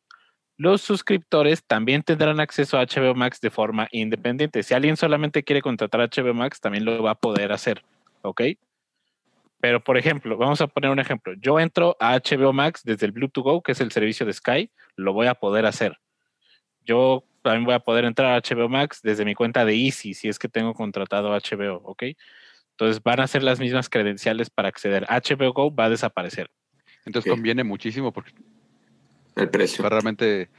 Los 0.57 0.81
suscriptores 0.81 1.63
también 1.63 2.03
tendrán 2.03 2.39
acceso 2.39 2.77
a 2.77 2.85
HBO 2.85 3.15
Max 3.15 3.39
de 3.39 3.49
forma 3.49 3.87
independiente. 3.91 4.61
Si 4.61 4.73
alguien 4.73 4.97
solamente 4.97 5.43
quiere 5.43 5.61
contratar 5.61 6.01
HBO 6.01 6.33
Max, 6.33 6.59
también 6.59 6.85
lo 6.85 7.01
va 7.01 7.11
a 7.11 7.15
poder 7.15 7.51
hacer, 7.53 7.81
¿ok? 8.21 8.41
Pero, 9.61 9.83
por 9.83 9.97
ejemplo, 9.97 10.37
vamos 10.37 10.61
a 10.61 10.67
poner 10.67 10.89
un 10.89 10.99
ejemplo. 10.99 11.33
Yo 11.39 11.59
entro 11.59 11.97
a 11.99 12.15
HBO 12.15 12.53
Max 12.53 12.81
desde 12.83 13.05
el 13.05 13.11
Bluetooth 13.11 13.43
Go, 13.43 13.61
que 13.61 13.73
es 13.73 13.81
el 13.81 13.91
servicio 13.91 14.25
de 14.25 14.33
Sky, 14.33 14.71
lo 14.95 15.11
voy 15.13 15.27
a 15.27 15.35
poder 15.35 15.65
hacer. 15.65 15.97
Yo 16.85 17.23
también 17.41 17.65
voy 17.65 17.73
a 17.73 17.79
poder 17.79 18.05
entrar 18.05 18.31
a 18.33 18.41
HBO 18.41 18.69
Max 18.69 19.01
desde 19.03 19.25
mi 19.25 19.35
cuenta 19.35 19.65
de 19.65 19.75
Easy, 19.75 20.13
si 20.13 20.29
es 20.29 20.39
que 20.39 20.47
tengo 20.47 20.73
contratado 20.73 21.33
HBO, 21.33 21.81
¿ok? 21.83 22.03
Entonces 22.71 23.03
van 23.03 23.19
a 23.19 23.27
ser 23.27 23.43
las 23.43 23.59
mismas 23.59 23.89
credenciales 23.89 24.49
para 24.49 24.69
acceder. 24.69 25.05
HBO 25.09 25.51
Go 25.53 25.73
va 25.75 25.85
a 25.85 25.89
desaparecer. 25.89 26.49
entonces 27.05 27.29
conviene 27.29 27.63
muchísimo 27.63 28.13
porque 28.13 28.31
El 29.35 29.49
precio. 29.49 29.87
realmente, 29.89 30.49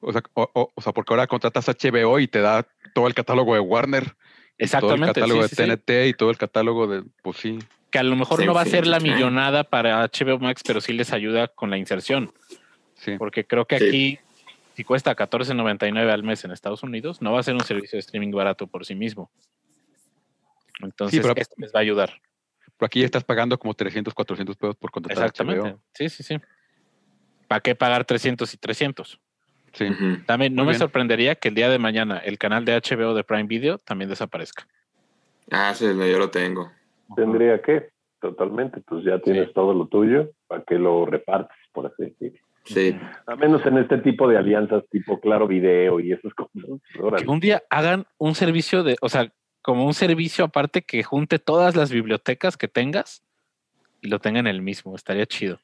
o 0.00 0.12
sea, 0.12 0.22
o, 0.34 0.50
o- 0.54 0.72
o 0.74 0.80
sea, 0.82 0.92
porque 0.92 1.12
ahora 1.12 1.26
contratas 1.28 1.68
HBO 1.68 2.18
y 2.18 2.26
te 2.26 2.40
da 2.40 2.66
todo 2.94 3.06
el 3.06 3.14
catálogo 3.14 3.54
de 3.54 3.60
Warner, 3.60 4.02
y 4.02 4.08
todo 4.08 4.14
el 4.94 5.00
Exactamente. 5.02 5.20
catálogo 5.20 5.42
sí, 5.44 5.48
sí, 5.48 5.54
sí. 5.56 5.62
de 5.62 5.76
TNT 5.76 6.08
y 6.08 6.14
todo 6.14 6.30
el 6.30 6.36
catálogo 6.38 6.86
de, 6.88 7.04
pues 7.22 7.36
sí, 7.38 7.58
Que 7.90 7.98
a 7.98 8.02
lo 8.02 8.14
mejor 8.16 8.38
Sí, 8.40 8.46
no 8.46 8.54
va 8.54 8.62
a 8.62 8.64
sí, 8.64 8.70
ser 8.70 8.86
la 8.86 9.00
sí. 9.00 9.10
millonada 9.10 9.64
para 9.64 10.02
HBO 10.04 10.38
Max, 10.38 10.62
pero 10.66 10.80
sí 10.80 10.92
les 10.92 11.12
ayuda 11.12 11.48
con 11.48 11.70
la 11.70 11.76
inserción. 11.78 12.32
sí. 12.94 13.16
Porque 13.18 13.46
creo 13.46 13.64
que 13.66 13.78
Sí. 13.78 13.88
aquí, 13.88 14.18
si 14.76 14.84
cuesta 14.84 15.14
$14.99 15.16 16.10
al 16.12 16.22
mes 16.22 16.44
en 16.44 16.50
Estados 16.50 16.82
Unidos, 16.82 17.22
no 17.22 17.32
va 17.32 17.40
a 17.40 17.42
ser 17.42 17.54
un 17.54 17.64
servicio 17.64 17.96
de 17.96 18.00
streaming 18.00 18.30
barato 18.30 18.66
por 18.66 18.84
sí 18.84 18.94
mismo. 18.94 19.30
Entonces, 20.82 21.20
pero- 21.20 21.34
esto 21.36 21.54
les 21.58 21.72
va 21.72 21.78
a 21.78 21.82
ayudar. 21.82 22.20
Pero 22.76 22.86
aquí 22.86 23.00
ya 23.00 23.06
estás 23.06 23.24
pagando 23.24 23.58
como 23.58 23.74
300, 23.74 24.14
400 24.14 24.56
pesos 24.56 24.76
por 24.76 24.90
contratar 24.90 25.24
Exactamente. 25.24 25.70
HBO. 25.70 25.80
Sí, 25.94 26.08
sí, 26.08 26.22
sí. 26.22 26.38
¿Para 27.48 27.60
qué 27.60 27.74
pagar 27.74 28.04
300 28.04 28.52
y 28.54 28.56
300? 28.56 29.20
Sí. 29.72 29.86
También 30.26 30.54
no 30.54 30.62
Muy 30.64 30.68
me 30.68 30.72
bien. 30.72 30.78
sorprendería 30.78 31.34
que 31.36 31.48
el 31.48 31.54
día 31.54 31.68
de 31.68 31.78
mañana 31.78 32.18
el 32.18 32.38
canal 32.38 32.64
de 32.64 32.74
HBO 32.74 33.14
de 33.14 33.22
Prime 33.24 33.44
Video 33.44 33.78
también 33.78 34.08
desaparezca. 34.08 34.66
Ah, 35.50 35.74
sí, 35.74 35.84
yo 35.84 36.18
lo 36.18 36.30
tengo. 36.30 36.72
Tendría 37.16 37.60
que, 37.62 37.88
totalmente. 38.20 38.80
Pues 38.86 39.04
ya 39.04 39.18
tienes 39.20 39.48
Sí. 39.48 39.54
todo 39.54 39.74
lo 39.74 39.86
tuyo. 39.86 40.30
¿Para 40.46 40.62
que 40.64 40.76
lo 40.76 41.06
repartes, 41.06 41.56
por 41.72 41.86
así 41.86 42.04
decirlo? 42.04 42.38
Sí. 42.64 42.96
A 43.26 43.36
menos 43.36 43.64
en 43.66 43.78
este 43.78 43.98
tipo 43.98 44.28
de 44.28 44.36
alianzas, 44.36 44.84
tipo 44.90 45.18
Claro 45.20 45.46
Video 45.48 45.98
y 46.00 46.12
esas 46.12 46.32
cosas. 46.34 46.52
órale. 47.00 47.24
Que 47.24 47.30
un 47.30 47.40
día 47.40 47.62
hagan 47.70 48.06
un 48.18 48.34
servicio 48.34 48.82
de, 48.82 48.96
o 49.00 49.08
sea, 49.08 49.32
como 49.62 49.86
un 49.86 49.94
servicio 49.94 50.44
aparte 50.44 50.82
que 50.82 51.02
junte 51.02 51.38
todas 51.38 51.74
las 51.76 51.90
bibliotecas 51.90 52.56
que 52.56 52.68
tengas 52.68 53.22
y 54.02 54.08
lo 54.08 54.18
tengan 54.18 54.46
el 54.46 54.62
mismo. 54.62 54.94
Estaría 54.94 55.26
chido. 55.26 55.58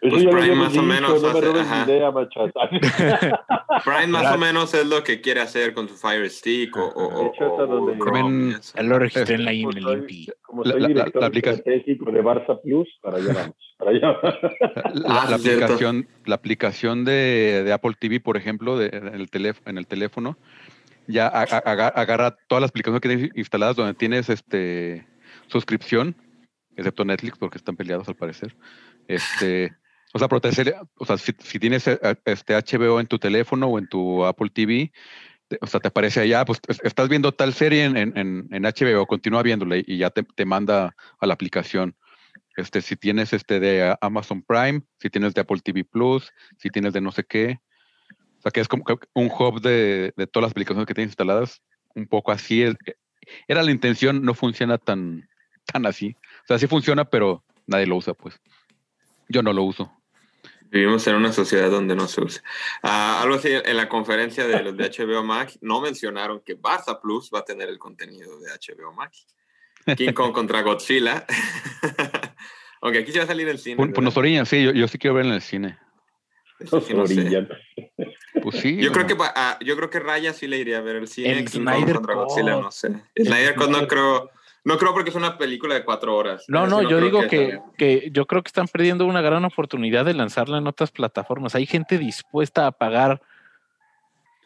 Eso 0.00 0.10
Pues 0.14 0.26
habíamos 0.26 0.58
más 0.58 0.68
o 0.68 0.70
dicho, 0.72 0.82
menos 0.82 1.22
No 1.22 1.32
me 1.32 1.60
hace- 1.60 1.74
mi 1.86 1.92
idea, 1.92 2.10
machata. 2.10 2.60
Prime 3.84 4.06
más 4.08 4.34
o 4.34 4.38
menos 4.38 4.74
es 4.74 4.86
lo 4.86 5.02
que 5.02 5.20
quiere 5.22 5.40
hacer 5.40 5.72
con 5.72 5.88
su 5.88 5.96
Fire 5.96 6.28
Stick 6.30 6.76
o, 6.76 6.86
o, 6.86 7.26
hecho, 7.32 7.44
o- 7.46 7.92
o 7.92 7.98
Chrome 7.98 8.56
eso. 8.56 8.82
Lo 8.82 8.98
registré 8.98 9.36
en 9.36 9.44
la 9.46 9.52
Limpi. 9.52 10.28
Como 10.42 10.64
soy 10.64 10.80
la- 10.80 10.88
director 10.88 11.22
la 11.22 11.28
estratégico 11.28 12.10
de 12.12 12.22
Barça 12.22 12.60
Plus, 12.62 12.88
para 13.00 13.16
allá 13.16 13.32
vamos. 13.32 13.74
Para 13.78 13.90
allá 13.90 14.18
vamos. 14.22 14.38
La, 14.94 15.22
Ah, 15.22 15.26
la 15.30 15.36
aplicación, 15.36 16.08
la 16.26 16.34
aplicación 16.34 17.04
de, 17.04 17.62
de 17.64 17.72
Apple 17.72 17.94
TV, 17.98 18.20
por 18.20 18.36
ejemplo, 18.36 18.76
de- 18.78 18.88
en, 18.92 19.08
el 19.08 19.30
teléfono, 19.30 19.70
en 19.70 19.78
el 19.78 19.86
teléfono, 19.86 20.36
ya 21.06 21.26
a- 21.26 21.40
a- 21.42 21.62
aga- 21.64 21.88
agarra 21.88 22.36
todas 22.48 22.60
las 22.60 22.70
aplicaciones 22.70 23.00
que 23.00 23.08
tienes 23.08 23.30
instaladas 23.34 23.76
donde 23.76 23.94
tienes 23.94 24.28
este 24.28 25.06
suscripción, 25.46 26.14
excepto 26.76 27.04
Netflix, 27.04 27.38
porque 27.38 27.56
están 27.58 27.76
peleados 27.76 28.08
al 28.08 28.14
parecer. 28.16 28.54
Este, 29.08 29.72
o 30.16 30.18
sea, 30.18 30.28
proteger, 30.28 30.74
o 30.96 31.04
sea, 31.04 31.18
si, 31.18 31.32
tienes 31.58 31.86
eh, 31.86 31.98
este 32.24 32.54
HBO 32.54 33.00
en 33.00 33.06
tu 33.06 33.18
teléfono 33.18 33.66
o 33.66 33.78
en 33.78 33.86
tu 33.86 34.24
Apple 34.24 34.48
TV, 34.50 34.90
te- 35.48 35.58
o 35.60 35.66
sea, 35.66 35.78
te 35.78 35.88
aparece 35.88 36.20
allá, 36.20 36.44
pues 36.44 36.58
es- 36.68 36.80
estás 36.82 37.08
viendo 37.08 37.32
tal 37.32 37.52
serie 37.52 37.84
en, 37.84 37.96
en- 37.96 38.48
en- 38.50 38.64
HBO, 38.64 39.06
continúa 39.06 39.42
viéndola 39.42 39.76
y- 39.76 39.98
ya 39.98 40.08
te, 40.10 40.22
te 40.22 40.44
manda 40.46 40.96
a 41.20 41.26
la 41.26 41.34
aplicación. 41.34 41.94
Este, 42.56 42.80
si 42.80 42.96
tienes 42.96 43.34
este 43.34 43.60
de 43.60 43.94
Amazon 44.00 44.42
Prime, 44.42 44.80
si 44.98 45.10
tienes 45.10 45.34
de 45.34 45.42
Apple 45.42 45.60
TV 45.62 45.84
Plus, 45.84 46.32
si 46.58 46.70
tienes 46.70 46.94
de 46.94 47.02
no 47.02 47.12
sé 47.12 47.24
qué. 47.24 47.60
O 48.38 48.40
sea, 48.42 48.50
que 48.50 48.60
es 48.60 48.68
como 48.68 48.84
un 49.14 49.26
hub 49.26 49.60
de, 49.60 50.14
de 50.16 50.26
todas 50.26 50.44
las 50.44 50.52
aplicaciones 50.52 50.86
que 50.86 50.94
tienes 50.94 51.10
instaladas. 51.10 51.62
Un 51.94 52.06
poco 52.06 52.32
así. 52.32 52.64
Era 53.46 53.62
la 53.62 53.70
intención, 53.70 54.22
no 54.22 54.32
funciona 54.32 54.78
tan, 54.78 55.28
tan 55.70 55.84
así. 55.84 56.16
O 56.44 56.46
sea, 56.48 56.58
sí 56.58 56.66
funciona, 56.66 57.04
pero 57.04 57.44
nadie 57.66 57.86
lo 57.86 57.96
usa, 57.96 58.14
pues. 58.14 58.40
Yo 59.28 59.42
no 59.42 59.52
lo 59.52 59.64
uso. 59.64 59.92
Vivimos 60.70 61.06
en 61.06 61.16
una 61.16 61.32
sociedad 61.32 61.70
donde 61.70 61.94
no 61.94 62.08
se 62.08 62.22
usa. 62.22 62.42
Ah, 62.82 63.22
algo 63.22 63.36
así, 63.36 63.48
en 63.52 63.76
la 63.76 63.88
conferencia 63.88 64.46
de 64.46 64.62
los 64.62 64.76
de 64.76 64.90
HBO 64.98 65.22
Max, 65.22 65.58
no 65.60 65.80
mencionaron 65.80 66.40
que 66.40 66.58
Barça 66.58 67.00
Plus 67.00 67.30
va 67.32 67.40
a 67.40 67.44
tener 67.44 67.68
el 67.68 67.78
contenido 67.78 68.38
de 68.40 68.50
HBO 68.50 68.92
Max. 68.92 69.26
King 69.96 70.12
Kong 70.12 70.32
contra 70.32 70.62
Godzilla. 70.62 71.24
Aunque 72.80 73.00
aquí 73.00 73.12
se 73.12 73.18
va 73.18 73.24
a 73.24 73.28
salir 73.28 73.48
en 73.48 73.58
cine. 73.58 73.76
Pues, 73.76 73.90
pues 73.94 74.04
nos 74.04 74.16
orillan, 74.16 74.46
sí, 74.46 74.62
yo, 74.62 74.72
yo 74.72 74.88
sí 74.88 74.98
quiero 74.98 75.14
verlo 75.14 75.30
en 75.30 75.36
el 75.36 75.42
cine. 75.42 75.78
Sí, 76.58 76.94
no. 76.94 77.02
Orillan. 77.02 77.48
Pues 78.42 78.56
sí. 78.60 78.76
Yo 78.78 78.90
creo 78.92 79.06
que 79.06 79.16
ah, 79.18 79.58
yo 79.60 79.76
creo 79.76 79.90
que 79.90 80.00
Raya 80.00 80.32
sí 80.32 80.46
le 80.46 80.58
iría 80.58 80.78
a 80.78 80.80
ver 80.80 80.96
el 80.96 81.08
cine. 81.08 81.38
El 81.38 81.50
King 81.50 81.64
Kong 81.64 81.92
contra. 81.92 82.14
Godzilla, 82.14 82.56
no 82.56 82.70
sé. 82.70 82.88
Snyder 83.16 83.54
Cut 83.54 83.68
no 83.68 83.86
creo, 83.86 84.30
no 84.66 84.78
creo 84.78 84.92
porque 84.92 85.10
es 85.10 85.16
una 85.16 85.38
película 85.38 85.76
de 85.76 85.84
cuatro 85.84 86.16
horas. 86.16 86.44
No, 86.48 86.66
no, 86.66 86.82
yo 86.82 87.00
digo 87.00 87.28
que, 87.28 87.60
que 87.78 88.08
yo 88.12 88.26
creo 88.26 88.42
que 88.42 88.48
están 88.48 88.66
perdiendo 88.66 89.06
una 89.06 89.20
gran 89.20 89.44
oportunidad 89.44 90.04
de 90.04 90.12
lanzarla 90.12 90.58
en 90.58 90.66
otras 90.66 90.90
plataformas. 90.90 91.54
Hay 91.54 91.66
gente 91.66 91.98
dispuesta 91.98 92.66
a 92.66 92.72
pagar 92.72 93.22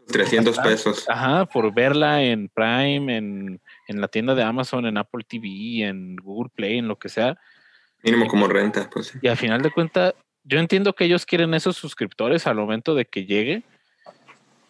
300 0.08 0.56
bastante. 0.56 0.70
pesos. 0.76 1.08
Ajá, 1.08 1.46
por 1.46 1.72
verla 1.72 2.22
en 2.22 2.50
Prime, 2.50 3.16
en, 3.16 3.60
en 3.88 4.00
la 4.02 4.08
tienda 4.08 4.34
de 4.34 4.42
Amazon, 4.42 4.84
en 4.84 4.98
Apple 4.98 5.24
TV, 5.26 5.86
en 5.88 6.16
Google 6.16 6.50
Play, 6.54 6.76
en 6.76 6.88
lo 6.88 6.98
que 6.98 7.08
sea. 7.08 7.38
Mínimo 8.02 8.26
como 8.26 8.46
renta, 8.46 8.90
pues. 8.92 9.06
sí. 9.06 9.18
Y 9.22 9.28
al 9.28 9.38
final 9.38 9.62
de 9.62 9.70
cuentas, 9.70 10.12
yo 10.44 10.58
entiendo 10.58 10.92
que 10.92 11.04
ellos 11.06 11.24
quieren 11.24 11.54
esos 11.54 11.76
suscriptores 11.76 12.46
al 12.46 12.56
momento 12.56 12.94
de 12.94 13.06
que 13.06 13.24
llegue, 13.24 13.62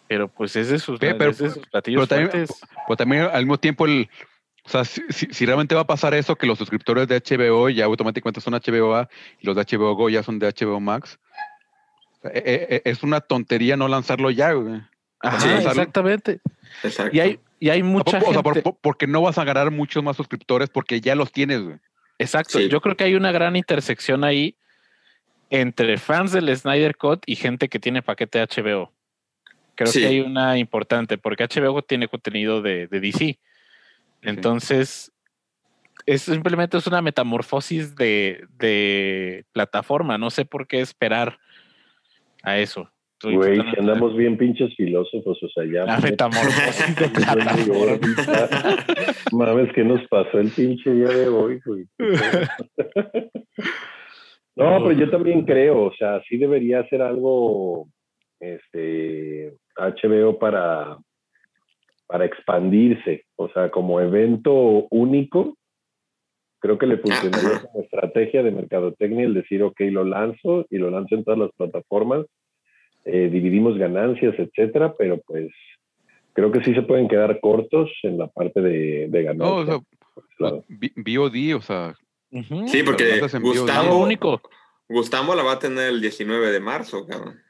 pero 0.06 0.28
pues 0.28 0.54
es 0.54 0.68
de 0.68 0.78
sus, 0.78 1.00
pero- 1.00 1.28
es 1.28 1.38
de 1.38 1.50
sus 1.50 1.66
platillos 1.66 2.06
pero 2.08 2.28
también-. 2.28 2.46
Pues 2.86 2.98
también 2.98 3.22
al 3.32 3.42
mismo 3.42 3.58
tiempo 3.58 3.84
el. 3.86 4.08
O 4.64 4.68
sea, 4.68 4.84
si, 4.84 5.02
si- 5.10 5.28
si 5.32 5.46
realmente 5.46 5.74
va 5.74 5.82
a 5.82 5.86
pasar 5.86 6.14
eso, 6.14 6.36
que 6.36 6.46
los 6.46 6.58
suscriptores 6.58 7.08
de 7.08 7.16
HBO 7.20 7.68
ya 7.70 7.86
automáticamente 7.86 8.40
son 8.40 8.54
HBO 8.54 8.94
A 8.94 9.08
y 9.40 9.46
los 9.46 9.56
de 9.56 9.62
HBO 9.64 9.94
Go 9.94 10.08
ya 10.10 10.22
son 10.22 10.38
de 10.38 10.48
HBO 10.52 10.80
Max, 10.80 11.18
eh, 12.24 12.30
eh, 12.34 12.66
eh, 12.70 12.82
es 12.84 13.02
una 13.02 13.20
tontería 13.20 13.76
no 13.76 13.88
lanzarlo 13.88 14.30
ya, 14.30 14.52
güey. 14.52 14.80
Ajá, 15.20 15.40
Sí. 15.40 15.48
exactamente. 15.66 16.40
Exacto. 16.82 17.16
Y 17.16 17.20
hay, 17.20 17.40
y 17.58 17.70
hay 17.70 17.82
mucha 17.82 18.18
O 18.18 18.32
sea, 18.32 18.42
por- 18.42 18.54
gente. 18.54 18.62
por- 18.62 18.76
porque 18.80 19.06
no 19.06 19.22
vas 19.22 19.38
a 19.38 19.44
ganar 19.44 19.70
muchos 19.70 20.02
más 20.04 20.16
suscriptores 20.16 20.68
porque 20.70 21.00
ya 21.00 21.14
los 21.14 21.32
tienes, 21.32 21.62
güey. 21.62 21.76
Exacto. 22.18 22.58
Sí. 22.58 22.68
Yo 22.68 22.80
creo 22.82 22.96
que 22.96 23.04
hay 23.04 23.14
una 23.14 23.32
gran 23.32 23.56
intersección 23.56 24.24
ahí 24.24 24.54
entre 25.48 25.96
fans 25.98 26.32
del 26.32 26.54
Snyder 26.56 26.96
Cut 26.96 27.22
y 27.26 27.36
gente 27.36 27.68
que 27.68 27.78
tiene 27.78 28.02
paquete 28.02 28.40
HBO. 28.40 28.92
Creo 29.74 29.90
Sí. 29.90 30.00
que 30.00 30.06
hay 30.06 30.20
una 30.20 30.58
importante, 30.58 31.16
porque 31.18 31.44
HBO 31.44 31.82
tiene 31.82 32.06
contenido 32.08 32.60
de, 32.62 32.86
de 32.86 33.00
DC. 33.00 33.38
Entonces, 34.22 35.12
es 36.06 36.22
simplemente 36.22 36.76
es 36.76 36.86
una 36.86 37.02
metamorfosis 37.02 37.94
de, 37.96 38.46
de 38.58 39.44
plataforma. 39.52 40.18
No 40.18 40.30
sé 40.30 40.44
por 40.44 40.66
qué 40.66 40.80
esperar 40.80 41.38
a 42.42 42.58
eso. 42.58 42.90
Güey, 43.22 43.60
si 43.60 43.78
andamos 43.78 44.16
bien 44.16 44.38
pinches 44.38 44.74
filósofos, 44.76 45.38
o 45.42 45.48
sea, 45.48 45.64
ya. 45.66 45.84
La 45.84 45.98
metamorfosis 45.98 46.96
de 46.96 47.08
plataforma. 47.10 47.98
Mames, 49.32 49.72
¿qué 49.74 49.84
nos 49.84 50.06
pasó 50.08 50.38
el 50.38 50.50
pinche 50.50 50.90
día 50.90 51.08
de 51.08 51.28
hoy, 51.28 51.60
güey? 51.64 51.86
No, 54.56 54.82
pero 54.82 54.92
yo 54.92 55.10
también 55.10 55.46
creo, 55.46 55.84
o 55.84 55.94
sea, 55.94 56.20
sí 56.28 56.36
debería 56.36 56.86
ser 56.88 57.00
algo, 57.00 57.88
este, 58.40 59.54
HBO 59.76 60.38
para, 60.38 60.98
para 62.10 62.24
expandirse, 62.24 63.24
o 63.36 63.48
sea, 63.50 63.70
como 63.70 64.00
evento 64.00 64.88
único, 64.90 65.56
creo 66.58 66.76
que 66.76 66.86
le 66.86 66.98
funcionaría 66.98 67.60
como 67.72 67.84
estrategia 67.84 68.42
de 68.42 68.50
mercadotecnia 68.50 69.26
el 69.26 69.34
decir, 69.34 69.62
ok, 69.62 69.80
lo 69.92 70.04
lanzo 70.04 70.66
y 70.70 70.78
lo 70.78 70.90
lanzo 70.90 71.14
en 71.14 71.22
todas 71.24 71.38
las 71.38 71.50
plataformas, 71.56 72.26
eh, 73.04 73.28
dividimos 73.30 73.78
ganancias, 73.78 74.34
etcétera, 74.36 74.94
pero 74.98 75.20
pues 75.24 75.50
creo 76.32 76.50
que 76.50 76.64
sí 76.64 76.74
se 76.74 76.82
pueden 76.82 77.06
quedar 77.06 77.38
cortos 77.38 77.88
en 78.02 78.18
la 78.18 78.26
parte 78.26 78.60
de, 78.60 79.06
de 79.08 79.34
No, 79.34 79.44
o 79.44 79.64
ganancias. 79.64 79.80
sea, 80.14 80.24
claro. 80.36 80.64
O 81.54 81.62
sea. 81.62 81.94
Sí, 82.66 82.82
porque 82.84 83.20
Gustavo, 83.40 83.98
único. 83.98 84.40
Gustavo 84.88 85.36
la 85.36 85.44
va 85.44 85.52
a 85.52 85.58
tener 85.60 85.88
el 85.88 86.00
19 86.00 86.50
de 86.50 86.60
marzo, 86.60 87.06
cabrón. 87.06 87.40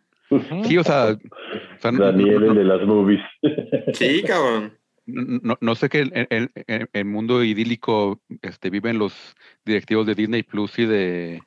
Sí, 0.64 0.78
o 0.78 0.84
sea, 0.84 1.08
o 1.10 1.80
sea, 1.80 1.92
no- 1.92 2.04
Daniel, 2.04 2.40
no- 2.40 2.50
el 2.52 2.58
de 2.58 2.64
las 2.64 2.82
movies. 2.86 3.20
Sí, 3.94 4.22
cabrón. 4.22 4.72
no, 5.06 5.58
no 5.60 5.74
sé 5.74 5.88
que 5.88 6.00
en 6.02 6.26
el, 6.30 6.50
en 6.54 6.88
el 6.92 7.04
mundo 7.04 7.42
idílico 7.42 8.20
este, 8.42 8.70
viven 8.70 8.98
los 8.98 9.34
directivos 9.64 10.06
de 10.06 10.14
Disney 10.14 10.42
Plus 10.44 10.78
y 10.78 10.86
de 10.86 11.42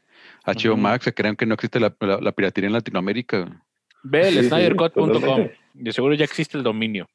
HBO. 0.45 0.75
Max, 0.77 1.05
se 1.05 1.13
crean 1.13 1.35
que 1.37 1.45
no 1.45 1.53
existe 1.53 1.79
la, 1.79 1.95
la- 2.01 2.19
la 2.19 2.31
piratería 2.33 2.67
en 2.67 2.73
Latinoamérica. 2.73 3.63
Ve 4.03 4.27
el 4.27 4.33
Sí, 4.33 4.39
sí. 5.37 5.51
De 5.75 5.93
seguro 5.93 6.13
ya 6.13 6.25
existe 6.25 6.57
el 6.57 6.63
dominio. 6.63 7.07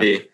Sí. 0.00 0.28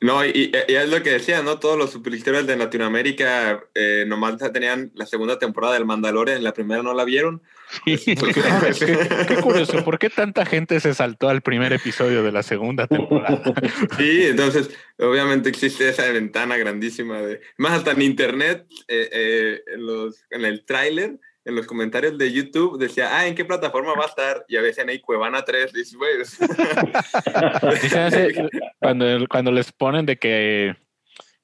No, 0.00 0.24
y, 0.26 0.52
es 0.52 0.88
lo 0.90 1.02
que 1.02 1.10
decía, 1.10 1.42
¿no? 1.42 1.58
Todos 1.58 1.78
los 1.78 1.90
suscriptores 1.90 2.46
de 2.46 2.56
Latinoamérica 2.56 3.64
eh, 3.74 4.04
nomás 4.06 4.36
tenían 4.52 4.92
la 4.94 5.06
segunda 5.06 5.38
temporada 5.38 5.72
del 5.72 5.86
Mandalorian, 5.86 6.44
la 6.44 6.52
primera 6.52 6.82
no 6.82 6.92
la 6.92 7.04
vieron. 7.04 7.42
Sí. 7.84 7.96
qué, 8.14 9.08
qué 9.26 9.36
curioso, 9.36 9.82
¿por 9.84 9.98
qué 9.98 10.10
tanta 10.10 10.44
gente 10.44 10.80
se 10.80 10.92
saltó 10.92 11.30
al 11.30 11.40
primer 11.40 11.72
episodio 11.72 12.22
de 12.22 12.32
la 12.32 12.42
segunda 12.42 12.86
temporada? 12.86 13.42
Sí, 13.96 14.24
entonces 14.24 14.70
obviamente 14.98 15.48
existe 15.48 15.88
esa 15.88 16.10
ventana 16.10 16.56
grandísima 16.58 17.20
de... 17.20 17.40
Más 17.56 17.72
hasta 17.72 17.92
en 17.92 18.02
internet, 18.02 18.66
eh, 18.88 19.08
eh, 19.10 19.60
en, 19.74 19.86
los, 19.86 20.24
en 20.30 20.44
el 20.44 20.64
tráiler, 20.64 21.18
en 21.46 21.54
los 21.54 21.64
comentarios 21.64 22.18
de 22.18 22.32
YouTube, 22.32 22.76
decía, 22.76 23.16
ah, 23.16 23.24
¿en 23.24 23.36
qué 23.36 23.44
plataforma 23.44 23.94
va 23.94 24.06
a 24.06 24.08
estar? 24.08 24.44
Y 24.48 24.56
a 24.56 24.60
veces 24.60 24.78
en 24.78 24.90
ahí 24.90 24.98
Cuevana 24.98 25.44
3, 25.44 25.72
dices, 25.72 25.94
güey. 25.94 26.16
Cuando, 28.80 29.28
cuando 29.28 29.52
les 29.52 29.70
ponen 29.70 30.06
de 30.06 30.16
que 30.16 30.74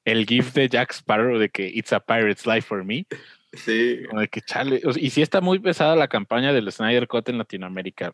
el 0.05 0.27
GIF 0.27 0.55
de 0.55 0.69
Jack 0.69 0.93
Sparrow 0.93 1.39
de 1.39 1.49
que 1.49 1.69
It's 1.69 1.93
a 1.93 2.01
Pirate's 2.01 2.47
Life 2.47 2.63
for 2.63 2.85
Me, 2.85 3.07
sí, 3.53 4.03
como 4.09 4.23
de 4.23 4.29
que 4.29 4.41
chale, 4.41 4.81
o 4.85 4.93
sea, 4.93 5.01
y 5.01 5.11
sí 5.11 5.23
está 5.23 5.41
muy 5.41 5.61
pesada 5.61 5.95
la 5.95 6.09
campaña 6.09 6.53
del 6.53 6.73
Snyder 6.73 7.07
Cut 7.07 7.29
en 7.29 7.39
Latinoamérica. 7.39 8.13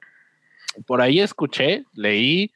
Por 0.86 1.00
ahí 1.00 1.20
escuché, 1.20 1.84
leí, 1.94 2.52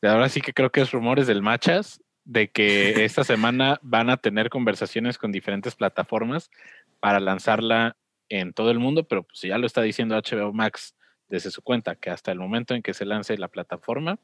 y 0.00 0.06
ahora 0.06 0.28
sí 0.28 0.40
que 0.40 0.52
creo 0.52 0.70
que 0.70 0.82
es 0.82 0.92
rumores 0.92 1.26
del 1.26 1.42
Machas, 1.42 2.00
de 2.24 2.50
que 2.50 3.04
esta 3.04 3.24
semana 3.24 3.80
van 3.82 4.10
a 4.10 4.16
tener 4.16 4.48
conversaciones 4.48 5.18
con 5.18 5.32
diferentes 5.32 5.74
plataformas 5.74 6.52
para 7.00 7.18
lanzarla 7.18 7.96
en 8.30 8.54
todo 8.54 8.70
el 8.70 8.78
mundo, 8.78 9.04
pero 9.04 9.24
pues 9.24 9.42
ya 9.42 9.58
lo 9.58 9.66
está 9.66 9.82
diciendo 9.82 10.16
HBO 10.16 10.52
Max 10.52 10.96
desde 11.28 11.50
su 11.50 11.62
cuenta, 11.62 11.94
que 11.96 12.10
hasta 12.10 12.32
el 12.32 12.38
momento 12.38 12.74
en 12.74 12.82
que 12.82 12.94
se 12.94 13.04
lance 13.04 13.36
la 13.36 13.48
plataforma, 13.48 14.18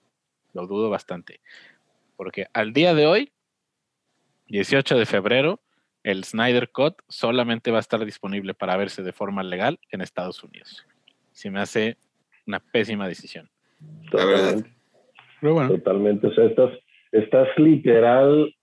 lo 0.54 0.66
dudo 0.66 0.88
bastante. 0.88 1.40
Porque 2.16 2.46
al 2.52 2.72
día 2.72 2.94
de 2.94 3.06
hoy, 3.06 3.32
18 4.48 4.96
de 4.96 5.06
febrero, 5.06 5.60
el 6.02 6.24
Snyder 6.24 6.70
Cut 6.70 7.02
solamente 7.08 7.70
va 7.70 7.78
a 7.78 7.80
estar 7.80 8.04
disponible 8.04 8.54
para 8.54 8.76
verse 8.76 9.02
de 9.02 9.12
forma 9.12 9.42
legal 9.42 9.78
en 9.90 10.00
Estados 10.00 10.42
Unidos. 10.42 10.86
Se 11.32 11.50
me 11.50 11.60
hace 11.60 11.96
una 12.46 12.60
pésima 12.60 13.08
decisión. 13.08 13.50
Totalmente, 14.10 14.70
Pero 15.40 15.54
bueno, 15.54 15.68
totalmente. 15.70 16.28
O 16.28 16.34
sea, 16.34 16.44
estás, 16.46 16.70
estás 17.12 17.48
literal 17.56 18.55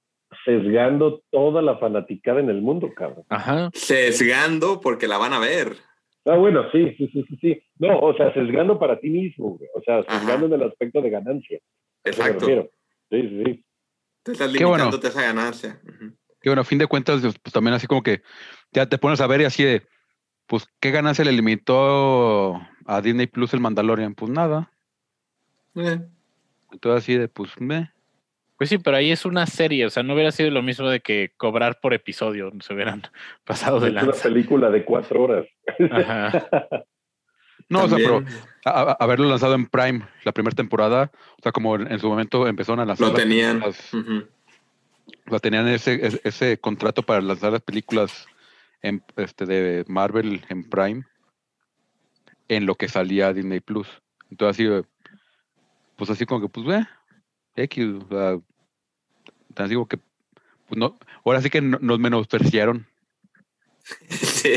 sesgando 0.46 1.22
toda 1.32 1.62
la 1.62 1.78
fanaticada 1.78 2.40
en 2.40 2.50
el 2.50 2.62
mundo, 2.62 2.90
cabrón. 2.96 3.26
Ajá. 3.30 3.70
sesgando 3.74 4.80
porque 4.82 5.08
la 5.08 5.18
van 5.18 5.34
a 5.34 5.40
ver. 5.40 5.74
Ah, 6.26 6.36
bueno, 6.38 6.64
sí, 6.72 6.96
sí, 6.98 7.10
sí, 7.12 7.26
sí, 7.28 7.38
sí. 7.42 7.64
No, 7.80 8.00
o 8.00 8.16
sea, 8.16 8.34
sesgando 8.34 8.80
para 8.80 9.00
ti 9.00 9.10
mismo, 9.10 9.58
güey. 9.58 9.70
o 9.76 9.82
sea, 9.82 10.04
sesgando 10.04 10.46
en 10.46 10.54
el 10.54 10.64
aspecto 10.64 11.02
de 11.02 11.10
ganancia. 11.10 11.60
¿A 12.06 12.10
eso 12.10 12.24
me 12.24 12.30
Exacto. 12.30 12.70
Sí, 13.10 13.22
sí, 13.22 13.44
sí. 13.46 13.66
Te 14.24 14.32
estás 14.32 14.52
Qué 14.54 14.64
bueno. 14.64 14.86
limitándote 14.86 15.08
a 15.08 15.10
esa 15.10 15.22
ganancia. 15.22 15.82
Ujú. 15.84 16.16
que 16.42 16.50
bueno, 16.50 16.62
a 16.62 16.66
fin 16.66 16.78
de 16.78 16.88
cuentas, 16.88 17.22
pues 17.22 17.54
también 17.54 17.74
así 17.74 17.88
como 17.88 18.04
que 18.04 18.22
ya 18.72 18.86
te 18.88 18.98
pones 18.98 19.20
a 19.22 19.28
ver 19.28 19.42
y 19.42 19.46
así 19.46 19.64
de, 19.64 19.84
pues, 20.48 20.66
¿qué 20.80 20.92
ganancia 20.92 21.26
le 21.26 21.32
limitó 21.34 22.56
a 22.86 23.02
Disney 23.02 23.28
Plus 23.28 23.54
el 23.54 23.60
Mandalorian? 23.60 24.14
Pues 24.16 24.32
nada. 24.32 24.72
Eh, 25.76 26.00
Entonces 26.72 27.04
así 27.04 27.18
de, 27.18 27.28
pues, 27.28 27.60
me. 27.60 27.92
Pues 28.64 28.70
sí, 28.70 28.78
pero 28.78 28.96
ahí 28.96 29.12
es 29.12 29.26
una 29.26 29.46
serie, 29.46 29.86
o 29.86 29.90
sea, 29.90 30.04
no 30.04 30.14
hubiera 30.14 30.32
sido 30.32 30.50
lo 30.50 30.62
mismo 30.62 30.88
de 30.88 31.02
que 31.02 31.34
cobrar 31.36 31.82
por 31.82 31.94
episodio, 31.94 32.50
se 32.62 32.74
hubieran 32.74 33.02
pasado 33.44 33.82
de 33.82 33.90
Es 33.90 34.02
una 34.02 34.14
película 34.14 34.70
de 34.70 34.86
cuatro 34.86 35.24
horas. 35.24 35.46
Ajá. 35.92 36.48
No, 37.68 37.84
o 37.84 37.88
sea, 37.90 37.98
pero 37.98 38.22
también 38.22 38.38
a- 38.64 38.70
a- 38.82 38.98
haberlo 39.02 39.28
lanzado 39.28 39.56
en 39.56 39.66
Prime 39.66 40.08
la 40.24 40.32
primera 40.32 40.56
temporada, 40.56 41.12
o 41.38 41.42
sea, 41.42 41.52
como 41.52 41.76
en, 41.76 41.92
en 41.92 42.00
su 42.00 42.08
momento 42.08 42.48
empezaron 42.48 42.80
a 42.80 42.86
lanzar 42.86 43.08
Lo 43.08 43.14
las 43.14 43.22
tenían. 43.22 43.62
o 43.64 43.72
sea, 45.30 45.40
tenían 45.40 45.68
ese, 45.68 46.06
ese, 46.08 46.22
ese 46.24 46.58
contrato 46.58 47.04
para 47.04 47.20
lanzar 47.20 47.52
las 47.52 47.62
películas 47.62 48.28
en, 48.82 49.04
este, 49.18 49.46
de 49.46 49.84
Marvel 49.90 50.42
en 50.48 50.70
Prime 50.70 51.04
en 52.48 52.66
lo 52.66 52.76
que 52.76 52.88
salía 52.88 53.34
Disney 53.34 53.60
Plus. 53.60 53.90
Entonces 54.32 54.66
así, 54.66 54.86
pues 55.98 56.10
así 56.10 56.26
como 56.26 56.40
que, 56.42 56.48
pues, 56.48 56.66
ve, 56.66 56.86
X, 57.56 57.86
o 57.86 58.08
sea, 58.10 58.40
así 59.58 59.74
como 59.76 59.88
que, 59.88 59.98
pues 59.98 60.78
no, 60.78 60.98
ahora 61.26 61.42
sí 61.42 61.50
que 61.50 61.62
no- 61.62 61.80
nos 61.82 62.00
menospreciaron. 62.00 62.86
Sí. 64.10 64.54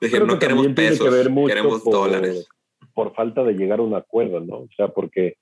Dijeron, 0.00 0.26
creo 0.26 0.26
no 0.26 0.32
que 0.34 0.38
queremos 0.40 0.62
tiene 0.62 0.74
pesos, 0.74 1.06
que 1.08 1.14
ver 1.14 1.30
mucho 1.30 1.48
queremos 1.54 1.82
por, 1.82 1.92
dólares. 1.92 2.48
por 2.94 3.14
falta 3.14 3.42
de 3.44 3.54
llegar 3.54 3.78
a 3.78 3.82
un 3.82 3.94
acuerdo, 3.94 4.40
¿no? 4.40 4.56
O 4.56 4.68
sea, 4.76 4.88
porque 4.88 5.36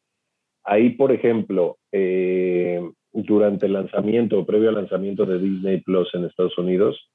ahí, 0.65 0.91
por 0.91 1.11
ejemplo, 1.11 1.79
eh, 1.91 2.81
durante 3.13 3.67
el 3.67 3.73
lanzamiento 3.73 4.39
o 4.39 4.47
previo 4.47 4.69
al 4.69 4.75
lanzamiento 4.77 5.25
de 5.27 5.39
Disney 5.39 5.81
Plus 5.81 6.09
en 6.15 6.25
Estados 6.25 6.57
Unidos, 6.59 7.11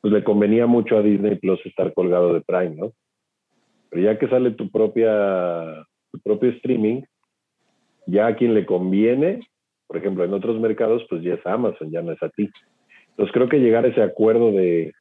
pues 0.00 0.12
le 0.12 0.24
convenía 0.24 0.66
mucho 0.66 0.96
a 0.96 1.02
Disney 1.02 1.36
Plus 1.36 1.60
estar 1.64 1.92
colgado 1.94 2.34
de 2.34 2.40
Prime, 2.42 2.76
¿no? 2.76 2.92
Pero 3.90 4.02
ya 4.02 4.18
que 4.18 4.28
sale 4.28 4.50
tu 4.52 4.70
propia, 4.70 5.86
tu 6.12 6.18
propio 6.20 6.50
streaming, 6.50 7.02
ya 8.06 8.26
a 8.28 8.36
quien 8.36 8.54
le 8.54 8.66
conviene, 8.66 9.40
por 9.90 9.96
ejemplo, 9.96 10.24
en 10.24 10.32
otros 10.32 10.60
mercados, 10.60 11.02
pues 11.10 11.20
ya 11.20 11.34
es 11.34 11.44
Amazon, 11.44 11.90
ya 11.90 12.00
no 12.00 12.12
es 12.12 12.22
a 12.22 12.28
ti. 12.28 12.48
Entonces 13.08 13.32
creo 13.34 13.48
que 13.48 13.58
llegar 13.58 13.84
a 13.84 13.88
ese 13.88 14.00
acuerdo 14.00 14.52
de 14.52 14.92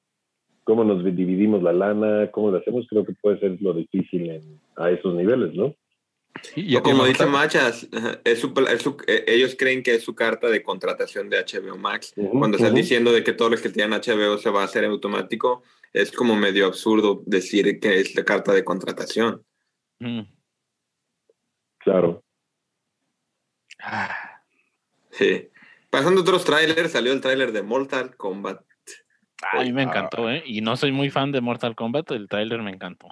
cómo 0.64 0.84
nos 0.84 1.06
dividimos 1.06 1.62
la 1.62 1.74
lana, 1.74 2.32
cómo 2.32 2.50
lo 2.50 2.58
hacemos, 2.58 2.88
creo 2.90 3.06
que 3.06 3.14
puede 3.22 3.40
ser 3.40 3.62
lo 3.62 3.74
difícil 3.74 4.32
en- 4.32 4.60
a 4.78 4.90
esos 4.90 5.14
niveles, 5.14 5.54
¿no? 5.54 5.76
Y- 6.56 6.76
O 6.76 6.82
como 6.82 7.06
dice 7.06 7.28
Machas, 7.28 7.88
ajá, 7.94 8.20
es 8.24 8.40
su- 8.40 8.52
es 8.68 8.82
su- 8.82 8.98
eh, 9.06 9.26
ellos 9.28 9.56
creen 9.60 9.84
que 9.84 9.94
es 9.94 10.02
su 10.02 10.16
carta 10.16 10.50
de 10.50 10.64
contratación 10.64 11.30
de 11.30 11.38
HBO 11.38 11.78
Max. 11.78 12.12
Cuando 12.16 12.58
están 12.58 12.72
ujú. 12.72 12.78
diciendo 12.82 13.12
de 13.12 13.24
que 13.24 13.34
todos 13.34 13.52
los 13.52 13.62
que 13.62 13.70
tienen 13.70 13.94
HBO 13.94 14.40
se 14.40 14.50
va 14.50 14.62
a 14.62 14.66
hacer 14.66 14.86
automático, 14.86 15.62
es 15.94 16.12
como 16.12 16.36
medio 16.36 16.66
absurdo 16.66 17.22
decir 17.28 17.80
que 17.80 18.00
es 18.00 18.16
la 18.16 18.24
carta 18.26 18.54
de 18.54 18.64
contratación. 18.64 19.44
Mm. 20.00 20.22
Claro. 21.78 22.24
Ah, 23.84 24.29
Sí. 25.20 25.50
Pasando 25.92 26.22
a 26.22 26.24
otros 26.24 26.46
trailers, 26.46 26.92
salió 26.94 27.12
el 27.14 27.20
tráiler 27.22 27.52
de 27.52 27.62
Mortal 27.62 28.16
Kombat. 28.16 28.62
a 29.54 29.62
mí 29.64 29.72
me 29.72 29.82
Ah. 29.82 29.86
encantó, 29.86 30.30
¿eh? 30.30 30.44
Y 30.46 30.62
no 30.62 30.76
soy 30.78 30.92
muy 30.92 31.10
fan 31.10 31.32
de 31.32 31.40
Mortal 31.42 31.76
Kombat, 31.76 32.12
el 32.12 32.28
tráiler 32.28 32.62
me 32.62 32.72
encantó. 32.72 33.08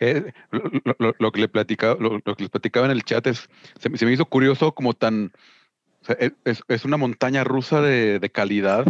Eh, 0.00 0.32
lo, 0.50 0.62
lo- 0.84 0.96
lo- 0.98 1.14
lo 1.18 1.32
que 1.32 1.40
le 1.40 1.48
platicaba, 1.48 1.96
lo, 2.00 2.20
lo 2.24 2.34
que 2.36 2.44
les 2.44 2.50
platicaba 2.50 2.86
en 2.86 2.92
el 2.92 3.02
chat 3.04 3.26
es, 3.26 3.48
se, 3.78 3.88
me- 3.90 3.98
se 3.98 4.06
me 4.06 4.12
hizo 4.12 4.24
curioso 4.26 4.72
como 4.72 4.94
tan, 4.94 5.32
o 6.02 6.04
sea, 6.04 6.16
es- 6.20 6.32
es, 6.44 6.62
es 6.68 6.84
una 6.84 6.96
montaña 6.96 7.42
rusa 7.44 7.80
de, 7.82 8.18
de 8.20 8.30
calidad, 8.30 8.84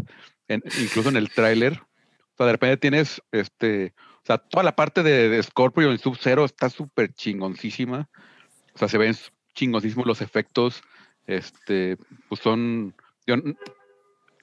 en- 0.49 0.62
incluso 0.81 1.09
en 1.09 1.16
el 1.16 1.31
tráiler. 1.31 1.73
O 1.74 2.36
sea, 2.36 2.47
de 2.47 2.53
repente 2.53 2.77
tienes, 2.77 3.20
este, 3.32 3.95
o 4.23 4.27
sea, 4.27 4.39
toda 4.39 4.62
la 4.62 4.77
parte 4.77 5.03
de, 5.03 5.28
de 5.28 5.43
Scorpio 5.43 5.93
y 5.93 5.99
Sub-Zero 5.99 6.45
está 6.45 6.69
súper 6.70 7.12
chingoncísima. 7.15 8.09
O 8.74 8.78
sea, 8.78 8.86
se 8.89 8.99
ven 8.99 9.16
chingoncísimos 9.55 10.07
los 10.07 10.20
efectos. 10.20 10.82
Este, 11.29 11.99
pues 12.29 12.41
son, 12.41 12.95
yo 13.27 13.37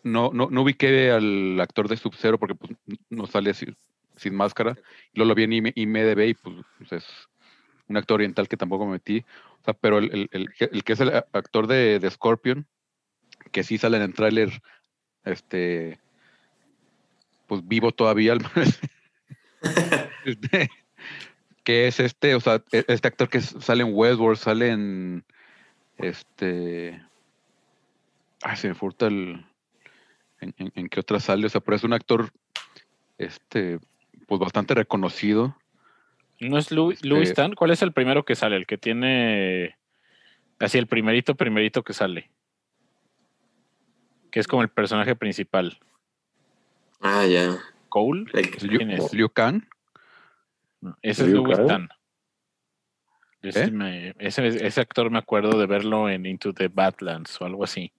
no, 0.03 0.29
no, 0.31 0.49
no 0.51 0.61
ubiqué 0.61 1.09
al 1.09 1.59
actor 1.59 1.87
de 1.89 1.97
Sub-Zero 1.97 2.37
porque 2.37 2.53
pues, 2.53 2.71
no 3.09 3.25
sale 3.25 3.53
sin 3.55 4.35
máscara. 4.35 4.77
Luego 5.13 5.29
lo 5.29 5.35
vi 5.35 5.43
en 5.45 5.51
IM- 5.51 5.73
IMDB 5.75 6.27
y 6.29 6.33
pues, 6.35 6.55
pues, 6.77 6.91
es 6.93 7.05
un 7.87 7.97
actor 7.97 8.15
oriental 8.15 8.47
que 8.47 8.55
tampoco 8.55 8.85
me 8.85 8.93
metí. 8.93 9.25
O 9.61 9.65
sea, 9.65 9.73
pero 9.73 9.97
el, 9.97 10.11
el- 10.13 10.29
el 10.31 10.53
que- 10.53 10.69
el 10.71 10.83
que 10.83 10.93
es 10.93 10.99
el 10.99 11.09
actor 11.09 11.65
de, 11.65 11.97
de 11.99 12.11
Scorpion, 12.11 12.67
que 13.51 13.63
sí 13.63 13.79
sale 13.79 13.97
en 13.97 14.03
el 14.03 14.13
tráiler, 14.13 14.61
este, 15.23 15.99
pues 17.47 17.67
vivo 17.67 17.91
todavía, 17.91 18.33
al. 18.33 18.41
Este, 20.23 20.69
que 21.63 21.87
es 21.87 21.99
este, 21.99 22.35
o 22.35 22.39
sea, 22.39 22.63
e- 22.71 22.85
este 22.87 23.07
actor 23.07 23.27
que 23.27 23.41
sale 23.41 23.81
en 23.83 23.89
Westworld, 23.91 24.37
sale 24.37 24.69
en 24.69 25.23
este. 25.97 27.01
Ay, 28.41 28.55
se 28.57 28.67
me 28.69 28.75
furta 28.75 29.07
el. 29.07 29.45
En, 30.41 30.53
en- 30.57 30.71
en 30.75 30.89
qué 30.89 30.99
otra 30.99 31.19
sale, 31.19 31.45
o 31.45 31.49
sea, 31.49 31.61
pero 31.61 31.77
es 31.77 31.83
un 31.83 31.93
actor 31.93 32.29
este, 33.17 33.79
pues 34.27 34.39
bastante 34.39 34.73
reconocido. 34.73 35.55
¿No 36.41 36.57
es 36.57 36.71
Louis, 36.71 37.03
Louis 37.05 37.29
Este- 37.29 37.41
Tan? 37.41 37.53
¿Cuál 37.53 37.71
es 37.71 37.81
el 37.81 37.93
primero 37.93 38.25
que 38.25 38.35
sale? 38.35 38.57
El 38.57 38.65
que 38.67 38.77
tiene. 38.77 39.77
Así, 40.59 40.77
el 40.77 40.87
primerito, 40.87 41.35
primerito 41.35 41.83
que 41.83 41.93
sale. 41.93 42.29
Que 44.31 44.39
es 44.41 44.47
como 44.47 44.61
el 44.61 44.69
personaje 44.69 45.15
principal. 45.15 45.79
Ah, 47.01 47.25
ya. 47.25 47.57
¿Cole? 47.89 48.25
Like, 48.33 48.65
Liu, 48.67 48.77
¿Quién 48.79 48.91
es? 48.91 49.13
Liu 49.13 49.29
Kang. 49.29 49.63
No, 50.81 50.97
ese 51.01 51.23
es 51.23 51.29
Louis 51.29 51.55
Kang. 51.57 51.67
Tan. 51.67 51.89
Ese, 53.45 53.65
¿Eh? 53.65 53.71
me- 53.71 54.13
ese, 54.19 54.47
ese 54.47 54.81
actor 54.81 55.09
me 55.11 55.19
acuerdo 55.19 55.57
de 55.59 55.65
verlo 55.67 56.09
en 56.09 56.25
Into 56.25 56.53
the 56.53 56.67
Badlands 56.67 57.39
o 57.41 57.45
algo 57.45 57.63
así. 57.63 57.91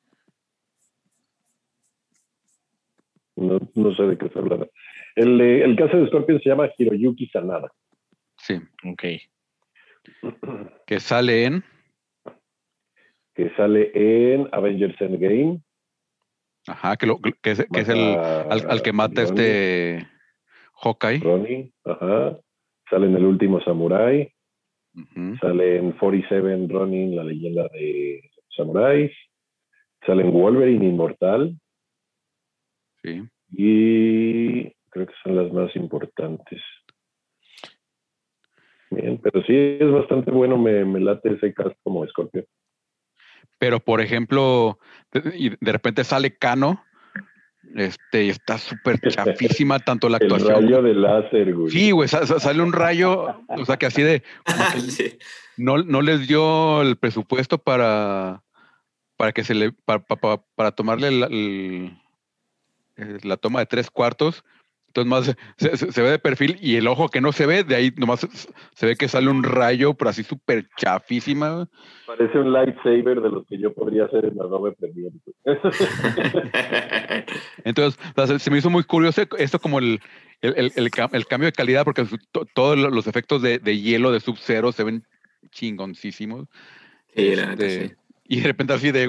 No, 3.36 3.59
no 3.74 3.94
sé 3.94 4.02
de 4.05 4.16
qué 4.18 4.28
se 4.31 4.39
habla. 4.39 4.66
El, 5.14 5.40
el 5.40 5.77
caso 5.77 5.97
de 5.98 6.06
Scorpion 6.09 6.40
se 6.40 6.48
llama 6.48 6.70
Hiroyuki 6.77 7.27
Sanada. 7.28 7.70
Sí, 8.39 8.59
Ok. 8.85 9.02
que 10.86 11.01
sale 11.01 11.44
en. 11.44 11.64
que 13.35 13.51
sale 13.56 13.90
en 13.94 14.48
Avengers 14.52 15.01
Endgame. 15.01 15.60
Ajá, 16.68 16.97
que, 16.97 17.06
lo, 17.06 17.18
que 17.20 17.51
es, 17.51 17.64
que 17.73 17.81
es 17.81 17.89
el, 17.89 17.98
al, 18.01 18.68
al 18.70 18.82
que 18.82 18.93
mata 18.93 19.23
este 19.23 20.06
Hawkeye. 20.82 21.18
Ronnie, 21.20 21.73
ajá. 21.85 22.39
Sale 22.90 23.06
en 23.06 23.16
El 23.16 23.24
Último 23.24 23.60
Samurai. 23.60 24.32
Ujú. 24.97 25.36
Sale 25.40 25.77
en 25.77 25.93
47 25.93 26.66
Ronin, 26.68 27.16
la 27.16 27.24
leyenda 27.24 27.68
de 27.68 28.31
samuráis. 28.56 29.12
Sale 30.06 30.23
en 30.23 30.32
Wolverine 30.32 30.86
Inmortal. 30.86 31.59
Sí. 33.02 33.23
Y 33.52 34.64
creo 34.90 35.06
que 35.06 35.14
son 35.23 35.36
las 35.36 35.52
más 35.52 35.74
importantes. 35.77 36.62
Bien, 38.90 39.18
pero 39.23 39.43
sí 39.43 39.55
es 39.55 39.90
bastante 39.90 40.31
bueno, 40.31 40.56
me, 40.56 40.85
me 40.85 41.01
late 41.01 41.35
ese 41.35 41.52
cast 41.52 41.77
como 41.82 42.06
Scorpio. 42.06 42.47
Pero, 43.59 43.81
por 43.81 44.01
ejemplo, 44.01 44.78
y 45.35 45.51
de 45.51 45.73
repente 45.73 46.05
sale 46.05 46.36
Cano, 46.36 46.85
este, 47.75 48.25
y 48.25 48.29
está 48.31 48.59
súper 48.59 49.01
chafísima 49.09 49.79
tanto 49.81 50.09
la 50.09 50.19
El 50.19 50.25
actuación. 50.25 50.63
rayo 50.63 50.83
de 50.83 50.95
láser, 50.95 51.55
güey. 51.55 51.71
Sí, 51.71 51.91
güey, 51.91 52.09
sa- 52.09 52.27
sa- 52.27 52.39
sale 52.41 52.63
un 52.63 52.73
rayo, 52.73 53.43
o 53.49 53.65
sea, 53.65 53.77
que 53.77 53.87
así 53.87 54.03
de, 54.03 54.23
como 54.45 54.59
que 54.73 54.81
sí. 54.81 55.19
no, 55.57 55.79
no 55.79 56.03
les 56.03 56.27
dio 56.29 56.83
el 56.83 56.97
presupuesto 56.97 57.59
para, 57.59 58.43
para 59.17 59.33
que 59.33 59.45
se 59.45 59.55
le, 59.55 59.73
para, 59.73 60.01
para, 60.05 60.43
para 60.55 60.73
tomarle 60.73 61.11
la, 61.11 61.27
el- 61.27 61.99
eh, 62.97 63.19
la 63.23 63.37
toma 63.37 63.61
de 63.61 63.67
tres 63.67 63.91
cuartos. 63.91 64.45
Entonces 64.97 65.10
más 65.10 65.36
se, 65.59 65.77
se- 65.77 65.93
se 65.93 66.02
ve 66.02 66.10
de 66.10 66.18
perfil 66.18 66.56
y 66.60 66.77
el 66.77 66.86
ojo 66.89 67.09
que 67.10 67.20
no 67.20 67.32
se 67.32 67.44
ve, 67.44 67.64
de 67.64 67.74
ahí 67.74 67.93
nomás 67.97 68.20
se, 68.20 68.28
se 68.74 68.86
ve 68.86 68.97
que 68.97 69.09
sale 69.09 69.28
un 69.28 69.43
rayo, 69.43 69.93
pero 69.94 70.09
así 70.10 70.23
súper 70.23 70.68
chafísima. 70.77 71.68
Parece 72.06 72.39
un 72.39 72.52
lightsaber 72.52 73.20
de 73.20 73.28
los 73.31 73.47
que 73.47 73.59
yo 73.59 73.74
podría 73.74 74.05
hacer 74.06 74.24
en 74.24 74.40
Adobe 74.40 74.73
Premiere. 74.73 75.14
Entonces, 77.64 78.01
o 78.10 78.14
sea, 78.14 78.27
se, 78.27 78.39
se 78.39 78.51
me 78.51 78.59
hizo 78.59 78.70
muy 78.70 78.85
curioso 78.85 79.23
esto 79.39 79.59
como 79.59 79.78
el, 79.78 80.01
el, 80.40 80.55
el- 80.56 80.73
el 80.77 80.90
cam- 80.90 81.10
el 81.12 81.27
cambio 81.27 81.47
de 81.47 81.52
calidad, 81.52 81.85
porque 81.85 82.05
su- 82.06 82.18
to- 82.32 82.47
todos 82.55 82.78
lo- 82.78 82.90
los 82.90 83.06
efectos 83.06 83.43
de, 83.43 83.59
de 83.59 83.78
hielo 83.78 84.12
de 84.12 84.20
Sub-Zero 84.20 84.73
se 84.73 84.85
ven 84.85 85.05
chingoncísimos. 85.51 86.47
Sí, 87.14 87.36
la 87.36 87.52
Este, 87.52 87.89
sí. 87.89 87.94
Y 88.28 88.40
de 88.40 88.47
repente 88.47 88.73
así 88.73 88.93
de, 88.93 89.09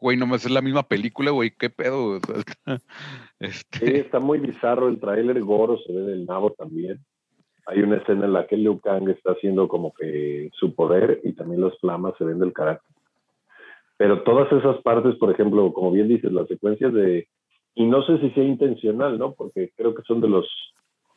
güey, 0.00 0.16
no 0.16 0.34
es 0.34 0.50
la 0.50 0.62
misma 0.62 0.82
película, 0.82 1.30
güey, 1.30 1.50
qué 1.50 1.70
pedo. 1.70 2.16
O 2.16 2.20
sea, 2.20 2.36
está- 2.36 2.78
este, 3.40 3.78
Sí, 3.78 3.92
está 3.96 4.18
muy 4.20 4.38
bizarro 4.38 4.88
el 4.88 4.98
tráiler, 4.98 5.40
Goro 5.42 5.78
se 5.78 5.92
ve 5.92 6.00
del 6.00 6.26
nabo 6.26 6.50
también. 6.50 6.98
Hay 7.66 7.80
una 7.82 7.98
escena 7.98 8.24
en 8.24 8.32
la 8.32 8.46
que 8.46 8.56
Liu 8.56 8.80
Kang 8.80 9.08
está 9.10 9.32
haciendo 9.32 9.68
como 9.68 9.92
que 9.92 10.50
su 10.54 10.74
poder 10.74 11.20
y 11.22 11.32
también 11.34 11.60
las 11.60 11.78
flamas 11.78 12.14
se 12.18 12.24
ven 12.24 12.40
del 12.40 12.52
carácter. 12.52 12.96
Pero 13.96 14.22
todas 14.22 14.50
esas 14.50 14.80
partes, 14.82 15.14
por 15.16 15.30
ejemplo, 15.30 15.72
como 15.72 15.92
bien 15.92 16.08
dices, 16.08 16.32
las 16.32 16.48
secuencias 16.48 16.92
de... 16.94 17.28
Y 17.74 17.84
no 17.86 18.02
sé 18.02 18.18
si 18.18 18.30
sea 18.30 18.42
intencional, 18.42 19.18
¿no? 19.18 19.34
Porque 19.34 19.70
creo 19.76 19.94
que 19.94 20.02
son 20.02 20.20
de 20.22 20.28
los... 20.28 20.48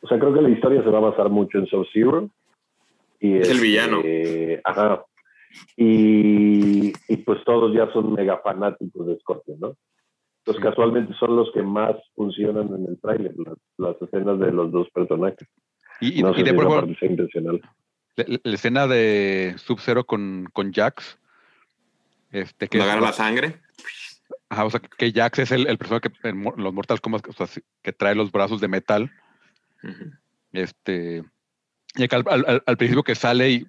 O 0.02 0.06
sea, 0.06 0.18
creo 0.18 0.34
que 0.34 0.42
la 0.42 0.50
historia 0.50 0.82
se 0.82 0.90
va 0.90 0.98
a 0.98 1.10
basar 1.10 1.30
mucho 1.30 1.58
en 1.58 1.66
Sub-Zero. 1.66 2.28
Y 3.20 3.38
Es 3.38 3.48
el 3.48 3.56
este, 3.56 3.62
villano. 3.66 4.02
Ajá. 4.64 5.02
Y, 5.76 6.92
y 7.08 7.16
pues 7.18 7.42
todos 7.44 7.74
ya 7.74 7.92
son 7.92 8.12
mega 8.12 8.38
fanáticos 8.38 9.06
de 9.06 9.18
Scorpion, 9.20 9.60
¿no? 9.60 9.76
Sí. 10.46 10.52
casualmente 10.60 11.14
son 11.18 11.36
los 11.36 11.50
que 11.52 11.62
más 11.62 11.96
funcionan 12.14 12.68
en 12.68 12.86
el 12.88 13.00
tráiler, 13.00 13.32
las, 13.38 13.56
las 13.78 14.02
escenas 14.02 14.38
de 14.38 14.52
los 14.52 14.70
dos 14.72 14.88
personajes. 14.90 15.48
y, 16.00 16.22
no 16.22 16.32
y 16.32 16.34
sé 16.34 16.42
de 16.42 16.50
si 16.50 16.56
por 16.56 16.64
favor, 16.64 16.88
intencional. 17.00 17.60
la, 18.16 18.24
la- 18.28 18.40
la 18.42 18.54
escena 18.54 18.86
de 18.86 19.54
Sub-Zero 19.56 20.04
con, 20.04 20.46
con 20.52 20.70
Jax. 20.72 21.18
Este, 22.30 22.68
que 22.68 22.82
agarra 22.82 23.00
la 23.00 23.12
sangre. 23.12 23.60
Ajá, 24.50 24.64
o 24.66 24.70
sea, 24.70 24.80
que 24.80 25.12
Jax 25.12 25.38
es 25.38 25.50
el, 25.52 25.66
el 25.66 25.78
personaje 25.78 26.10
que 26.10 26.28
en 26.28 26.44
los 26.56 26.74
Mortal 26.74 27.00
Kombat, 27.00 27.26
o 27.28 27.32
sea, 27.32 27.46
sí, 27.46 27.60
que 27.82 27.92
trae 27.92 28.14
los 28.14 28.30
brazos 28.32 28.60
de 28.60 28.68
metal. 28.68 29.10
Este. 30.52 31.22
Y 31.96 32.02
acá 32.04 32.22
al- 32.26 32.62
al 32.66 32.76
principio 32.76 33.02
que 33.02 33.14
sale 33.14 33.50
y. 33.50 33.66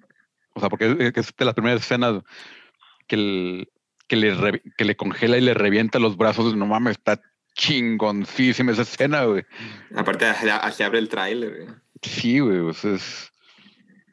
O 0.56 0.60
sea, 0.60 0.70
porque 0.70 1.12
es, 1.14 1.34
de 1.36 1.44
las 1.44 1.54
primeras 1.54 1.82
escenas 1.82 2.22
que, 3.06 3.16
el- 3.16 3.68
que, 4.08 4.16
le, 4.16 4.34
re- 4.34 4.62
que 4.78 4.84
le 4.86 4.96
congela 4.96 5.36
y 5.36 5.42
le 5.42 5.52
revienta 5.52 5.98
los 5.98 6.16
brazos. 6.16 6.56
No 6.56 6.64
mames, 6.66 6.92
está 6.96 7.20
chingoncísima 7.54 8.72
esa 8.72 8.82
escena, 8.82 9.24
güey. 9.24 9.44
Aparte, 9.94 10.24
así 10.26 10.82
abre 10.82 10.98
el 10.98 11.08
tráiler. 11.10 11.64
güey. 11.66 11.76
Sí, 12.02 12.38
güey, 12.40 12.60
pues 12.62 12.84
es. 12.86 13.32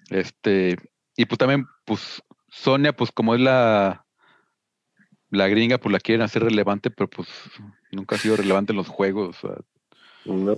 Este. 0.10 0.78
Y 1.16 1.26
pues 1.26 1.38
también, 1.40 1.66
pues, 1.86 2.22
Sonia, 2.50 2.94
pues 2.94 3.12
como 3.12 3.36
es 3.36 3.42
la. 3.42 4.06
La 5.30 5.48
gringa, 5.48 5.78
pues 5.80 5.92
la 5.92 6.00
quieren 6.00 6.22
hacer 6.24 6.44
relevante, 6.44 6.92
pero 6.92 7.10
pues 7.10 7.28
nunca 7.92 8.16
ha 8.16 8.20
sido 8.20 8.36
relevante 8.36 8.72
en 8.72 8.78
los 8.78 8.88
juegos. 8.88 9.44
o 9.44 9.48
sea, 9.48 9.58
No. 10.26 10.58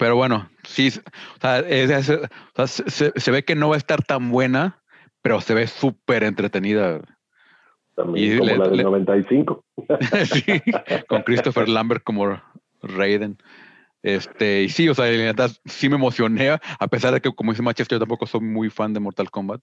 Pero 0.00 0.16
bueno, 0.16 0.48
sí, 0.64 0.88
o 0.88 1.40
sea, 1.42 1.58
es- 1.58 1.90
es- 1.90 2.08
o 2.08 2.66
sea, 2.66 2.66
se, 2.66 3.12
se- 3.14 3.30
ve 3.30 3.44
que 3.44 3.54
no 3.54 3.68
va 3.68 3.74
a 3.74 3.78
estar 3.78 4.02
tan 4.02 4.30
buena, 4.30 4.80
pero 5.20 5.42
se 5.42 5.52
ve 5.52 5.66
súper 5.66 6.24
entretenida. 6.24 7.02
También 7.94 8.32
Y 8.34 8.38
como 8.38 8.50
le- 8.50 8.58
la 8.58 8.68
del 8.68 8.76
le- 8.78 8.82
95. 8.84 9.62
sí, 10.24 10.42
con 11.06 11.22
Christopher 11.22 11.68
Lambert 11.68 12.02
como 12.02 12.40
Raiden. 12.82 13.36
Este, 14.02 14.62
y 14.62 14.70
sí, 14.70 14.88
o 14.88 14.94
sea, 14.94 15.04
la 15.04 15.18
neta, 15.18 15.48
sí 15.66 15.90
me 15.90 15.96
emocioné, 15.96 16.48
a 16.48 16.88
pesar 16.88 17.12
de 17.12 17.20
que, 17.20 17.30
como 17.34 17.52
dice 17.52 17.62
Manchester, 17.62 17.96
yo 17.96 18.00
tampoco 18.00 18.24
soy 18.26 18.40
muy 18.40 18.70
fan 18.70 18.94
de 18.94 19.00
Mortal 19.00 19.30
Kombat. 19.30 19.60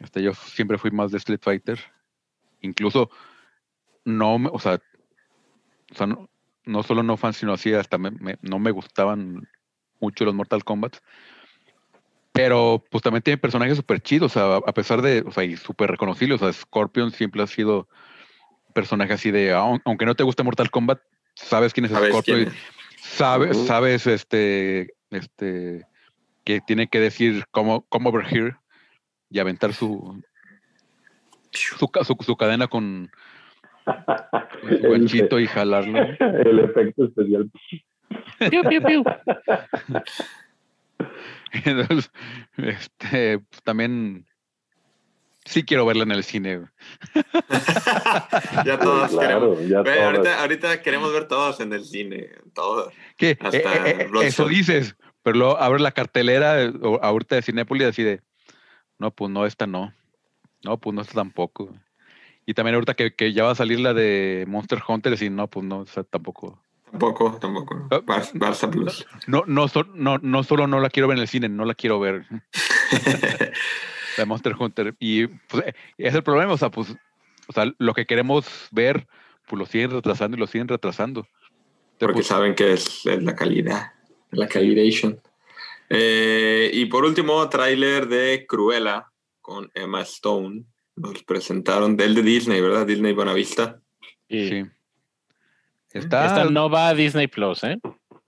Este, 0.00 0.20
yo 0.20 0.34
siempre 0.34 0.78
fui 0.78 0.90
más 0.90 1.12
de 1.12 1.18
Street 1.18 1.38
Fighter. 1.40 1.78
Incluso, 2.60 3.08
no, 4.04 4.34
o 4.52 4.58
sea, 4.58 4.80
o 5.92 5.94
sea, 5.94 6.08
no, 6.08 6.28
no 6.64 6.82
solo 6.82 7.02
no 7.02 7.16
fan, 7.16 7.32
sino 7.32 7.52
así, 7.52 7.72
hasta 7.74 7.98
me- 7.98 8.10
me- 8.10 8.38
no 8.42 8.58
me 8.58 8.70
gustaban 8.70 9.48
mucho 10.00 10.24
los 10.24 10.34
Mortal 10.34 10.64
Kombat. 10.64 10.96
Pero, 12.32 12.84
pues 12.90 13.02
también 13.02 13.22
tiene 13.22 13.38
personajes 13.38 13.76
súper 13.76 14.00
chidos, 14.00 14.36
o 14.36 14.40
sea, 14.40 14.56
a 14.56 14.72
pesar 14.74 15.02
de, 15.02 15.22
o 15.24 15.30
sea, 15.30 15.44
y 15.44 15.56
súper 15.56 15.90
reconocibles. 15.90 16.42
O 16.42 16.44
sea, 16.44 16.52
Scorpion 16.52 17.12
siempre 17.12 17.42
ha 17.42 17.46
sido 17.46 17.88
personaje 18.74 19.12
así 19.12 19.30
de, 19.30 19.54
aun- 19.54 19.80
aunque 19.84 20.04
no 20.04 20.16
te 20.16 20.24
guste 20.24 20.42
Mortal 20.42 20.70
Kombat, 20.70 21.00
sabes 21.36 21.72
quién 21.72 21.86
es 21.86 21.92
¿Sabes 21.92 22.10
Scorpion 22.10 22.38
quién 22.40 22.48
y 22.48 22.52
es? 22.52 22.58
sabes, 23.00 23.66
sabes, 23.66 24.06
este, 24.08 24.94
este, 25.10 25.86
que 26.44 26.60
tiene 26.60 26.88
que 26.88 26.98
decir 26.98 27.44
come, 27.52 27.84
come 27.88 28.08
over 28.08 28.26
here 28.26 28.56
y 29.30 29.38
aventar 29.38 29.72
su, 29.72 30.20
su, 31.52 31.76
su, 31.76 32.16
su 32.20 32.36
cadena 32.36 32.66
con, 32.66 33.12
El- 34.68 34.90
ganchito 34.90 35.38
y 35.38 35.46
jalarlo. 35.46 35.98
El 36.20 36.58
efecto 36.60 37.04
especial. 37.06 37.50
Piu, 38.50 38.62
piu, 38.62 38.82
piu. 38.82 39.04
Entonces, 41.64 42.10
este, 42.56 43.40
también 43.62 44.26
sí 45.44 45.62
quiero 45.62 45.86
verla 45.86 46.02
en 46.04 46.10
el 46.10 46.24
cine. 46.24 46.62
ya 48.64 48.78
todos 48.78 49.10
claro, 49.10 49.56
queremos. 49.56 49.68
ya 49.68 50.06
ahorita, 50.06 50.40
ahorita 50.40 50.82
queremos 50.82 51.12
ver 51.12 51.28
todos 51.28 51.60
en 51.60 51.72
el 51.72 51.84
cine. 51.84 52.30
Todos. 52.54 52.92
Que 53.16 53.36
Hasta 53.40 53.58
eh, 53.58 53.96
eh, 54.00 54.10
eh, 54.12 54.26
eso 54.26 54.48
dices, 54.48 54.96
pero 55.22 55.38
luego 55.38 55.58
abres 55.58 55.82
la 55.82 55.92
cartelera 55.92 56.62
eh, 56.62 56.72
ahorita 57.02 57.36
de 57.36 57.42
Cinépolis 57.42 57.86
así 57.86 58.02
de, 58.02 58.20
no, 58.98 59.10
pues 59.10 59.30
no, 59.30 59.46
esta 59.46 59.66
no. 59.66 59.92
No, 60.64 60.78
pues 60.78 60.94
no, 60.94 61.02
esta 61.02 61.14
tampoco. 61.14 61.74
Y 62.46 62.54
también 62.54 62.74
ahorita 62.74 62.94
que, 62.94 63.14
que 63.14 63.32
ya 63.32 63.44
va 63.44 63.52
a 63.52 63.54
salir 63.54 63.80
la 63.80 63.94
de 63.94 64.44
Monster 64.46 64.80
Hunter, 64.86 65.20
y 65.22 65.30
no, 65.30 65.48
pues 65.48 65.64
no, 65.64 65.78
o 65.80 65.86
sea, 65.86 66.02
tampoco. 66.04 66.60
Tampoco, 66.90 67.38
tampoco. 67.40 67.88
Ah, 67.90 68.00
Bar- 68.04 68.32
Barça 68.34 68.70
Plus. 68.70 69.04
No, 69.26 69.42
no, 69.46 69.66
no, 69.94 70.18
no 70.18 70.42
solo 70.44 70.66
no 70.66 70.78
la 70.80 70.90
quiero 70.90 71.08
ver 71.08 71.16
en 71.16 71.22
el 71.22 71.28
cine, 71.28 71.48
no 71.48 71.64
la 71.64 71.74
quiero 71.74 71.98
ver. 71.98 72.26
de 74.16 74.24
Monster 74.24 74.54
Hunter. 74.58 74.94
Y 75.00 75.26
pues, 75.26 75.66
eh, 75.66 75.74
es 75.98 76.14
el 76.14 76.22
problema, 76.22 76.52
o 76.52 76.58
sea, 76.58 76.70
pues, 76.70 76.94
o 77.46 77.52
sea, 77.52 77.72
lo 77.78 77.94
que 77.94 78.06
queremos 78.06 78.46
ver, 78.70 79.06
pues 79.46 79.58
lo 79.58 79.66
siguen 79.66 79.90
retrasando 79.90 80.36
y 80.36 80.40
lo 80.40 80.46
siguen 80.46 80.68
retrasando. 80.68 81.26
Porque 81.98 82.14
pues, 82.14 82.26
saben 82.26 82.54
que 82.54 82.72
es, 82.72 83.04
es 83.06 83.22
la 83.22 83.34
calidad, 83.34 83.92
la 84.30 84.48
calidation. 84.48 85.20
Eh, 85.90 86.70
y 86.72 86.86
por 86.86 87.04
último, 87.04 87.48
tráiler 87.48 88.08
de 88.08 88.46
Cruella 88.48 89.10
con 89.40 89.70
Emma 89.74 90.02
Stone. 90.02 90.64
Nos 90.96 91.22
presentaron 91.24 91.96
del 91.96 92.14
de 92.14 92.22
Disney, 92.22 92.60
¿verdad? 92.60 92.86
Disney 92.86 93.12
Bonavista. 93.12 93.80
Y 94.28 94.48
sí. 94.48 94.64
Está, 95.92 96.26
Esta 96.26 96.44
no 96.44 96.68
va 96.70 96.88
a 96.88 96.94
Disney 96.94 97.26
Plus, 97.28 97.62
¿eh? 97.64 97.78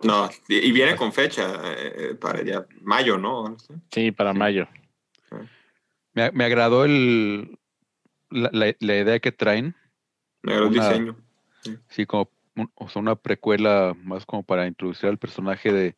No, 0.02 0.28
y, 0.48 0.70
viene 0.72 0.94
con 0.94 1.12
fecha 1.12 1.60
eh, 1.64 2.14
para 2.20 2.42
ya 2.44 2.66
mayo, 2.82 3.18
¿no? 3.18 3.56
Sí, 3.90 4.12
para 4.12 4.32
Sí. 4.32 4.38
mayo. 4.38 4.68
me, 6.12 6.30
me 6.32 6.44
agradó 6.44 6.84
el, 6.84 7.58
la, 8.30 8.50
la- 8.52 8.74
la 8.78 8.96
idea 8.96 9.18
que 9.20 9.32
traen, 9.32 9.74
Me 10.42 10.52
agradó 10.52 10.68
el 10.68 10.74
diseño. 10.74 11.16
sí, 11.88 12.06
como 12.06 12.30
un- 12.56 12.70
o 12.74 12.88
sea, 12.88 13.00
una 13.02 13.16
precuela 13.16 13.94
más 14.02 14.24
como 14.26 14.42
para 14.42 14.66
introducir 14.66 15.08
al 15.08 15.18
personaje 15.18 15.72
de 15.72 15.96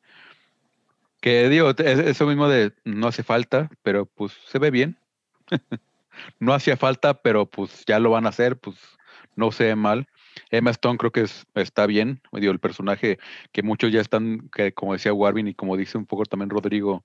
que 1.20 1.48
digo, 1.48 1.70
es 1.70 1.78
eso 1.98 2.26
mismo 2.26 2.48
de 2.48 2.72
no 2.84 3.08
hace 3.08 3.22
falta, 3.24 3.68
pero 3.82 4.06
pues 4.06 4.32
se 4.46 4.58
ve 4.58 4.70
bien. 4.70 4.96
no 6.38 6.54
hacía 6.54 6.76
falta, 6.76 7.14
pero 7.22 7.46
pues 7.46 7.84
ya 7.86 7.98
lo 7.98 8.10
van 8.10 8.26
a 8.26 8.30
hacer, 8.30 8.58
pues 8.58 8.76
no 9.36 9.52
se 9.52 9.64
ve 9.64 9.76
mal. 9.76 10.06
Emma 10.50 10.70
Stone 10.70 10.98
creo 10.98 11.10
que 11.12 11.22
es- 11.22 11.46
está 11.54 11.86
bien, 11.86 12.20
digo, 12.32 12.52
el 12.52 12.60
personaje 12.60 13.18
que 13.52 13.62
muchos 13.62 13.92
ya 13.92 14.00
están, 14.00 14.48
que 14.50 14.72
como 14.72 14.92
decía 14.92 15.12
Warvin 15.12 15.48
y 15.48 15.54
como 15.54 15.76
dice 15.76 15.98
un 15.98 16.06
poco 16.06 16.24
también 16.24 16.50
Rodrigo, 16.50 17.04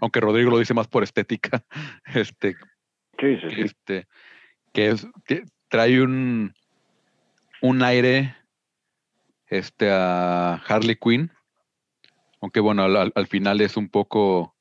aunque 0.00 0.20
Rodrigo 0.20 0.50
lo 0.50 0.58
dice 0.58 0.74
más 0.74 0.88
por 0.88 1.02
estética, 1.02 1.64
este, 2.14 2.56
Sí, 3.20 3.36
sí, 3.40 3.50
sí. 3.54 3.60
este, 3.62 4.06
que 4.72 4.88
es, 4.88 5.06
trae 5.68 6.02
un, 6.02 6.54
un 7.60 7.82
aire 7.82 8.34
este, 9.48 9.90
a 9.90 10.54
Harley 10.66 10.96
Quinn, 10.96 11.30
aunque 12.40 12.60
bueno, 12.60 12.82
al, 12.84 12.96
al- 12.96 13.12
al 13.14 13.26
final 13.26 13.60
es 13.60 13.76
un 13.76 13.88
poco 13.88 14.56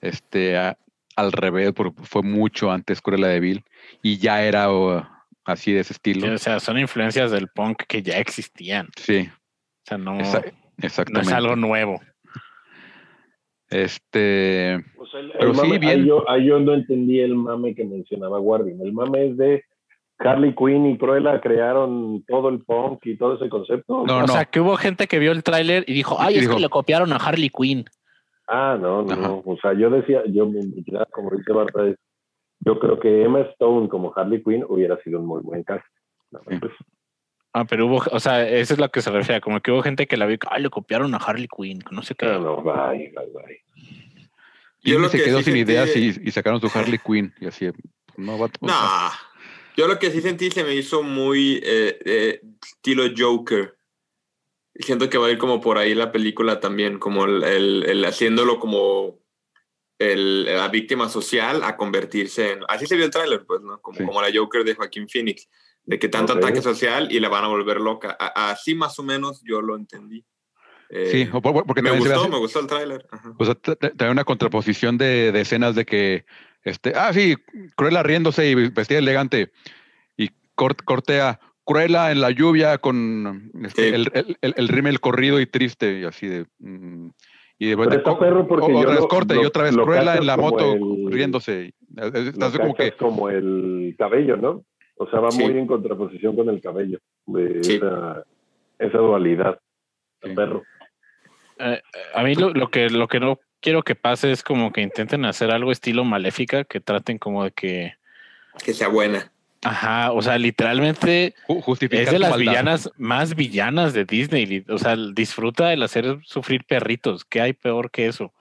este, 0.00 0.56
a- 0.56 0.78
al 1.16 1.32
revés, 1.32 1.72
porque 1.72 2.02
fue 2.02 2.22
mucho 2.22 2.70
antes 2.70 3.00
Cruella 3.00 3.28
de 3.28 3.40
Vil 3.40 3.64
y 4.02 4.18
ya 4.18 4.42
era 4.42 4.68
así 5.44 5.72
de 5.72 5.80
ese 5.80 5.94
Sí, 5.94 6.10
estilo. 6.10 6.34
o 6.34 6.38
sea, 6.38 6.58
son 6.60 6.78
influencias 6.78 7.30
del 7.30 7.48
punk 7.48 7.82
que 7.88 8.02
ya 8.02 8.18
existían. 8.18 8.88
Sí, 8.96 9.28
O 9.30 9.86
sea, 9.86 9.98
no, 9.98 10.18
esa- 10.18 10.40
no 10.40 10.46
exactamente. 10.78 11.28
es 11.30 11.32
algo 11.34 11.56
nuevo. 11.56 12.00
Este, 13.70 14.76
O 14.98 15.06
sea, 15.06 15.20
el- 15.20 15.32
Pero 15.32 15.50
el 15.50 15.56
sí, 15.56 15.78
bien. 15.78 16.00
Ahí 16.00 16.06
yo, 16.06 16.30
ahí 16.30 16.46
yo 16.46 16.58
no 16.60 16.74
entendí 16.74 17.20
el 17.20 17.34
mame 17.34 17.74
que 17.74 17.84
mencionaba 17.84 18.38
Guardian. 18.38 18.80
El 18.80 18.92
mame 18.92 19.30
es 19.30 19.36
de 19.36 19.64
Harley 20.18 20.54
Quinn 20.54 20.86
y 20.86 20.98
Cruella 20.98 21.40
crearon 21.40 22.24
todo 22.28 22.48
el 22.50 22.60
punk 22.62 23.04
y 23.06 23.16
todo 23.16 23.34
ese 23.36 23.48
concepto. 23.48 24.04
No, 24.06 24.18
o 24.18 24.20
no. 24.20 24.28
sea, 24.28 24.44
que 24.44 24.60
hubo 24.60 24.76
gente 24.76 25.06
que 25.08 25.18
vio 25.18 25.32
el 25.32 25.42
tráiler 25.42 25.84
y 25.88 25.92
dijo, 25.94 26.16
ay, 26.20 26.34
Y 26.34 26.38
es 26.38 26.42
dijo- 26.42 26.54
que 26.56 26.60
le 26.60 26.68
copiaron 26.68 27.12
a 27.12 27.16
Harley 27.16 27.50
Quinn. 27.50 27.84
Ah, 28.46 28.76
no, 28.80 29.02
no, 29.02 29.12
Ajá. 29.12 29.30
O 29.44 29.56
sea, 29.60 29.72
yo 29.74 29.88
decía, 29.90 30.22
yo 30.26 30.46
me 30.46 30.60
imaginaba, 30.60 31.06
como 31.06 31.30
dice 31.30 31.52
Barta, 31.52 31.86
es- 31.88 31.96
yo 32.60 32.78
creo 32.78 32.98
que 33.00 33.22
Emma 33.22 33.40
Stone 33.40 33.88
como 33.88 34.12
Harley 34.16 34.42
Quinn 34.42 34.64
hubiera 34.68 34.96
sido 35.02 35.20
un 35.20 35.26
muy 35.26 35.42
buen 35.42 35.64
cast. 35.64 35.84
No, 36.30 36.40
Sí. 36.48 36.58
pues, 36.58 36.72
Ah, 37.56 37.64
pero 37.64 37.86
hubo, 37.86 38.02
o 38.10 38.18
sea, 38.18 38.48
eso 38.48 38.74
es 38.74 38.80
lo 38.80 38.88
que 38.90 39.00
se 39.00 39.10
refiere, 39.12 39.40
como 39.40 39.60
que 39.60 39.70
hubo 39.70 39.80
gente 39.80 40.08
que 40.08 40.16
la 40.16 40.26
vio, 40.26 40.38
ay, 40.50 40.60
le 40.62 40.70
copiaron 40.70 41.14
a 41.14 41.18
Harley 41.18 41.46
Quinn, 41.46 41.78
no 41.92 42.02
sé 42.02 42.16
qué. 42.16 42.26
no, 42.26 42.40
no, 42.40 42.62
bye, 42.62 43.12
bye, 43.14 43.30
bye. 43.32 43.60
Yo 44.82 44.98
Disney 44.98 44.98
lo 45.02 45.08
se 45.08 45.18
que 45.18 45.24
quedó 45.24 45.38
sí 45.38 45.44
sin 45.44 45.54
sentí 45.54 45.70
ideas 45.72 45.94
de- 45.94 46.00
y, 46.00 46.28
y 46.28 46.30
sacaron 46.32 46.60
su 46.60 46.68
Harley 46.76 46.98
Quinn 46.98 47.32
y 47.40 47.46
así, 47.46 47.70
pues, 47.70 48.18
no, 48.18 48.36
sea, 48.36 48.48
Nah. 48.60 49.10
Yo 49.76 49.86
lo 49.88 49.98
que 49.98 50.10
sí 50.10 50.20
sentí 50.20 50.50
se 50.50 50.62
me 50.64 50.74
hizo 50.74 51.02
muy 51.02 51.60
eh, 51.64 51.98
eh, 52.04 52.40
estilo 52.62 53.04
Joker. 53.16 53.74
Siento 54.76 55.08
que 55.08 55.18
va 55.18 55.28
a 55.28 55.30
ir 55.30 55.38
como 55.38 55.60
por 55.60 55.78
ahí 55.78 55.94
la 55.94 56.10
película 56.12 56.58
también, 56.60 56.98
como 56.98 57.24
el, 57.26 57.44
el- 57.44 57.84
el 57.88 58.04
haciéndolo 58.04 58.58
como 58.58 59.20
el, 59.98 60.44
la 60.46 60.68
víctima 60.68 61.08
social 61.08 61.62
a 61.62 61.76
convertirse 61.76 62.52
en... 62.52 62.60
Así 62.68 62.86
se 62.86 62.96
vio 62.96 63.04
el 63.04 63.10
tráiler, 63.12 63.44
pues, 63.46 63.60
¿no? 63.62 63.80
Como, 63.80 63.98
Sí. 63.98 64.04
como 64.04 64.20
la 64.20 64.28
Joker 64.34 64.64
de 64.64 64.74
Joaquín 64.74 65.08
Phoenix, 65.08 65.48
de 65.84 65.98
que 66.00 66.08
tanto 66.08 66.32
Ok. 66.32 66.38
ataque 66.40 66.60
social 66.62 67.12
y 67.12 67.20
la 67.20 67.28
van 67.28 67.44
a 67.44 67.48
volver 67.48 67.80
loca. 67.80 68.16
A- 68.18 68.50
así 68.50 68.74
más 68.74 68.98
o 68.98 69.04
menos 69.04 69.40
yo 69.44 69.62
lo 69.62 69.76
entendí. 69.76 70.24
Eh, 70.90 71.08
sí, 71.10 71.40
porque 71.40 71.80
me 71.82 71.92
gustó, 71.92 72.20
así- 72.22 72.28
me 72.30 72.38
gustó 72.38 72.60
el 72.60 72.66
tráiler. 72.66 73.06
O 73.38 73.44
sea, 73.44 73.54
trae 73.54 74.10
una 74.10 74.24
contraposición 74.24 74.98
de, 74.98 75.30
de 75.32 75.40
escenas 75.40 75.74
de 75.76 75.84
que, 75.86 76.24
este, 76.62 76.92
ah, 76.96 77.12
sí, 77.12 77.36
Cruella 77.76 78.02
riéndose 78.02 78.48
y 78.50 78.54
vestida 78.54 78.98
elegante. 78.98 79.52
Y 80.16 80.30
cort- 80.56 80.82
cortea, 80.84 81.40
Cruella 81.64 82.12
en 82.12 82.20
la 82.20 82.30
lluvia 82.30 82.78
con 82.78 83.50
este, 83.64 83.88
Sí. 83.90 83.94
el, 83.94 84.10
el, 84.14 84.36
el, 84.42 84.54
el 84.56 84.68
rímel 84.68 85.00
corrido 85.00 85.40
y 85.40 85.46
triste, 85.46 86.00
y 86.00 86.04
así 86.04 86.26
de. 86.26 86.46
mm, 86.58 87.08
y 87.58 87.66
de 87.68 88.02
co- 88.02 88.18
perro 88.18 88.46
porque 88.48 88.66
o- 88.66 88.70
yo 88.70 88.78
otra 88.80 88.90
vez 88.92 89.00
lo- 89.00 89.08
corte 89.08 89.34
y 89.36 89.44
otra 89.44 89.62
vez 89.62 89.76
Cruella 89.76 90.16
en 90.16 90.26
la 90.26 90.36
como 90.36 90.50
moto 90.50 90.72
el- 90.74 91.12
riéndose. 91.12 91.72
Lo 91.94 92.06
Estás 92.06 92.58
como 92.58 92.74
que. 92.74 92.92
como 92.92 93.30
el 93.30 93.94
cabello, 93.96 94.36
¿no? 94.36 94.64
O 94.96 95.08
sea, 95.08 95.20
va 95.20 95.30
Sí. 95.30 95.42
muy 95.42 95.56
en 95.58 95.66
contraposición 95.66 96.36
con 96.36 96.48
el 96.50 96.60
cabello, 96.60 96.98
de 97.26 97.62
Sí. 97.64 97.76
esa, 97.76 98.24
esa 98.78 98.98
dualidad. 98.98 99.58
Sí. 100.22 100.30
perro. 100.34 100.62
Eh, 101.58 101.80
a 102.14 102.22
mí 102.24 102.34
lo, 102.34 102.50
lo 102.50 102.68
que 102.68 102.88
lo 102.90 103.06
que 103.08 103.20
no 103.20 103.38
quiero 103.60 103.82
que 103.82 103.94
pase 103.94 104.32
es 104.32 104.42
como 104.42 104.72
que 104.72 104.80
intenten 104.80 105.24
hacer 105.24 105.50
algo 105.50 105.70
estilo 105.70 106.02
maléfica, 106.04 106.64
que 106.64 106.80
traten 106.80 107.18
como 107.18 107.44
de 107.44 107.50
que 107.52 107.92
Que 108.64 108.72
sea 108.74 108.88
buena. 108.88 109.30
Ajá, 109.64 110.12
o 110.12 110.22
sea, 110.22 110.38
literalmente 110.38 111.34
Justificar 111.46 112.04
es 112.04 112.12
de 112.12 112.18
las 112.18 112.30
maldad. 112.30 112.50
villanas 112.52 112.90
más 112.96 113.34
villanas 113.34 113.92
de 113.94 114.04
Disney. 114.04 114.64
O 114.68 114.78
sea, 114.78 114.96
disfruta 115.14 115.72
el 115.72 115.82
hacer 115.82 116.18
sufrir 116.24 116.64
perritos. 116.64 117.24
¿Qué 117.24 117.40
hay 117.40 117.52
peor 117.54 117.90
que 117.90 118.06
eso? 118.06 118.32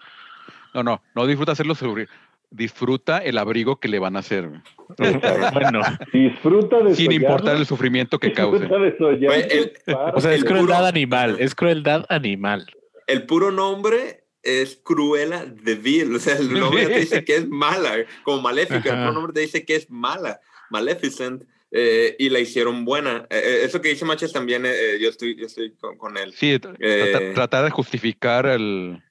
No, 0.74 0.84
no, 0.84 1.02
no 1.16 1.26
disfruta 1.28 1.54
hacerlo 1.54 1.76
sufrir. 1.76 2.10
Disfruta 2.50 3.18
el 3.18 3.38
abrigo 3.40 3.80
que 3.80 3.88
le 3.88 3.98
van 4.00 4.16
a 4.16 4.20
hacer. 4.20 4.48
bueno, 5.54 5.82
Disfruta 6.12 6.80
de 6.84 6.94
Sin 6.96 7.12
importar 7.12 7.56
el 7.56 7.66
sufrimiento 7.66 8.20
que 8.20 8.32
cause. 8.32 8.60
Disfruta 8.60 8.82
de 8.84 8.98
sollarlo, 8.98 9.28
Güey, 9.28 9.42
el- 9.50 9.74
o 10.14 10.22
sea, 10.22 10.34
es 10.34 10.44
crueldad 10.44 10.78
puro- 10.78 10.86
animal, 10.88 11.38
es 11.40 11.56
crueldad 11.56 12.06
animal. 12.10 12.68
El 13.08 13.26
puro 13.26 13.52
nombre 13.52 14.24
es 14.44 14.80
Cruella 14.84 15.46
de 15.46 15.76
Vil. 15.76 16.16
O 16.16 16.20
sea, 16.20 16.36
el 16.38 16.54
nombre 16.60 16.86
te 16.88 17.00
dice 17.00 17.24
que 17.26 17.38
es 17.38 17.48
mala. 17.48 17.92
Como 18.24 18.42
Maléfica, 18.42 18.90
el 18.92 19.00
puro 19.00 19.14
nombre 19.14 19.34
te 19.34 19.40
dice 19.40 19.66
que 19.66 19.76
es 19.76 19.90
mala. 19.90 20.40
Maleficent. 20.70 21.44
eh, 21.76 22.16
y 22.20 22.30
la 22.30 22.40
hicieron 22.40 22.86
buena. 22.86 23.26
Eh, 23.32 23.42
eh, 23.44 23.60
eso 23.64 23.82
que 23.82 23.90
dice 23.90 24.06
Machas 24.06 24.32
también, 24.32 24.64
eh, 24.64 25.00
yo 25.02 25.10
estoy, 25.10 25.36
yo 25.36 25.48
estoy 25.48 25.72
con, 25.72 25.98
con 25.98 26.16
él. 26.18 26.32
Sí, 26.34 26.54
tra- 26.60 26.76
Eh. 26.80 27.10
trata- 27.12 27.34
tratar 27.34 27.64
de 27.66 27.72
justificar 27.72 28.46
el. 28.46 29.02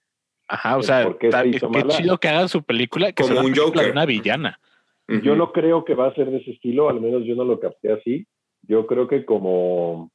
Ajá, 0.46 0.76
o 0.76 0.82
sea, 0.84 1.02
¿por 1.02 1.18
qué 1.18 1.26
se 1.26 1.30
ta- 1.32 1.44
hizo 1.44 1.70
qué 1.72 1.78
mala? 1.80 1.96
chido 1.96 2.18
que 2.18 2.28
hagan 2.28 2.48
su 2.48 2.62
película, 2.62 3.10
que 3.10 3.22
Como 3.24 3.34
sea 3.34 3.40
una 3.40 3.48
un 3.48 3.52
película 3.52 3.70
de 3.82 3.88
Joker. 3.88 3.92
una 3.92 4.06
villana. 4.06 4.60
Yo 5.24 5.34
no 5.34 5.50
creo 5.50 5.84
que 5.84 5.94
va 5.96 6.06
a 6.06 6.14
ser 6.14 6.30
de 6.30 6.36
ese 6.38 6.52
estilo, 6.52 6.88
al 6.88 7.00
menos 7.00 7.24
yo 7.26 7.34
no 7.34 7.42
lo 7.44 7.58
capté 7.58 7.92
así. 7.92 8.26
Yo 8.62 8.86
creo 8.86 9.08
que 9.08 9.24
como... 9.24 10.10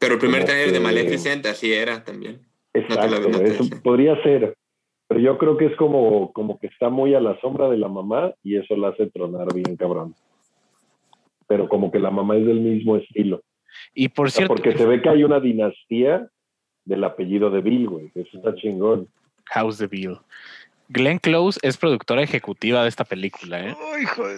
Pero 0.00 0.14
el 0.14 0.20
primer 0.20 0.44
trailer 0.44 0.72
de 0.72 0.80
Maleficent 0.80 1.46
así 1.46 1.72
era 1.72 2.02
también. 2.02 2.40
Exacto, 2.74 3.20
no 3.20 3.28
eso 3.28 3.62
decía. 3.62 3.80
podría 3.84 4.20
ser. 4.24 4.54
Pero 5.06 5.20
yo 5.20 5.38
creo 5.38 5.56
que 5.56 5.66
es 5.66 5.76
como, 5.76 6.32
como 6.32 6.58
que 6.58 6.66
está 6.66 6.88
muy 6.88 7.14
a 7.14 7.20
la 7.20 7.40
sombra 7.40 7.70
de 7.70 7.76
la 7.78 7.86
mamá 7.88 8.34
y 8.42 8.56
eso 8.56 8.76
la 8.76 8.88
hace 8.88 9.06
tronar 9.10 9.46
bien 9.54 9.76
cabrón. 9.76 10.14
Pero 11.52 11.68
como 11.68 11.90
que 11.92 11.98
la 11.98 12.10
mamá 12.10 12.34
es 12.38 12.46
del 12.46 12.60
mismo 12.60 12.96
estilo. 12.96 13.42
Y 13.92 14.08
por 14.08 14.28
O 14.28 14.30
sea, 14.30 14.38
cierto, 14.46 14.54
porque 14.54 14.74
se 14.74 14.86
ve 14.86 15.02
que 15.02 15.10
hay 15.10 15.22
una 15.22 15.38
dinastía 15.38 16.26
del 16.86 17.04
apellido 17.04 17.50
de 17.50 17.60
Bill, 17.60 17.88
güey. 17.90 18.10
que 18.12 18.22
Eso 18.22 18.38
está 18.38 18.54
chingón. 18.54 19.06
House 19.50 19.76
de 19.76 19.86
Bill. 19.86 20.16
Glenn 20.88 21.18
Close 21.18 21.60
es 21.62 21.76
productora 21.76 22.22
ejecutiva 22.22 22.82
de 22.84 22.88
esta 22.88 23.04
película, 23.04 23.68
¿eh? 23.68 23.76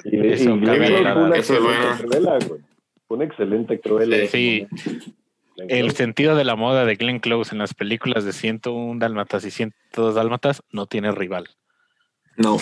Y, 0.05 0.17
de- 0.17 0.33
Eso 0.33 0.51
y 0.57 0.59
Glenn 0.59 0.65
cabe 0.65 0.79
Close 0.87 0.95
aclarar. 0.97 1.15
fue 1.15 1.25
una 1.27 1.37
Eso 1.37 1.53
es 1.55 1.61
excelente 1.61 1.87
bueno. 1.87 1.99
Cruella, 2.11 2.49
güey. 2.49 2.61
Fue 3.07 3.17
una 3.17 3.25
excelente 3.27 3.81
Cruella. 3.81 4.17
en 4.17 4.23
ese 4.25 4.29
Sí. 4.37 4.67
Glenn 5.57 5.71
El 5.71 5.91
sentido 5.93 6.35
de 6.35 6.45
la 6.45 6.57
moda 6.57 6.85
de 6.85 6.97
Glenn 6.97 7.21
Close 7.21 7.55
en 7.55 7.59
las 7.61 7.75
películas 7.75 8.25
de 8.25 8.33
101 8.33 8.99
Dálmatas 8.99 9.45
y 9.45 9.53
102 9.53 10.17
Dálmatas 10.17 10.65
no 10.73 10.87
tiene 10.87 11.13
rival. 11.13 11.47
No. 12.37 12.57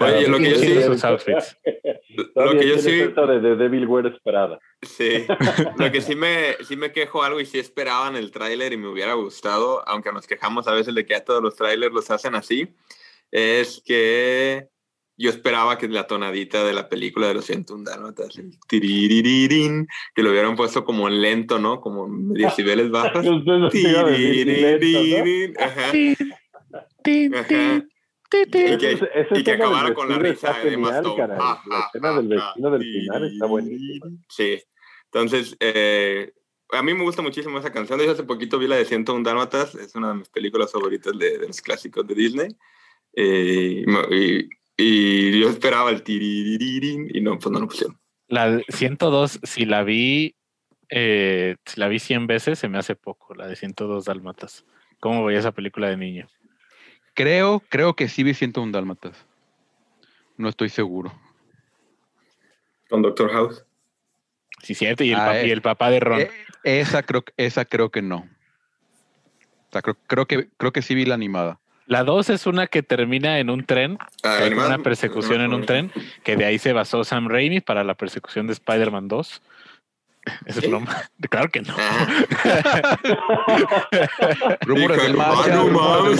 Oye, 0.00 0.28
lo 0.28 0.38
que 0.38 0.50
yo 0.50 0.56
Sí, 0.56 0.66
sí, 0.66 0.72
esos 0.78 1.04
outfits. 1.04 1.56
lo 2.34 2.58
que 2.58 2.68
yo 2.68 2.78
sí, 2.78 2.90
de, 2.90 3.56
de 3.56 4.18
Prada. 4.24 4.58
sí, 4.82 5.26
lo 5.78 5.92
que 5.92 6.00
sí 6.00 6.14
me, 6.14 6.54
sí 6.64 6.76
me 6.76 6.92
quejo 6.92 7.22
algo 7.22 7.40
y 7.40 7.46
sí 7.46 7.58
esperaba 7.58 8.08
en 8.08 8.16
el 8.16 8.30
tráiler 8.30 8.72
y 8.72 8.76
me 8.76 8.88
hubiera 8.88 9.14
gustado, 9.14 9.86
aunque 9.88 10.12
nos 10.12 10.26
quejamos 10.26 10.66
a 10.68 10.72
veces 10.72 10.94
de 10.94 11.04
que 11.04 11.14
ya 11.14 11.24
todos 11.24 11.42
los 11.42 11.56
trailers 11.56 11.92
los 11.92 12.10
hacen 12.10 12.34
así, 12.34 12.74
es 13.30 13.82
que 13.84 14.68
yo 15.16 15.28
esperaba 15.28 15.76
que 15.76 15.86
la 15.86 16.06
tonadita 16.06 16.64
de 16.64 16.72
la 16.72 16.88
película 16.88 17.28
de 17.28 17.34
los 17.34 17.44
101 17.44 17.84
dálmatas, 17.84 18.38
el 18.38 18.58
tiriririrín, 18.66 19.86
que 20.14 20.22
lo 20.22 20.30
hubieran 20.30 20.56
puesto 20.56 20.82
como 20.82 21.08
en 21.08 21.20
lento, 21.20 21.58
¿no? 21.58 21.82
Como 21.82 22.06
en 22.06 22.32
decibeles 22.32 22.90
bajos. 22.90 23.16
A 23.16 23.22
ajá, 25.58 25.92
Tin, 27.02 27.34
ajá. 27.34 27.84
Y 28.32 28.78
que- 28.78 28.98
y 29.32 29.42
que 29.42 29.50
acabara 29.52 29.92
con 29.94 30.08
la 30.08 30.18
risa 30.18 30.52
de 30.62 30.74
Emma. 30.74 30.92
Ja, 30.92 31.62
La 31.66 31.86
escena 31.86 32.12
del 32.16 32.28
vestido 32.28 32.70
del 32.70 32.82
final 32.82 33.24
está 33.32 33.46
buenísima. 33.46 34.06
Sí. 34.28 34.62
Entonces, 35.06 35.56
eh, 35.58 36.32
a 36.72 36.82
mí 36.82 36.94
me 36.94 37.02
gusta 37.02 37.22
muchísimo 37.22 37.58
esa 37.58 37.72
canción. 37.72 37.98
De 37.98 38.04
hecho, 38.04 38.12
hace 38.12 38.22
poquito 38.22 38.58
vi 38.58 38.68
la 38.68 38.76
de 38.76 38.84
101 38.84 39.24
Dálmatas. 39.24 39.74
Es 39.74 39.94
una 39.96 40.08
de 40.10 40.14
mis 40.14 40.28
películas 40.28 40.70
favoritas 40.70 41.18
de, 41.18 41.38
de 41.38 41.46
los 41.48 41.60
clásicos 41.60 42.06
de 42.06 42.14
Disney. 42.14 42.48
Eh, 43.14 43.84
y 44.76 45.40
yo 45.40 45.48
esperaba 45.50 45.90
el 45.90 46.02
tiririrín 46.02 47.08
y 47.12 47.20
no, 47.20 47.38
pues 47.38 47.50
no 47.52 47.60
lo 47.60 47.66
pusieron. 47.66 47.98
La 48.28 48.50
de 48.50 48.64
102, 48.68 49.40
si 49.42 49.64
la 49.66 49.82
vi, 49.82 50.36
eh, 50.88 51.56
si 51.66 51.80
la 51.80 51.88
vi 51.88 51.98
100 51.98 52.26
veces, 52.28 52.58
se 52.58 52.68
me 52.68 52.78
hace 52.78 52.94
poco, 52.94 53.34
la 53.34 53.46
de 53.48 53.56
102 53.56 54.04
Dálmatas. 54.04 54.64
¿Cómo 55.00 55.24
veía 55.24 55.40
esa 55.40 55.52
película 55.52 55.88
de 55.88 55.96
niño? 55.96 56.28
Creo, 57.20 57.60
creo 57.68 57.94
que 57.94 58.08
sí 58.08 58.22
vi 58.22 58.32
101 58.32 58.72
dálmatas. 58.72 59.26
No 60.38 60.48
estoy 60.48 60.70
seguro. 60.70 61.12
Con 62.88 63.02
Doctor 63.02 63.30
House. 63.30 63.64
Sí, 64.62 64.74
cierto, 64.74 65.04
y 65.04 65.10
el, 65.12 65.18
Ah, 65.18 65.38
eh. 65.38 65.48
y 65.48 65.50
el 65.50 65.60
papá 65.60 65.90
de 65.90 66.00
Ron. 66.00 66.20
Eh, 66.20 66.30
esa 66.64 67.02
creo, 67.02 67.22
esa 67.36 67.66
creo 67.66 67.90
que 67.90 68.00
no. 68.00 68.16
O 69.68 69.72
sea, 69.72 69.82
creo, 69.82 69.96
creo 70.06 70.26
que 70.26 70.48
creo 70.56 70.72
que 70.72 70.80
sí 70.80 70.94
vi 70.94 71.04
la 71.04 71.14
animada. 71.14 71.60
La 71.84 72.04
2 72.04 72.30
es 72.30 72.46
una 72.46 72.68
que 72.68 72.82
termina 72.82 73.38
en 73.38 73.50
un 73.50 73.64
tren, 73.66 73.98
Ah, 74.22 74.38
hay 74.40 74.54
una 74.54 74.78
persecución 74.78 75.42
en 75.42 75.52
un 75.52 75.60
no. 75.60 75.66
tren, 75.66 75.92
que 76.24 76.36
de 76.36 76.46
ahí 76.46 76.58
se 76.58 76.72
basó 76.72 77.04
Sam 77.04 77.28
Raimi 77.28 77.60
para 77.60 77.84
la 77.84 77.94
persecución 77.96 78.46
de 78.46 78.54
Spider-Man 78.54 79.08
2. 79.08 79.42
Es 80.46 80.56
¿Sí? 80.56 80.66
broma. 80.68 80.96
Claro 81.28 81.48
que 81.50 81.60
no. 81.62 81.74
Ah, 81.78 82.06
Rumores 84.66 85.02
del 85.02 85.12
de- 85.12 85.18
macho, 85.18 85.68
rumores 85.68 86.18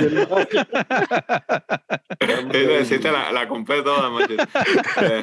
del 0.00 0.28
macho. 0.28 0.58
la, 3.12 3.32
la 3.32 3.48
compré 3.48 3.82
toda. 3.82 4.10
Eh, 5.02 5.22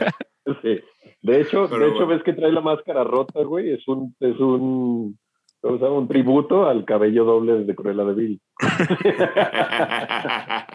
Sí. 0.62 0.78
De 1.22 1.40
hecho, 1.40 1.70
Pero 1.70 1.86
de 1.86 1.92
hecho 1.92 2.06
bueno. 2.06 2.08
ves 2.08 2.24
que 2.24 2.34
trae 2.34 2.52
la 2.52 2.60
máscara 2.60 3.06
rota, 3.06 3.42
güey. 3.44 3.72
Es 3.72 3.88
un, 3.88 4.14
es 4.20 4.38
un, 4.40 5.18
¿cómo 5.62 5.78
se 5.78 5.84
llama? 5.86 5.98
un 6.00 6.08
tributo 6.10 6.68
al 6.68 6.84
cabello 6.84 7.24
doble 7.24 7.64
de 7.64 7.74
Cruella 7.76 8.04
de 8.04 8.14
Bill. 8.14 8.42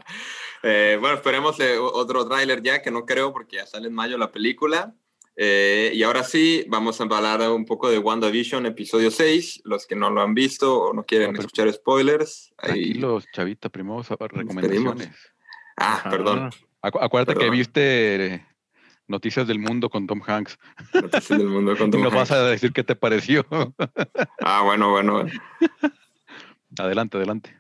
Eh, 0.65 0.97
bueno, 1.01 1.15
esperemos 1.15 1.61
eh, 1.61 1.79
otro 1.79 2.27
tráiler 2.27 2.61
ya, 2.63 2.83
que 2.83 2.91
no 2.91 3.07
creo 3.07 3.33
porque 3.33 3.59
ya 3.59 3.67
sale 3.67 3.87
en 3.87 3.95
mayo 3.95 4.19
la 4.19 4.33
película. 4.33 4.93
Eh, 5.41 5.93
y 5.95 6.03
ahora 6.03 6.25
sí, 6.25 6.65
vamos 6.69 7.01
a 7.01 7.05
hablar 7.05 7.41
un 7.53 7.65
poco 7.65 7.89
de 7.89 7.99
WandaVision, 7.99 8.67
episodio 8.67 9.13
6. 9.13 9.61
Los 9.65 9.87
que 9.87 9.95
no 9.95 10.11
lo 10.11 10.21
han 10.21 10.35
visto 10.35 10.81
o 10.83 10.93
no 10.93 11.05
quieren 11.05 11.29
No, 11.29 11.33
pero- 11.35 11.43
escuchar 11.47 11.73
spoilers. 11.73 12.53
ahí- 12.59 12.71
Tranquilos, 12.73 13.25
chavita, 13.33 13.69
primero 13.69 14.03
recomendaciones. 14.03 15.11
Ah, 15.77 15.95
Ajá. 15.99 16.11
perdón. 16.11 16.51
Acu- 16.83 16.99
acuérdate 17.01 17.39
que 17.39 17.51
viste 17.51 18.27
eh, 18.35 18.47
Noticias 19.07 19.47
del 19.47 19.61
Mundo 19.61 19.89
con 19.89 20.09
Tom 20.09 20.21
Hanks. 20.27 20.59
Noticias 20.93 21.39
del 21.39 21.47
mundo 21.47 21.77
con 21.77 21.87
Y 21.89 21.91
Tom 21.93 22.03
nos 22.03 22.13
vas 22.13 22.33
a 22.33 22.43
decir 22.45 22.73
qué 22.73 22.83
te 22.83 22.97
pareció. 22.97 23.47
Ah, 24.43 24.63
bueno, 24.65 24.91
bueno. 24.91 25.25
adelante, 26.79 27.17
adelante. 27.17 27.57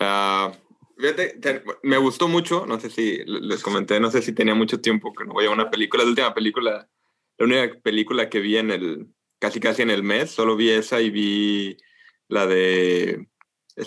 Ah, 0.00 0.50
fíjate, 0.98 1.38
te- 1.40 1.62
me 1.82 1.98
gustó 1.98 2.28
mucho, 2.28 2.66
no 2.66 2.78
sé 2.80 2.90
si 2.90 3.18
les 3.26 3.62
comenté, 3.62 4.00
no 4.00 4.10
sé 4.10 4.22
si 4.22 4.32
tenía 4.32 4.54
mucho 4.54 4.80
tiempo 4.80 5.12
que 5.12 5.24
no 5.24 5.32
voy 5.34 5.46
a 5.46 5.50
una 5.50 5.70
película, 5.70 6.02
la 6.04 6.10
última 6.10 6.34
película, 6.34 6.88
la 7.38 7.44
única 7.46 7.78
película 7.82 8.28
que 8.28 8.40
vi 8.40 8.56
en 8.56 8.70
el, 8.70 9.06
casi 9.38 9.60
casi 9.60 9.82
en 9.82 9.90
el 9.90 10.02
mes, 10.02 10.30
solo 10.30 10.56
vi 10.56 10.70
esa 10.70 11.00
y 11.00 11.10
vi 11.10 11.76
la 12.28 12.46
de 12.46 13.26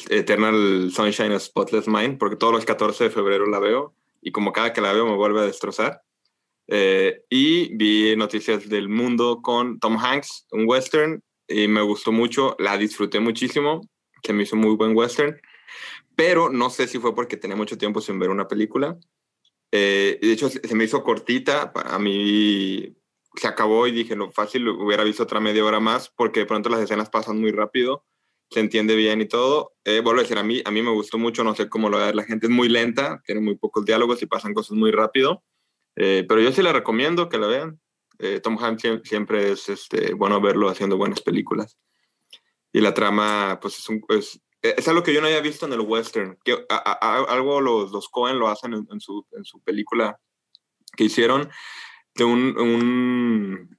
Eternal 0.10 0.92
Sunshine 0.92 1.34
of 1.34 1.42
Spotless 1.44 1.88
Mind, 1.88 2.18
porque 2.18 2.36
todos 2.36 2.54
los 2.54 2.66
14 2.66 3.06
de 3.06 3.10
febrero 3.10 3.46
la 3.48 3.60
veo 3.60 3.94
y 4.22 4.32
como 4.32 4.52
cada 4.52 4.74
que 4.74 4.82
la 4.82 4.94
veo 4.94 5.06
me 5.06 5.16
vuelve 5.16 5.40
a 5.40 5.46
destrozar. 5.46 6.02
Eh, 6.68 7.22
y 7.30 7.74
vi 7.78 8.16
Noticias 8.18 8.68
del 8.68 8.90
Mundo 8.90 9.42
con 9.42 9.80
Tom 9.80 9.98
Hanks, 9.98 10.48
un 10.52 10.68
western, 10.68 11.24
y 11.48 11.68
me 11.70 11.82
gustó 11.82 12.12
mucho, 12.12 12.58
la 12.60 12.78
disfruté 12.78 13.22
muchísimo, 13.22 13.88
se 14.22 14.34
me 14.34 14.44
hizo 14.44 14.58
muy 14.58 14.76
buen 14.76 14.96
western 14.96 15.40
pero 16.18 16.49
no 16.49 16.72
sé 16.72 16.88
si 16.88 16.98
fue 16.98 17.14
porque 17.15 17.38
tenía 17.38 17.56
mucho 17.56 17.77
tiempo 17.77 18.02
sin 18.02 18.18
ver 18.18 18.31
una 18.31 18.48
película. 18.48 18.98
Eh, 19.72 20.18
de 20.22 20.31
hecho, 20.31 20.49
se 20.49 20.76
me 20.76 20.85
hizo 20.85 21.03
cortita, 21.03 21.72
a 21.76 21.99
mí 21.99 22.95
se 23.35 23.48
acabó 23.48 23.85
y 23.85 23.91
dije, 23.91 24.15
lo 24.15 24.31
fácil 24.31 24.68
hubiera 24.68 25.03
visto 25.03 25.23
otra 25.23 25.39
media 25.39 25.64
hora 25.64 25.80
más, 25.80 26.10
porque 26.10 26.39
de 26.41 26.45
pronto 26.48 26.69
las 26.69 26.81
escenas 26.81 27.10
pasan 27.11 27.39
muy 27.39 27.52
rápido, 27.52 28.03
se 28.49 28.61
entiende 28.61 28.95
bien 28.95 29.22
y 29.22 29.27
todo. 29.27 29.76
Eh, 29.85 29.99
vuelvo 29.99 30.22
a 30.22 30.23
decir, 30.23 30.39
a 30.39 30.44
mí, 30.44 30.61
a 30.65 30.72
mí 30.72 30.81
me 30.81 30.89
gustó 30.91 31.19
mucho, 31.19 31.44
no 31.44 31.53
sé 31.53 31.69
cómo 31.69 31.89
lo 31.89 31.98
va 31.98 32.03
a 32.03 32.06
ver 32.07 32.15
la 32.15 32.23
gente, 32.23 32.48
es 32.48 32.52
muy 32.52 32.68
lenta, 32.69 33.22
tiene 33.26 33.41
muy 33.41 33.56
pocos 33.56 33.85
diálogos 33.85 34.22
y 34.23 34.26
pasan 34.26 34.53
cosas 34.56 34.76
muy 34.77 34.91
rápido, 34.91 35.44
Eh, 35.99 36.26
pero 36.27 36.41
yo 36.41 36.52
sí 36.52 36.61
la 36.61 36.73
recomiendo 36.73 37.27
que 37.30 37.38
la 37.39 37.48
vean. 37.48 37.80
Eh, 38.19 38.39
Tom 38.39 38.57
Hanks 38.60 38.84
siem- 38.84 39.02
siempre 39.03 39.52
es 39.52 39.68
este, 39.69 40.14
bueno 40.14 40.39
verlo 40.41 40.69
haciendo 40.69 40.98
buenas 40.98 41.22
películas. 41.22 41.77
Y 42.73 42.81
la 42.81 42.94
trama, 42.94 43.60
pues 43.61 43.80
es, 43.80 43.89
un, 43.89 44.02
es, 44.10 44.39
es 44.62 44.88
algo 44.88 45.04
que 45.04 45.14
yo 45.14 45.22
no 45.22 45.28
había 45.28 45.42
visto 45.42 45.66
en 45.66 45.74
el 45.74 45.82
western. 45.82 46.38
Que, 46.44 46.66
algo 46.70 47.62
los, 47.62 47.92
los 47.92 48.10
Cohen 48.10 48.40
lo 48.40 48.48
hacen 48.48 48.74
en, 48.74 49.00
su, 49.00 49.26
en 49.32 49.46
su 49.46 49.62
película 49.62 50.20
que 50.96 51.06
hicieron 51.06 51.50
de 52.16 52.24
un, 52.24 52.58
un, 52.58 53.78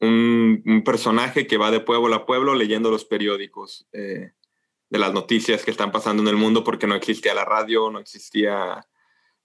un, 0.00 0.82
personaje 0.84 1.46
que 1.46 1.56
va 1.56 1.70
de 1.70 1.80
pueblo 1.80 2.14
a 2.14 2.26
pueblo 2.26 2.54
leyendo 2.54 2.90
los 2.90 3.04
periódicos 3.04 3.86
eh, 3.92 4.32
de 4.90 4.98
las 4.98 5.12
noticias 5.12 5.64
que 5.64 5.70
están 5.70 5.92
pasando 5.92 6.22
en 6.22 6.28
el 6.28 6.36
mundo 6.36 6.64
porque 6.64 6.86
no 6.86 6.94
existía 6.96 7.34
la 7.34 7.44
radio, 7.44 7.90
no 7.90 7.98
existía 8.00 8.86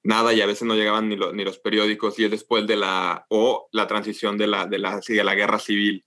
nada 0.04 0.34
y 0.34 0.42
a 0.42 0.48
veces 0.48 0.64
no 0.64 0.74
llegaban 0.76 1.10
ni, 1.10 1.16
lo- 1.16 1.34
ni 1.34 1.44
los 1.44 1.60
periódicos 1.60 2.18
y 2.18 2.26
es 2.26 2.32
después 2.32 2.66
de 2.66 2.76
la, 2.76 3.26
o 3.30 3.70
la 3.72 3.86
transición 3.88 4.38
de 4.38 4.48
la, 4.48 4.66
de 4.66 4.80
la, 4.80 5.00
de 5.00 5.24
la 5.24 5.36
guerra 5.36 5.60
civil 5.60 6.06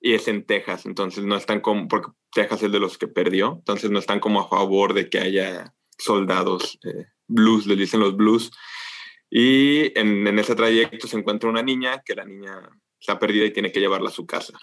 y 0.00 0.14
es 0.14 0.28
en 0.28 0.44
Texas, 0.44 0.84
entonces 0.86 1.24
no 1.24 1.36
están 1.36 1.60
como, 1.60 1.88
porque 1.88 2.10
Texas 2.34 2.62
es 2.64 2.72
de 2.72 2.80
los 2.80 2.98
que 2.98 3.08
perdió, 3.08 3.54
entonces 3.58 3.90
no 3.90 3.98
están 3.98 4.20
como 4.20 4.40
a 4.40 4.48
favor 4.48 4.92
de 4.92 5.08
que 5.08 5.18
haya 5.18 5.74
soldados 5.96 6.78
eh, 6.84 7.06
blues, 7.26 7.66
les 7.66 7.78
dicen 7.78 8.00
los 8.00 8.16
blues. 8.16 8.50
Y 9.30 9.98
en, 9.98 10.26
en 10.26 10.38
ese 10.38 10.54
trayecto 10.54 11.06
se 11.06 11.16
encuentra 11.16 11.48
una 11.48 11.62
niña, 11.62 12.02
que 12.04 12.14
la 12.14 12.24
niña 12.24 12.68
está 13.00 13.18
perdida 13.18 13.44
y 13.46 13.52
tiene 13.52 13.72
que 13.72 13.80
llevarla 13.80 14.08
a 14.08 14.12
su 14.12 14.26
casa, 14.26 14.58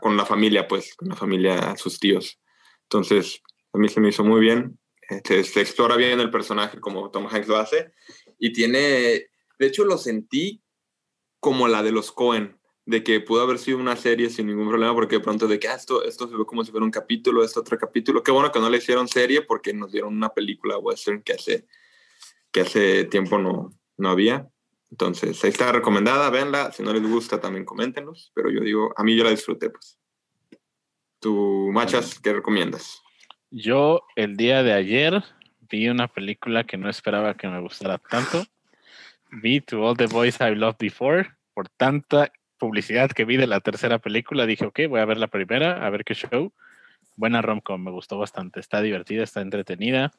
con 0.00 0.16
la 0.16 0.24
familia, 0.24 0.66
pues, 0.66 0.94
con 0.94 1.08
la 1.08 1.16
familia, 1.16 1.76
sus 1.76 1.98
tíos. 1.98 2.40
Entonces, 2.84 3.42
a 3.72 3.78
mí 3.78 3.88
se 3.88 4.00
me 4.00 4.08
hizo 4.08 4.24
muy 4.24 4.40
bien. 4.40 4.78
Se, 5.24 5.44
se 5.44 5.60
explora 5.60 5.96
bien 5.96 6.20
el 6.20 6.30
personaje 6.30 6.80
como 6.80 7.10
Tom 7.10 7.26
Hanks 7.30 7.48
lo 7.48 7.56
hace. 7.56 7.92
Y 8.38 8.52
tiene, 8.52 8.78
de 8.78 9.66
hecho, 9.66 9.84
lo 9.84 9.98
sentí 9.98 10.62
como 11.40 11.68
la 11.68 11.82
de 11.82 11.92
los 11.92 12.12
Cohen, 12.12 12.57
de 12.88 13.04
que 13.04 13.20
pudo 13.20 13.42
haber 13.42 13.58
sido 13.58 13.76
una 13.76 13.96
serie 13.96 14.30
sin 14.30 14.46
ningún 14.46 14.66
problema, 14.66 14.94
porque 14.94 15.16
de 15.16 15.20
pronto 15.20 15.46
de 15.46 15.58
que 15.58 15.68
ah, 15.68 15.74
esto, 15.74 16.02
esto 16.04 16.26
se 16.26 16.34
ve 16.34 16.46
como 16.46 16.64
si 16.64 16.70
fuera 16.70 16.86
un 16.86 16.90
capítulo, 16.90 17.44
esto 17.44 17.60
otro 17.60 17.76
capítulo. 17.76 18.22
Qué 18.22 18.30
bueno 18.30 18.50
que 18.50 18.60
no 18.60 18.70
le 18.70 18.78
hicieron 18.78 19.08
serie 19.08 19.42
porque 19.42 19.74
nos 19.74 19.92
dieron 19.92 20.16
una 20.16 20.30
película 20.30 20.78
western 20.78 21.20
que 21.22 21.34
hace, 21.34 21.66
que 22.50 22.62
hace 22.62 23.04
tiempo 23.04 23.38
no, 23.38 23.74
no 23.98 24.08
había. 24.08 24.48
Entonces, 24.90 25.44
ahí 25.44 25.50
está 25.50 25.70
recomendada, 25.70 26.30
véanla. 26.30 26.72
Si 26.72 26.82
no 26.82 26.94
les 26.94 27.02
gusta, 27.02 27.38
también 27.38 27.66
coméntenos. 27.66 28.32
Pero 28.34 28.50
yo 28.50 28.62
digo, 28.62 28.94
a 28.96 29.04
mí 29.04 29.14
yo 29.14 29.22
la 29.22 29.30
disfruté, 29.32 29.68
pues. 29.68 29.98
¿Tú, 31.18 31.68
Machas, 31.70 32.18
qué 32.18 32.32
recomiendas? 32.32 33.02
Yo 33.50 34.00
el 34.16 34.38
día 34.38 34.62
de 34.62 34.72
ayer 34.72 35.22
vi 35.68 35.90
una 35.90 36.08
película 36.08 36.64
que 36.64 36.78
no 36.78 36.88
esperaba 36.88 37.34
que 37.34 37.48
me 37.48 37.60
gustara 37.60 37.98
tanto. 37.98 38.46
Vi 39.30 39.60
To 39.60 39.82
All 39.82 39.94
the 39.94 40.06
Boys 40.06 40.38
I 40.40 40.54
Loved 40.54 40.78
Before. 40.78 41.36
Por 41.52 41.68
tanta 41.68 42.32
publicidad 42.58 43.10
que 43.10 43.24
vi 43.24 43.36
de 43.36 43.46
la 43.46 43.60
tercera 43.60 43.98
película, 43.98 44.46
dije, 44.46 44.66
ok, 44.66 44.80
voy 44.88 45.00
a 45.00 45.04
ver 45.04 45.16
la 45.16 45.28
primera, 45.28 45.86
a 45.86 45.90
ver 45.90 46.04
qué 46.04 46.14
show. 46.14 46.52
Buena 47.16 47.42
romcom, 47.42 47.82
me 47.82 47.90
gustó 47.90 48.18
bastante. 48.18 48.60
Está 48.60 48.82
divertida, 48.82 49.24
está 49.24 49.40
entretenida, 49.40 50.12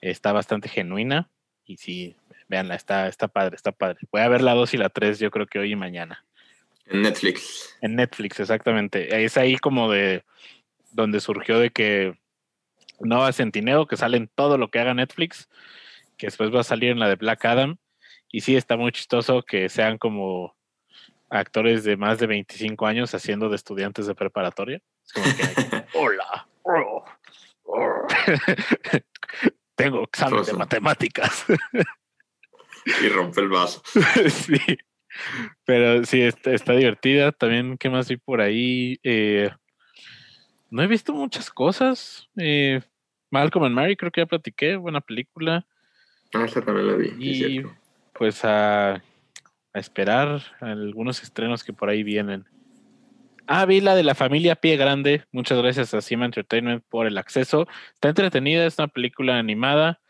está 0.00 0.32
bastante 0.32 0.68
genuina. 0.68 1.30
Y 1.64 1.78
sí, 1.78 2.16
véanla, 2.48 2.74
está, 2.74 3.08
está 3.08 3.28
padre, 3.28 3.56
está 3.56 3.72
padre. 3.72 3.98
Voy 4.12 4.20
a 4.20 4.28
ver 4.28 4.42
la 4.42 4.54
2 4.54 4.74
y 4.74 4.76
la 4.76 4.90
3, 4.90 5.18
yo 5.18 5.30
creo 5.30 5.46
que 5.46 5.58
hoy 5.58 5.72
y 5.72 5.76
mañana. 5.76 6.24
En 6.86 7.02
Netflix. 7.02 7.76
En 7.80 7.96
Netflix, 7.96 8.40
exactamente. 8.40 9.24
Es 9.24 9.36
ahí 9.36 9.56
como 9.56 9.90
de 9.90 10.24
donde 10.92 11.20
surgió 11.20 11.58
de 11.58 11.70
que 11.70 12.14
Nova 13.00 13.32
Centineo, 13.32 13.86
que 13.86 13.96
sale 13.96 14.16
en 14.16 14.28
todo 14.28 14.58
lo 14.58 14.70
que 14.70 14.78
haga 14.78 14.94
Netflix, 14.94 15.48
que 16.16 16.26
después 16.26 16.54
va 16.54 16.60
a 16.60 16.64
salir 16.64 16.90
en 16.90 16.98
la 16.98 17.08
de 17.08 17.16
Black 17.16 17.44
Adam. 17.44 17.78
Y 18.30 18.42
sí, 18.42 18.56
está 18.56 18.76
muy 18.76 18.92
chistoso 18.92 19.42
que 19.42 19.68
sean 19.68 19.98
como 19.98 20.54
actores 21.34 21.84
de 21.84 21.96
más 21.96 22.18
de 22.18 22.26
25 22.26 22.86
años 22.86 23.14
haciendo 23.14 23.48
de 23.48 23.56
estudiantes 23.56 24.06
de 24.06 24.14
preparatoria. 24.14 24.80
Es 25.04 25.12
como 25.12 25.26
que, 25.26 25.84
hola, 25.98 26.48
oh, 26.62 27.04
oh". 27.64 28.06
tengo 29.74 30.04
examen 30.04 30.44
de 30.44 30.52
matemáticas. 30.52 31.44
Y 32.86 33.08
rompe 33.08 33.40
el 33.40 33.48
vaso. 33.48 33.82
sí. 34.28 34.60
Pero 35.64 36.04
sí, 36.04 36.22
está, 36.22 36.52
está 36.52 36.72
divertida. 36.74 37.32
También, 37.32 37.78
¿qué 37.78 37.88
más 37.88 38.08
vi 38.08 38.16
por 38.16 38.40
ahí? 38.40 38.98
Eh, 39.02 39.50
no 40.70 40.82
he 40.82 40.86
visto 40.86 41.12
muchas 41.12 41.50
cosas. 41.50 42.28
Eh, 42.36 42.80
Malcolm 43.30 43.64
and 43.64 43.74
Mary, 43.74 43.96
creo 43.96 44.10
que 44.10 44.20
ya 44.20 44.26
platiqué. 44.26 44.76
Buena 44.76 45.00
película. 45.00 45.66
Ah, 46.34 46.44
esa 46.44 46.60
también 46.60 46.88
la 46.88 46.94
vi. 46.94 47.14
Y 47.18 47.62
pues 48.12 48.44
a, 48.44 49.02
a 49.74 49.80
esperar 49.80 50.40
algunos 50.60 51.22
estrenos 51.22 51.64
que 51.64 51.72
por 51.72 51.88
ahí 51.90 52.02
vienen. 52.02 52.44
Ah, 53.46 53.66
vi 53.66 53.80
la 53.80 53.94
de 53.94 54.04
la 54.04 54.14
familia 54.14 54.54
Pie 54.54 54.76
Grande. 54.76 55.24
Muchas 55.32 55.58
gracias 55.58 55.92
a 55.92 56.00
Cima 56.00 56.24
Entertainment 56.24 56.82
por 56.88 57.06
el 57.06 57.18
acceso. 57.18 57.66
Está 57.92 58.08
entretenida, 58.08 58.64
es 58.64 58.78
una 58.78 58.88
película 58.88 59.38
animada. 59.38 60.00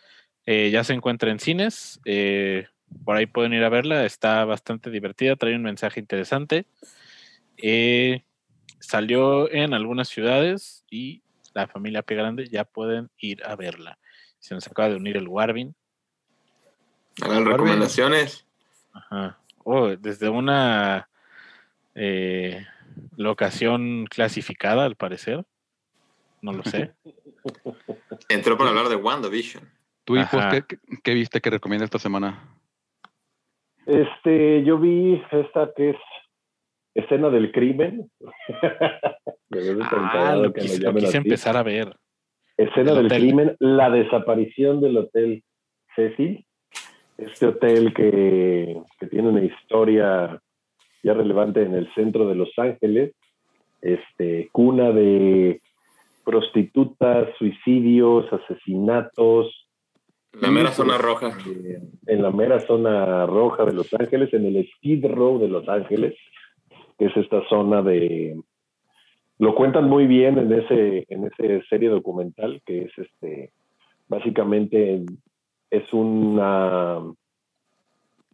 eh, 0.47 0.71
ya 0.71 0.85
se 0.85 0.93
encuentra 0.93 1.31
en 1.31 1.41
cines. 1.41 2.01
eh, 2.05 2.67
por 3.05 3.17
ahí 3.17 3.27
pueden 3.27 3.55
ir 3.55 3.65
a 3.65 3.71
verla. 3.71 4.05
Está 4.05 4.45
bastante 4.45 4.91
divertida, 4.91 5.35
trae 5.35 5.57
un 5.57 5.63
mensaje 5.63 5.99
interesante. 5.99 6.67
Eh, 7.57 8.23
salió 8.79 9.51
en 9.51 9.73
algunas 9.75 10.09
ciudades 10.09 10.85
y 10.91 11.23
la 11.55 11.67
familia 11.67 12.03
Pie 12.03 12.19
Grande 12.19 12.49
ya 12.49 12.65
pueden 12.65 13.11
ir 13.19 13.43
a 13.45 13.57
verla. 13.57 13.99
Se 14.39 14.55
nos 14.55 14.67
acaba 14.67 14.91
de 14.91 14.97
unir 14.97 15.17
el 15.17 15.27
Warvin. 15.27 15.75
Hagan 17.23 17.47
recomendaciones. 17.47 18.45
Ajá. 18.93 19.39
Oh, 19.65 19.89
desde 19.97 20.29
una 20.29 21.09
eh, 21.95 22.65
locación 23.17 24.07
clasificada, 24.07 24.85
al 24.85 24.97
parecer. 24.97 25.45
No 26.43 26.53
lo 26.53 26.63
sé. 26.63 26.93
Entró 28.29 28.57
para 28.57 28.71
hablar 28.71 28.89
de 28.89 28.97
WandaVision. 28.97 29.69
¿Tú, 30.05 30.17
hijos, 30.17 30.45
qué, 30.51 30.77
qué- 31.03 31.15
viste 31.15 31.41
que 31.41 31.51
recomienda 31.51 31.85
esta 31.87 31.99
semana? 31.99 32.47
Este, 33.87 34.63
yo 34.65 34.79
vi 34.79 35.23
esta 35.31 35.71
que 35.75 35.91
es 35.91 35.97
escena 36.95 37.31
del 37.31 37.53
crimen. 37.53 38.11
De 39.49 39.77
Ah, 39.83 40.35
lo 40.37 40.53
que 40.53 40.63
quise, 40.63 40.81
lo 40.83 40.91
empezar 41.13 41.57
a 41.57 41.63
ver. 41.63 41.97
Escena 42.57 42.91
El 42.91 42.97
del 42.97 43.07
hotel. 43.07 43.21
crimen, 43.23 43.57
la 43.61 43.89
desaparición 43.91 44.81
del 44.81 44.97
hotel 44.99 45.45
Cecil. 45.95 46.47
Este 47.17 47.47
hotel 47.47 47.95
que, 47.95 48.77
que 48.99 49.07
tiene 49.07 49.29
una 49.29 49.45
historia 49.45 50.41
ya 51.03 51.15
relevante 51.15 51.63
en 51.63 51.75
el 51.75 51.93
centro 51.95 52.27
de 52.27 52.35
Los 52.35 52.51
Ángeles, 52.57 53.13
este, 53.83 54.49
cuna 54.51 54.91
de 54.91 55.61
prostitutas, 56.25 57.29
suicidios, 57.39 58.33
asesinatos, 58.33 59.69
La 60.33 60.51
mera 60.51 60.73
zona 60.73 60.99
roja. 60.99 61.29
eh, 61.47 61.81
en 62.07 62.23
la 62.23 62.31
mera 62.31 62.59
zona 62.61 63.27
roja 63.27 63.65
de 63.65 63.75
Los 63.75 63.93
Ángeles, 63.95 64.33
en 64.33 64.47
el 64.47 64.67
Skid 64.77 65.05
Row 65.07 65.39
de 65.39 65.49
Los 65.49 65.69
Ángeles, 65.69 66.15
que 66.99 67.07
es 67.07 67.17
esta 67.17 67.47
zona 67.49 67.83
de... 67.83 68.41
Lo 69.39 69.55
cuentan 69.55 69.89
muy 69.89 70.07
bien 70.07 70.39
en 70.39 70.53
ese, 70.53 71.05
en 71.09 71.27
ese 71.27 71.63
serie 71.69 71.89
documental, 71.89 72.63
que 72.65 72.83
es 72.85 72.93
este, 72.97 73.51
básicamente 74.09 75.05
es 75.77 75.93
una 75.93 77.01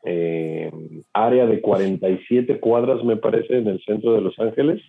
eh, 0.05 0.71
área 1.13 1.47
de 1.47 1.61
47 1.61 2.61
cuadras, 2.61 3.03
me 3.05 3.17
parece, 3.17 3.59
en 3.59 3.69
el 3.69 3.81
centro 3.85 4.13
de 4.13 4.21
Los 4.21 4.39
Ángeles, 4.39 4.83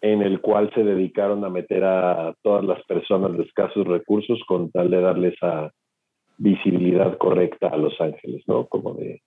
en 0.00 0.22
el 0.22 0.40
cual 0.40 0.70
se 0.74 0.84
dedicaron 0.84 1.44
a 1.44 1.50
meter 1.50 1.84
a 1.84 2.34
todas 2.42 2.64
las 2.64 2.82
personas 2.84 3.36
de 3.36 3.44
escasos 3.44 3.86
recursos 3.86 4.40
con 4.46 4.70
tal 4.70 4.90
de 4.90 5.00
darles 5.00 5.34
a 5.42 5.70
visibilidad 6.38 7.16
correcta 7.18 7.68
a 7.68 7.76
Los 7.76 8.00
Ángeles, 8.00 8.42
¿no? 8.46 8.66
Como 8.66 8.94
de 8.94 9.22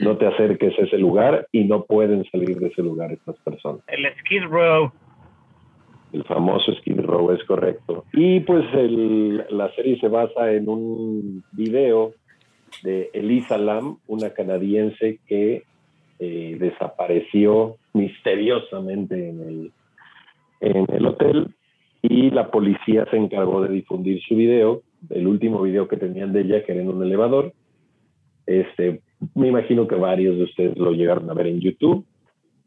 no 0.00 0.16
te 0.16 0.26
acerques 0.26 0.78
a 0.78 0.82
ese 0.82 0.96
lugar 0.96 1.48
y 1.50 1.64
no 1.64 1.84
pueden 1.84 2.24
salir 2.30 2.56
de 2.58 2.68
ese 2.68 2.82
lugar 2.82 3.12
estas 3.12 3.36
personas. 3.40 3.82
El 3.88 4.06
Skid 4.20 4.44
Row. 4.44 4.92
El 6.12 6.24
famoso 6.24 6.72
Skid 6.74 7.00
Row 7.00 7.30
es 7.32 7.42
correcto. 7.44 8.04
Y 8.12 8.40
pues 8.40 8.64
la 9.50 9.72
serie 9.74 9.98
se 9.98 10.08
basa 10.08 10.52
en 10.52 10.68
un 10.68 11.42
video 11.52 12.12
de 12.82 13.10
Elisa 13.12 13.58
Lam, 13.58 13.98
una 14.06 14.30
canadiense 14.30 15.20
que 15.26 15.62
eh, 16.18 16.56
desapareció 16.58 17.76
misteriosamente 17.94 19.28
en 19.28 19.40
el, 19.40 19.72
en 20.60 20.86
el 20.94 21.06
hotel 21.06 21.54
y 22.02 22.30
la 22.30 22.50
policía 22.50 23.06
se 23.10 23.16
encargó 23.16 23.62
de 23.62 23.72
difundir 23.72 24.20
su 24.22 24.36
video, 24.36 24.82
el 25.10 25.26
último 25.26 25.62
video 25.62 25.86
que 25.88 25.96
tenían 25.96 26.32
de 26.32 26.42
ella, 26.42 26.64
que 26.64 26.72
era 26.72 26.82
en 26.82 26.88
un 26.88 27.02
elevador. 27.02 27.52
Este, 28.46 29.00
me 29.34 29.48
imagino 29.48 29.86
que 29.86 29.94
varios 29.94 30.36
de 30.36 30.44
ustedes 30.44 30.76
lo 30.76 30.92
llegaron 30.92 31.30
a 31.30 31.34
ver 31.34 31.46
en 31.46 31.60
YouTube 31.60 32.04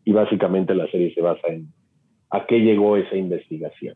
y 0.05 0.13
básicamente 0.13 0.73
la 0.73 0.87
serie 0.87 1.13
se 1.13 1.21
basa 1.21 1.47
en 1.49 1.67
a 2.29 2.45
qué 2.45 2.59
llegó 2.59 2.97
esa 2.97 3.15
investigación. 3.15 3.95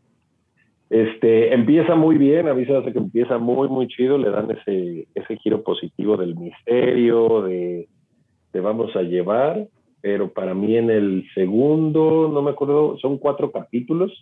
Este, 0.88 1.54
empieza 1.54 1.94
muy 1.94 2.18
bien, 2.18 2.48
a 2.48 2.54
mí 2.54 2.64
se 2.64 2.76
hace 2.76 2.92
que 2.92 2.98
empieza 2.98 3.38
muy, 3.38 3.68
muy 3.68 3.86
chido, 3.86 4.18
le 4.18 4.30
dan 4.30 4.50
ese, 4.50 5.06
ese 5.14 5.36
giro 5.36 5.62
positivo 5.62 6.16
del 6.16 6.34
misterio, 6.34 7.42
de 7.42 7.88
te 8.50 8.58
vamos 8.58 8.94
a 8.96 9.02
llevar, 9.02 9.68
pero 10.00 10.32
para 10.32 10.54
mí 10.54 10.76
en 10.76 10.90
el 10.90 11.24
segundo, 11.34 12.28
no 12.32 12.42
me 12.42 12.50
acuerdo, 12.50 12.98
son 12.98 13.18
cuatro 13.18 13.52
capítulos, 13.52 14.12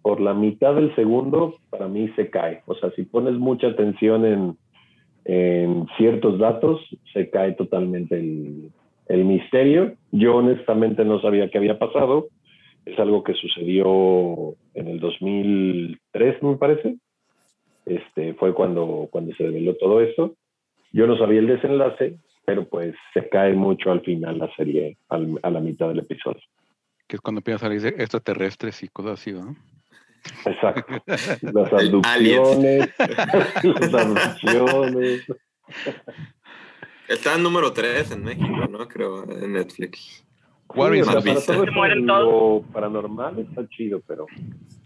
por 0.00 0.20
la 0.20 0.34
mitad 0.34 0.74
del 0.74 0.94
segundo, 0.96 1.54
para 1.70 1.88
mí 1.88 2.08
se 2.16 2.28
cae. 2.28 2.62
O 2.66 2.74
sea, 2.74 2.90
si 2.90 3.04
pones 3.04 3.34
mucha 3.34 3.68
atención 3.68 4.26
en, 4.26 4.56
en 5.24 5.86
ciertos 5.96 6.38
datos, 6.38 6.80
se 7.14 7.30
cae 7.30 7.52
totalmente 7.52 8.18
el, 8.18 8.70
el 9.06 9.24
misterio. 9.24 9.94
Yo 10.12 10.36
honestamente 10.36 11.06
no 11.06 11.20
sabía 11.20 11.48
qué 11.48 11.56
había 11.56 11.78
pasado. 11.78 12.26
Es 12.86 12.98
algo 12.98 13.22
que 13.24 13.34
sucedió 13.34 14.54
en 14.74 14.88
el 14.88 15.00
2003, 15.00 16.42
me 16.42 16.56
parece. 16.56 16.96
este, 17.86 18.34
fue 18.34 18.54
cuando, 18.54 19.08
cuando 19.10 19.34
se 19.36 19.44
reveló 19.44 19.74
todo 19.76 20.00
esto. 20.00 20.34
Yo 20.92 21.06
no 21.06 21.18
sabía 21.18 21.40
el 21.40 21.46
desenlace, 21.48 22.18
pero 22.46 22.66
pues 22.68 22.94
se 23.12 23.28
cae 23.28 23.52
mucho 23.54 23.90
al 23.90 24.00
final 24.02 24.38
la 24.38 24.54
serie, 24.54 24.96
al- 25.08 25.38
a 25.42 25.50
la 25.50 25.60
mitad 25.60 25.88
del 25.88 25.98
episodio. 25.98 26.40
Que 27.06 27.16
es 27.16 27.20
cuando 27.20 27.40
empiezan 27.40 27.72
a 27.72 27.78
salir 27.80 28.00
extraterrestres 28.00 28.82
y 28.82 28.88
cosas 28.88 29.20
así, 29.20 29.32
¿no? 29.32 29.54
Exacto. 30.46 30.94
Las 31.52 31.72
abducciones, 31.72 32.88
las 32.98 33.94
abducciones. 33.94 35.26
Está 37.08 37.34
en 37.34 37.42
número 37.42 37.72
3 37.72 38.12
en 38.12 38.24
México, 38.24 38.66
¿no? 38.70 38.88
Creo, 38.88 39.24
en 39.30 39.52
Netflix. 39.52 40.24
Warriors 40.68 41.08
Sí, 41.08 41.14
o 41.16 41.20
sea, 41.20 41.34
para 41.34 41.46
todo 41.46 41.64
esto, 41.64 42.20
lo 42.20 42.62
paranormal 42.72 43.38
está 43.38 43.66
chido, 43.68 44.00
pero 44.06 44.26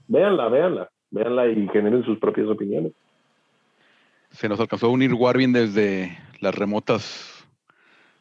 véanla, 0.07 0.49
véanla, 0.49 0.89
véanla 1.11 1.47
y 1.49 1.69
generen 1.69 2.05
sus 2.05 2.19
propias 2.19 2.47
opiniones. 2.49 2.93
Se 4.31 4.49
nos 4.49 4.61
alcanzó 4.61 4.87
a 4.87 4.91
unir 4.91 5.15
Warvin 5.15 5.53
desde 5.53 6.19
las 6.41 6.55
remotas 6.55 7.35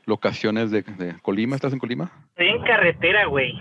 locaciones 0.06 0.72
de, 0.72 0.84
de 0.84 1.16
Colima. 1.22 1.56
¿Estás 1.56 1.74
en 1.74 1.80
Colima? 1.80 2.12
Estoy 2.30 2.48
en 2.48 2.62
carretera, 2.64 3.26
güey. 3.26 3.54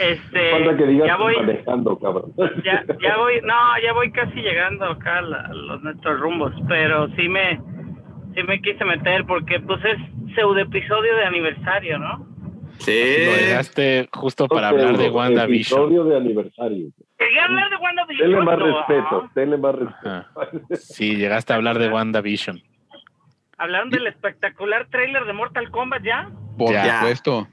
Este, 0.00 0.50
Falta 0.50 0.76
que 0.76 0.84
digas 0.86 1.06
ya 1.06 1.16
voy, 1.16 1.36
manejando, 1.36 1.96
cabrón. 2.00 2.32
ya, 2.64 2.84
ya 3.00 3.16
voy, 3.18 3.34
no, 3.44 3.54
ya 3.84 3.92
voy 3.92 4.10
casi 4.10 4.34
llegando 4.40 4.84
acá 4.84 5.18
a, 5.18 5.22
la- 5.22 5.40
a 5.42 5.54
los 5.54 5.80
nuestros 5.84 6.18
rumbos, 6.18 6.52
pero 6.66 7.06
sí 7.14 7.28
me, 7.28 7.56
sí 8.34 8.42
me 8.48 8.60
quise 8.60 8.84
meter 8.84 9.24
porque 9.26 9.60
pues 9.60 9.78
es 9.84 9.96
pseudo 10.34 10.58
episodio 10.60 11.14
de 11.16 11.24
aniversario, 11.24 11.98
¿no? 11.98 12.26
sí. 12.78 13.24
Lo 13.26 13.32
dejaste 13.32 14.08
justo 14.12 14.48
para 14.48 14.68
hablar 14.68 14.96
de 14.96 15.10
WandaVision. 15.10 15.80
Episodio 15.82 16.04
de 16.04 16.16
aniversario. 16.16 16.88
Quería 17.18 17.44
hablar 17.44 17.68
de 17.70 17.76
WandaVision. 17.76 18.30
Denle 18.30 18.44
más 18.44 18.58
respeto, 18.58 19.30
denle 19.34 19.56
más 19.58 19.74
respeto. 19.74 20.00
Ah, 20.08 20.26
sí, 20.74 21.16
llegaste 21.16 21.52
a 21.52 21.56
hablar 21.56 21.78
de 21.78 21.88
WandaVision. 21.90 22.62
¿Hablaron 23.58 23.90
del 23.90 24.06
espectacular 24.06 24.86
tráiler 24.90 25.26
de 25.26 25.32
Mortal 25.34 25.70
Kombat 25.70 26.02
ya? 26.02 26.30
Por 26.56 26.72
Ya. 26.72 27.00
supuesto. 27.00 27.46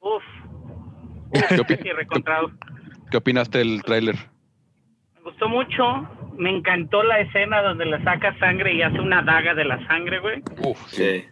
Uf, 0.00 0.22
¿Qué, 1.32 1.56
opi- 1.58 1.82
sí, 1.82 1.90
recontrado. 1.92 2.50
qué 3.10 3.16
opinaste 3.16 3.58
del 3.58 3.82
tráiler? 3.82 4.16
Me 5.14 5.22
gustó 5.22 5.48
mucho, 5.48 6.06
me 6.36 6.50
encantó 6.50 7.02
la 7.02 7.20
escena 7.20 7.62
donde 7.62 7.86
le 7.86 8.02
saca 8.04 8.36
sangre 8.38 8.74
y 8.74 8.82
hace 8.82 9.00
una 9.00 9.22
daga 9.22 9.54
de 9.54 9.64
la 9.64 9.86
sangre, 9.86 10.18
güey. 10.18 10.42
Uf, 10.58 10.78
Sí. 10.88 11.24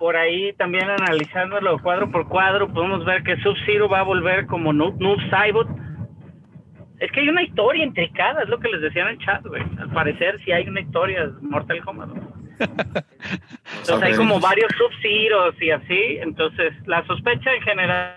Por 0.00 0.16
ahí 0.16 0.54
también 0.54 0.88
analizándolo 0.88 1.78
cuadro 1.78 2.10
por 2.10 2.26
cuadro, 2.26 2.72
podemos 2.72 3.04
ver 3.04 3.22
que 3.22 3.36
Sub-Zero 3.42 3.86
va 3.86 4.00
a 4.00 4.02
volver 4.02 4.46
como 4.46 4.72
Noob, 4.72 4.98
Noob 4.98 5.20
Saibot. 5.28 5.68
Es 6.98 7.12
que 7.12 7.20
hay 7.20 7.28
una 7.28 7.42
historia 7.42 7.84
intricada, 7.84 8.42
es 8.42 8.48
lo 8.48 8.58
que 8.58 8.70
les 8.70 8.80
decía 8.80 9.02
en 9.02 9.08
el 9.08 9.18
chat, 9.18 9.44
güey. 9.44 9.62
Al 9.78 9.90
parecer 9.90 10.40
sí 10.42 10.52
hay 10.52 10.66
una 10.66 10.80
historia 10.80 11.30
Mortal 11.42 11.84
Kombat. 11.84 12.08
Entonces 13.80 14.02
hay 14.02 14.14
como 14.14 14.40
varios 14.40 14.72
Sub-Zeros 14.78 15.60
y 15.60 15.70
así. 15.70 16.16
Entonces 16.22 16.72
la 16.86 17.04
sospecha 17.06 17.52
en 17.52 17.60
general 17.60 18.14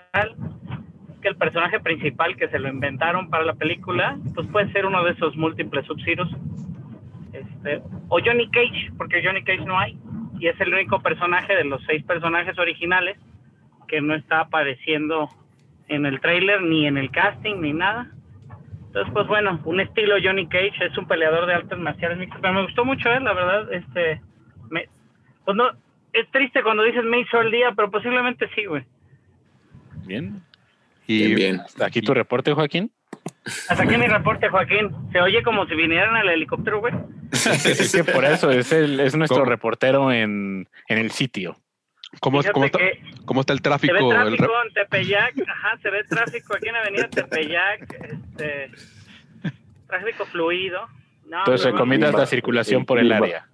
es 1.11 1.19
que 1.22 1.27
el 1.27 1.35
personaje 1.35 1.81
principal 1.81 2.38
que 2.38 2.47
se 2.47 2.60
lo 2.60 2.69
inventaron 2.69 3.30
para 3.30 3.43
la 3.43 3.55
película, 3.55 4.18
pues 4.34 4.47
puede 4.47 4.72
ser 4.72 4.85
uno 4.85 5.03
de 5.03 5.11
esos 5.11 5.35
múltiples 5.35 5.85
Sub-Zeros. 5.85 6.30
Este, 7.34 7.81
o 8.07 8.19
Johnny 8.23 8.49
Cage, 8.51 8.93
porque 8.97 9.22
Johnny 9.22 9.43
Cage 9.43 9.65
no 9.65 9.77
hay. 9.77 9.97
Y 10.39 10.47
es 10.47 10.60
el 10.60 10.73
único 10.73 11.01
personaje 11.01 11.55
de 11.55 11.64
los 11.64 11.81
seis 11.85 12.03
personajes 12.03 12.57
originales 12.57 13.18
que 13.88 14.01
no 14.01 14.15
está 14.15 14.41
apareciendo 14.41 15.30
en 15.88 16.05
el 16.05 16.19
tráiler, 16.19 16.61
ni 16.61 16.88
en 16.88 16.97
el 16.97 17.11
casting, 17.11 17.61
ni 17.61 17.73
nada. 17.73 18.11
Entonces, 18.88 19.11
pues 19.14 19.27
bueno, 19.27 19.60
un 19.65 19.80
estilo 19.80 20.15
Johnny 20.23 20.47
Cage, 20.47 20.85
es 20.85 20.97
un 20.97 21.07
peleador 21.07 21.45
de 21.45 21.53
artes 21.53 21.77
marciales 21.77 22.18
mixtas, 22.18 22.41
pero 22.41 22.53
me 22.53 22.64
gustó 22.64 22.85
mucho, 22.85 23.11
¿eh? 23.11 23.19
la 23.19 23.34
verdad, 23.34 23.73
este, 23.73 24.22
me, 24.69 24.88
pues 25.45 25.57
no, 25.57 25.72
es 26.14 26.30
triste 26.31 26.61
cuando 26.61 26.84
dices 26.84 27.03
me 27.03 27.19
hizo 27.19 27.41
el 27.41 27.51
día, 27.51 27.73
pero 27.76 27.89
posiblemente 27.89 28.47
sí, 28.55 28.65
güey. 28.65 28.84
Bien. 30.05 30.41
Y 31.07 31.26
Bien, 31.26 31.35
bien. 31.35 31.60
Hasta 31.60 31.88
aquí 31.88 32.01
tu 32.01 32.14
reporte, 32.14 32.53
Joaquín. 32.53 32.91
Hasta 33.45 33.84
aquí 33.84 33.98
mi 33.98 34.07
reporte, 34.07 34.49
Joaquín. 34.49 34.91
Se 35.11 35.20
oye 35.20 35.44
como 35.44 35.65
si 35.65 35.76
vinieran 35.76 36.15
al 36.15 36.30
helicóptero, 36.30 36.80
güey. 36.80 36.94
Es 37.32 37.91
que 37.91 38.03
por 38.03 38.24
eso 38.26 38.52
es, 38.52 38.72
el, 38.72 38.99
es 38.99 39.15
nuestro 39.15 39.40
¿Cómo? 39.40 39.49
reportero 39.49 40.11
en, 40.11 40.68
en 40.88 40.98
el 40.98 41.11
sitio. 41.11 41.57
¿cómo, 42.20 42.41
cómo 42.52 42.65
está, 42.65 42.80
cómo 43.26 43.41
está 43.41 43.53
el 43.53 43.60
se 43.60 43.64
ve 43.64 43.70
tráfico? 43.70 44.11
El 44.14 44.38
tráfico 44.38 44.53
en 44.65 44.74
Tepeyac, 44.74 45.34
ajá, 45.48 45.78
se 45.82 45.90
ve 45.90 46.03
tráfico 46.03 46.56
aquí 46.56 46.70
en 46.70 46.76
Avenida 46.76 47.07
Tepeyac, 47.10 47.94
este, 48.03 48.72
tráfico 49.88 50.26
fluido. 50.26 50.88
No, 51.26 51.40
Entonces 51.40 51.65
recomiendas 51.72 52.14
la 52.14 52.26
circulación 52.26 52.86
por 52.86 52.99
el 52.99 53.11
área. 53.11 53.48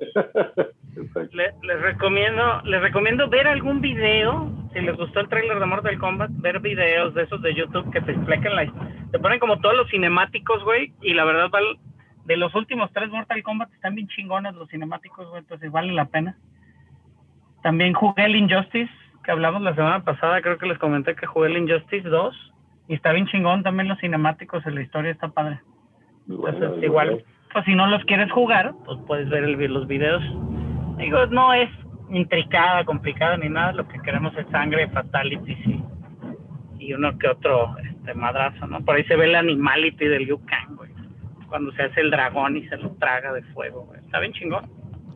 Le- 1.32 1.54
les 1.64 1.82
recomiendo 1.82 2.62
les 2.64 2.82
recomiendo 2.82 3.30
ver 3.30 3.48
algún 3.48 3.80
video 3.82 4.52
si 4.74 4.82
les 4.82 4.96
gustó 4.98 5.20
el 5.22 5.30
tráiler 5.30 5.60
de 5.60 5.66
Mortal 5.66 5.98
Kombat 5.98 6.32
ver 6.34 6.60
videos 6.60 7.14
de 7.14 7.24
esos 7.24 7.42
de 7.42 7.54
YouTube 7.56 7.92
que 7.92 8.02
te 8.02 8.12
explican 8.12 8.56
la 8.56 8.72
te 9.12 9.20
ponen 9.20 9.40
como 9.40 9.60
todos 9.60 9.76
los 9.78 9.90
cinemáticos 9.90 10.64
güey 10.64 10.94
y 11.02 11.14
la 11.14 11.26
verdad 11.26 11.50
val- 11.50 11.78
de 12.26 12.38
los 12.38 12.54
últimos 12.56 12.92
tres 12.94 13.10
Mortal 13.10 13.42
Kombat 13.44 13.72
están 13.74 13.96
bien 13.96 14.08
chingones 14.08 14.54
los 14.56 14.70
cinemáticos 14.70 15.28
güey 15.30 15.40
entonces 15.42 15.72
vale 15.72 15.94
la 15.94 16.06
pena 16.06 16.36
también 17.64 17.94
jugué 17.94 18.26
el 18.26 18.36
Injustice 18.36 18.92
que 19.24 19.32
hablamos 19.32 19.62
la 19.62 19.76
semana 19.76 20.04
pasada 20.04 20.42
creo 20.42 20.58
que 20.58 20.66
les 20.68 20.78
comenté 20.78 21.16
que 21.16 21.26
jugué 21.28 21.48
el 21.50 21.58
Injustice 21.58 22.08
2 22.08 22.54
y 22.88 22.94
está 22.96 23.12
bien 23.12 23.28
chingón 23.28 23.64
también 23.64 23.88
los 23.88 24.00
cinemáticos 24.00 24.66
y 24.66 24.72
la 24.72 24.82
historia 24.82 25.12
está 25.12 25.30
padre 25.30 25.60
entonces, 26.28 26.60
bueno. 26.60 26.86
igual, 26.86 27.24
pues 27.54 27.66
si 27.66 27.74
no 27.74 27.88
los 27.88 28.04
quieres 28.06 28.32
jugar, 28.32 28.74
pues 28.86 29.00
puedes 29.08 29.28
ver 29.30 29.44
el, 29.44 29.54
los 29.74 29.88
videos. 29.88 30.22
Digo, 31.00 31.26
no 31.28 31.54
es 31.54 31.70
intricada, 32.12 32.84
complicada 32.86 33.38
ni 33.38 33.50
nada, 33.50 33.72
lo 33.74 33.88
que 33.88 34.00
queremos 34.02 34.36
es 34.38 34.46
sangre, 34.52 34.90
fatalities 34.90 35.58
y, 35.68 35.84
y 36.80 36.94
uno 36.94 37.18
que 37.18 37.28
otro 37.28 37.76
este, 37.78 38.14
madrazo, 38.14 38.68
¿no? 38.68 38.84
Por 38.84 38.96
ahí 38.96 39.04
se 39.06 39.16
ve 39.16 39.26
el 39.26 39.36
animality 39.36 40.06
del 40.06 40.24
Liu 40.26 40.40
Kang, 40.46 40.76
güey. 40.76 40.92
Cuando 41.48 41.72
se 41.74 41.84
hace 41.84 42.02
el 42.02 42.12
dragón 42.12 42.58
y 42.58 42.68
se 42.68 42.78
lo 42.78 42.92
traga 42.96 43.34
de 43.34 43.42
fuego, 43.54 43.86
güey. 43.86 44.00
Está 44.02 44.20
bien 44.20 44.34
chingón. 44.34 44.66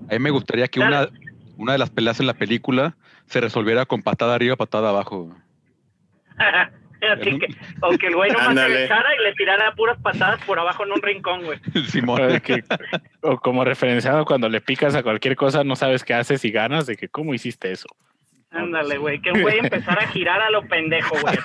A 0.10 0.14
mí 0.14 0.20
me 0.20 0.30
gustaría 0.32 0.68
que 0.68 0.80
Claro. 0.80 1.10
una, 1.10 1.20
una 1.58 1.72
de 1.74 1.78
las 1.78 1.90
peleas 1.90 2.20
en 2.20 2.28
la 2.28 2.34
película 2.34 2.96
se 3.26 3.42
resolviera 3.42 3.86
con 3.86 4.02
patada 4.02 4.36
arriba, 4.36 4.56
patada 4.56 4.90
abajo. 4.90 5.36
Así 7.14 7.40
que, 7.40 7.48
o 7.82 7.98
que 7.98 8.08
el 8.08 8.16
güey 8.16 8.32
no 8.32 8.40
se 8.40 8.46
agachara 8.62 9.10
y 9.20 9.24
le 9.24 9.34
tirara 9.34 9.74
puras 9.76 9.98
patadas 10.02 10.42
por 10.46 10.60
abajo 10.60 10.84
en 10.86 10.92
un 10.94 11.02
rincón, 11.02 11.44
güey. 11.44 11.60
Simón. 11.88 12.22
O, 12.36 12.40
que- 12.42 12.64
o 13.22 13.38
como 13.40 13.64
referenciado 13.64 14.26
cuando 14.26 14.50
le 14.50 14.62
picas 14.62 14.96
a 14.96 15.04
cualquier 15.04 15.36
cosa, 15.36 15.64
no 15.64 15.76
sabes 15.76 16.04
qué 16.04 16.14
haces 16.14 16.44
y 16.46 16.52
ganas 16.52 16.86
de 16.86 16.96
que 16.96 17.08
cómo 17.10 17.34
hiciste 17.34 17.72
eso. 17.72 17.88
Ándale, 18.52 18.98
güey. 19.00 19.20
Que 19.20 19.32
un 19.32 19.42
güey 19.42 19.58
empezara 19.60 20.04
a 20.04 20.08
girar 20.08 20.40
a 20.42 20.50
lo 20.52 20.62
pendejo, 20.68 21.16
güey. 21.22 21.36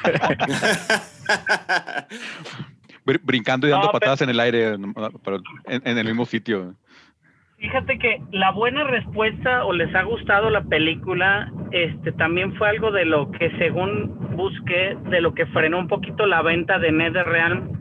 Br- 3.06 3.20
brincando 3.22 3.66
y 3.66 3.70
dando 3.70 3.86
No, 3.86 3.92
pero- 3.92 4.00
patadas 4.00 4.20
en 4.22 4.28
el 4.30 4.40
aire, 4.40 4.68
en, 4.74 4.94
en 5.66 5.98
el 5.98 6.04
mismo 6.04 6.26
sitio. 6.26 6.74
Fíjate 7.58 7.98
que 7.98 8.22
la 8.30 8.52
buena 8.52 8.84
respuesta 8.84 9.64
o 9.64 9.72
les 9.72 9.92
ha 9.94 10.02
gustado 10.04 10.48
la 10.48 10.62
película, 10.62 11.50
este 11.72 12.12
también 12.12 12.54
fue 12.54 12.68
algo 12.68 12.92
de 12.92 13.04
lo 13.04 13.32
que 13.32 13.50
según 13.58 14.36
busqué, 14.36 14.96
de 15.10 15.20
lo 15.20 15.34
que 15.34 15.46
frenó 15.46 15.80
un 15.80 15.88
poquito 15.88 16.24
la 16.26 16.40
venta 16.42 16.78
de 16.78 16.92
NetherRealm 16.92 17.72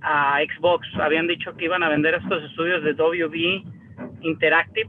a 0.00 0.38
Xbox. 0.40 0.88
Habían 0.98 1.26
dicho 1.26 1.54
que 1.56 1.66
iban 1.66 1.82
a 1.82 1.90
vender 1.90 2.14
estos 2.14 2.42
estudios 2.44 2.82
de 2.82 2.94
WB 2.94 3.64
Interactive, 4.22 4.88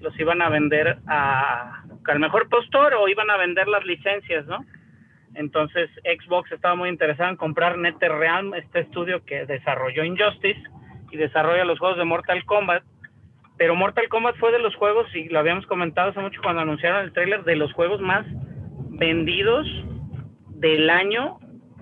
los 0.00 0.18
iban 0.18 0.40
a 0.40 0.48
vender 0.48 0.98
a 1.06 1.84
al 2.10 2.18
mejor 2.18 2.48
postor 2.48 2.94
o 2.94 3.08
iban 3.08 3.30
a 3.30 3.36
vender 3.36 3.68
las 3.68 3.84
licencias, 3.84 4.44
¿no? 4.46 4.64
Entonces 5.34 5.88
Xbox 6.02 6.50
estaba 6.50 6.74
muy 6.74 6.88
interesado 6.88 7.30
en 7.30 7.36
comprar 7.36 7.78
NetherRealm, 7.78 8.54
este 8.54 8.80
estudio 8.80 9.24
que 9.24 9.46
desarrolló 9.46 10.02
Injustice 10.02 10.60
y 11.12 11.16
desarrolla 11.18 11.64
los 11.64 11.78
juegos 11.78 11.98
de 11.98 12.04
Mortal 12.04 12.44
Kombat 12.46 12.82
pero 13.60 13.74
Mortal 13.76 14.08
Kombat 14.08 14.36
fue 14.38 14.52
de 14.52 14.58
los 14.58 14.74
juegos, 14.74 15.06
y 15.14 15.28
lo 15.28 15.38
habíamos 15.38 15.66
comentado 15.66 16.08
hace 16.08 16.20
mucho 16.20 16.40
cuando 16.42 16.62
anunciaron 16.62 17.04
el 17.04 17.12
tráiler, 17.12 17.44
de 17.44 17.56
los 17.56 17.70
juegos 17.74 18.00
más 18.00 18.24
vendidos 18.88 19.66
del 20.54 20.88
año, 20.88 21.38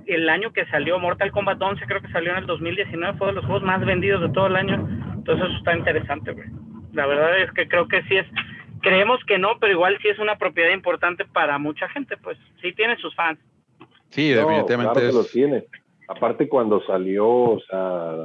el 0.07 0.29
año 0.29 0.53
que 0.53 0.67
salió 0.67 0.99
Mortal 0.99 1.31
Kombat 1.31 1.63
11, 1.63 1.85
creo 1.87 2.01
que 2.03 2.11
salió 2.11 2.33
en 2.33 2.39
el 2.39 2.47
2019, 2.47 3.17
fue 3.17 3.29
de 3.29 3.35
los 3.35 3.45
juegos 3.45 3.63
más 3.63 3.85
vendidos 3.87 4.21
de 4.23 4.29
todo 4.31 4.49
el 4.49 4.57
año, 4.57 4.75
entonces 5.15 5.47
eso 5.47 5.57
está 5.59 5.77
interesante, 5.77 6.33
güey. 6.33 6.49
La 6.95 7.07
verdad 7.07 7.39
es 7.43 7.53
que 7.53 7.69
creo 7.69 7.87
que 7.87 8.03
sí 8.09 8.17
es, 8.17 8.27
creemos 8.83 9.21
que 9.25 9.39
no, 9.39 9.51
pero 9.61 9.73
igual 9.73 9.97
sí 10.03 10.09
es 10.09 10.19
una 10.19 10.35
propiedad 10.35 10.73
importante 10.75 11.27
para 11.27 11.59
mucha 11.59 11.89
gente, 11.91 12.17
pues 12.17 12.37
sí 12.61 12.73
tiene 12.73 12.97
sus 12.97 13.15
fans. 13.15 13.39
Sí, 14.11 14.33
No, 14.35 14.49
definitivamente 14.49 14.95
claro 14.95 15.09
que 15.11 15.15
lo 15.15 15.21
es- 15.21 15.31
tiene. 15.31 15.65
Aparte 16.09 16.49
cuando 16.49 16.83
salió, 16.87 17.25
o 17.29 17.61
sea, 17.71 17.79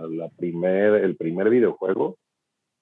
la 0.10 0.28
primer, 0.40 1.04
el 1.04 1.16
primer 1.18 1.52
videojuego, 1.52 2.18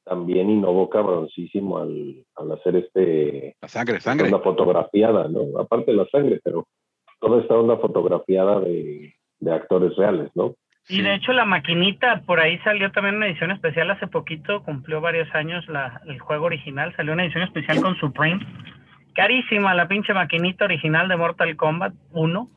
también 0.04 0.50
innovó 0.50 0.90
cabroncísimo 0.90 1.78
al, 1.80 2.24
al 2.36 2.52
hacer 2.54 2.76
este 2.78 3.56
la 3.62 3.68
sangre, 3.68 3.98
esta 3.98 4.12
sangre. 4.12 4.26
onda 4.28 4.40
fotografiada, 4.40 5.28
¿no? 5.28 5.60
Aparte 5.60 5.92
de 5.92 5.98
la 5.98 6.08
sangre, 6.08 6.40
pero 6.44 6.68
toda 7.20 7.42
esta 7.42 7.56
onda 7.56 7.78
fotografiada 7.78 8.60
de, 8.62 9.14
de 9.40 9.52
actores 9.54 9.96
reales, 9.96 10.30
¿no? 10.36 10.56
Y 10.90 10.96
Sí. 10.96 11.02
de 11.04 11.14
hecho 11.14 11.32
la 11.34 11.46
maquinita, 11.46 12.22
por 12.26 12.40
ahí 12.40 12.58
salió 12.60 12.92
también 12.92 13.18
una 13.18 13.28
edición 13.28 13.52
especial 13.52 13.92
hace 13.92 14.08
poquito, 14.08 14.64
cumplió 14.64 15.00
varios 15.00 15.34
años 15.36 15.68
la, 15.68 16.02
el 16.08 16.20
juego 16.20 16.48
original, 16.48 16.94
salió 16.96 17.14
una 17.14 17.24
edición 17.24 17.44
especial 17.44 17.80
con 17.82 17.96
Supreme. 17.98 18.44
Carísima 19.14 19.76
la 19.76 19.88
pinche 19.88 20.14
maquinita 20.14 20.66
original 20.66 21.08
de 21.08 21.18
Mortal 21.18 21.56
Kombat 21.56 21.94
1 22.14 22.50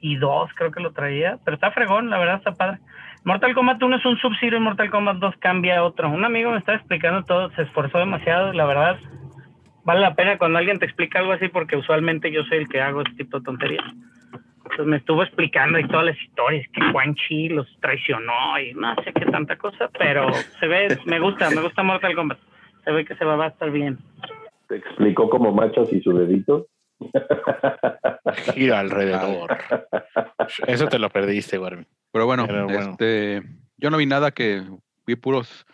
y 0.00 0.16
2 0.16 0.50
creo 0.54 0.70
que 0.70 0.80
lo 0.80 0.92
traía, 0.92 1.38
pero 1.44 1.54
está 1.54 1.70
fregón, 1.70 2.10
la 2.10 2.18
verdad 2.18 2.36
está 2.36 2.52
padre. 2.52 2.78
Mortal 3.24 3.54
Kombat 3.54 3.82
1 3.82 3.96
es 3.96 4.06
un 4.06 4.16
Sub-Zero 4.18 4.56
y 4.56 4.60
Mortal 4.60 4.90
Kombat 4.90 5.16
2 5.16 5.36
cambia 5.38 5.78
a 5.78 5.84
otro. 5.84 6.08
Un 6.08 6.24
amigo 6.24 6.50
me 6.50 6.58
estaba 6.58 6.78
explicando 6.78 7.24
todo, 7.24 7.50
se 7.50 7.62
esforzó 7.62 7.98
demasiado, 7.98 8.52
la 8.52 8.64
verdad 8.64 8.98
vale 9.88 10.00
la 10.02 10.14
pena 10.14 10.36
cuando 10.36 10.58
alguien 10.58 10.78
te 10.78 10.84
explica 10.84 11.18
algo 11.18 11.32
así 11.32 11.48
porque 11.48 11.74
usualmente 11.74 12.30
yo 12.30 12.44
soy 12.44 12.58
el 12.58 12.68
que 12.68 12.78
hago 12.78 13.00
este 13.00 13.24
tipo 13.24 13.38
de 13.38 13.44
tonterías. 13.44 13.86
Entonces 14.56 14.86
me 14.86 14.98
estuvo 14.98 15.22
explicando 15.22 15.78
y 15.78 15.88
todas 15.88 16.04
las 16.04 16.20
historias 16.20 16.66
que 16.74 16.92
Quan 16.92 17.14
Chi 17.14 17.48
los 17.48 17.66
traicionó 17.80 18.60
y 18.60 18.74
no 18.74 18.94
sé 19.02 19.14
qué 19.14 19.24
tanta 19.24 19.56
cosa, 19.56 19.88
pero 19.98 20.30
se 20.60 20.66
ve, 20.66 20.98
me 21.06 21.18
gusta, 21.18 21.48
me 21.48 21.62
gusta 21.62 21.82
Mortal 21.82 22.14
Kombat. 22.14 22.38
Se 22.84 22.92
ve 22.92 23.06
que 23.06 23.16
se 23.16 23.24
va, 23.24 23.42
a 23.42 23.48
estar 23.48 23.70
bien. 23.70 23.96
Te 24.68 24.76
explicó 24.76 25.30
como 25.30 25.52
machas 25.52 25.90
y 25.90 26.02
su 26.02 26.12
dedito. 26.12 26.66
Gira 28.52 28.80
alrededor. 28.80 29.56
Eso 30.66 30.86
te 30.88 30.98
lo 30.98 31.08
perdiste, 31.08 31.58
Warmi. 31.58 31.86
Pero 32.12 32.26
bueno, 32.26 32.46
Pero 32.46 32.64
bueno. 32.64 32.90
este, 32.90 33.42
yo 33.76 33.90
no 33.90 33.96
vi 33.96 34.06
nada 34.06 34.30
que 34.30 34.64
vi 35.06 35.16
puros. 35.16 35.66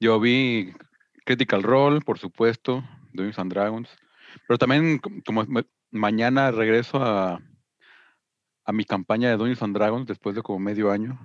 Yo 0.00 0.18
vi 0.20 0.72
Critical 1.24 1.62
Role, 1.62 2.00
por 2.00 2.18
supuesto, 2.18 2.84
Dungeons 3.12 3.38
and 3.38 3.52
Dragons. 3.52 3.88
Pero 4.48 4.58
también, 4.58 4.98
com- 4.98 5.20
como 5.20 5.44
mañana 5.90 6.50
regreso 6.50 7.02
a, 7.02 7.40
a 8.64 8.72
mi 8.72 8.84
campaña 8.84 9.28
de 9.28 9.36
Dungeons 9.36 9.62
and 9.62 9.76
Dragons 9.76 10.06
después 10.06 10.34
de 10.34 10.42
como 10.42 10.58
medio 10.58 10.90
año. 10.90 11.20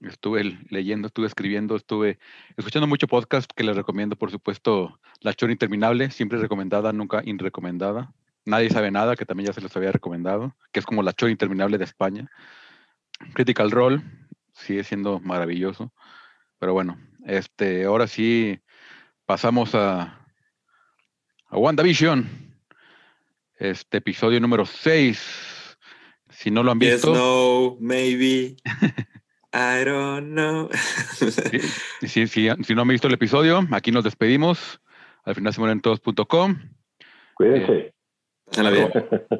Estuve 0.00 0.58
leyendo, 0.68 1.06
estuve 1.06 1.26
escribiendo, 1.26 1.76
estuve 1.76 2.18
escuchando 2.56 2.86
mucho 2.86 3.06
podcast 3.06 3.50
que 3.54 3.64
les 3.64 3.74
recomiendo, 3.74 4.16
por 4.16 4.30
supuesto, 4.30 5.00
La 5.20 5.32
Chora 5.32 5.52
Interminable, 5.52 6.10
siempre 6.10 6.38
recomendada, 6.38 6.92
nunca 6.92 7.22
inrecomendada. 7.24 8.12
Nadie 8.44 8.68
sabe 8.68 8.90
nada, 8.90 9.16
que 9.16 9.24
también 9.24 9.46
ya 9.46 9.54
se 9.54 9.62
los 9.62 9.74
había 9.76 9.92
recomendado, 9.92 10.54
que 10.72 10.80
es 10.80 10.84
como 10.86 11.02
La 11.02 11.14
Chora 11.14 11.32
Interminable 11.32 11.78
de 11.78 11.84
España. 11.84 12.30
Critical 13.32 13.70
Role 13.70 14.02
sigue 14.52 14.84
siendo 14.84 15.20
maravilloso. 15.20 15.92
Pero 16.58 16.72
bueno, 16.72 16.98
este, 17.26 17.84
ahora 17.84 18.06
sí 18.06 18.60
pasamos 19.26 19.74
a, 19.74 20.26
a 21.48 21.56
WandaVision. 21.58 22.28
Este 23.58 23.98
episodio 23.98 24.40
número 24.40 24.66
6. 24.66 25.76
Si 26.30 26.50
no 26.50 26.62
lo 26.62 26.72
han 26.72 26.80
Yes, 26.80 26.94
visto, 26.94 27.14
no, 27.14 27.76
maybe. 27.80 28.56
I 29.52 29.84
don't 29.84 30.32
know. 30.32 30.68
si, 30.72 32.08
si- 32.08 32.26
si- 32.26 32.48
si 32.64 32.74
no 32.74 32.82
han 32.82 32.88
visto 32.88 33.06
el 33.06 33.14
episodio, 33.14 33.66
aquí 33.70 33.92
nos 33.92 34.02
despedimos. 34.04 34.80
Al 35.24 35.34
final 35.36 35.54
se 35.54 35.60
mueren 35.60 35.80
todos.com. 35.80 36.58
Cuídense. 37.34 37.62
Pásala 37.66 37.93
bien. 38.70 38.90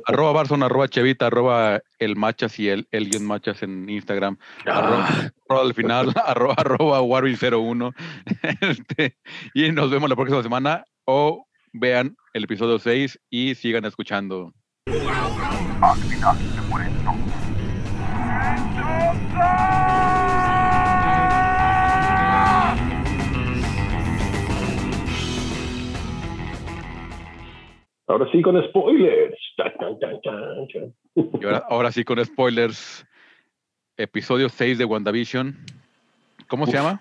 Arroba 0.06 0.32
Barson, 0.32 0.62
arroba 0.62 0.88
Chevita, 0.88 1.26
arroba 1.26 1.80
el 1.98 2.16
Machas 2.16 2.58
y 2.58 2.68
el, 2.68 2.88
el 2.90 3.10
guion 3.10 3.26
Machas 3.26 3.62
en 3.62 3.88
Instagram. 3.88 4.38
Arroba, 4.64 5.08
arroba 5.48 5.62
al 5.62 5.74
final, 5.74 6.12
arroba, 6.24 6.54
arroba 6.56 7.02
Warby01. 7.02 7.94
Este, 8.60 9.16
y 9.54 9.70
nos 9.72 9.90
vemos 9.90 10.08
la 10.08 10.16
próxima 10.16 10.42
semana. 10.42 10.84
O 11.04 11.46
vean 11.72 12.16
el 12.32 12.44
episodio 12.44 12.78
6 12.78 13.20
y 13.30 13.54
sigan 13.54 13.84
escuchando. 13.84 14.52
Ahora 28.06 28.30
sí 28.30 28.42
con 28.42 28.62
spoilers. 28.62 29.38
Y 31.14 31.44
ahora, 31.44 31.64
ahora 31.68 31.92
sí 31.92 32.04
con 32.04 32.22
spoilers. 32.24 33.06
Episodio 33.96 34.48
6 34.48 34.78
de 34.78 34.84
WandaVision. 34.84 35.56
¿Cómo 36.48 36.66
se 36.66 36.72
llama? 36.72 37.00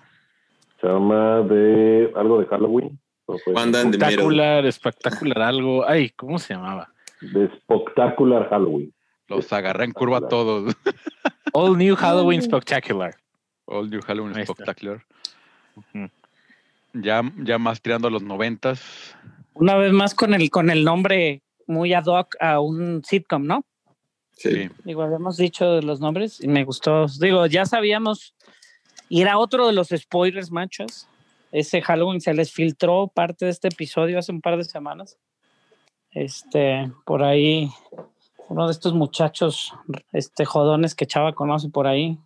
Se 0.80 0.86
llama 0.86 1.42
de 1.42 2.10
algo 2.14 2.40
de 2.40 2.46
Halloween. 2.46 2.98
Wanda. 3.46 3.82
Espectacular, 3.82 4.66
espectacular 4.66 5.42
algo. 5.42 5.86
Ay, 5.86 6.10
¿cómo 6.10 6.38
se 6.38 6.54
llamaba? 6.54 6.92
De 7.20 7.48
Spectacular 7.56 8.48
Halloween. 8.48 8.92
Los 9.28 9.52
agarré 9.52 9.84
en 9.84 9.92
curva 9.92 10.18
a 10.18 10.28
todos. 10.28 10.74
All 11.52 11.76
New 11.78 11.96
Halloween 11.96 12.42
Spectacular. 12.42 13.14
All 13.64 13.88
New 13.88 14.00
Halloween. 14.02 14.34
Spectacular. 14.46 15.02
Ya, 16.92 17.22
ya 17.38 17.58
más 17.58 17.80
tirando 17.80 18.08
a 18.08 18.10
los 18.10 18.22
noventas. 18.22 19.16
Una 19.54 19.76
vez 19.76 19.92
más 19.92 20.14
con 20.14 20.34
el, 20.34 20.50
con 20.50 20.70
el 20.70 20.84
nombre 20.84 21.42
muy 21.66 21.94
ad 21.94 22.06
hoc 22.06 22.36
a 22.40 22.60
un 22.60 23.02
sitcom, 23.04 23.46
¿no? 23.46 23.64
Sí. 24.32 24.68
Digo, 24.84 25.02
habíamos 25.02 25.36
dicho 25.36 25.80
los 25.80 26.00
nombres 26.00 26.42
y 26.42 26.48
me 26.48 26.64
gustó. 26.64 27.06
Digo, 27.20 27.46
ya 27.46 27.64
sabíamos, 27.64 28.34
y 29.08 29.22
era 29.22 29.38
otro 29.38 29.66
de 29.66 29.72
los 29.72 29.88
spoilers, 29.88 30.50
machos. 30.50 31.06
Ese 31.52 31.82
Halloween 31.82 32.20
se 32.20 32.34
les 32.34 32.52
filtró 32.52 33.06
parte 33.06 33.44
de 33.44 33.52
este 33.52 33.68
episodio 33.68 34.18
hace 34.18 34.32
un 34.32 34.40
par 34.40 34.56
de 34.56 34.64
semanas. 34.64 35.18
Este, 36.10 36.90
por 37.04 37.22
ahí, 37.22 37.70
uno 38.48 38.66
de 38.66 38.72
estos 38.72 38.92
muchachos, 38.92 39.72
este 40.12 40.44
jodones 40.44 40.94
que 40.94 41.06
Chava 41.06 41.32
conoce 41.32 41.68
por 41.68 41.86
ahí, 41.86 42.18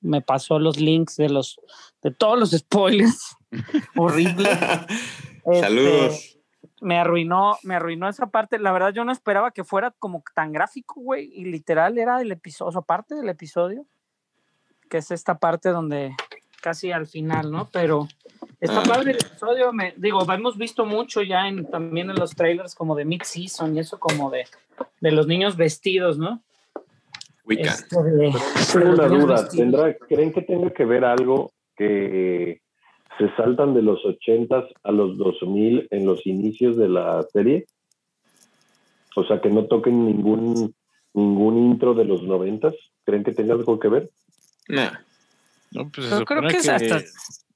me 0.00 0.20
pasó 0.20 0.58
los 0.58 0.78
links 0.78 1.16
de 1.16 1.30
los, 1.30 1.58
de 2.02 2.12
todos 2.12 2.38
los 2.38 2.50
spoilers. 2.50 3.36
Horrible. 3.96 4.50
Este, 5.46 5.60
Saludos. 5.60 6.35
Me 6.80 6.98
arruinó, 6.98 7.56
me 7.62 7.74
arruinó 7.74 8.08
esa 8.08 8.26
parte. 8.26 8.58
La 8.58 8.72
verdad, 8.72 8.92
yo 8.92 9.04
no 9.04 9.12
esperaba 9.12 9.50
que 9.50 9.64
fuera 9.64 9.92
como 9.98 10.22
tan 10.34 10.52
gráfico, 10.52 11.00
güey. 11.00 11.30
Y 11.34 11.44
literal 11.46 11.96
era 11.98 12.20
el 12.20 12.30
episodio, 12.32 12.68
o 12.68 12.72
sea, 12.72 12.82
parte 12.82 13.14
del 13.14 13.28
episodio, 13.28 13.86
que 14.90 14.98
es 14.98 15.10
esta 15.10 15.38
parte 15.38 15.70
donde 15.70 16.14
casi 16.60 16.92
al 16.92 17.06
final, 17.06 17.50
¿no? 17.50 17.68
Pero 17.72 18.08
está 18.60 18.80
Ah. 18.80 18.84
padre 18.86 19.12
el 19.12 19.16
episodio. 19.18 19.72
Me, 19.72 19.94
digo, 19.96 20.20
hemos 20.32 20.56
visto 20.58 20.84
mucho 20.84 21.22
ya 21.22 21.48
en, 21.48 21.64
también 21.70 22.10
en 22.10 22.16
los 22.16 22.34
trailers 22.34 22.74
como 22.74 22.94
de 22.94 23.04
mid-season 23.04 23.76
y 23.76 23.80
eso 23.80 23.98
como 23.98 24.30
de, 24.30 24.44
de 25.00 25.10
los 25.12 25.26
niños 25.26 25.56
vestidos, 25.56 26.18
¿no? 26.18 26.42
Wicca. 27.44 27.70
Este, 27.70 28.02
de- 28.02 28.34
Tengo 28.72 28.90
una 28.94 29.06
duda. 29.06 29.48
¿Tendrá, 29.48 29.94
¿Creen 29.94 30.32
que 30.32 30.42
tenga 30.42 30.70
que 30.70 30.84
ver 30.84 31.04
algo 31.04 31.52
que 31.76 32.60
se 33.18 33.34
saltan 33.36 33.74
de 33.74 33.82
los 33.82 34.00
80s 34.02 34.68
a 34.82 34.92
los 34.92 35.16
2000 35.16 35.88
en 35.90 36.06
los 36.06 36.26
inicios 36.26 36.76
de 36.76 36.88
la 36.88 37.22
serie? 37.32 37.66
O 39.14 39.24
sea, 39.24 39.40
que 39.40 39.48
no 39.48 39.64
toquen 39.64 40.04
ningún 40.06 40.74
ningún 41.16 41.58
intro 41.58 41.94
de 41.94 42.04
los 42.04 42.22
90s. 42.22 42.76
¿Creen 43.04 43.24
que 43.24 43.32
tenga 43.32 43.54
algo 43.54 43.80
que 43.80 43.88
ver? 43.88 44.10
Nah. 44.68 44.92
No, 45.72 45.90
pues 45.90 46.06
se 46.06 46.12
Pero 46.14 46.24
creo 46.24 46.38
supone 46.38 46.48
que 46.48 46.58
es 46.58 46.68
hasta, 46.68 47.02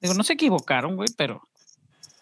digo, 0.01 0.15
no 0.15 0.25
se 0.25 0.33
equivocaron, 0.33 0.97
güey, 0.97 1.09
pero 1.17 1.43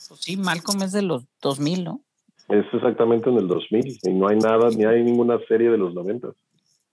pues 0.08 0.20
sí, 0.20 0.36
Malcolm 0.36 0.82
es 0.82 0.92
de 0.92 1.02
los 1.02 1.24
2000, 1.40 1.84
¿no? 1.84 2.00
Es 2.48 2.64
exactamente 2.72 3.30
en 3.30 3.36
el 3.36 3.48
2000 3.48 3.98
y 4.02 4.10
no 4.12 4.28
hay 4.28 4.38
nada, 4.38 4.70
ni 4.70 4.84
hay 4.84 5.02
ninguna 5.02 5.38
serie 5.48 5.70
de 5.70 5.78
los 5.78 5.94
90s. 5.94 6.34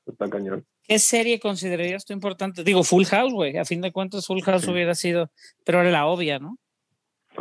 Está 0.05 0.30
cañón. 0.30 0.65
¿Qué 0.87 0.99
serie 0.99 1.39
considerarías 1.39 2.05
tú 2.05 2.13
importante? 2.13 2.63
Digo, 2.63 2.83
Full 2.83 3.05
House, 3.05 3.33
güey. 3.33 3.57
A 3.57 3.65
fin 3.65 3.81
de 3.81 3.91
cuentas, 3.91 4.25
Full 4.27 4.41
House 4.41 4.63
Sí. 4.63 4.71
hubiera 4.71 4.93
sido, 4.95 5.29
pero 5.65 5.81
era 5.81 5.91
la 5.91 6.05
obvia, 6.05 6.39
¿no? 6.39 6.57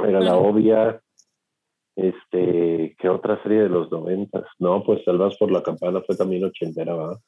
Era 0.06 0.20
la 0.20 0.36
obvia. 0.36 1.00
Este, 1.96 2.96
¿qué 2.98 3.08
otra 3.08 3.40
serie 3.42 3.62
de 3.62 3.68
los 3.68 3.88
90s? 3.90 4.44
No, 4.58 4.82
pues 4.82 5.04
Salvas 5.04 5.36
por 5.36 5.52
la 5.52 5.62
Campana 5.62 6.00
fue 6.06 6.16
también 6.16 6.44
ochentera, 6.44 6.94
¿verdad? 6.96 7.18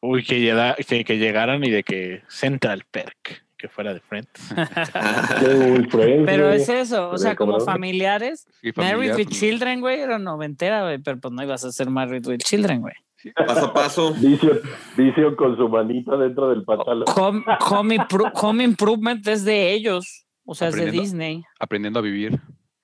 Uy, 0.00 0.22
que, 0.24 0.38
llega- 0.40 0.76
que, 0.76 1.04
que 1.04 1.18
llegaran 1.18 1.64
y 1.64 1.70
de 1.70 1.82
que 1.82 2.22
Central 2.28 2.84
Perk, 2.90 3.44
que 3.56 3.68
fuera 3.68 3.92
de 3.94 4.00
Friends. 4.00 4.30
Pero 6.26 6.50
es 6.52 6.68
eso, 6.68 7.10
o 7.10 7.18
sea, 7.18 7.34
¿cómo 7.34 7.54
como 7.54 7.64
familiares. 7.64 8.46
Sí, 8.60 8.70
Married 8.76 9.14
with 9.16 9.28
Children, 9.28 9.80
güey, 9.80 10.00
era 10.00 10.18
noventera, 10.18 10.82
güey, 10.82 10.98
pero 10.98 11.18
pues 11.18 11.32
no 11.32 11.42
ibas 11.42 11.64
a 11.64 11.72
ser 11.72 11.90
Married 11.90 12.26
with 12.26 12.38
Children, 12.38 12.82
güey. 12.82 12.94
Paso 13.34 13.66
a 13.66 13.72
paso. 13.74 14.14
Vicio, 14.18 14.60
Vicio 14.96 15.36
con 15.36 15.56
su 15.56 15.68
manita 15.68 16.16
dentro 16.16 16.48
del 16.50 16.62
pantalón. 16.64 17.04
Home, 17.16 17.44
Home, 17.70 17.96
Impro- 17.96 18.30
Home 18.34 18.64
Improvement 18.64 19.26
es 19.26 19.44
de 19.44 19.72
ellos, 19.72 20.26
o 20.44 20.54
sea, 20.54 20.68
es 20.68 20.76
de. 20.76 20.90
Disney. 20.90 21.44
Aprendiendo 21.58 21.98
a 21.98 22.02
vivir. 22.02 22.38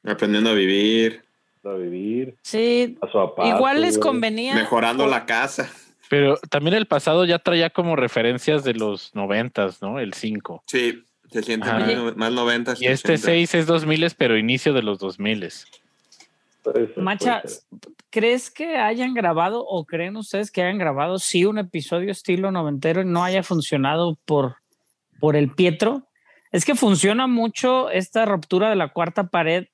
Aprendiendo 0.05 0.51
a 0.51 0.55
vivir. 0.55 1.23
A 1.65 1.75
vivir, 1.75 2.37
Sí, 2.43 2.97
paso 3.01 3.21
a 3.21 3.35
paso. 3.37 3.57
igual 3.57 3.83
les 3.83 3.97
convenía. 3.97 4.55
Mejorando 4.57 5.07
la 5.07 5.27
casa. 5.27 5.71
Pero 6.11 6.37
también 6.51 6.75
el 6.75 6.87
pasado 6.87 7.25
ya 7.25 7.39
traía 7.39 7.71
como 7.71 7.95
referencias 7.95 8.65
de 8.65 8.75
los 8.75 9.15
noventas, 9.15 9.81
¿no? 9.81 10.01
El 10.01 10.13
5. 10.13 10.65
Sí. 10.67 11.05
Se 11.31 11.43
siente 11.43 11.69
Ajá. 11.69 11.79
más, 11.79 11.95
no- 11.95 12.15
más 12.17 12.33
90. 12.33 12.75
Y 12.81 12.87
este 12.87 13.17
6 13.17 13.55
es 13.55 13.67
2000, 13.67 14.11
pero 14.19 14.37
inicio 14.37 14.73
de 14.75 14.83
los 14.83 14.99
2000. 14.99 15.49
Puede 16.65 16.93
ser, 16.93 16.99
Macha. 17.03 17.43
¿Crees 18.13 18.51
que 18.53 18.77
hayan 18.77 19.15
grabado 19.15 19.65
o 19.67 19.85
creen 19.85 20.17
ustedes 20.17 20.53
que 20.53 20.63
hayan 20.63 20.79
grabado 20.79 21.19
sí 21.19 21.45
un 21.45 21.59
episodio 21.59 22.13
estilo 22.13 22.53
noventero 22.53 23.03
y 23.03 23.07
no 23.07 23.25
haya 23.25 23.43
funcionado 23.43 24.17
por 24.25 24.63
por 25.23 25.37
el 25.37 25.51
Pietro. 25.53 26.09
Es 26.51 26.65
que 26.65 26.75
funciona 26.75 27.29
mucho 27.29 27.91
esta 27.91 28.25
ruptura 28.25 28.71
de 28.71 28.75
la 28.75 28.89
cuarta 28.89 29.29
pared 29.29 29.67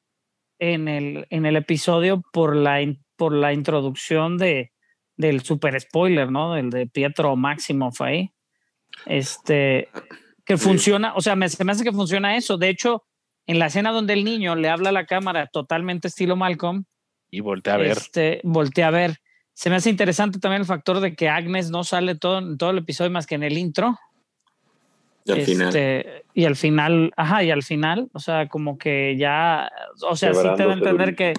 en 0.58 0.88
el, 0.88 1.26
en 1.30 1.46
el 1.46 1.56
episodio 1.56 2.22
por 2.34 2.54
la, 2.54 2.80
por 3.16 3.32
la 3.32 3.54
introducción 3.54 4.36
de, 4.36 4.72
del 5.16 5.40
super 5.40 5.80
spoiler, 5.80 6.30
¿no? 6.30 6.52
Del 6.52 6.68
de 6.68 6.86
Pietro 6.86 7.34
Maximoff 7.34 8.02
ahí. 8.02 8.30
Este, 9.06 9.88
que 10.44 10.58
Sí. 10.58 10.64
funciona, 10.64 11.14
o 11.14 11.22
sea, 11.22 11.34
me, 11.34 11.48
se 11.48 11.64
me 11.64 11.72
hace 11.72 11.82
que 11.82 11.92
funciona 11.92 12.36
eso. 12.36 12.58
De 12.58 12.68
hecho, 12.68 13.04
en 13.46 13.58
la 13.58 13.68
escena 13.68 13.90
donde 13.90 14.12
el 14.12 14.24
niño 14.24 14.54
le 14.54 14.68
habla 14.68 14.90
a 14.90 14.92
la 14.92 15.06
cámara 15.06 15.46
totalmente 15.46 16.08
estilo 16.08 16.36
Malcolm, 16.36 16.84
Y 17.30 17.40
volteé 17.40 17.72
a 17.72 17.76
ver. 17.76 17.98
este, 17.98 18.40
voltea 18.44 18.88
a 18.88 18.90
ver. 18.90 19.20
Se 19.52 19.70
me 19.70 19.76
hace 19.76 19.90
interesante 19.90 20.38
también 20.38 20.62
el 20.62 20.66
factor 20.66 21.00
de 21.00 21.14
que 21.14 21.28
Agnes 21.28 21.70
no 21.70 21.84
sale 21.84 22.14
todo, 22.14 22.38
en 22.38 22.58
todo 22.58 22.70
el 22.70 22.78
episodio 22.78 23.10
más 23.10 23.26
que 23.26 23.34
en 23.34 23.42
el 23.42 23.58
intro. 23.58 23.98
Y 25.24 25.32
al 25.32 25.40
final. 25.42 25.68
Este, 25.68 26.24
y 26.32 26.44
al 26.44 26.56
final, 26.56 27.12
ajá, 27.16 27.42
y 27.42 27.50
al 27.50 27.62
final, 27.62 28.08
o 28.12 28.20
sea, 28.20 28.48
como 28.48 28.78
que 28.78 29.16
ya, 29.18 29.70
o 30.08 30.16
sea, 30.16 30.32
sí 30.32 30.48
te 30.56 30.64
da 30.64 30.70
a 30.70 30.74
entender 30.74 31.16
que, 31.16 31.34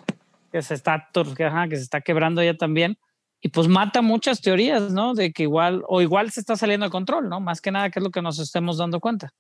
que 0.51 0.61
se 0.61 0.73
está, 0.73 1.09
que, 1.35 1.45
ajá, 1.45 1.67
que 1.67 1.77
se 1.77 1.83
está 1.83 2.01
quebrando 2.01 2.41
ella 2.41 2.57
también. 2.57 2.97
Y 3.41 3.49
pues 3.49 3.69
mata 3.69 4.01
muchas 4.01 4.41
teorías, 4.41 4.91
¿no? 4.91 5.13
De 5.13 5.31
que 5.31 5.43
igual, 5.43 5.83
o 5.87 6.01
igual 6.01 6.29
se 6.29 6.41
está 6.41 6.57
saliendo 6.57 6.85
de 6.85 6.91
control, 6.91 7.29
¿no? 7.29 7.39
Más 7.39 7.61
que 7.61 7.71
nada, 7.71 7.89
que 7.89 7.99
es 7.99 8.03
lo 8.03 8.11
que 8.11 8.21
nos 8.21 8.37
estemos 8.37 8.77
dando 8.77 8.99
cuenta. 8.99 9.31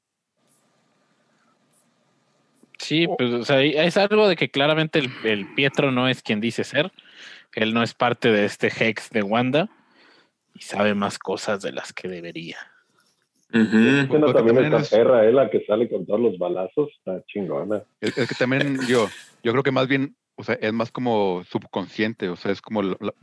Sí, 2.89 3.07
pues, 3.19 3.31
o 3.35 3.45
sea, 3.45 3.61
es 3.61 3.97
algo 3.97 4.27
de 4.27 4.35
que 4.35 4.49
claramente 4.49 4.97
el, 4.97 5.11
el 5.23 5.45
Pietro 5.53 5.91
no 5.91 6.07
es 6.07 6.23
quien 6.23 6.41
dice 6.41 6.63
ser. 6.63 6.91
Él 7.53 7.71
no 7.71 7.83
es 7.83 7.93
parte 7.93 8.31
de 8.31 8.45
este 8.45 8.71
Hex 8.75 9.11
de 9.11 9.21
Wanda 9.21 9.69
y 10.55 10.61
sabe 10.63 10.95
más 10.95 11.19
cosas 11.19 11.61
de 11.61 11.71
las 11.71 11.93
que 11.93 12.07
debería. 12.07 12.57
Esa 13.51 13.67
escena 13.67 14.07
Porque 14.07 14.33
también 14.33 14.55
también 14.55 14.65
está 14.73 14.77
es- 14.81 14.89
perra, 14.89 15.23
¿eh? 15.27 15.31
La 15.31 15.51
que 15.51 15.63
sale 15.67 15.87
con 15.87 16.03
todos 16.07 16.19
los 16.19 16.39
balazos, 16.39 16.89
está 16.97 17.23
chingona. 17.27 17.83
Es, 18.01 18.17
es 18.17 18.27
que 18.27 18.33
también 18.33 18.79
yo, 18.89 19.07
yo 19.43 19.51
creo 19.51 19.61
que 19.61 19.71
más 19.71 19.87
bien, 19.87 20.15
o 20.35 20.43
sea, 20.43 20.55
es 20.55 20.73
más 20.73 20.91
como 20.91 21.43
subconsciente, 21.47 22.27
o 22.29 22.37
sea, 22.37 22.51
es 22.51 22.59
como, 22.59 22.81
la- 22.81 22.97
la- 23.01 23.13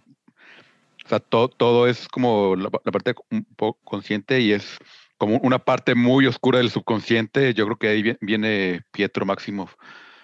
o 1.04 1.08
sea, 1.08 1.18
to- 1.18 1.48
todo 1.48 1.88
es 1.88 2.06
como 2.06 2.54
la, 2.54 2.70
la 2.84 2.92
parte 2.92 3.14
un 3.32 3.44
poco 3.56 3.80
consciente 3.82 4.38
y 4.40 4.52
es 4.52 4.78
como 5.18 5.38
una 5.38 5.58
parte 5.58 5.94
muy 5.94 6.26
oscura 6.26 6.58
del 6.58 6.70
subconsciente. 6.70 7.54
Yo 7.54 7.64
creo 7.66 7.76
que 7.78 7.88
ahí 7.88 8.02
vie- 8.02 8.18
viene 8.20 8.82
Pietro 8.92 9.24
Máximo. 9.26 9.68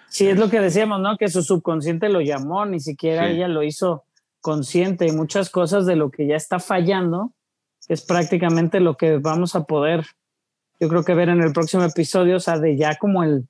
Sí, 0.09 0.27
es 0.27 0.37
lo 0.37 0.49
que 0.49 0.59
decíamos, 0.59 0.99
¿no? 1.01 1.17
Que 1.17 1.27
su 1.29 1.41
subconsciente 1.41 2.09
lo 2.09 2.21
llamó, 2.21 2.65
ni 2.65 2.79
siquiera 2.79 3.27
Sí. 3.27 3.33
ella 3.33 3.47
lo 3.47 3.63
hizo 3.63 4.03
consciente 4.41 5.07
y 5.07 5.11
muchas 5.11 5.49
cosas 5.49 5.85
de 5.85 5.95
lo 5.95 6.11
que 6.11 6.27
ya 6.27 6.35
está 6.35 6.59
fallando 6.59 7.33
es 7.87 8.05
prácticamente 8.05 8.79
lo 8.79 8.95
que 8.95 9.17
vamos 9.17 9.55
a 9.55 9.63
poder, 9.63 10.05
yo 10.79 10.87
creo 10.89 11.03
que 11.03 11.13
ver 11.15 11.29
en 11.29 11.41
el 11.41 11.51
próximo 11.53 11.83
episodio, 11.83 12.37
o 12.37 12.39
sea, 12.39 12.59
de 12.59 12.77
ya 12.77 12.95
como 12.97 13.23
el 13.23 13.47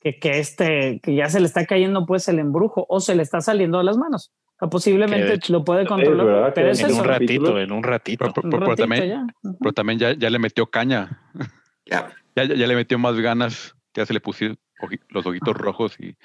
que, 0.00 0.18
que 0.18 0.38
este, 0.40 1.00
que 1.02 1.14
ya 1.14 1.28
se 1.28 1.38
le 1.40 1.46
está 1.46 1.64
cayendo 1.64 2.04
pues 2.06 2.26
el 2.28 2.38
embrujo 2.40 2.84
o 2.88 3.00
se 3.00 3.14
le 3.14 3.22
está 3.22 3.40
saliendo 3.40 3.78
de 3.78 3.84
las 3.84 3.96
manos. 3.96 4.32
Sea, 4.62 4.68
Que 4.68 4.70
posiblemente 4.70 5.34
hecho- 5.34 5.52
lo 5.52 5.64
puede 5.64 5.84
controlar, 5.86 6.54
pero 6.54 6.70
es 6.70 6.80
En 6.80 6.86
Eso, 6.90 7.00
un 7.00 7.04
ratito, 7.04 7.58
en 7.58 7.72
un 7.72 7.82
ratito. 7.82 8.18
Pero, 8.24 8.32
pero- 8.34 8.46
un 8.46 8.50
pero 8.50 8.66
ratito 8.66 8.82
también, 8.82 9.08
ya. 9.08 9.26
Ujú. 9.42 9.58
pero 9.58 9.72
también 9.72 9.98
ya, 9.98 10.12
ya 10.12 10.30
le 10.30 10.38
metió 10.38 10.66
caña, 10.66 11.20
Ya. 11.86 12.10
ya, 12.36 12.44
le 12.44 12.74
metió 12.76 12.96
más 12.98 13.16
ganas, 13.16 13.74
ya 13.94 14.06
se 14.06 14.12
le 14.12 14.20
pusieron 14.20 14.56
los 15.10 15.26
ojitos 15.26 15.56
rojos 15.56 15.96
y, 15.98 16.16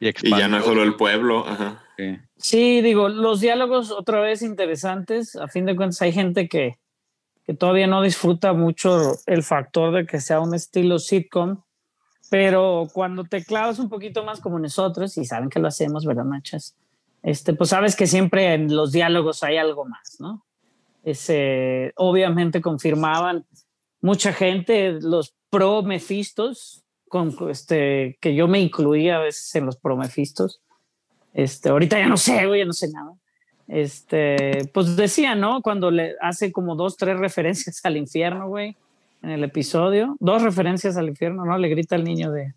y 0.00 0.08
Y 0.08 0.30
ya 0.30 0.48
no 0.48 0.58
es 0.58 0.64
solo 0.64 0.82
el 0.82 0.94
pueblo. 0.94 1.46
Ajá. 1.46 1.82
Sí. 1.98 2.18
Sí, 2.36 2.80
digo, 2.80 3.08
los 3.10 3.40
diálogos 3.40 3.90
otra 3.90 4.20
vez 4.20 4.40
interesantes. 4.42 5.36
A 5.36 5.46
fin 5.48 5.64
de 5.66 5.76
cuentas, 5.76 6.00
hay 6.02 6.12
gente 6.12 6.48
que, 6.48 6.76
que 7.46 7.52
todavía 7.54 7.86
no 7.86 8.00
disfruta 8.02 8.52
mucho 8.54 9.12
el 9.26 9.42
factor 9.42 9.94
de 9.94 10.06
que 10.06 10.20
sea 10.20 10.40
un 10.40 10.54
estilo 10.54 10.98
sitcom, 10.98 11.60
pero 12.30 12.88
cuando 12.92 13.24
te 13.24 13.44
clavas 13.44 13.78
un 13.78 13.88
poquito 13.90 14.24
más 14.24 14.40
como 14.40 14.58
nosotros, 14.58 15.16
y 15.18 15.24
saben 15.26 15.50
que 15.50 15.60
lo 15.60 15.68
hacemos, 15.68 16.04
¿verdad, 16.06 16.24
machas? 16.24 16.74
Este, 17.24 17.54
pues 17.54 17.70
sabes 17.70 17.96
que 17.96 18.06
siempre 18.06 18.52
en 18.52 18.76
los 18.76 18.92
diálogos 18.92 19.42
hay 19.42 19.56
algo 19.56 19.86
más, 19.86 20.16
¿no? 20.20 20.44
Ese, 21.02 21.92
obviamente 21.96 22.60
confirmaban 22.60 23.46
mucha 24.02 24.34
gente, 24.34 24.98
los 25.00 25.34
pro 25.48 25.82
Mephistos, 25.82 26.84
con, 27.08 27.34
este, 27.48 28.18
que 28.20 28.34
yo 28.34 28.46
me 28.46 28.60
incluía 28.60 29.16
a 29.16 29.20
veces 29.20 29.54
en 29.54 29.64
los 29.64 29.76
pro 29.76 29.96
Mephistos. 29.96 30.60
Este, 31.32 31.70
ahorita 31.70 31.98
ya 31.98 32.08
no 32.08 32.18
sé, 32.18 32.46
güey, 32.46 32.60
ya 32.60 32.66
no 32.66 32.74
sé 32.74 32.90
nada. 32.92 33.14
Este, 33.68 34.70
pues 34.74 34.94
decía, 34.94 35.34
¿no? 35.34 35.62
Cuando 35.62 35.90
le 35.90 36.16
hace 36.20 36.52
como 36.52 36.76
dos, 36.76 36.98
tres 36.98 37.18
referencias 37.18 37.80
al 37.84 37.96
infierno, 37.96 38.48
güey, 38.48 38.76
en 39.22 39.30
el 39.30 39.44
episodio, 39.44 40.14
dos 40.20 40.42
referencias 40.42 40.98
al 40.98 41.08
infierno, 41.08 41.46
¿no? 41.46 41.56
Le 41.56 41.68
grita 41.68 41.96
al 41.96 42.04
niño 42.04 42.30
de, 42.30 42.52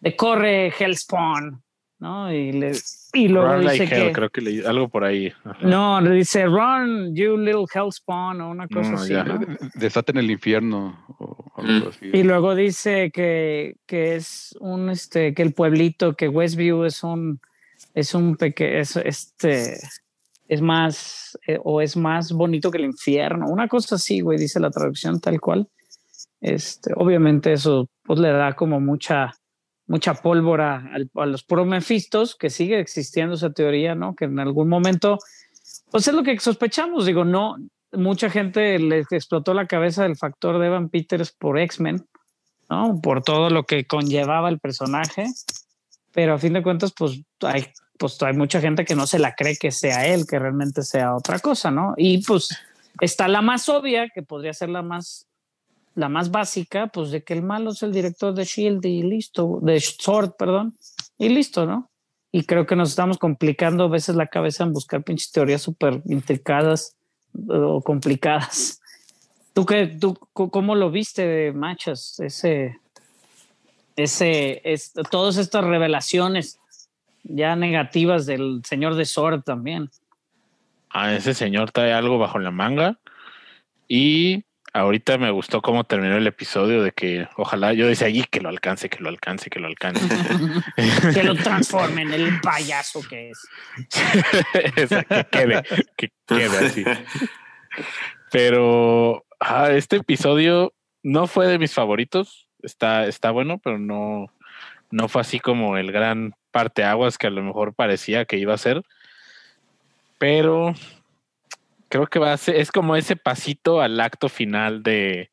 de 0.00 0.16
corre, 0.16 0.70
Hellspawn, 0.78 1.62
¿no? 2.02 2.32
Y, 2.32 2.50
le, 2.52 2.72
y 3.14 3.28
luego 3.28 3.52
Run 3.54 3.60
dice 3.62 3.78
like 3.78 3.94
hell, 3.94 4.06
que, 4.08 4.12
creo 4.12 4.30
que 4.30 4.40
leí 4.40 4.60
algo 4.64 4.88
por 4.88 5.04
ahí. 5.04 5.32
Ajá. 5.44 5.66
no, 5.66 6.00
le 6.00 6.10
dice, 6.10 6.46
run, 6.46 7.14
you 7.14 7.36
little 7.36 7.64
Hellspawn, 7.72 8.40
o 8.40 8.50
una 8.50 8.66
cosa 8.66 8.90
No, 8.90 8.96
así, 8.98 9.12
ya. 9.12 9.22
¿no? 9.24 9.38
Desaten 9.74 10.18
el 10.18 10.30
infierno 10.30 10.98
o 11.18 11.52
algo 11.56 11.86
Mm. 11.86 11.88
así. 11.88 12.10
Y 12.12 12.22
luego 12.24 12.54
dice 12.56 13.10
que, 13.12 13.76
que 13.86 14.16
es 14.16 14.54
un 14.60 14.90
este 14.90 15.32
que 15.32 15.42
el 15.42 15.54
pueblito, 15.54 16.14
que 16.14 16.28
Westview 16.28 16.84
es 16.84 17.02
un 17.04 17.40
es 17.94 18.14
un 18.14 18.36
pequeño 18.36 18.78
es 18.80 18.96
este 18.96 19.76
es 20.48 20.60
más 20.60 21.38
eh, 21.46 21.58
o 21.62 21.80
es 21.80 21.96
más 21.96 22.32
bonito 22.32 22.70
que 22.70 22.78
el 22.78 22.84
infierno, 22.84 23.46
una 23.48 23.68
cosa 23.68 23.94
así, 23.94 24.20
güey, 24.20 24.38
dice 24.38 24.58
la 24.60 24.70
traducción 24.70 25.20
tal 25.20 25.40
cual. 25.40 25.68
Este, 26.40 26.92
obviamente 26.96 27.52
eso 27.52 27.88
pues 28.02 28.18
le 28.18 28.30
da 28.32 28.54
como 28.54 28.80
mucha 28.80 29.32
mucha 29.86 30.14
pólvora 30.14 30.88
al- 30.92 31.10
a 31.14 31.26
los 31.26 31.42
promefistos, 31.44 32.36
que 32.36 32.50
sigue 32.50 32.78
existiendo 32.78 33.34
esa 33.34 33.50
teoría, 33.50 33.94
¿no? 33.94 34.14
Que 34.14 34.26
en 34.26 34.38
algún 34.38 34.68
momento 34.68 35.18
pues 35.90 36.08
es 36.08 36.14
lo 36.14 36.22
que 36.22 36.38
sospechamos, 36.38 37.06
digo, 37.06 37.24
no 37.24 37.56
mucha 37.92 38.30
gente 38.30 38.78
les 38.78 39.10
explotó 39.12 39.52
la 39.52 39.66
cabeza 39.66 40.02
del 40.04 40.16
factor 40.16 40.58
de 40.58 40.66
Evan 40.66 40.88
Peters 40.88 41.32
por 41.32 41.58
X-Men, 41.58 42.06
¿no? 42.70 43.00
Por 43.02 43.22
todo 43.22 43.50
lo 43.50 43.64
que 43.64 43.84
conllevaba 43.86 44.48
el 44.48 44.58
personaje. 44.58 45.26
Pero 46.12 46.34
a 46.34 46.38
fin 46.38 46.54
de 46.54 46.62
cuentas, 46.62 46.92
pues 46.96 47.20
hay, 47.40 47.66
pues 47.98 48.22
hay 48.22 48.34
mucha 48.34 48.60
gente 48.60 48.84
que 48.84 48.94
no 48.94 49.06
se 49.06 49.18
la 49.18 49.34
cree 49.34 49.56
que 49.56 49.70
sea 49.70 50.06
él, 50.06 50.26
que 50.26 50.38
realmente 50.38 50.82
sea 50.82 51.14
otra 51.14 51.38
cosa, 51.38 51.70
¿no? 51.70 51.94
Y 51.96 52.24
pues 52.24 52.48
está 53.00 53.28
la 53.28 53.42
más 53.42 53.68
obvia, 53.68 54.08
que 54.14 54.22
podría 54.22 54.54
ser 54.54 54.70
la 54.70 54.82
más, 54.82 55.26
la 55.94 56.08
más 56.08 56.30
básica, 56.30 56.88
pues 56.88 57.10
de 57.10 57.22
que 57.22 57.34
el 57.34 57.42
malo 57.42 57.70
es 57.70 57.82
el 57.82 57.92
director 57.92 58.34
de 58.34 58.44
Shield 58.44 58.84
y 58.86 59.02
listo, 59.02 59.58
de 59.62 59.80
Sword, 59.80 60.32
perdón, 60.38 60.74
y 61.18 61.28
listo, 61.28 61.66
¿no? 61.66 61.90
Y 62.30 62.44
creo 62.44 62.66
que 62.66 62.76
nos 62.76 62.90
estamos 62.90 63.18
complicando 63.18 63.84
a 63.84 63.88
veces 63.88 64.16
la 64.16 64.26
cabeza 64.26 64.64
en 64.64 64.72
buscar 64.72 65.02
pinches 65.02 65.32
teorías 65.32 65.60
súper 65.60 66.00
intricadas 66.06 66.96
o 67.48 67.82
complicadas. 67.82 68.80
¿Tú 69.52 69.66
qué, 69.66 69.86
tú, 69.86 70.14
cómo 70.32 70.74
lo 70.74 70.90
viste 70.90 71.26
de 71.26 71.52
Machas? 71.52 72.18
Ese, 72.20 72.78
ese, 73.96 74.62
es, 74.64 74.94
todas 75.10 75.36
estas 75.36 75.62
revelaciones 75.62 76.58
ya 77.22 77.54
negativas 77.54 78.24
del 78.24 78.62
señor 78.64 78.94
de 78.94 79.04
Sword 79.04 79.42
también. 79.42 79.90
Ah, 80.88 81.14
ese 81.14 81.34
señor 81.34 81.70
trae 81.70 81.92
algo 81.92 82.18
bajo 82.18 82.38
la 82.38 82.50
manga. 82.50 82.98
Y 83.88 84.44
ahorita 84.72 85.18
me 85.18 85.30
gustó 85.30 85.60
cómo 85.60 85.84
terminó 85.84 86.16
el 86.16 86.26
episodio 86.26 86.82
de 86.82 86.92
que 86.92 87.28
ojalá 87.36 87.72
yo 87.72 87.86
decía 87.86 88.06
allí 88.06 88.24
que 88.24 88.40
lo 88.40 88.48
alcance, 88.48 88.88
que 88.88 89.02
lo 89.02 89.08
alcance, 89.08 89.50
que 89.50 89.60
lo 89.60 89.66
alcance. 89.66 90.06
que 91.14 91.22
lo 91.22 91.34
transformen 91.34 92.12
en 92.12 92.20
el 92.20 92.40
payaso 92.40 93.02
que 93.08 93.30
es. 93.30 93.38
Que 95.12 95.26
quede, 95.30 95.62
que 95.96 96.10
quede 96.26 96.66
así. 96.66 96.84
Pero 98.30 99.24
ah, 99.40 99.70
este 99.70 99.96
episodio 99.96 100.72
no 101.02 101.26
fue 101.26 101.46
de 101.46 101.58
mis 101.58 101.74
favoritos. 101.74 102.48
Está, 102.62 103.06
está 103.06 103.30
bueno, 103.30 103.58
pero 103.58 103.78
no, 103.78 104.32
no 104.90 105.08
fue 105.08 105.20
así 105.20 105.40
como 105.40 105.76
el 105.76 105.92
gran 105.92 106.34
parteaguas 106.50 107.18
que 107.18 107.26
a 107.26 107.30
lo 107.30 107.42
mejor 107.42 107.74
parecía 107.74 108.24
que 108.24 108.38
iba 108.38 108.54
a 108.54 108.58
ser. 108.58 108.82
Pero 110.18 110.74
creo 111.92 112.06
que 112.06 112.18
va 112.18 112.32
a 112.32 112.36
ser, 112.38 112.56
es 112.56 112.72
como 112.72 112.96
ese 112.96 113.16
pasito 113.16 113.82
al 113.82 114.00
acto 114.00 114.30
final 114.30 114.82
de, 114.82 115.30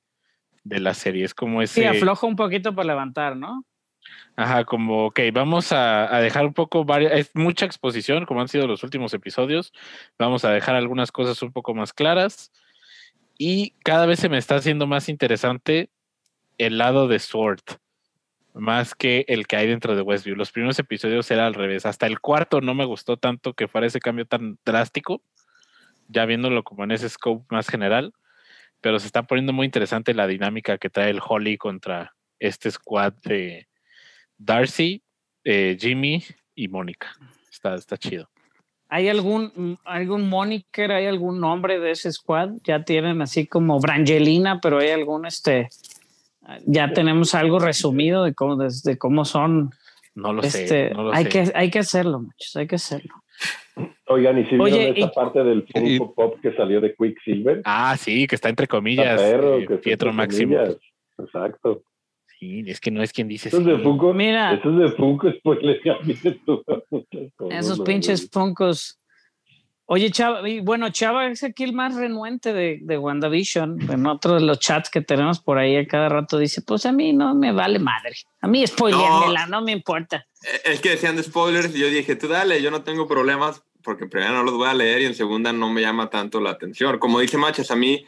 de 0.65 0.80
la 0.81 0.94
serie. 0.94 1.23
Es 1.23 1.34
como 1.34 1.61
ese. 1.61 1.81
Sí, 1.81 1.88
afloja 1.88 2.27
un 2.27 2.36
poquito 2.36 2.76
para 2.76 2.88
levantar, 2.88 3.38
¿no? 3.38 3.64
Ajá, 4.36 4.65
como, 4.65 5.06
ok, 5.06 5.22
vamos 5.31 5.72
a, 5.72 6.14
a 6.14 6.19
dejar 6.19 6.45
un 6.45 6.53
poco, 6.53 6.84
varias, 6.84 7.14
es 7.14 7.31
mucha 7.34 7.65
exposición, 7.65 8.26
como 8.26 8.41
han 8.41 8.49
sido 8.49 8.68
los 8.68 8.84
últimos 8.84 9.14
episodios. 9.14 9.72
Vamos 10.18 10.44
a 10.44 10.52
dejar 10.52 10.76
algunas 10.76 11.14
cosas 11.14 11.41
un 11.41 11.53
poco 11.53 11.73
más 11.73 11.94
claras. 11.94 12.52
Y 13.38 13.72
cada 13.86 14.06
vez 14.06 14.19
se 14.19 14.27
me 14.27 14.38
está 14.38 14.56
haciendo 14.56 14.86
más 14.86 15.07
interesante 15.07 15.90
el 16.57 16.77
lado 16.77 17.07
de 17.07 17.19
Sword, 17.19 17.61
más 18.53 18.95
que 18.95 19.23
el 19.30 19.48
que 19.48 19.56
hay 19.56 19.68
dentro 19.68 19.95
de 19.95 20.02
Westview. 20.02 20.36
Los 20.36 20.52
primeros 20.52 20.77
episodios 20.77 21.31
era 21.31 21.48
al 21.48 21.53
revés. 21.53 21.86
Hasta 21.86 22.06
el 22.06 22.19
cuarto 22.19 22.60
no 22.60 22.73
me 22.73 22.84
gustó 22.84 23.15
tanto 23.15 23.53
que 23.53 23.69
fuera 23.69 23.88
ese 23.88 24.02
cambio 24.02 24.26
tan 24.26 24.57
drástico, 24.65 25.22
ya 26.10 26.26
viéndolo 26.26 26.64
como 26.64 26.84
en 26.84 26.91
ese 26.91 27.07
scope 27.07 27.45
más 27.49 27.69
general. 27.69 28.14
pero 28.81 28.99
se 28.99 29.07
está 29.07 29.23
poniendo 29.23 29.52
muy 29.52 29.65
interesante 29.65 30.14
la 30.14 30.26
dinámica 30.27 30.77
que 30.77 30.90
trae 30.90 31.10
el 31.10 31.19
Holly 31.26 31.57
contra 31.57 32.14
este 32.40 32.72
squad 32.72 33.14
de 33.23 33.68
Darcy, 34.38 35.03
eh, 35.44 35.77
Jimmy 35.80 36.23
y 36.56 36.69
Mónica. 36.69 37.11
Está, 37.52 37.76
está 37.76 37.98
chido. 37.98 38.30
¿Hay 38.88 39.07
algún, 39.07 39.77
algún 39.86 40.30
moniker, 40.30 40.91
hay 40.91 41.06
algún 41.06 41.40
nombre 41.40 41.80
de 41.80 41.91
ese 41.91 42.11
squad? 42.11 42.53
Ya 42.64 42.84
tienen 42.84 43.22
así 43.22 43.45
como 43.45 43.80
Brangelina, 43.80 44.60
pero 44.61 44.80
hay 44.80 44.90
algún, 44.90 45.27
este, 45.27 45.69
ya 46.65 46.91
tenemos 46.91 47.36
algo 47.36 47.60
resumido 47.60 48.23
de 48.23 48.34
cómo, 48.34 48.56
de, 48.56 48.73
de 48.84 48.98
cómo 48.98 49.26
son. 49.26 49.72
No 50.15 50.34
lo 50.34 50.41
este, 50.41 50.68
sé. 50.68 50.90
No 50.90 51.03
lo 51.03 51.14
hay, 51.14 51.26
sé. 51.26 51.30
Que, 51.30 51.52
hay 51.53 51.69
que 51.69 51.80
hacerlo, 51.80 52.19
muchachos, 52.19 52.56
hay 52.56 52.68
que 52.68 52.76
hacerlo. 52.76 53.14
Oigan, 54.11 54.40
¿y 54.40 54.44
si 54.45 54.49
vieron 54.57 54.61
Oye, 54.65 54.90
esta 54.90 55.02
y- 55.02 55.11
parte 55.14 55.44
del 55.44 55.68
Funko 55.72 55.88
y- 55.88 55.99
Pop 56.15 56.40
que 56.41 56.52
salió 56.56 56.81
de 56.81 56.95
Quicksilver? 56.95 57.61
Ah, 57.64 57.95
sí, 57.98 58.26
que 58.27 58.36
está 58.36 58.49
entre 58.49 58.64
Está 58.64 58.77
comillas. 58.77 59.22
perro, 59.22 59.60
eh, 59.60 59.68
que 59.68 59.76
Pietro 59.77 60.11
Máximo. 60.11 60.57
Exacto. 61.19 61.84
Sí, 62.40 62.64
es 62.68 62.80
que 62.80 62.90
no 62.90 63.03
es 63.03 63.11
quien 63.14 63.27
dice 63.27 63.49
Eso 63.49 63.57
es 63.60 63.64
sí. 63.65 63.69
de 63.69 63.77
Funko. 63.80 64.14
Mira. 64.14 64.53
Eso 64.53 64.69
es 64.72 64.77
de 64.91 64.98
Funko, 64.98 65.31
spoiler. 65.31 65.80
Esos 67.52 67.77
No, 67.80 67.84
pinches 67.84 68.23
no, 68.23 68.30
Funkos. 68.31 68.95
Oye, 69.91 70.11
Chava, 70.11 70.48
y 70.48 70.60
bueno, 70.60 70.90
Chava 70.91 71.27
es 71.27 71.44
aquí 71.44 71.64
el 71.64 71.73
más 71.73 71.95
renuente 71.95 72.53
de, 72.53 72.77
de 72.81 72.98
WandaVision. 72.99 73.91
En 73.91 74.06
otro 74.06 74.36
de 74.36 74.41
los 74.41 74.60
chats 74.60 74.90
que 74.90 75.02
tenemos 75.02 75.40
por 75.40 75.57
ahí 75.57 75.76
a 75.77 75.88
cada 75.88 76.10
rato 76.10 76.38
dice, 76.38 76.61
pues 76.61 76.86
a 76.86 76.91
mí 76.91 77.11
no 77.11 77.34
me 77.34 77.52
vale 77.52 77.80
madre. 77.80 78.14
A 78.41 78.48
mí 78.48 78.65
spoileármela, 78.65 79.48
no, 79.48 79.64
me 79.64 79.72
importa. 79.72 80.27
Es 80.64 80.80
que 80.80 80.90
decían 80.91 81.15
de 81.15 81.23
spoilers 81.23 81.76
y 81.76 81.80
yo 81.80 81.88
dije, 81.90 82.15
tú 82.15 82.27
dale, 82.27 82.61
yo 82.61 82.69
no 82.69 82.84
tengo 82.84 83.07
problemas 83.07 83.64
porque 83.90 84.03
en 84.03 84.11
primera 84.11 84.32
no 84.32 84.44
los 84.44 84.53
voy 84.53 84.68
a 84.68 84.76
leer 84.76 85.02
y 85.02 85.06
en 85.06 85.16
segunda 85.16 85.52
no 85.52 85.68
me 85.74 85.82
llama 85.82 86.11
tanto 86.11 86.40
la 86.40 86.52
atención. 86.52 86.99
Como 86.99 87.20
dice 87.20 87.40
Machas, 87.40 87.72
a 87.72 87.76
mí 87.76 88.06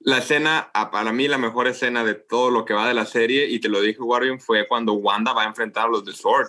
la 0.00 0.18
escena, 0.18 0.72
para 0.90 1.12
mí 1.12 1.28
la 1.28 1.38
mejor 1.38 1.68
escena 1.68 2.02
de 2.02 2.14
todo 2.14 2.50
lo 2.50 2.64
que 2.64 2.74
va 2.74 2.88
de 2.88 2.94
la 2.94 3.06
serie, 3.06 3.46
y 3.46 3.60
te 3.60 3.68
lo 3.68 3.80
dije, 3.80 4.00
Warren, 4.00 4.40
fue 4.40 4.66
cuando 4.66 4.94
Wanda 4.94 5.32
va 5.32 5.44
a 5.44 5.46
enfrentar 5.46 5.86
a 5.86 5.88
los 5.88 6.04
de 6.04 6.14
Sword. 6.14 6.48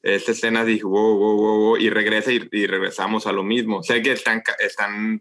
Esta 0.00 0.30
escena 0.30 0.64
dije, 0.64 0.84
wow, 0.84 1.18
wow, 1.18 1.36
wow, 1.36 1.58
wow, 1.58 1.76
y 1.76 1.90
regresa 1.90 2.30
y, 2.30 2.48
y 2.52 2.68
regresamos 2.68 3.26
a 3.26 3.32
lo 3.32 3.42
mismo. 3.42 3.82
Sé 3.82 4.00
que 4.00 4.12
están, 4.12 4.44
están 4.60 5.20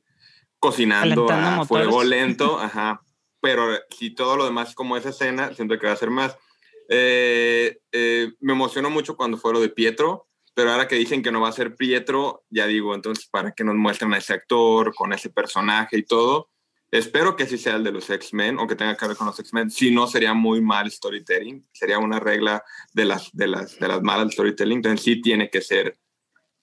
cocinando 0.59 1.31
a 1.31 1.55
motores. 1.55 1.67
fuego 1.67 2.03
lento, 2.03 2.59
ajá, 2.59 3.01
pero 3.41 3.75
si 3.89 4.11
todo 4.11 4.37
lo 4.37 4.45
demás 4.45 4.69
es 4.69 4.75
como 4.75 4.97
esa 4.97 5.09
escena, 5.09 5.51
siento 5.55 5.79
que 5.79 5.87
va 5.87 5.93
a 5.93 5.97
ser 5.97 6.11
más. 6.11 6.37
Eh, 6.89 7.79
eh, 7.91 8.33
me 8.39 8.53
emocionó 8.53 8.91
mucho 8.91 9.17
cuando 9.17 9.37
fue 9.37 9.51
lo 9.51 9.61
de 9.61 9.69
Pietro, 9.69 10.27
pero 10.53 10.71
ahora 10.71 10.87
que 10.87 10.95
dicen 10.95 11.21
que 11.23 11.31
no 11.31 11.41
va 11.41 11.49
a 11.49 11.53
ser 11.53 11.75
Pietro, 11.75 12.43
ya 12.49 12.67
digo, 12.67 12.93
entonces, 12.95 13.25
¿para 13.27 13.51
qué 13.53 13.63
nos 13.63 13.75
muestran 13.75 14.13
a 14.13 14.17
ese 14.17 14.33
actor 14.33 14.93
con 14.95 15.11
ese 15.13 15.29
personaje 15.29 15.97
y 15.97 16.03
todo? 16.03 16.49
Espero 16.91 17.35
que 17.35 17.47
sí 17.47 17.57
sea 17.57 17.75
el 17.77 17.83
de 17.83 17.91
los 17.91 18.07
X-Men 18.09 18.59
o 18.59 18.67
que 18.67 18.75
tenga 18.75 18.95
que 18.95 19.07
ver 19.07 19.17
con 19.17 19.25
los 19.25 19.39
X-Men. 19.39 19.71
Si 19.71 19.89
no, 19.89 20.05
sería 20.05 20.35
muy 20.35 20.61
mal 20.61 20.91
storytelling. 20.91 21.67
Sería 21.71 21.97
una 21.97 22.19
regla 22.19 22.63
de 22.93 23.05
las, 23.05 23.31
de 23.33 23.47
las, 23.47 23.79
de 23.79 23.87
las 23.87 24.01
malas 24.03 24.31
storytelling. 24.33 24.77
Entonces, 24.77 25.01
sí 25.03 25.19
tiene 25.19 25.49
que 25.49 25.61
ser, 25.61 25.97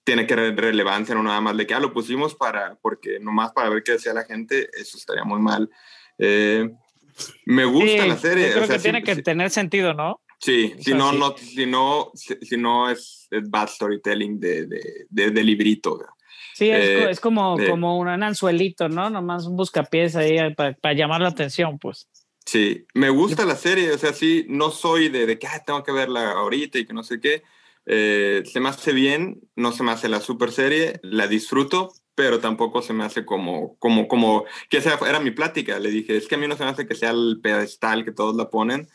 tiene 0.04 0.28
que 0.28 0.34
ser 0.34 0.54
relevancia, 0.56 1.16
no 1.16 1.24
nada 1.24 1.40
más 1.40 1.56
de 1.56 1.66
que 1.66 1.74
ah, 1.74 1.80
lo 1.80 1.92
pusimos 1.92 2.36
para, 2.36 2.76
porque 2.80 3.18
nomás 3.18 3.50
para 3.52 3.70
ver 3.70 3.82
qué 3.82 3.92
decía 3.92 4.14
la 4.14 4.22
gente, 4.24 4.68
eso 4.72 4.96
estaría 4.98 5.24
muy 5.24 5.40
mal. 5.40 5.68
Eh, 6.16 6.70
me 7.46 7.64
gusta 7.64 8.02
Sí, 8.04 8.08
la 8.08 8.16
serie. 8.16 8.46
yo 8.46 8.52
creo 8.52 8.64
o 8.64 8.66
sea, 8.68 8.76
que 8.76 8.82
tiene 8.82 8.98
sí- 9.00 9.04
que 9.06 9.14
sí- 9.16 9.22
tener 9.24 9.50
sentido, 9.50 9.94
¿no? 9.94 10.20
Sí, 10.40 10.74
si 10.80 10.94
no, 10.94 11.12
no, 11.12 11.36
si 11.36 11.66
no, 11.66 12.12
si, 12.14 12.56
no 12.56 12.88
es, 12.88 13.28
es 13.30 13.50
bad 13.50 13.68
storytelling 13.68 14.40
de, 14.40 14.66
de, 14.66 15.06
de, 15.08 15.30
de 15.30 15.44
librito. 15.44 15.98
¿verdad? 15.98 16.12
Sí, 16.54 16.70
es, 16.70 16.84
Eh, 16.88 17.10
es 17.10 17.20
como, 17.20 17.60
eh. 17.60 17.68
como 17.68 17.98
un 17.98 18.08
anzuelito, 18.08 18.88
¿no? 18.88 19.10
Nomás 19.10 19.46
un 19.46 19.56
buscapiés 19.56 20.16
ahí 20.16 20.38
para 20.54 20.94
llamar 20.94 21.20
la 21.20 21.28
atención, 21.28 21.78
pues. 21.78 22.08
Sí, 22.46 22.86
me 22.94 23.10
gusta 23.10 23.44
la 23.44 23.54
serie, 23.54 23.92
o 23.92 23.98
sea, 23.98 24.14
sí, 24.14 24.46
no 24.48 24.70
soy 24.70 25.08
de, 25.10 25.26
de 25.26 25.38
que 25.38 25.46
"Ah, 25.46 25.62
tengo 25.64 25.84
que 25.84 25.92
verla 25.92 26.32
ahorita 26.32 26.78
y 26.78 26.86
que 26.86 26.94
no 26.94 27.02
sé 27.02 27.20
qué. 27.20 27.42
Eh, 27.86 28.42
se 28.44 28.60
me 28.60 28.70
hace 28.70 28.92
bien, 28.92 29.40
no 29.56 29.72
se 29.72 29.82
me 29.82 29.92
hace 29.92 30.08
la 30.08 30.20
super 30.20 30.50
serie, 30.52 31.00
la 31.02 31.26
disfruto, 31.28 31.92
pero 32.14 32.40
tampoco 32.40 32.82
se 32.82 32.92
me 32.92 33.04
hace 33.04 33.24
como, 33.24 33.76
como, 33.78 34.08
como, 34.08 34.44
que 34.68 34.78
esa 34.78 34.98
era 35.06 35.20
mi 35.20 35.30
plática, 35.30 35.78
le 35.78 35.90
dije, 35.90 36.16
es 36.16 36.28
que 36.28 36.34
a 36.34 36.38
mí 36.38 36.48
no 36.48 36.56
se 36.56 36.64
me 36.64 36.70
hace 36.70 36.86
que 36.86 36.94
sea 36.94 37.10
el 37.10 37.40
pedestal 37.42 38.04
que 38.04 38.12
todos 38.12 38.34
la 38.36 38.48
ponen. 38.50 38.88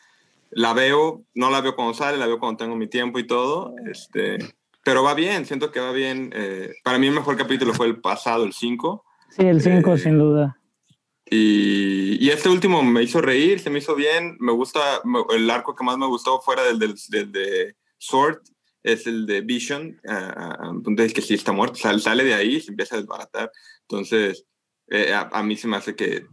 La 0.57 0.73
veo, 0.73 1.25
no 1.33 1.49
la 1.51 1.59
veo 1.59 1.75
cuando 1.75 1.93
sale, 1.93 2.17
la 2.17 2.27
veo 2.27 2.39
cuando 2.39 2.57
tengo 2.63 2.77
mi 2.77 2.87
tiempo 2.87 3.19
y 3.19 3.27
todo, 3.27 3.75
este, 3.91 4.37
pero 4.85 5.03
va 5.03 5.13
bien, 5.13 5.45
siento 5.45 5.69
que 5.69 5.81
va 5.81 5.91
bien. 5.91 6.31
eh, 6.33 6.73
para 6.81 6.97
mí 6.97 7.07
el 7.07 7.13
mejor 7.13 7.35
capítulo 7.35 7.73
fue 7.73 7.87
el 7.87 7.99
pasado, 7.99 8.45
el 8.45 8.53
5. 8.53 9.03
Sí, 9.31 9.41
el 9.45 9.61
cinco, 9.61 9.97
sin 9.97 10.17
duda. 10.17 10.57
Y, 11.29 12.23
y 12.25 12.29
este 12.29 12.47
último 12.47 12.81
me 12.83 13.03
hizo 13.03 13.19
reír, 13.19 13.59
se 13.59 13.69
me 13.69 13.79
hizo 13.79 13.95
bien. 13.95 14.37
Me 14.39 14.53
gusta, 14.53 15.01
el 15.31 15.49
arco 15.49 15.75
que 15.75 15.83
más 15.83 15.97
me 15.97 16.07
gustó 16.07 16.39
fuera 16.39 16.63
del, 16.63 16.79
del, 16.79 16.95
del 17.09 17.31
de 17.33 17.75
Sword 17.97 18.39
es 18.81 19.07
el 19.07 19.25
de 19.25 19.41
Vision, 19.41 19.99
ah, 20.07 20.57
ah, 20.61 20.71
entonces 20.73 21.11
que 21.13 21.21
sí 21.21 21.33
está 21.33 21.51
muerto, 21.51 21.79
sale, 21.79 22.23
de 22.23 22.33
ahí 22.33 22.61
se 22.61 22.69
empieza 22.69 22.95
a 22.95 22.99
desbaratar. 22.99 23.51
Entonces, 23.81 24.45
eh, 24.87 25.11
a, 25.11 25.29
a 25.33 25.43
mí 25.43 25.57
se 25.57 25.67
me 25.67 25.75
hace 25.75 25.95
que, 25.95 26.27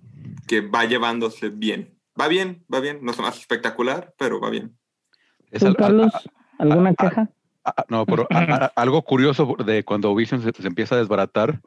que 0.46 0.60
va 0.60 0.84
llevándose 0.84 1.48
bien. 1.48 1.98
Va 2.20 2.28
bien, 2.28 2.64
va 2.72 2.80
bien, 2.80 2.98
no 3.02 3.12
me 3.12 3.26
hace 3.28 3.40
espectacular, 3.40 4.14
pero 4.18 4.40
va 4.40 4.50
bien. 4.50 4.76
Es 5.50 5.60
¿Tú, 5.60 5.68
al- 5.68 5.76
Carlos, 5.76 6.12
alguna 6.58 6.90
a- 6.90 6.94
queja? 6.94 7.30
Ah, 7.64 7.84
No, 7.88 8.04
pero 8.06 8.26
a- 8.30 8.38
a- 8.38 8.72
algo 8.76 9.02
curioso 9.02 9.56
de 9.64 9.84
cuando 9.84 10.14
Vision 10.14 10.42
se, 10.42 10.52
se 10.52 10.66
empieza 10.66 10.94
a 10.94 10.98
desbaratar, 10.98 11.60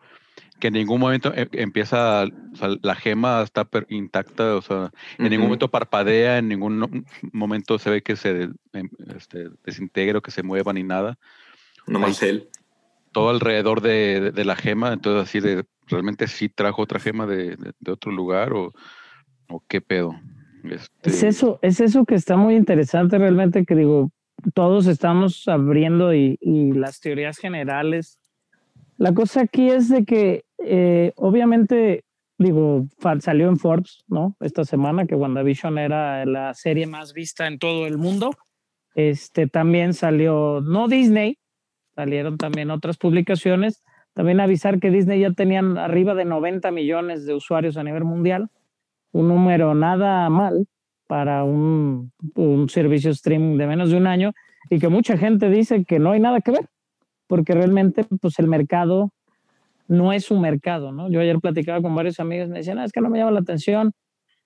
que 0.59 0.67
en 0.67 0.73
ningún 0.73 0.99
momento 0.99 1.33
em- 1.35 1.49
empieza, 1.53 2.23
o 2.25 2.55
sea, 2.55 2.69
la 2.81 2.95
gema 2.95 3.41
está 3.41 3.65
per- 3.65 3.87
intacta, 3.89 4.55
o 4.55 4.61
sea, 4.61 4.91
en 5.17 5.29
ningún 5.29 5.47
momento 5.47 5.69
parpadea, 5.69 6.37
en 6.37 6.47
ningún 6.49 6.79
no- 6.79 6.89
momento 7.31 7.79
se 7.79 7.89
ve 7.89 8.01
que 8.03 8.15
se 8.15 8.49
em, 8.73 8.89
este, 9.15 9.49
desintegra 9.63 10.19
o 10.19 10.21
que 10.21 10.31
se 10.31 10.43
mueva 10.43 10.73
ni 10.73 10.83
nada. 10.83 11.17
Nomás 11.87 12.21
él. 12.23 12.49
Todo 13.11 13.29
alrededor 13.29 13.81
de, 13.81 14.19
de- 14.19 14.31
de 14.31 14.45
la 14.45 14.55
gema, 14.55 14.91
entonces 14.91 15.23
así 15.29 15.39
de, 15.39 15.65
¿realmente 15.87 16.27
sí 16.27 16.49
trajo 16.49 16.81
otra 16.81 16.99
gema 16.99 17.25
de, 17.25 17.55
de- 17.55 17.73
de 17.79 17.91
otro 17.91 18.11
lugar 18.11 18.51
o, 18.53 18.73
o 19.47 19.63
qué 19.67 19.79
pedo? 19.81 20.19
Este, 20.71 21.09
Es 21.09 21.23
eso, 21.23 21.59
es 21.61 21.79
eso 21.79 22.05
que 22.05 22.15
está 22.15 22.37
muy 22.37 22.55
interesante 22.55 23.17
realmente, 23.17 23.65
que 23.65 23.75
digo, 23.75 24.11
todos 24.53 24.87
estamos 24.87 25.47
abriendo 25.47 26.13
y, 26.13 26.37
y 26.41 26.71
las 26.73 26.99
teorías 26.99 27.37
generales. 27.37 28.19
La 28.97 29.13
cosa 29.13 29.41
aquí 29.41 29.69
es 29.69 29.89
de 29.89 30.05
que, 30.05 30.45
eh, 30.59 31.11
obviamente, 31.15 32.05
digo, 32.37 32.87
salió 33.19 33.49
en 33.49 33.57
Forbes, 33.57 34.03
¿no? 34.07 34.35
Esta 34.39 34.63
semana 34.63 35.05
que 35.05 35.15
WandaVision 35.15 35.77
era 35.77 36.25
la 36.25 36.53
serie 36.53 36.87
más 36.87 37.13
vista 37.13 37.47
en 37.47 37.59
todo 37.59 37.87
el 37.87 37.97
mundo. 37.97 38.31
Este 38.95 39.47
también 39.47 39.93
salió, 39.93 40.61
no 40.61 40.87
Disney, 40.87 41.37
salieron 41.95 42.37
también 42.37 42.71
otras 42.71 42.97
publicaciones. 42.97 43.83
También 44.13 44.39
avisar 44.39 44.79
que 44.79 44.91
Disney 44.91 45.19
ya 45.19 45.31
tenían 45.31 45.77
arriba 45.77 46.13
de 46.13 46.23
90 46.23 46.71
millones 46.71 47.25
de 47.25 47.33
usuarios 47.33 47.75
a 47.75 47.83
nivel 47.83 48.05
mundial 48.05 48.49
un 49.15 49.27
número 49.29 49.73
nada 49.75 50.29
mal 50.29 50.67
para 51.07 51.43
un, 51.43 52.11
un 52.35 52.67
servicio 52.69 53.11
streaming 53.11 53.57
de 53.57 53.67
menos 53.67 53.89
de 53.91 53.97
un 53.97 54.07
año 54.07 54.31
y 54.69 54.79
que 54.79 54.89
mucha 54.89 55.15
gente 55.17 55.49
dice 55.49 55.85
que 55.85 55.99
no 55.99 56.11
hay 56.11 56.19
nada 56.19 56.41
que 56.41 56.51
ver, 56.51 56.67
porque 57.27 57.53
realmente 57.53 58.03
pues 58.21 58.39
el 58.39 58.47
mercado 58.47 59.11
no 59.87 60.11
es 60.11 60.31
un 60.31 60.41
mercado, 60.41 60.91
¿no? 60.91 61.09
Yo 61.09 61.19
ayer 61.21 61.39
platicaba 61.39 61.81
con 61.81 61.95
varios 61.95 62.19
amigos, 62.19 62.49
me 62.49 62.57
decían, 62.57 62.79
"Ah, 62.79 62.85
es 62.85 62.91
que 62.91 63.01
no 63.01 63.09
me 63.09 63.19
llama 63.19 63.31
la 63.31 63.39
atención, 63.39 63.91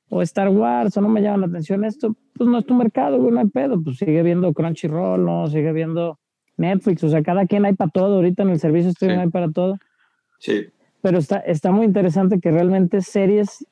o 0.10 0.22
Star 0.22 0.50
Wars, 0.50 0.96
o 0.98 1.02
no 1.02 1.10
me 1.10 1.22
llama 1.22 1.38
la 1.38 1.46
atención 1.48 1.86
esto, 1.86 2.16
pues 2.36 2.50
no 2.50 2.58
es 2.60 2.66
tu 2.66 2.76
mercado, 2.76 3.18
güey, 3.20 3.32
no 3.32 3.40
hay 3.40 3.48
pedo, 3.48 3.82
pues 3.82 3.98
sigue 3.98 4.22
viendo 4.24 4.54
Crunchyroll, 4.54 5.24
¿no? 5.24 5.48
Sigue 5.48 5.72
viendo 5.72 6.20
Netflix, 6.58 7.04
o 7.04 7.10
sea, 7.10 7.24
cada 7.24 7.46
quien 7.48 7.64
hay 7.66 7.74
para 7.74 7.90
todo, 7.92 8.16
ahorita 8.18 8.44
en 8.44 8.50
el 8.50 8.60
servicio 8.60 8.90
streaming 8.90 9.18
Sí. 9.18 9.22
hay 9.22 9.30
para 9.30 9.50
todo 9.52 9.78
Sí. 10.40 10.66
pero 11.02 11.18
está, 11.20 11.38
está 11.40 11.72
muy 11.72 11.86
interesante 11.86 12.40
que 12.40 12.52
realmente 12.52 13.02
series 13.02 13.66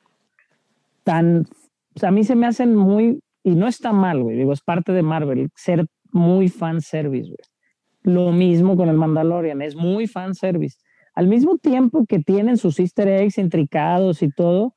tan, 1.08 1.46
o 1.94 1.98
sea, 1.98 2.10
a 2.10 2.12
mí 2.12 2.22
se 2.22 2.36
me 2.36 2.46
hacen 2.46 2.76
muy, 2.76 3.20
y 3.42 3.54
no 3.54 3.66
está 3.66 3.94
mal, 3.94 4.22
güey, 4.22 4.36
digo, 4.36 4.52
es 4.52 4.60
parte 4.60 4.92
de 4.92 5.02
Marvel, 5.02 5.48
ser 5.56 5.86
muy 6.12 6.50
fan 6.50 6.82
service, 6.82 7.28
güey. 7.28 7.38
Lo 8.02 8.30
mismo 8.30 8.76
con 8.76 8.90
el 8.90 8.96
Mandalorian, 8.98 9.62
es 9.62 9.74
muy 9.74 10.06
fan 10.06 10.34
service. 10.34 10.76
Al 11.14 11.26
mismo 11.26 11.56
tiempo 11.56 12.04
que 12.06 12.18
tienen 12.18 12.58
sus 12.58 12.78
easter 12.78 13.08
eggs 13.08 13.38
intricados 13.38 14.22
y 14.22 14.28
todo, 14.28 14.74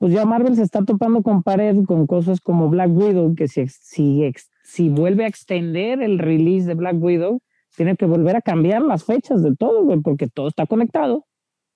pues 0.00 0.12
ya 0.12 0.24
Marvel 0.24 0.56
se 0.56 0.62
está 0.64 0.84
topando 0.84 1.22
con 1.22 1.44
pared 1.44 1.76
con 1.86 2.08
cosas 2.08 2.40
como 2.40 2.68
Black 2.68 2.90
Widow, 2.90 3.36
que 3.36 3.46
si, 3.46 3.68
si, 3.68 4.28
si 4.64 4.88
vuelve 4.88 5.26
a 5.26 5.28
extender 5.28 6.02
el 6.02 6.18
release 6.18 6.66
de 6.66 6.74
Black 6.74 7.00
Widow, 7.00 7.40
tiene 7.76 7.94
que 7.96 8.06
volver 8.06 8.34
a 8.34 8.42
cambiar 8.42 8.82
las 8.82 9.04
fechas 9.04 9.44
de 9.44 9.54
todo, 9.54 9.84
güey, 9.84 10.00
porque 10.00 10.26
todo 10.26 10.48
está 10.48 10.66
conectado 10.66 11.24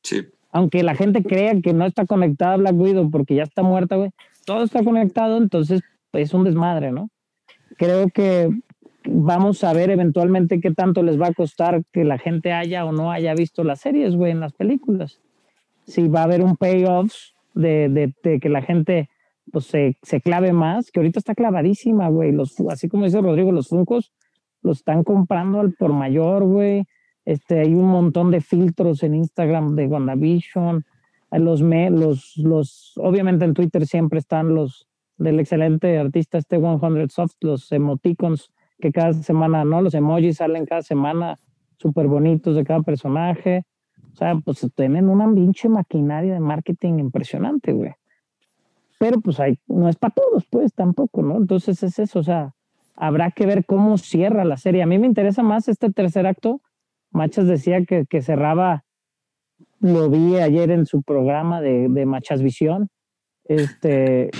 Sí. 0.02 0.24
Aunque 0.56 0.82
la 0.82 0.94
gente 0.94 1.22
crea 1.22 1.60
que 1.60 1.74
no 1.74 1.84
está 1.84 2.06
conectada 2.06 2.54
a 2.54 2.56
Black 2.56 2.74
Widow 2.74 3.10
porque 3.10 3.34
ya 3.34 3.42
está 3.42 3.62
muerta, 3.62 3.96
güey, 3.96 4.10
todo 4.46 4.64
está 4.64 4.82
conectado, 4.82 5.36
entonces 5.36 5.82
pues, 6.10 6.28
es 6.28 6.34
un 6.34 6.44
desmadre, 6.44 6.92
¿no? 6.92 7.10
Creo 7.76 8.08
que 8.08 8.48
vamos 9.04 9.62
a 9.64 9.74
ver 9.74 9.90
eventualmente 9.90 10.58
qué 10.58 10.70
tanto 10.70 11.02
les 11.02 11.20
va 11.20 11.26
a 11.26 11.34
costar 11.34 11.82
que 11.92 12.04
la 12.04 12.16
gente 12.16 12.54
haya 12.54 12.86
o 12.86 12.92
no 12.92 13.12
haya 13.12 13.34
visto 13.34 13.64
las 13.64 13.80
series, 13.80 14.16
güey, 14.16 14.32
en 14.32 14.40
las 14.40 14.54
películas. 14.54 15.20
Si 15.84 16.08
va 16.08 16.20
a 16.20 16.24
haber 16.24 16.42
un 16.42 16.56
payoff 16.56 17.12
de, 17.52 18.14
que 18.22 18.48
la 18.48 18.62
gente 18.62 19.10
pues 19.52 19.66
se, 19.66 20.20
clave 20.22 20.54
más, 20.54 20.90
que 20.90 21.00
ahorita 21.00 21.18
está 21.18 21.34
clavadísima, 21.34 22.08
güey. 22.08 22.32
Los, 22.32 22.58
así 22.70 22.88
como 22.88 23.04
dice 23.04 23.20
Rodrigo, 23.20 23.52
los 23.52 23.68
Funcos 23.68 24.10
los 24.62 24.78
están 24.78 25.04
comprando 25.04 25.60
al 25.60 25.72
por 25.72 25.92
mayor, 25.92 26.44
güey. 26.44 26.86
Este, 27.27 27.61
hay 27.61 27.74
un 27.74 27.89
montón 27.89 28.31
de 28.31 28.40
filtros 28.40 29.03
en 29.03 29.15
Instagram 29.15 29.74
de 29.74 29.86
WandaVision. 29.89 30.85
Los, 31.32 31.61
me, 31.61 31.90
los, 31.90 32.36
los, 32.39 32.94
obviamente 32.97 33.44
en 33.44 33.53
Twitter 33.53 33.86
siempre 33.86 34.19
están 34.19 34.55
los 34.55 34.89
del 35.19 35.40
excelente 35.40 35.98
artista 35.98 36.39
este 36.39 36.59
100 36.59 37.11
Soft, 37.11 37.35
los 37.40 37.70
emoticons 37.73 38.51
que 38.78 38.93
cada 38.93 39.12
semana, 39.12 39.65
¿no? 39.65 39.82
Los 39.82 39.94
emojis 39.94 40.36
salen 40.36 40.66
cada 40.66 40.82
semana 40.82 41.36
súper 41.78 42.07
bonitos 42.07 42.55
de 42.55 42.65
cada 42.65 42.82
personaje. 42.82 43.65
O 44.12 44.16
sea, 44.16 44.35
pues 44.36 44.66
tienen 44.74 45.09
una 45.09 45.31
pinche 45.31 45.69
maquinaria 45.69 46.35
de 46.35 46.40
marketing 46.40 46.98
impresionante, 46.98 47.73
güey. 47.73 47.93
Pero 48.98 49.20
pues 49.20 49.40
hay, 49.40 49.59
no 49.66 49.89
es 49.89 49.97
para 49.97 50.15
todos, 50.15 50.47
pues 50.48 50.73
tampoco, 50.73 51.23
¿no? 51.23 51.36
Entonces 51.36 51.82
es 51.82 51.98
eso, 51.98 52.20
o 52.20 52.23
sea, 52.23 52.55
habrá 52.94 53.31
que 53.31 53.44
ver 53.44 53.66
cómo 53.66 53.98
cierra 53.98 54.44
la 54.44 54.57
serie. 54.57 54.82
A 54.82 54.86
mí 54.86 54.98
me 54.98 55.07
interesa 55.07 55.43
más 55.43 55.69
este 55.69 55.90
tercer 55.90 56.27
acto. 56.27 56.62
Machas 57.16 57.47
decía 57.47 57.82
que, 57.84 58.22
cerraba, 58.22 58.84
lo 59.80 60.10
vi 60.10 60.36
ayer 60.36 60.70
en 60.70 60.84
su 60.84 61.02
programa 61.02 61.62
de, 61.62 62.05
Machas 62.05 62.43
Visión, 62.43 62.88
este, 63.44 64.30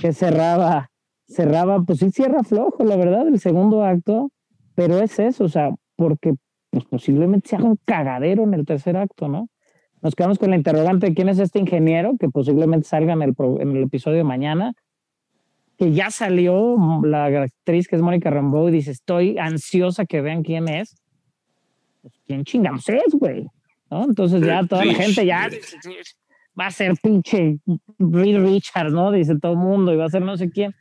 que 0.00 0.12
cerraba, 0.12 0.90
cerraba, 1.28 1.82
pues 1.82 2.00
sí 2.00 2.10
cierra 2.10 2.42
flojo, 2.42 2.82
la 2.82 2.96
verdad, 2.96 3.28
el 3.28 3.38
segundo 3.38 3.84
acto, 3.84 4.30
pero 4.74 4.98
es 4.98 5.18
eso, 5.20 5.44
o 5.44 5.48
sea, 5.48 5.70
porque 5.96 6.34
pues 6.70 6.84
posiblemente 6.86 7.50
se 7.50 7.56
haga 7.56 7.66
un 7.66 7.78
cagadero 7.84 8.42
en 8.42 8.54
el 8.54 8.66
tercer 8.66 8.96
acto, 8.96 9.28
¿no? 9.28 9.48
Nos 10.02 10.16
quedamos 10.16 10.38
con 10.38 10.50
la 10.50 10.56
interrogante 10.56 11.06
de 11.06 11.14
quién 11.14 11.28
es 11.28 11.38
este 11.38 11.60
ingeniero, 11.60 12.16
que 12.18 12.28
posiblemente 12.28 12.88
salga 12.88 13.12
en 13.12 13.22
el, 13.22 13.82
episodio 13.84 14.24
mañana, 14.24 14.74
que 15.78 15.92
ya 15.92 16.10
salió 16.10 16.76
la 17.04 17.26
actriz 17.26 17.86
que 17.86 17.94
es 17.94 18.02
Mónica 18.02 18.28
Rambeau 18.28 18.68
y 18.68 18.72
dice, 18.72 18.90
estoy 18.90 19.38
ansiosa 19.38 20.04
que 20.04 20.20
vean 20.20 20.42
quién 20.42 20.68
es. 20.68 20.96
¿Quién 22.26 22.44
chingamos 22.44 22.88
es, 22.88 23.14
güey? 23.14 23.46
¿No? 23.90 24.04
Entonces 24.04 24.40
ya 24.42 24.64
toda 24.66 24.84
la 24.84 24.94
gente 24.94 25.26
ya 25.26 25.48
va 26.58 26.66
a 26.66 26.70
ser 26.70 26.94
pinche 27.02 27.58
Reed 27.98 28.38
Richards, 28.42 28.92
¿no? 28.92 29.12
Dice 29.12 29.38
todo 29.38 29.52
el 29.52 29.58
mundo 29.58 29.92
y 29.92 29.96
va 29.96 30.06
a 30.06 30.10
ser 30.10 30.22
no 30.22 30.36
sé 30.36 30.50
quién. 30.50 30.74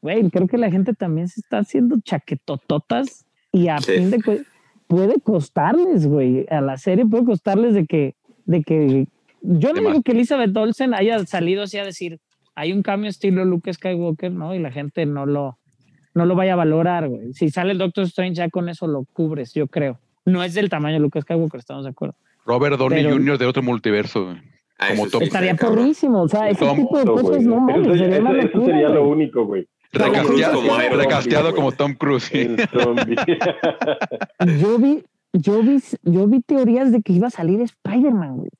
Güey, 0.00 0.28
creo 0.30 0.48
que 0.48 0.58
la 0.58 0.70
gente 0.70 0.94
también 0.94 1.28
se 1.28 1.40
está 1.40 1.58
haciendo 1.58 1.96
chaquetototas 2.02 3.24
y 3.52 3.68
a 3.68 3.78
Sí. 3.78 3.92
fin 3.92 4.10
de 4.10 4.44
puede 4.88 5.20
costarles, 5.20 6.06
güey, 6.06 6.46
a 6.50 6.60
la 6.60 6.76
serie 6.76 7.06
puede 7.06 7.24
costarles 7.24 7.72
de 7.72 7.86
que, 7.86 8.14
de 8.44 8.62
que, 8.62 9.06
yo 9.40 9.72
no 9.72 9.80
digo 9.80 10.02
que 10.02 10.12
Elizabeth 10.12 10.54
Olsen 10.54 10.92
haya 10.92 11.24
salido 11.24 11.62
así 11.62 11.78
a 11.78 11.84
decir, 11.84 12.20
hay 12.54 12.72
un 12.72 12.82
cambio 12.82 13.08
estilo 13.08 13.44
Luke 13.46 13.72
Skywalker, 13.72 14.30
¿no? 14.30 14.54
Y 14.54 14.58
la 14.58 14.70
gente 14.70 15.06
no 15.06 15.24
lo, 15.24 15.58
no 16.14 16.26
lo 16.26 16.34
vaya 16.34 16.52
a 16.52 16.56
valorar, 16.56 17.08
güey. 17.08 17.32
Si 17.32 17.48
sale 17.48 17.72
el 17.72 17.78
Doctor 17.78 18.04
Strange, 18.04 18.34
ya 18.34 18.50
con 18.50 18.68
eso 18.68 18.86
lo 18.86 19.04
cubres, 19.14 19.54
yo 19.54 19.66
creo. 19.66 19.98
No 20.24 20.42
es 20.42 20.54
del 20.54 20.68
tamaño 20.68 20.94
de 20.94 21.00
Luke 21.00 21.20
Skywalker, 21.20 21.58
estamos 21.60 21.84
de 21.84 21.90
acuerdo. 21.90 22.16
Robert 22.44 22.76
Downey 22.78 23.04
Pero- 23.04 23.16
Jr. 23.16 23.38
de 23.38 23.46
otro 23.46 23.62
multiverso. 23.62 24.34
Ah, 24.78 24.88
Como 24.90 25.08
Tom- 25.08 25.22
Estaría 25.22 25.54
porrísimo, 25.54 26.22
o 26.22 26.28
sea, 26.28 26.48
ese 26.48 26.64
Tom- 26.64 26.76
tipo 26.76 26.98
de 26.98 27.04
cosas, 27.04 27.42
no 27.44 27.60
mames, 27.60 27.86
Eso- 27.86 27.96
sería 27.96 28.16
eso- 28.16 28.26
eso 28.28 28.32
locura, 28.42 28.64
sería 28.66 28.88
lo 28.88 29.08
único, 29.08 29.44
güey. 29.46 29.68
Recasteado, 29.92 30.60
como 30.62 30.76
recasteado 30.78 31.54
como 31.54 31.72
Tom 31.72 31.94
Cruise. 31.94 32.24
sí. 32.24 32.56
Yo 34.60 34.78
vi, 34.78 35.04
yo 35.32 35.62
vi, 35.62 35.78
yo 36.02 36.26
vi 36.26 36.40
teorías 36.42 36.92
de 36.92 37.02
que 37.02 37.12
iba 37.12 37.28
a 37.28 37.30
salir 37.30 37.60
Spider-Man, 37.60 38.36
güey. 38.38 38.50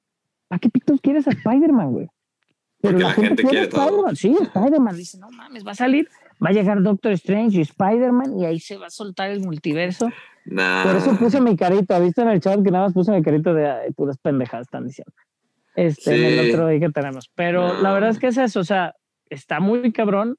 ¿Para 0.49 0.59
qué 0.61 0.69
pitos 0.69 1.01
quieres 1.01 1.27
a 1.27 1.31
Spider-man, 1.31 1.93
güey? 1.93 2.09
Pero 2.81 2.95
Porque 2.99 3.05
la 3.05 3.11
gente 3.13 3.43
quiere 3.45 3.67
todo. 3.69 3.83
Spider-Man. 3.83 4.17
Sí, 4.17 4.37
Spider-Man. 4.41 4.97
Dice, 4.97 5.19
no 5.19 5.31
mames, 5.31 5.67
va 5.67 5.73
a 5.73 5.75
salir, 5.75 6.09
va 6.45 6.51
a 6.51 6.53
llegar 6.53 6.83
Doctor 6.83 7.13
Strange 7.13 7.59
y 7.59 7.61
Spider-Man 7.63 8.39
y 8.39 8.45
ahí 8.45 8.61
se 8.61 8.77
va 8.77 8.87
a 8.87 8.91
soltar 8.91 9.31
el 9.31 9.41
multiverso. 9.41 10.11
Nah. 10.45 10.83
Por 10.85 10.97
eso 10.97 11.17
puse 11.17 11.41
mi 11.41 11.57
carita. 11.57 11.99
¿Viste 12.01 12.23
en 12.23 12.29
el 12.29 12.41
chat 12.41 12.63
que 12.63 12.71
nada 12.71 12.85
más 12.87 12.93
puse 12.95 13.13
mi 13.13 13.23
carita 13.23 13.53
de 13.55 13.71
"Ay, 13.71 13.93
puras 13.93 14.19
pendejadas 14.19 14.67
están 14.67 14.87
diciendo? 14.87 15.13
Este, 15.77 16.15
en 16.15 16.39
el 16.41 16.51
otro 16.51 16.67
ahí 16.67 16.81
que 16.81 16.91
tenemos. 16.91 17.31
Pero 17.35 17.81
la 17.81 17.93
verdad 17.93 18.11
es 18.11 18.19
que 18.19 18.27
es 18.27 18.37
eso, 18.37 18.61
o 18.61 18.65
sea, 18.65 18.95
está 19.31 19.61
muy 19.61 19.93
cabrón 19.93 20.37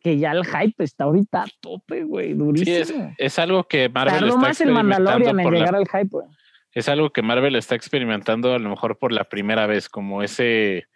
que 0.00 0.18
ya 0.18 0.32
el 0.32 0.44
hype 0.44 0.82
está 0.82 1.04
ahorita 1.04 1.42
a 1.42 1.46
tope, 1.60 2.02
güey, 2.02 2.28
Sí, 2.28 2.34
durísimo. 2.34 3.14
es, 3.18 3.32
es 3.34 3.38
algo 3.38 3.62
que 3.64 3.88
Marvel 3.88 4.14
Tardó 4.14 4.26
está 4.28 4.38
más 4.40 4.60
el 4.60 4.72
Mandalorian 4.72 5.38
experimentando 5.38 5.48
en 5.48 5.54
la- 5.54 5.58
llegar 5.60 5.74
al 5.76 5.86
hype, 5.86 6.08
güey. 6.10 6.26
es 6.74 6.88
algo 6.88 7.10
que 7.10 7.22
Marvel 7.22 7.54
está 7.54 7.76
experimentando 7.76 8.52
a 8.54 8.58
lo 8.58 8.68
mejor 8.70 8.98
por 8.98 9.12
la 9.12 9.24
primera 9.24 9.66
vez, 9.68 9.88
como 9.88 10.24
ese, 10.24 10.88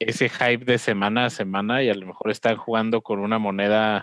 ese 0.00 0.28
hype 0.28 0.64
de 0.64 0.78
semana 0.78 1.26
a 1.26 1.30
semana 1.30 1.84
y 1.84 1.90
a 1.90 1.94
lo 1.94 2.06
mejor 2.06 2.32
están 2.32 2.56
jugando 2.56 3.02
con 3.02 3.20
una 3.20 3.38
moneda 3.38 4.02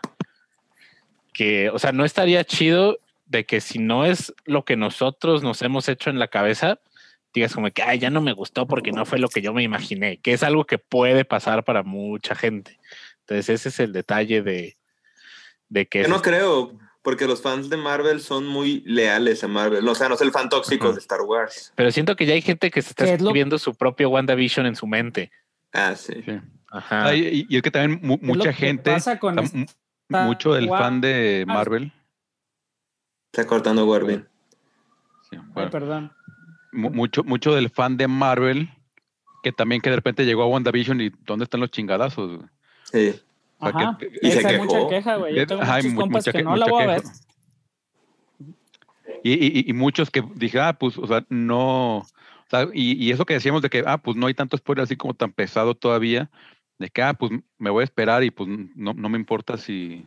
que, 1.34 1.70
o 1.70 1.80
sea, 1.80 1.92
no 1.92 2.06
estaría 2.06 2.44
chido 2.46 2.98
de 3.32 3.46
que 3.46 3.62
si 3.62 3.80
no 3.80 4.06
es 4.06 4.34
lo 4.46 4.66
que 4.66 4.76
nosotros 4.76 5.42
nos 5.42 5.62
hemos 5.62 5.88
hecho 5.88 6.10
en 6.10 6.20
la 6.20 6.28
cabeza, 6.28 6.80
digas 7.34 7.56
como 7.56 7.72
que, 7.72 7.82
ay, 7.82 7.98
ya 7.98 8.10
no 8.10 8.20
me 8.22 8.34
gustó 8.34 8.68
porque 8.68 8.92
no 8.92 9.06
fue 9.06 9.20
lo 9.20 9.30
que 9.30 9.42
yo 9.42 9.54
me 9.54 9.64
imaginé, 9.64 10.18
que 10.18 10.34
es 10.34 10.44
algo 10.44 10.66
que 10.66 10.78
puede 10.78 11.24
pasar 11.24 11.64
para 11.64 11.82
mucha 11.84 12.36
gente. 12.36 12.78
Entonces 13.22 13.50
ese 13.50 13.70
es 13.70 13.80
el 13.80 13.94
detalle 13.94 14.42
de, 14.42 14.76
de 15.70 15.86
que... 15.88 16.02
Yo 16.04 16.10
no 16.10 16.18
es- 16.18 16.22
creo, 16.22 16.78
porque 17.02 17.26
los 17.26 17.42
fans 17.42 17.70
de 17.70 17.78
Marvel 17.78 18.20
son 18.20 18.46
muy 18.46 18.84
leales 18.86 19.44
a 19.46 19.48
Marvel. 19.48 19.88
O 19.88 19.96
sea, 19.96 20.10
no 20.10 20.16
es 20.16 20.22
el 20.22 20.32
fan 20.32 20.50
tóxico 20.50 20.92
de 20.92 21.00
Star 21.00 21.22
Wars. 21.22 21.72
Pero 21.76 21.90
siento 21.92 22.18
que 22.18 22.26
ya 22.26 22.34
hay 22.34 22.42
gente 22.42 22.70
que 22.70 22.82
se 22.82 22.90
está 22.90 23.06
¿Qué 23.06 23.14
es 23.14 23.22
lo- 23.22 23.30
escribiendo 23.30 23.58
su 23.60 23.74
propio 23.76 24.10
WandaVision 24.10 24.66
en 24.66 24.76
su 24.76 24.86
mente. 24.88 25.32
Ah, 25.72 25.96
sí. 25.96 26.22
Sí. 26.26 26.34
Ajá. 26.70 27.16
Y, 27.16 27.46
y 27.50 27.56
es 27.56 27.62
que 27.62 27.72
también 27.72 28.02
mu- 28.04 28.20
mucha 28.22 28.52
gente, 28.52 28.92
pasa 28.92 29.18
con 29.20 29.40
está 29.40 29.58
mu- 29.58 29.64
esta 29.64 30.24
mucho 30.26 30.54
del 30.54 30.68
fan 30.68 31.00
de 31.00 31.46
Marvel, 31.48 31.94
Está 33.32 33.48
cortando 33.48 33.86
Warvin. 33.86 34.26
sí, 35.30 35.38
Ay, 35.38 35.42
bueno, 35.54 35.70
perdón. 35.72 36.12
mu- 36.74 36.90
mucho, 36.90 37.24
mucho 37.24 37.54
del 37.56 37.70
fan 37.70 37.96
de 37.98 38.08
Marvel, 38.08 38.70
que 39.44 39.52
también 39.52 39.82
que 39.82 39.90
de 39.90 39.96
repente 39.96 40.26
llegó 40.26 40.44
a 40.44 40.48
WandaVision 40.48 41.00
y 41.02 41.10
¿dónde 41.26 41.46
están 41.46 41.62
los 41.62 41.72
chingadazos? 41.72 42.42
Sí. 42.92 43.20
Ajá. 43.60 43.96
que- 43.98 44.08
Y 44.22 44.32
se 44.32 44.40
Esa 44.40 44.50
hay 44.50 44.56
quejó. 44.56 44.66
mucha 44.66 44.90
queja, 44.90 45.16
güey. 45.16 45.36
Yo 45.36 45.48
tengo 45.48 45.62
ajá, 45.62 45.78
muchos 45.78 45.94
compas 45.94 46.26
que 46.26 46.32
que- 46.34 46.44
no 46.44 46.56
la 46.58 46.66
voy 46.68 46.84
a 46.84 46.88
ver. 46.88 47.02
queja. 47.02 47.14
Y, 49.24 49.34
y- 49.34 49.70
y 49.70 49.74
muchos 49.74 50.10
que 50.10 50.24
dije, 50.36 50.60
ah, 50.60 50.74
pues, 50.74 50.98
o 50.98 51.06
sea, 51.08 51.24
no, 51.30 51.98
o 52.00 52.06
sea, 52.50 52.68
y, 52.74 52.94
y 53.04 53.12
eso 53.12 53.24
que 53.26 53.36
decíamos 53.36 53.62
de 53.62 53.70
que, 53.70 53.84
ah, 53.86 54.00
pues 54.00 54.18
no 54.18 54.26
hay 54.28 54.34
tanto 54.34 54.58
spoiler 54.58 54.84
así 54.84 54.96
como 54.98 55.14
tan 55.14 55.32
pesado 55.32 55.76
todavía, 55.76 56.30
de 56.80 56.90
que, 56.90 57.04
ah, 57.04 57.14
pues 57.14 57.32
me 57.60 57.70
voy 57.70 57.82
a 57.82 57.84
esperar 57.86 58.24
y 58.24 58.32
pues 58.32 58.50
no, 58.76 58.94
no 58.94 59.10
me 59.10 59.18
importa 59.20 59.58
si, 59.58 60.04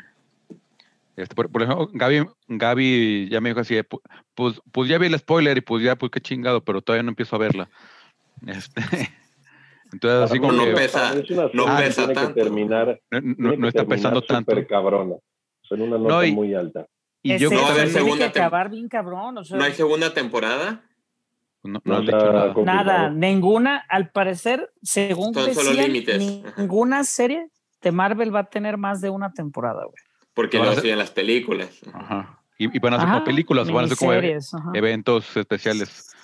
este, 1.17 1.35
por, 1.35 1.51
por 1.51 1.63
ejemplo, 1.63 1.89
Gaby, 1.93 2.27
Gaby 2.49 3.29
ya 3.31 3.41
me 3.41 3.51
dijo 3.51 3.61
así, 3.61 3.77
pues, 4.35 4.61
pues 4.73 4.89
ya 4.89 4.99
vi 4.99 5.07
el 5.07 5.19
spoiler 5.19 5.57
y 5.59 5.61
pues 5.61 5.83
ya, 5.85 5.97
pues 5.97 6.11
qué 6.11 6.21
chingado, 6.21 6.63
pero 6.65 6.81
todavía 6.83 7.03
no 7.03 7.11
empiezo 7.11 7.37
a 7.37 7.39
verla. 7.41 7.69
Este, 8.47 8.83
entonces, 9.93 10.31
así 10.31 10.39
como 10.41 10.53
no 10.53 10.65
que 10.65 10.73
pesa- 10.73 11.15
Es 11.17 11.31
una 11.31 11.43
no 11.55 11.65
serie 11.65 11.77
que 11.77 11.83
pesa 11.85 12.01
tiene 12.03 12.15
tanto. 12.15 12.35
Que 12.35 12.41
terminar, 12.43 13.01
no, 13.11 13.21
no- 13.21 13.57
no 13.57 13.61
que 13.63 13.69
está 13.69 13.81
terminar 13.81 13.89
pesando 13.89 14.23
tanto. 14.23 14.67
cabrona. 14.67 15.15
Son 15.63 15.81
una 15.81 15.97
nota 15.99 16.09
No, 16.15 16.25
y- 16.25 16.33
muy 16.33 16.53
alta. 16.55 16.87
Y 17.23 17.39
yo 17.39 17.49
No 17.49 17.57
va 17.57 17.63
a 17.63 17.65
creo 17.65 17.73
haber 17.75 17.87
que 17.87 17.93
tiene 17.93 18.05
segunda 18.05 18.27
que 18.33 18.39
tem- 18.39 18.43
acabar 18.43 18.71
bien 18.71 18.89
cabrón. 18.89 19.39
O 19.39 19.45
sea, 19.45 19.57
¿No 19.57 19.65
hay 19.65 19.73
segunda 19.73 20.13
temporada? 20.13 20.83
no, 21.63 21.73
no 21.73 21.81
No 21.85 21.97
han 21.97 22.05
dicho 22.05 22.33
nada. 22.33 22.55
nada, 22.65 23.11
ninguna, 23.11 23.83
al 23.89 24.11
parecer, 24.11 24.71
según 24.83 25.33
decían, 25.33 25.91
ninguna 26.59 27.05
serie 27.05 27.47
de 27.81 27.93
Marvel 27.93 28.35
va 28.35 28.41
a 28.41 28.51
tener 28.51 28.77
más 28.77 29.01
de 29.01 29.09
una 29.09 29.33
temporada, 29.33 29.85
güey. 29.85 29.95
Porque 30.35 30.59
No, 30.59 30.65
lo 30.67 30.75
siguen 30.75 30.99
las 30.99 31.11
películas. 31.11 31.71
Ajá. 31.93 32.41
Y, 32.59 32.75
y 32.77 32.79
van 32.81 32.95
a 32.95 32.97
Ajá, 32.97 33.07
como 33.07 33.25
películas, 33.25 33.71
van 33.71 33.85
a 33.87 33.89
ser 33.89 33.97
como 33.97 34.13
ajá. 34.13 34.71
eventos 34.75 35.37
especiales. 35.37 36.15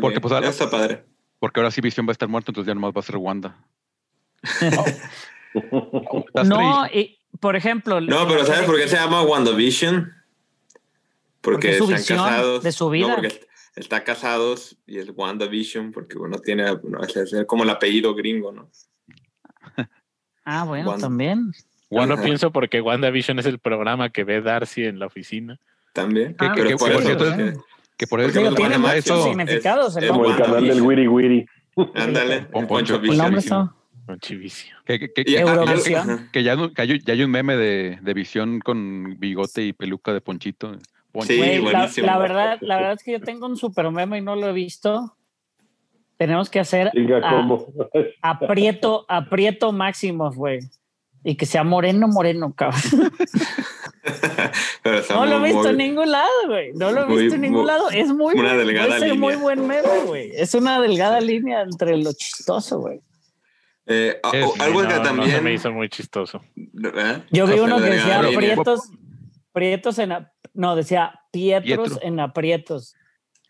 Porque, 0.00 0.20
pues, 0.20 0.32
ahora- 0.32 0.48
Está 0.48 0.70
padre. 0.70 1.04
Porque 1.38 1.60
ahora 1.60 1.70
sí 1.70 1.80
Visión 1.80 2.06
va 2.06 2.10
a 2.10 2.12
estar 2.12 2.28
muerto, 2.28 2.50
entonces 2.52 2.68
ya 2.68 2.74
nomás 2.74 2.92
va 2.94 3.00
a 3.00 3.02
ser 3.02 3.16
Wanda. 3.16 3.56
No, 6.44 6.86
y 6.86 7.18
por 7.40 7.56
ejemplo. 7.56 8.00
No, 8.00 8.26
pero 8.26 8.44
¿sabes 8.46 8.62
por 8.62 8.76
qué 8.76 8.88
se 8.88 8.96
llama 8.96 9.22
WandaVision? 9.22 10.12
Porque 11.40 11.76
Porque, 11.76 11.78
su 11.78 11.92
están 11.92 12.16
casados. 12.18 12.62
de 12.62 12.72
su 12.72 12.88
vida. 12.88 13.08
No, 13.08 13.14
porque 13.14 13.26
est- 13.28 13.44
está 13.76 14.02
casados 14.04 14.76
y 14.86 14.98
es 14.98 15.10
WandaVision 15.14 15.92
porque 15.92 16.16
uno 16.18 16.38
tiene 16.38 16.64
no, 16.84 17.02
es 17.02 17.16
es 17.16 17.44
como 17.46 17.64
el 17.64 17.70
apellido 17.70 18.14
gringo, 18.14 18.52
¿no? 18.52 18.70
Ah, 20.44 20.64
bueno, 20.64 20.90
Wanda. 20.90 21.06
también. 21.06 21.52
Yo 22.00 22.06
no 22.06 22.14
Ajá. 22.14 22.22
pienso 22.22 22.50
porque 22.52 22.80
WandaVision 22.80 23.38
es 23.38 23.46
el 23.46 23.58
programa 23.58 24.10
que 24.10 24.24
ve 24.24 24.40
Darcy 24.40 24.84
en 24.84 24.98
la 24.98 25.06
oficina. 25.06 25.58
También. 25.92 26.34
Ah, 26.38 26.52
pero 26.54 26.68
que- 26.68 26.74
es 26.74 26.80
por 26.80 26.90
que- 26.90 26.96
eso, 26.96 27.08
que- 27.08 27.14
porque- 27.16 27.52
Que 27.98 28.06
por 28.06 28.20
eso 28.20 28.54
tiene 28.54 28.78
Vision 28.78 29.22
significados 29.22 29.96
el 29.96 30.04
es- 30.04 30.10
Como 30.10 30.26
el 30.26 30.36
canal 30.36 30.66
del 30.66 30.80
Wiri 30.80 31.06
Wiri. 31.06 31.46
Ándale. 31.94 32.42
Pon- 32.52 32.66
Poncho 32.66 32.94
Poncho- 32.96 33.12
El 33.12 33.18
nombre 33.18 33.36
Vision. 33.40 33.62
está. 33.64 33.74
Con 34.06 34.18
chivicio. 34.18 34.76
que, 34.84 34.98
que- 34.98 35.12
que- 35.12 35.24
que- 35.24 35.32
que 36.32 36.42
ya, 36.42 36.56
no- 36.56 36.72
que 36.72 36.82
hay, 36.82 36.98
ya 37.04 37.12
hay 37.12 37.22
un 37.22 37.30
meme 37.30 37.56
de, 37.56 37.98
de 38.02 38.14
Visión 38.14 38.58
con 38.58 39.16
bigote 39.20 39.62
y 39.62 39.72
peluca 39.72 40.12
de 40.12 40.20
Ponchito. 40.20 40.76
Poncho. 41.12 41.28
Sí, 41.28 41.36
Güey, 41.38 41.62
la, 41.62 41.88
la 41.98 42.18
verdad, 42.18 42.58
la 42.62 42.76
verdad 42.76 42.92
es 42.94 43.02
que 43.04 43.12
yo 43.12 43.20
tengo 43.20 43.46
un 43.46 43.56
super 43.56 43.88
meme 43.92 44.18
y 44.18 44.22
no 44.22 44.34
lo 44.34 44.48
he 44.48 44.52
visto. 44.52 45.14
Tenemos 46.16 46.48
que 46.50 46.58
hacer 46.60 46.88
a- 46.88 47.30
¿cómo? 47.30 47.66
aprieto, 48.22 49.04
aprieto 49.08 49.70
máximo, 49.72 50.32
güey. 50.32 50.60
Y 51.24 51.36
que 51.36 51.46
sea 51.46 51.62
moreno, 51.64 52.08
moreno, 52.08 52.52
cabrón. 52.54 52.80
No 55.14 55.26
lo 55.26 55.36
he 55.44 55.52
visto 55.52 55.68
en 55.70 55.76
ningún 55.76 56.10
lado, 56.10 56.30
güey. 56.48 56.72
No 56.74 56.90
lo 56.90 57.02
he 57.02 57.16
visto 57.22 57.34
en 57.36 57.40
ningún 57.42 57.66
lado. 57.66 57.90
Es 57.90 58.08
muy, 58.08 58.34
una 58.34 58.54
buen- 58.54 58.66
delgada 58.66 58.98
ser 58.98 59.14
muy 59.14 59.32
línea. 59.34 59.36
buen 59.42 59.66
meme, 59.66 59.98
güey. 60.06 60.32
Es 60.34 60.54
una 60.54 60.80
delgada 60.80 61.20
línea 61.20 61.62
entre 61.62 61.96
lo 61.96 62.12
chistoso, 62.12 62.80
güey. 62.80 63.00
Eh, 63.86 64.18
a- 64.22 64.36
Es- 64.36 64.44
o- 64.46 64.54
algo 64.62 64.82
no, 64.82 64.88
que 64.88 64.94
no 64.94 65.00
se 65.02 65.08
también. 65.08 65.44
me 65.44 65.52
hizo 65.54 65.70
muy 65.72 65.88
chistoso. 65.88 66.40
¿eh? 66.56 67.22
Yo 67.30 67.46
vi 67.46 67.52
O 67.54 67.56
sea, 67.56 67.64
uno 67.64 67.76
que 67.78 67.90
decía 67.90 68.22
línea. 68.22 68.38
prietos, 68.38 68.80
prietos 69.52 69.98
en, 69.98 70.12
a- 70.12 70.32
no, 70.54 70.76
decía 70.76 71.20
pietros 71.32 71.88
Pietro. 71.90 71.98
en 72.08 72.20
aprietos. 72.20 72.94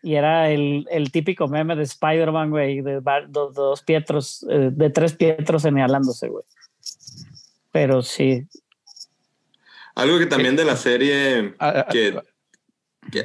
Y 0.01 0.15
era 0.15 0.49
el, 0.49 0.85
el 0.91 1.11
típico 1.11 1.47
meme 1.47 1.75
de 1.77 1.83
Spider-Man, 1.83 2.49
güey, 2.49 2.81
de 2.81 2.99
va- 2.99 3.25
do- 3.27 3.51
dos 3.51 3.81
pietros, 3.83 4.45
eh, 4.49 4.69
de 4.71 4.89
tres 4.89 5.13
pietros 5.13 5.61
señalándose, 5.61 6.27
güey. 6.27 6.43
Pero 7.73 8.03
sí, 8.03 8.47
Algo 9.95 10.19
que 10.19 10.27
también 10.27 10.55
de 10.55 10.63
la 10.63 10.77
serie 10.77 11.55
que, 11.91 12.17
que, 13.11 13.23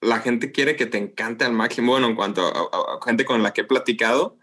la 0.00 0.20
gente 0.20 0.52
quiere 0.52 0.76
que 0.76 0.86
te 0.86 0.98
encante 0.98 1.44
al 1.44 1.52
máximo. 1.52 1.92
Bueno, 1.92 2.06
en 2.06 2.14
cuanto 2.14 2.42
a, 2.46 2.50
a- 2.50 2.96
a 2.96 3.04
gente 3.04 3.24
con 3.24 3.42
la 3.42 3.52
que 3.52 3.62
he 3.62 3.64
platicado, 3.64 4.38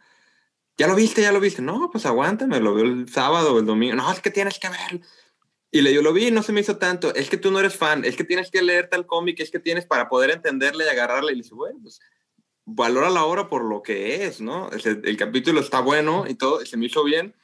ya 0.78 0.88
lo 0.88 0.96
viste, 0.96 1.22
ya 1.22 1.32
lo 1.32 1.40
viste. 1.40 1.62
No, 1.62 1.90
pues 1.90 2.06
aguántame, 2.06 2.60
lo 2.60 2.74
veo 2.76 2.84
el 2.86 3.10
sábado 3.10 3.56
o 3.56 3.60
el 3.60 3.66
domingo. 3.66 3.96
No, 3.96 4.12
es 4.12 4.20
que 4.20 4.30
tienes 4.30 4.60
que 4.60 4.68
ver. 4.70 5.02
Y 5.72 5.82
le 5.82 5.94
yo 5.94 6.02
lo 6.02 6.12
vi 6.12 6.32
no 6.32 6.44
se 6.44 6.52
me 6.52 6.60
hizo 6.62 6.78
tanto. 6.78 7.16
Es 7.16 7.30
que 7.30 7.38
tú 7.38 7.50
no 7.50 7.60
eres 7.60 7.76
fan, 7.76 8.04
es 8.04 8.18
que 8.18 8.26
tienes 8.26 8.52
que 8.52 8.62
leer 8.62 8.90
tal 8.90 9.06
cómic, 9.06 9.40
es 9.40 9.52
que 9.52 9.60
tienes 9.60 9.86
para 9.86 10.10
poder 10.10 10.32
entenderle 10.32 10.84
y 10.84 10.90
agarrarle. 10.90 11.32
Y 11.32 11.36
le 11.36 11.44
dice, 11.44 11.56
bueno, 11.56 11.80
pues 11.82 12.02
valora 12.66 13.10
la 13.10 13.24
obra 13.24 13.48
por 13.48 13.64
lo 13.64 13.82
que 13.82 14.26
es, 14.26 14.42
¿no? 14.42 14.70
El, 14.72 15.02
el 15.06 15.18
capítulo 15.18 15.62
está 15.62 15.80
bueno 15.80 16.26
y 16.28 16.36
todo, 16.36 16.66
se 16.66 16.76
me 16.76 16.88
hizo 16.88 17.06
bien. 17.06 17.36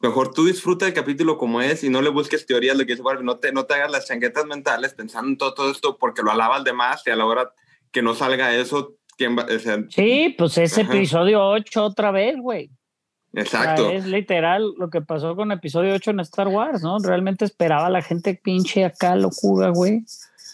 Mejor 0.00 0.32
tú 0.32 0.46
disfruta 0.46 0.86
el 0.86 0.94
capítulo 0.94 1.38
como 1.38 1.60
es 1.60 1.82
y 1.82 1.90
no 1.90 2.00
le 2.02 2.10
busques 2.10 2.46
teorías, 2.46 2.76
lo 2.76 2.86
que 2.86 2.92
dice, 2.92 3.02
bueno, 3.02 3.22
no 3.22 3.38
te, 3.38 3.52
no 3.52 3.64
te 3.64 3.74
hagas 3.74 3.90
las 3.90 4.06
changuetas 4.06 4.46
mentales 4.46 4.94
pensando 4.94 5.28
en 5.28 5.36
todo, 5.36 5.54
todo 5.54 5.70
esto 5.72 5.98
porque 5.98 6.22
lo 6.22 6.30
alabas 6.30 6.62
de 6.62 6.72
más 6.72 7.02
y 7.06 7.10
a 7.10 7.16
la 7.16 7.26
hora 7.26 7.52
que 7.90 8.00
no 8.00 8.14
salga 8.14 8.54
eso, 8.54 8.94
¿quién 9.16 9.36
va? 9.36 9.44
O 9.44 9.58
sea, 9.58 9.84
sí, 9.90 10.34
pues 10.38 10.56
es 10.58 10.78
Ajá. 10.78 10.92
episodio 10.92 11.44
8 11.48 11.84
otra 11.84 12.12
vez, 12.12 12.36
güey. 12.38 12.70
O 13.34 13.40
exacto. 13.40 13.88
sea, 13.88 13.96
es 13.96 14.06
literal 14.06 14.72
lo 14.78 14.88
que 14.88 15.00
pasó 15.00 15.34
con 15.34 15.52
episodio 15.52 15.94
8 15.94 16.12
en 16.12 16.20
Star 16.20 16.48
Wars, 16.48 16.82
¿no? 16.82 16.98
Realmente 17.00 17.44
esperaba 17.44 17.90
la 17.90 18.00
gente 18.00 18.34
pinche 18.34 18.84
acá 18.84 19.16
locura, 19.16 19.70
güey. 19.70 20.04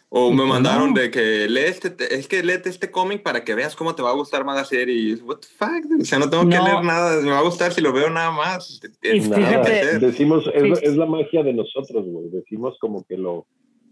O 0.09 0.31
me 0.31 0.45
mandaron 0.45 0.95
de 0.95 1.11
que 1.11 1.49
lee 1.49 1.63
este, 1.67 1.91
te- 1.91 2.15
es 2.15 2.29
que 2.29 2.43
léete 2.45 2.69
este 2.69 2.91
cómic 2.93 3.23
para 3.23 3.43
que 3.45 3.55
veas 3.57 3.75
cómo 3.75 3.95
te 3.97 4.03
va 4.03 4.11
a 4.11 4.15
gustar 4.15 4.45
más 4.45 4.57
la 4.57 4.65
serie. 4.65 4.95
Y 4.95 5.15
what 5.15 5.39
the 5.39 5.49
fuck, 5.49 5.83
dude? 5.89 6.03
o 6.03 6.05
sea, 6.05 6.21
no 6.21 6.31
tengo 6.31 6.49
que 6.49 6.57
No. 6.57 6.65
leer 6.65 6.85
nada, 6.85 7.21
me 7.21 7.31
va 7.31 7.39
a 7.41 7.43
gustar 7.43 7.73
si 7.73 7.81
lo 7.81 7.93
veo 7.93 8.09
nada 8.11 8.31
más. 8.31 8.81
Es- 9.03 9.29
Nada, 9.29 9.43
fíjate- 9.65 9.99
decimos, 9.99 10.49
es, 10.55 10.83
es 10.83 10.97
la 10.97 11.07
magia 11.07 11.43
de 11.43 11.53
nosotros, 11.53 12.05
güey. 12.07 12.29
Decimos 12.31 12.77
como 12.81 13.03
que 13.05 13.17
lo, 13.17 13.47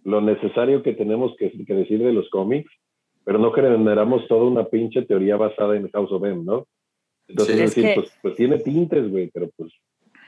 lo 0.05 0.21
necesario 0.21 0.83
que 0.85 0.93
tenemos 0.93 1.33
que, 1.39 1.51
que 1.51 1.75
decir 1.75 1.99
de 2.01 2.13
los 2.13 2.29
cómics, 2.31 2.71
pero 3.25 3.39
no 3.39 3.51
generamos 3.53 4.27
toda 4.29 4.45
una 4.45 4.65
pinche 4.67 5.03
teoría 5.03 5.37
basada 5.37 5.77
en 5.77 5.91
House 5.91 6.13
of 6.13 6.25
M, 6.25 6.45
¿no? 6.45 6.67
Entonces, 7.27 7.57
Sí. 7.57 7.63
es 7.63 7.71
Es 7.71 7.75
decir, 7.77 7.95
que- 7.95 8.01
pues, 8.01 8.13
pues 8.23 8.37
tiene 8.37 8.59
tintes, 8.59 9.11
güey, 9.11 9.29
pero 9.33 9.49
pues 9.57 9.73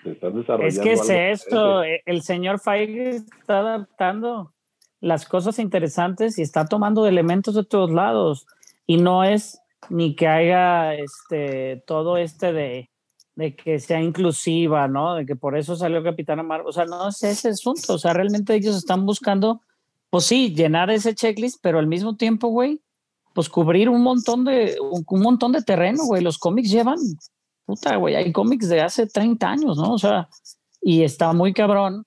se 0.02 0.11
están 0.12 0.35
desarrollando. 0.40 0.66
Es 0.66 0.78
que 0.81 0.93
es 0.93 1.01
algo 1.11 1.12
esto, 1.23 1.82
el 2.05 2.23
señor 2.23 2.59
Feige 2.61 3.11
está 3.11 3.59
adaptando 3.61 4.53
las 5.05 5.26
cosas 5.26 5.59
interesantes 5.59 6.39
y 6.39 6.43
está 6.43 6.64
tomando 6.64 7.06
elementos 7.06 7.55
de 7.55 7.64
todos 7.64 7.90
lados. 7.90 8.47
Y 8.86 8.97
no 8.97 9.22
es 9.22 9.60
ni 9.90 10.16
que 10.16 10.26
haya 10.26 10.94
este 10.94 11.85
todo 11.86 12.16
este 12.16 12.55
de, 12.55 12.90
de 13.36 13.55
que 13.55 13.78
sea 13.81 14.01
inclusiva, 14.01 14.89
¿no? 14.89 15.14
De 15.16 15.26
que 15.26 15.36
por 15.36 15.59
eso 15.59 15.76
salió 15.76 16.02
Capitana 16.02 16.43
Marvel. 16.43 16.68
O 16.68 16.72
sea, 16.72 16.86
no 16.86 17.09
es 17.09 17.22
ese 17.22 17.51
asunto. 17.51 17.94
O 17.94 17.98
sea, 17.98 18.14
realmente 18.14 18.55
ellos 18.55 18.76
están 18.76 19.05
buscando, 19.05 19.60
pues 20.09 20.24
sí, 20.24 20.55
llenar 20.55 20.90
ese 20.90 21.14
checklist, 21.14 21.59
pero 21.60 21.78
al 21.78 21.86
mismo 21.86 22.16
tiempo, 22.16 22.48
güey, 22.48 22.81
pues 23.35 23.51
cubrir 23.51 23.90
un 23.90 24.02
montón 24.02 24.44
de, 24.44 24.78
un, 24.81 25.05
un 25.06 25.20
montón 25.20 25.52
de 25.52 25.60
terreno, 25.60 26.05
güey. 26.06 26.22
Los 26.22 26.39
cómics 26.39 26.70
llevan, 26.70 26.98
puta, 27.66 27.97
güey, 27.97 28.14
hay 28.14 28.32
cómics 28.32 28.70
de 28.70 28.81
hace 28.81 29.06
30 29.06 29.47
años, 29.47 29.76
¿no? 29.76 29.93
O 29.93 29.98
sea, 29.98 30.31
y 30.81 31.02
está 31.02 31.35
muy 31.35 31.52
cabrón 31.52 32.06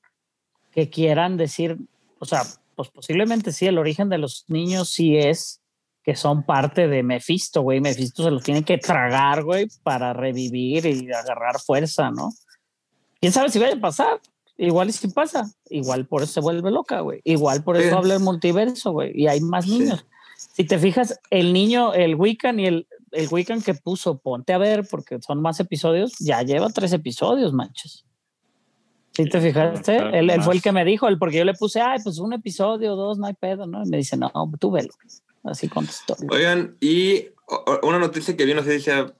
que 0.72 0.90
quieran 0.90 1.38
decir, 1.38 1.78
o 2.18 2.26
sea, 2.26 2.42
pues 2.78 2.90
posiblemente 2.90 3.52
sí, 3.52 3.66
el 3.66 3.80
origen 3.80 4.08
de 4.08 4.20
los 4.20 4.46
niños 4.48 4.90
sí 4.90 5.18
es 5.18 5.60
que 6.04 6.16
son 6.16 6.44
parte 6.44 6.88
de 6.88 7.04
Mephisto, 7.04 7.64
güey. 7.64 7.82
Mephisto 7.82 8.24
se 8.24 8.32
los 8.32 8.44
tiene 8.44 8.64
que 8.64 8.78
tragar, 8.78 9.44
güey, 9.44 9.68
para 9.84 10.14
revivir 10.14 10.86
y 10.86 11.12
agarrar 11.12 11.60
fuerza, 11.60 12.12
¿no? 12.12 12.32
¿Quién 13.20 13.34
sabe 13.34 13.50
si 13.50 13.60
vaya 13.60 13.74
a 13.76 13.80
pasar? 13.82 14.22
Igual 14.58 14.90
y 14.90 14.94
si 14.94 15.08
pasa. 15.10 15.52
Igual 15.70 16.06
por 16.08 16.22
eso 16.24 16.34
se 16.34 16.40
vuelve 16.40 16.72
loca, 16.72 17.02
güey. 17.02 17.20
Igual 17.26 17.64
por 17.64 17.76
eso 17.78 17.90
Sí. 17.90 17.96
habla 17.96 18.14
el 18.14 18.20
multiverso, 18.22 18.92
güey. 18.92 19.12
Y 19.20 19.28
hay 19.28 19.42
más 19.42 19.66
Sí. 19.66 19.80
niños. 19.80 20.06
Si 20.38 20.64
te 20.64 20.78
fijas, 20.78 21.20
el 21.32 21.52
niño, 21.52 21.94
el 21.94 22.16
Wiccan 22.16 22.60
y 22.60 22.68
el, 22.68 22.88
el 23.12 23.28
Wiccan 23.32 23.62
que 23.62 23.74
puso, 23.74 24.20
ponte 24.20 24.54
a 24.54 24.58
ver, 24.60 24.88
porque 24.90 25.20
son 25.22 25.42
más 25.42 25.60
episodios, 25.60 26.14
ya 26.20 26.42
lleva 26.44 26.70
tres 26.70 26.94
episodios, 26.94 27.54
manches. 27.54 28.06
Si 29.24 29.30
te 29.30 29.42
fijaste, 29.42 29.98
él, 30.20 30.30
él 30.30 30.42
fue 30.44 30.54
el 30.56 30.62
que 30.62 30.72
me 30.72 30.86
dijo, 30.86 31.08
él, 31.08 31.18
porque 31.18 31.38
yo 31.38 31.46
le 31.46 31.54
puse, 31.56 31.82
ay, 31.82 32.00
pues 32.04 32.20
un 32.20 32.34
episodio, 32.34 32.96
dos, 32.96 33.18
no 33.18 33.26
hay 33.26 33.34
pedo, 33.34 33.66
¿no? 33.66 33.84
Y 33.84 33.90
me 33.90 33.98
dice, 33.98 34.16
no, 34.16 34.32
tú 34.60 34.72
velo. 34.72 34.90
Así 35.44 35.68
contestó. 35.70 36.16
Oigan, 36.30 36.78
y 36.80 37.30
una 37.84 38.00
noticia 38.00 38.36
que 38.38 38.46
vi, 38.46 38.54
no 38.54 38.62
sé 38.64 38.78
si 38.78 38.86
sea 38.86 39.12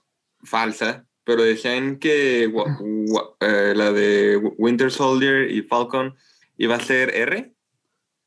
falsa, 0.44 1.04
pero 1.24 1.42
decían 1.42 1.98
que 1.98 2.46
wa- 2.46 2.78
wa- 2.80 3.30
eh, 3.40 3.72
la 3.74 3.92
de 3.92 4.36
Winter 4.56 4.90
Soldier 4.90 5.50
y 5.50 5.62
Falcon 5.62 6.14
iba 6.58 6.76
a 6.76 6.80
ser 6.80 7.14
R. 7.14 7.52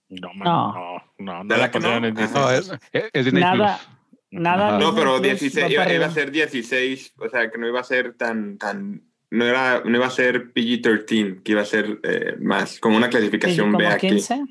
No, 0.10 0.34
man, 0.34 0.44
No. 0.44 0.74
no, 0.74 0.98
no, 1.20 1.44
no, 1.44 1.48
¿Verdad 1.48 1.58
la 1.66 1.72
que 1.72 1.80
no? 1.80 1.96
en. 2.06 2.14
No, 2.14 2.52
es, 2.52 2.72
es- 2.92 3.10
es 3.14 3.26
Disney 3.26 3.42
Nada, 3.44 3.78
Plus. 3.78 4.42
nada. 4.42 4.78
No, 4.78 4.94
pero 4.94 5.12
Plus 5.20 5.22
16, 5.40 5.66
va 5.80 5.94
iba, 5.94 6.06
a 6.06 6.12
ser 6.12 6.32
16, 6.32 7.14
o 7.18 7.30
sea, 7.30 7.50
que 7.50 7.58
no 7.58 7.68
iba 7.68 7.80
a 7.80 7.84
ser 7.86 8.16
tan, 8.18 8.58
tan, 8.58 9.04
no 9.32 9.46
era, 9.46 9.82
no 9.84 9.98
iba 9.98 10.06
a 10.06 10.12
ser 10.12 10.54
PG-13, 10.54 11.42
que 11.42 11.52
iba 11.54 11.62
a 11.62 11.66
ser 11.66 12.00
eh, 12.04 12.36
más, 12.40 12.80
como 12.80 12.98
una 12.98 13.08
Sí, 13.08 13.12
clasificación 13.12 13.68
como 13.72 13.80
B 13.80 13.88
aquí. 13.88 14.10
15. 14.10 14.44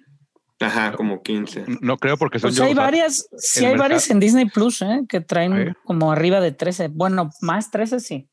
Ajá, 0.62 0.92
como 0.92 1.22
15. 1.22 1.64
No 1.80 1.96
creo 1.96 2.16
porque 2.18 2.38
son 2.38 2.48
Pues 2.48 2.56
yo, 2.56 2.64
hay 2.64 2.72
o 2.72 2.74
sea, 2.74 2.84
varias, 2.84 3.28
sí 3.38 3.60
hay 3.60 3.66
mercado- 3.72 3.82
varias 3.84 4.10
en 4.10 4.20
Disney 4.20 4.46
Plus, 4.46 4.82
¿eh? 4.82 5.02
Que 5.08 5.20
traen 5.20 5.52
¿Ah, 5.54 5.76
como 5.84 6.12
arriba 6.12 6.40
de 6.40 6.52
13. 6.52 6.88
Bueno, 6.88 7.30
más 7.40 7.70
13 7.70 8.00
sí. 8.00 8.28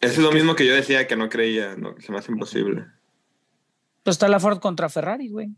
Eso 0.00 0.12
es 0.14 0.18
lo 0.18 0.32
mismo 0.32 0.54
que 0.54 0.66
yo 0.66 0.74
decía 0.74 1.06
que 1.06 1.16
no 1.16 1.28
creía, 1.28 1.76
no, 1.76 1.94
se 1.98 2.12
me 2.12 2.18
hace 2.18 2.30
imposible. 2.32 2.84
Pues 4.02 4.14
está 4.16 4.28
la 4.28 4.40
Ford 4.40 4.58
contra 4.58 4.88
Ferrari, 4.88 5.28
güey. 5.28 5.48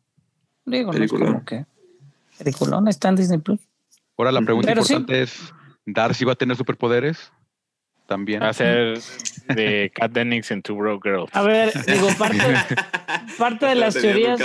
Digo, 0.66 0.92
no 0.92 1.02
es 1.04 1.10
como 1.10 1.44
que. 1.44 1.64
Peliculón, 2.38 2.88
está 2.88 3.08
en 3.08 3.16
Disney 3.16 3.38
Plus. 3.38 3.60
Ahora 4.16 4.32
la 4.32 4.40
pregunta 4.42 4.68
Pero 4.68 4.84
sí. 4.84 4.92
importante 4.94 5.22
es, 5.22 5.52
¿Darcy 5.86 6.24
va 6.24 6.32
a 6.32 6.36
tener 6.36 6.56
superpoderes? 6.56 7.32
También. 8.06 8.42
Va 8.42 8.48
a 8.50 8.52
ser 8.52 8.98
de 9.54 9.90
Cat 9.94 10.12
Dennings 10.12 10.50
en 10.50 10.62
Two 10.62 10.76
Broke 10.76 11.08
Girls. 11.08 11.30
A 11.32 11.42
ver, 11.42 11.72
digo, 11.86 12.08
parte, 12.18 12.38
parte 13.38 13.66
de 13.66 13.74
las 13.74 13.94
teorías, 13.94 14.40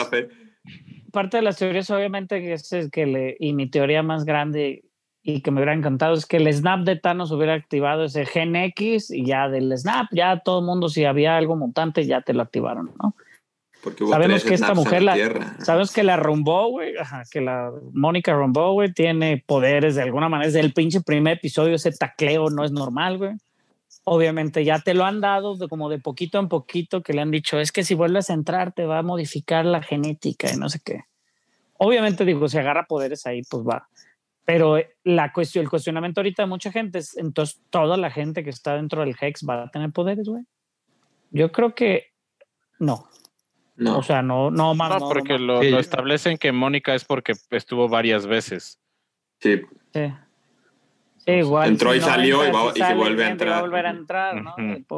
parte 1.12 1.38
de 1.38 1.44
las 1.44 1.58
teorías, 1.58 1.90
obviamente, 1.90 2.40
que 2.40 2.54
es 2.54 2.90
que 2.92 3.06
le, 3.06 3.36
y 3.40 3.54
mi 3.54 3.70
teoría 3.70 4.02
más 4.04 4.24
grande 4.24 4.86
y 5.22 5.42
que 5.42 5.52
me 5.52 5.58
hubiera 5.58 5.74
encantado 5.74 6.14
es 6.14 6.26
que 6.26 6.38
el 6.38 6.52
snap 6.54 6.82
de 6.82 6.96
Thanos 6.96 7.32
hubiera 7.32 7.54
activado 7.54 8.06
ese 8.06 8.26
gen 8.26 8.56
X 8.56 9.12
y 9.12 9.26
ya 9.26 9.50
del 9.50 9.78
snap, 9.78 10.08
ya 10.12 10.40
todo 10.40 10.60
el 10.60 10.66
mundo, 10.66 10.88
si 10.88 11.04
había 11.04 11.36
algo 11.36 11.58
mutante, 11.58 12.06
ya 12.06 12.22
te 12.22 12.34
lo 12.34 12.42
activaron, 12.42 12.92
¿no? 13.02 13.16
Porque 13.84 14.04
hubo 14.04 14.12
Sabemos 14.12 14.42
tres 14.42 14.50
que 14.50 14.56
esta 14.56 14.74
mujer 14.74 15.04
la- 15.04 15.14
Tierra. 15.14 15.56
Sabes 15.60 15.92
que 15.94 16.04
la 16.04 16.18
Rumbo, 16.18 16.70
güey, 16.70 16.94
que 17.32 17.42
la 17.42 17.72
Mónica 17.94 18.34
Rumbo, 18.34 18.74
güey, 18.74 18.94
tiene 18.94 19.44
poderes 19.46 19.96
de 19.96 20.02
alguna 20.04 20.28
manera. 20.28 20.48
Desde 20.48 20.60
el 20.60 20.74
pinche 20.74 21.02
primer 21.02 21.38
episodio, 21.38 21.76
ese 21.76 21.92
tacleo 21.92 22.50
no 22.50 22.64
es 22.66 22.72
normal, 22.72 23.18
güey. 23.18 23.32
Obviamente 24.12 24.66
ya 24.66 24.80
te 24.80 24.96
lo 24.96 25.06
han 25.06 25.22
dado 25.22 25.56
de 25.56 25.68
como 25.68 25.88
de 25.88 26.00
poquito 26.00 26.40
en 26.40 26.50
poquito, 26.50 27.04
que 27.04 27.14
le 27.14 27.22
han 27.22 27.30
dicho, 27.30 27.60
es 27.60 27.72
que 27.72 27.84
si 27.84 27.94
vuelves 27.94 28.32
a 28.32 28.34
entrar 28.34 28.72
te 28.72 28.88
va 28.88 28.98
a 28.98 29.04
modificar 29.04 29.66
la 29.66 29.84
genética 29.84 30.52
y 30.52 30.58
no 30.58 30.68
sé 30.68 30.80
qué. 30.84 31.04
Obviamente 31.78 32.26
digo, 32.26 32.50
si 32.50 32.58
agarra 32.58 32.88
poderes 32.88 33.28
ahí, 33.28 33.44
pues 33.48 33.64
va. 33.64 33.88
Pero 34.46 34.80
eh, 34.80 34.96
la 35.04 35.32
cuestión, 35.32 35.62
el 35.62 35.70
cuestionamiento 35.70 36.22
ahorita 36.22 36.42
de 36.42 36.50
mucha 36.50 36.72
gente 36.72 36.98
es, 36.98 37.16
entonces 37.18 37.62
toda 37.70 37.98
la 37.98 38.10
gente 38.10 38.44
que 38.44 38.50
está 38.50 38.76
dentro 38.78 39.02
del 39.02 39.16
Hex 39.22 39.46
va 39.48 39.66
a 39.66 39.70
tener 39.70 39.92
poderes, 39.92 40.28
güey. 40.28 40.44
Yo 41.30 41.52
creo 41.52 41.76
que 41.76 42.08
no. 42.80 43.08
No. 43.76 44.00
O 44.00 44.02
sea, 44.02 44.24
no, 44.24 44.50
no, 44.50 44.74
más. 44.74 44.90
No, 44.90 45.00
no, 45.02 45.08
porque 45.08 45.34
no, 45.34 45.46
lo, 45.46 45.62
Sí. 45.62 45.70
lo 45.70 45.78
establecen 45.80 46.40
que 46.40 46.52
Mónica 46.52 46.96
es 46.96 47.06
porque 47.06 47.34
estuvo 47.52 47.88
varias 47.88 48.26
veces. 48.26 48.80
sí, 49.40 49.62
Sí. 49.94 50.12
Sí, 51.30 51.36
igual. 51.40 51.70
Entró 51.70 51.92
si 51.92 51.98
y 51.98 52.02
salió 52.02 52.48
y 52.48 52.52
va- 52.52 52.66
y 52.70 52.74
se 52.74 52.80
sale, 52.80 52.96
vuelve 52.96 53.24
a 53.24 53.26
va 53.28 53.32
entrar. 53.32 53.62
volver 53.62 53.86
a 53.86 53.90
entrar, 53.92 54.42
¿no? 54.42 54.56
O- 54.90 54.96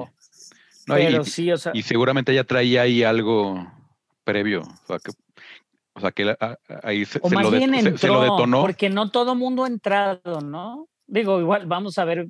o- 0.00 0.10
No, 0.86 0.98
y- 0.98 1.04
pero 1.06 1.24
sí, 1.24 1.50
o 1.52 1.56
sea, 1.56 1.72
Y 1.74 1.82
seguramente 1.82 2.32
ella 2.32 2.44
traía 2.44 2.82
ahí 2.82 3.02
algo 3.02 3.66
previo. 4.24 4.62
O 4.62 4.86
sea, 4.86 4.98
que, 4.98 5.12
o 5.94 6.00
sea, 6.00 6.12
que 6.12 6.24
la- 6.24 6.36
a- 6.40 6.46
a- 6.68 6.80
ahí 6.84 7.04
se, 7.04 7.18
o 7.22 7.28
se 7.28 7.34
más 7.34 7.44
lo, 7.44 7.50
bien 7.50 7.70
se- 7.72 7.78
entró, 7.80 7.98
se 7.98 8.08
lo 8.08 8.20
detonó. 8.22 8.60
porque 8.62 8.90
no 8.90 9.10
todo 9.10 9.34
mundo 9.34 9.64
ha 9.64 9.68
entrado, 9.68 10.40
¿no? 10.40 10.88
Digo, 11.06 11.40
igual 11.40 11.66
vamos 11.66 11.98
a 11.98 12.04
ver 12.04 12.28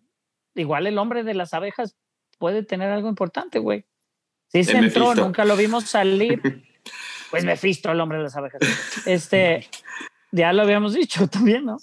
igual 0.56 0.86
el 0.86 0.98
hombre 0.98 1.24
de 1.24 1.34
las 1.34 1.52
abejas 1.54 1.96
puede 2.38 2.62
tener 2.62 2.90
algo 2.90 3.08
importante, 3.08 3.58
güey. 3.58 3.84
Sí 4.48 4.62
se 4.64 4.78
El 4.78 4.84
entró, 4.86 5.06
Mephisto. 5.06 5.24
nunca 5.24 5.44
lo 5.44 5.56
vimos 5.56 5.84
salir. 5.84 6.40
Pues 7.30 7.44
Mephisto, 7.44 7.90
el 7.90 7.98
hombre 8.00 8.18
de 8.18 8.24
las 8.24 8.36
abejas. 8.36 8.60
Este, 9.06 9.66
ya 10.30 10.52
lo 10.52 10.62
habíamos 10.62 10.94
dicho 10.94 11.26
también, 11.28 11.64
¿no? 11.64 11.78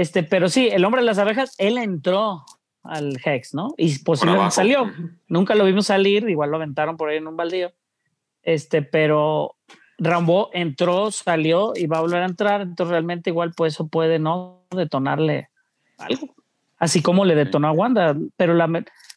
Este, 0.00 0.22
pero 0.22 0.48
sí, 0.48 0.68
el 0.72 0.84
hombre 0.84 1.02
de 1.02 1.06
las 1.06 1.18
abejas, 1.18 1.54
él 1.58 1.76
entró 1.76 2.44
al 2.82 3.18
Hex, 3.22 3.52
¿no? 3.54 3.74
Y 3.76 3.98
posiblemente 3.98 4.52
salió. 4.52 4.90
Nunca 5.28 5.54
lo 5.54 5.64
vimos 5.66 5.86
salir, 5.86 6.28
igual 6.30 6.50
lo 6.50 6.56
aventaron 6.56 6.96
por 6.96 7.10
ahí 7.10 7.18
en 7.18 7.26
un 7.26 7.36
baldío. 7.36 7.72
Este, 8.42 8.80
pero 8.80 9.56
Rambo 9.98 10.48
entró, 10.54 11.10
salió 11.10 11.72
y 11.76 11.86
va 11.86 11.98
a 11.98 12.00
volver 12.00 12.22
a 12.22 12.26
entrar, 12.26 12.62
entonces 12.62 12.90
realmente 12.92 13.28
igual 13.28 13.52
pues 13.54 13.74
eso 13.74 13.88
puede 13.88 14.18
no 14.18 14.62
detonarle 14.70 15.50
algo. 15.98 16.34
Así 16.78 17.02
como 17.02 17.26
le 17.26 17.34
detonó 17.34 17.68
a 17.68 17.72
Wanda, 17.72 18.16
pero 18.38 18.54
la 18.54 18.66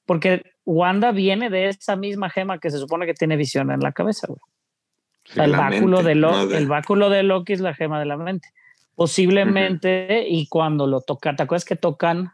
porque 0.06 0.44
Wanda 0.66 1.14
viene 1.14 1.50
de 1.50 1.70
esa 1.70 1.96
misma 1.96 2.30
gema 2.30 2.60
que 2.60 2.70
se 2.70 2.78
supone 2.78 3.06
que 3.06 3.14
tiene 3.14 3.38
visión 3.38 3.72
en 3.72 3.80
la 3.80 3.94
cabeza, 3.94 4.28
güey. 4.28 4.40
O 5.30 5.34
sea, 5.34 5.44
De 5.46 5.52
el 5.52 5.58
báculo 5.58 5.98
mente, 6.00 6.10
de 6.10 6.16
Lo- 6.16 6.32
no 6.32 6.48
de- 6.48 6.58
el 6.58 6.68
báculo 6.68 7.10
de 7.10 7.24
Loki 7.24 7.54
es 7.54 7.62
la 7.62 7.74
gema 7.74 7.98
de 8.02 8.06
la 8.06 8.18
mente. 8.18 8.50
Posiblemente, 8.96 10.26
y 10.28 10.48
cuando 10.48 10.88
lo 10.88 11.02
toca, 11.02 11.36
¿te 11.36 11.44
acuerdas 11.44 11.66
que 11.66 11.76
tocan? 11.76 12.32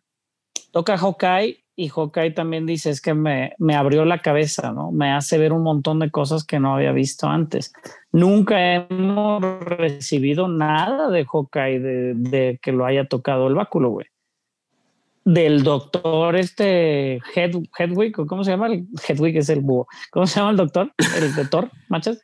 Toca 0.72 0.98
Hawkeye 0.98 1.64
y 1.76 1.88
Hawkeye 1.88 2.32
también 2.32 2.66
dice, 2.66 2.90
es 2.90 3.00
que 3.02 3.14
me, 3.14 3.54
me 3.58 3.76
abrió 3.76 4.04
la 4.04 4.20
cabeza, 4.20 4.74
¿no? 4.74 4.92
Me 4.92 5.12
hace 5.12 5.38
ver 5.38 5.54
un 5.54 5.64
montón 5.64 6.00
de 6.00 6.12
cosas 6.12 6.44
que 6.44 6.60
no 6.60 6.76
había 6.76 6.92
visto 6.92 7.28
antes. 7.28 7.74
Nunca 8.12 8.76
hemos 8.76 9.42
recibido 9.62 10.48
nada 10.50 11.10
de 11.10 11.26
Hawkeye 11.26 11.80
de, 11.80 12.14
de 12.16 12.60
que 12.62 12.72
lo 12.74 12.86
haya 12.86 13.08
tocado 13.08 13.48
el 13.48 13.56
báculo, 13.56 13.90
güey. 13.92 14.08
Del 15.24 15.64
doctor 15.64 16.36
este 16.36 17.22
Head, 17.36 17.52
Hedwig, 17.78 18.20
¿o 18.20 18.26
¿cómo 18.26 18.44
se 18.44 18.52
llama? 18.52 18.68
El 18.68 18.88
Hedwig 19.08 19.38
es 19.38 19.50
el 19.50 19.62
búho. 19.62 19.88
¿Cómo 20.12 20.28
se 20.28 20.40
llama 20.40 20.52
el 20.52 20.58
doctor? 20.58 20.92
El 21.18 21.36
de 21.36 21.46
Thor, 21.46 21.70
machas. 21.88 22.22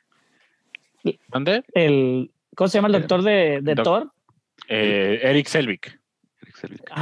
¿Dónde? 1.29 1.63
El, 1.73 2.31
¿Cómo 2.55 2.67
se 2.67 2.77
llama 2.77 2.87
el 2.87 2.93
doctor 2.93 3.21
de, 3.21 3.59
de 3.61 3.75
Doc- 3.75 3.83
Thor? 3.83 4.11
Eh, 4.67 5.19
Eric 5.23 5.47
Selvig. 5.47 5.81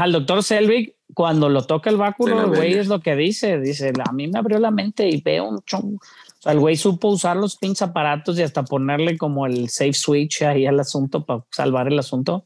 El 0.04 0.12
doctor 0.12 0.44
Selvig, 0.44 0.96
cuando 1.14 1.50
lo 1.50 1.66
toca 1.66 1.90
el 1.90 1.98
báculo, 1.98 2.42
el 2.42 2.48
güey 2.48 2.74
es 2.74 2.88
lo 2.88 3.00
que 3.00 3.16
dice. 3.16 3.60
Dice, 3.60 3.94
a 4.06 4.12
mí 4.12 4.28
me 4.28 4.40
abrió 4.40 4.60
la 4.60 4.72
mente 4.72 5.08
y 5.08 5.22
veo 5.22 5.48
un 5.48 5.62
chongo. 5.62 5.98
O 5.98 6.42
sea, 6.42 6.54
el 6.54 6.60
güey 6.60 6.76
supo 6.76 7.10
usar 7.10 7.38
los 7.38 7.56
pinches 7.58 7.84
aparatos 7.84 8.38
y 8.38 8.42
hasta 8.42 8.64
ponerle 8.64 9.18
como 9.18 9.46
el 9.46 9.70
safe 9.70 9.94
switch 9.94 10.42
ahí 10.44 10.66
al 10.66 10.80
asunto 10.80 11.26
para 11.26 11.44
salvar 11.52 11.88
el 11.88 12.00
asunto. 12.00 12.46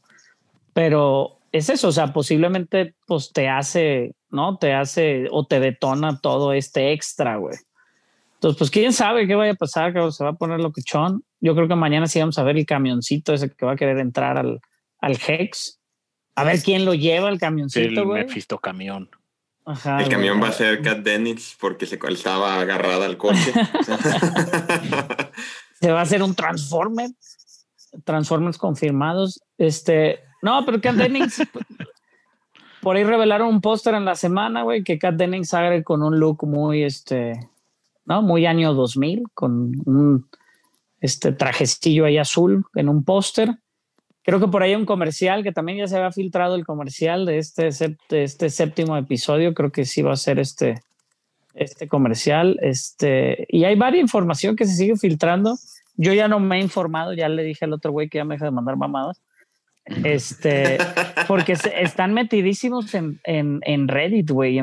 Pero 0.73 1.39
es 1.51 1.69
eso, 1.69 1.88
o 1.88 1.91
sea, 1.91 2.13
posiblemente 2.13 2.93
pues 3.07 3.31
te 3.34 3.47
hace, 3.47 4.13
¿no? 4.29 4.57
Te 4.57 4.73
hace 4.73 5.27
o 5.31 5.45
te 5.45 5.59
detona 5.59 6.19
todo 6.19 6.53
este 6.53 6.91
extra, 6.91 7.38
güey. 7.38 7.55
Entonces, 8.35 8.59
pues 8.59 8.69
quién 8.69 8.93
sabe 8.93 9.25
qué 9.25 9.34
vaya 9.34 9.53
a 9.53 9.55
pasar, 9.55 9.93
que 9.93 10.11
se 10.11 10.23
va 10.23 10.31
a 10.31 10.34
poner 10.34 10.59
locuchón. 10.59 11.23
Yo 11.41 11.55
creo 11.55 11.67
que 11.67 11.75
mañana 11.75 12.05
sí 12.05 12.19
vamos 12.19 12.38
a 12.38 12.43
ver 12.43 12.57
el 12.57 12.67
camioncito 12.67 13.34
ese 13.34 13.49
que 13.49 13.65
va 13.65 13.71
a 13.71 13.75
querer 13.77 13.97
entrar 13.97 14.38
al, 14.38 14.61
al 14.99 15.18
Hex. 15.28 15.80
A 16.36 16.44
ver 16.44 16.61
quién 16.61 16.86
lo 16.86 16.94
lleva 16.94 17.30
el 17.30 17.36
El 17.36 17.40
camioncito, 17.40 18.06
güey. 18.06 18.26
Mephisto 18.26 18.60
camión. 18.60 19.10
Ajá, 19.65 19.98
El 19.98 20.06
güey. 20.06 20.15
camión 20.15 20.41
va 20.41 20.49
a 20.49 20.53
ser 20.53 20.82
Kat 20.82 20.99
Dennings 20.99 21.57
porque 21.60 21.86
se 21.86 21.99
estaba 22.10 22.60
agarrada 22.60 23.06
al 23.06 23.18
coche. 23.18 23.53
Se 25.80 25.91
va 25.91 25.99
a 25.99 26.03
hacer 26.03 26.24
un 26.24 26.34
Transformer. 26.34 27.10
Transformers 28.03 28.57
confirmados. 28.57 29.41
Este, 29.57 30.22
no, 30.41 30.65
pero 30.65 30.82
Kat 30.82 30.95
Dennings. 30.95 31.44
por 32.82 32.95
ahí 32.95 33.03
revelaron 33.03 33.49
un 33.49 33.61
póster 33.61 33.95
en 33.95 34.06
la 34.06 34.15
semana, 34.15 34.64
güey, 34.64 34.84
que 34.84 34.98
Kat 34.98 35.15
Dennings 35.15 35.49
sale 35.49 35.84
con 35.84 36.03
un 36.03 36.19
look 36.19 36.45
muy, 36.48 36.84
este, 36.84 37.49
¿no? 38.06 38.22
Muy 38.22 38.45
año 38.45 38.74
2000, 38.74 39.24
con 39.34 39.74
un 39.86 40.30
este 41.02 41.32
trajecillo 41.32 42.06
ahí 42.06 42.18
azul 42.18 42.65
en 42.76 42.90
un 42.90 43.03
póster. 43.03 43.57
Creo 44.27 44.41
que 44.41 44.47
por 44.49 44.61
ahí 44.61 44.71
hay 44.71 44.75
un 44.75 44.85
comercial 44.85 45.41
que 45.41 45.53
también 45.53 45.77
ya 45.77 45.87
se 45.87 45.95
había 45.95 46.11
filtrado 46.11 46.55
el 46.55 46.65
comercial 46.65 47.25
de 47.25 47.37
este, 47.37 47.69
de 48.09 48.23
este 48.23 48.49
séptimo 48.49 48.97
episodio. 48.97 49.53
Creo 49.53 49.71
que 49.71 49.85
sí 49.85 50.01
va 50.01 50.11
a 50.11 50.17
ser 50.17 50.37
este, 50.37 50.81
este 51.53 51.87
comercial. 51.87 52.59
Este, 52.61 53.45
y 53.47 53.63
hay 53.63 53.75
varias 53.75 54.01
información 54.01 54.57
que 54.57 54.65
se 54.65 54.75
sigue 54.75 54.97
filtrando. 54.97 55.57
Yo 55.95 56.11
ya 56.11 56.27
no 56.27 56.41
me 56.41 56.57
he 56.57 56.61
informado, 56.61 57.13
ya 57.13 57.29
le 57.29 57.41
dije 57.43 57.63
al 57.63 57.71
otro 57.71 57.93
güey 57.93 58.09
que 58.09 58.17
ya 58.17 58.25
me 58.25 58.35
deja 58.35 58.43
de 58.43 58.51
mandar 58.51 58.75
mamadas. 58.75 59.21
Este, 60.03 60.77
porque 61.29 61.55
se- 61.55 61.81
están 61.81 62.13
metidísimos 62.13 62.93
en, 62.95 63.21
en, 63.23 63.61
en 63.63 63.87
Reddit, 63.87 64.29
güey. 64.29 64.61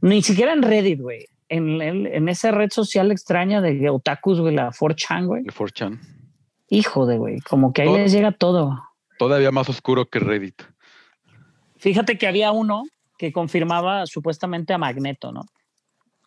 Ni 0.00 0.22
siquiera 0.22 0.52
en 0.52 0.62
Reddit, 0.62 1.00
güey. 1.00 1.26
En, 1.48 1.80
en, 1.80 2.06
en 2.08 2.28
esa 2.28 2.50
red 2.50 2.70
social 2.72 3.12
extraña 3.12 3.60
de 3.60 3.88
otakus, 3.90 4.40
güey, 4.40 4.56
la 4.56 4.72
4chan, 4.72 5.26
güey. 5.26 5.42
El 5.46 5.54
4chan. 5.54 6.00
Hijo 6.68 7.06
de, 7.06 7.16
güey, 7.16 7.38
como 7.42 7.72
que 7.72 7.82
ahí 7.82 7.88
Todo- 7.88 7.98
les 7.98 8.10
llega 8.10 8.32
todo. 8.32 8.82
Todavía 9.18 9.50
más 9.50 9.68
oscuro 9.68 10.06
que 10.06 10.18
Reddit. 10.18 10.62
Fíjate 11.76 12.18
que 12.18 12.26
había 12.26 12.52
uno 12.52 12.84
que 13.18 13.32
confirmaba 13.32 14.06
supuestamente 14.06 14.72
a 14.72 14.78
Magneto, 14.78 15.32
¿no? 15.32 15.42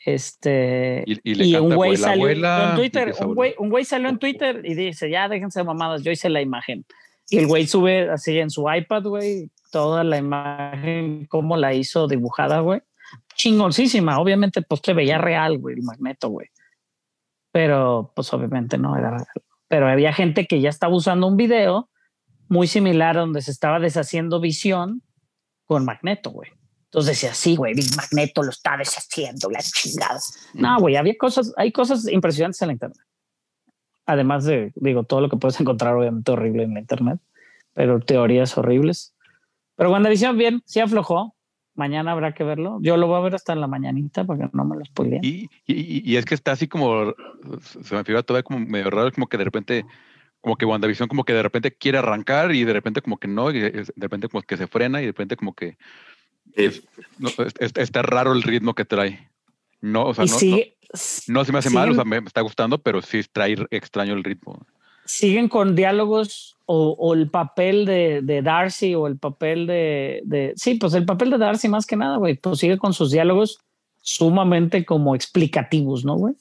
Este. 0.05 1.03
Y, 1.05 1.31
y 1.31 1.35
le 1.35 1.45
Y 1.45 1.55
un 1.55 1.76
güey 1.76 1.97
salió 1.97 2.26
abuela, 2.26 2.69
en 2.69 2.76
Twitter, 2.77 3.14
un 3.19 3.35
güey, 3.35 3.55
un 3.57 3.69
güey 3.69 3.84
salió 3.84 4.07
en 4.09 4.19
Twitter 4.19 4.61
y 4.64 4.73
dice, 4.73 5.09
ya 5.09 5.27
déjense 5.27 5.59
de 5.59 5.65
mamadas, 5.65 6.03
yo 6.03 6.11
hice 6.11 6.30
la 6.30 6.41
imagen. 6.41 6.85
Y 7.30 7.39
el 7.39 7.47
güey 7.47 7.68
sube 7.68 8.09
así 8.09 8.39
en 8.39 8.49
su 8.49 8.72
iPad, 8.72 9.03
güey, 9.03 9.49
toda 9.72 10.03
la 10.03 10.18
imagen, 10.18 11.26
cómo 11.26 11.57
la 11.57 11.73
hizo 11.73 12.07
dibujada, 12.07 12.61
güey. 12.61 12.81
Chingoncísima, 13.35 14.19
obviamente, 14.19 14.61
pues 14.61 14.81
se 14.84 14.93
veía 14.93 15.18
real, 15.18 15.57
güey, 15.57 15.76
el 15.76 15.84
magneto, 15.84 16.30
güey. 16.30 16.47
Pero, 17.51 18.14
pues 18.15 18.34
obviamente 18.34 18.77
no 18.77 18.95
era 18.95 19.11
real. 19.11 19.27
Pero 19.68 19.89
había 19.89 20.14
gente 20.14 20.47
que 20.47 20.61
ya 20.61 20.69
estaba 20.69 20.95
usando 20.95 21.27
un 21.27 21.35
video 21.35 21.89
muy 22.49 22.68
similar 22.68 23.15
donde 23.15 23.41
se 23.41 23.52
estaba 23.52 23.80
deshaciendo 23.80 24.40
visión 24.40 25.02
con 25.65 25.86
magneto, 25.86 26.32
güey. 26.32 26.52
Entonces 26.86 27.19
decía, 27.19 27.34
sí, 27.34 27.57
güey, 27.57 27.76
Magneto 27.98 28.41
lo 28.44 28.49
está 28.49 28.78
deshaciendo, 28.78 29.49
la 29.49 29.60
chingada. 29.60 30.19
No, 30.53 30.80
güey, 30.80 30.95
había 30.95 31.18
cosas, 31.18 31.53
hay 31.57 31.72
cosas 31.74 32.07
impresionantes 32.07 32.61
en 32.61 32.68
la 32.69 32.74
internet. 32.74 32.98
Además 34.06 34.45
de, 34.45 34.72
digo, 34.76 35.03
todo 35.03 35.19
lo 35.19 35.28
que 35.30 35.36
puedes 35.36 35.60
encontrar 35.60 35.95
obviamente 35.95 36.32
horrible 36.32 36.64
en 36.64 36.76
la 36.76 36.80
internet, 36.80 37.19
pero 37.74 37.99
teorías 37.99 38.57
horribles. 38.57 39.14
Pero 39.76 39.91
WandaVision, 39.91 40.38
bien, 40.38 40.61
sí 40.65 40.80
aflojó. 40.80 41.36
Mañana 41.76 42.14
habrá 42.14 42.34
que 42.34 42.45
verlo. 42.45 42.80
Yo 42.82 42.95
lo 42.95 43.06
voy 43.06 43.18
a 43.18 43.19
ver 43.22 43.36
hasta 43.36 43.52
en 43.52 43.61
la 43.61 43.68
mañanita 43.68 44.24
para 44.24 44.45
que 44.45 44.49
no 44.53 44.64
me 44.64 44.78
lo 44.78 44.86
spoileen. 44.86 45.24
Y, 45.24 45.49
y, 45.68 46.10
y 46.10 46.15
es 46.15 46.26
que 46.26 46.36
está 46.36 46.53
así 46.53 46.69
como, 46.69 47.14
se 47.84 47.95
me 47.95 48.03
figura 48.06 48.24
todavía 48.24 48.44
como 48.44 48.60
medio 48.60 48.90
raro, 48.90 49.11
como 49.11 49.28
que 49.28 49.38
de 49.38 49.44
repente, 49.44 49.86
como 50.41 50.55
que 50.55 50.65
WandaVision 50.65 51.07
como 51.09 51.23
que 51.23 51.34
de 51.34 51.43
repente 51.43 51.73
quiere 51.76 51.97
arrancar 51.97 52.53
y 52.53 52.64
de 52.64 52.73
repente 52.73 53.01
como 53.01 53.18
que 53.18 53.27
no, 53.27 53.51
y 53.51 53.59
de 53.59 53.85
repente 53.97 54.30
como 54.30 54.41
que 54.43 54.57
se 54.57 54.68
frena 54.68 54.99
y 55.01 55.05
de 55.05 55.11
repente 55.11 55.35
como 55.35 55.53
que 55.53 55.77
Sí. 56.55 56.81
no, 57.19 57.30
es- 57.30 57.53
es- 57.59 57.72
está 57.76 58.01
raro 58.01 58.31
el 58.34 58.43
ritmo 58.43 58.73
que 58.73 58.85
trae. 58.85 59.30
No, 59.81 60.05
o 60.05 60.14
sea, 60.14 60.26
no, 60.26 60.34
sigue, 60.39 60.76
no, 61.27 61.34
no 61.39 61.45
se 61.45 61.51
me 61.51 61.59
hace 61.59 61.69
mal, 61.69 61.89
o 61.89 61.93
siguen- 61.93 61.95
sea, 61.95 62.05
me, 62.05 62.18
está 62.27 62.41
gustando, 62.41 62.77
pero 62.80 63.01
sí 63.01 63.22
trae 63.31 63.55
extraño 63.72 64.14
el 64.14 64.23
ritmo. 64.23 64.65
siguen 65.05 65.47
con 65.47 65.73
diálogos 65.76 66.57
o, 66.65 66.89
o 66.99 67.14
el 67.14 67.30
papel 67.30 67.85
de, 67.85 68.19
de 68.23 68.41
Darcy 68.41 68.93
o 68.95 69.07
el 69.07 69.18
papel 69.18 69.65
de, 69.68 70.22
de- 70.26 70.53
Sí, 70.57 70.76
pues 70.76 70.93
el 70.95 71.05
papel 71.05 71.30
de 71.30 71.38
Darcy 71.38 71.69
más 71.69 71.85
que 71.85 71.95
nada, 71.95 72.18
güey, 72.18 72.35
pues 72.35 72.59
sigue 72.59 72.77
con 72.77 72.93
sus 72.93 73.11
diálogos 73.11 73.59
sumamente 74.01 74.84
como 74.85 75.15
explicativos, 75.15 76.03
¿no, 76.05 76.15
güey? 76.15 76.35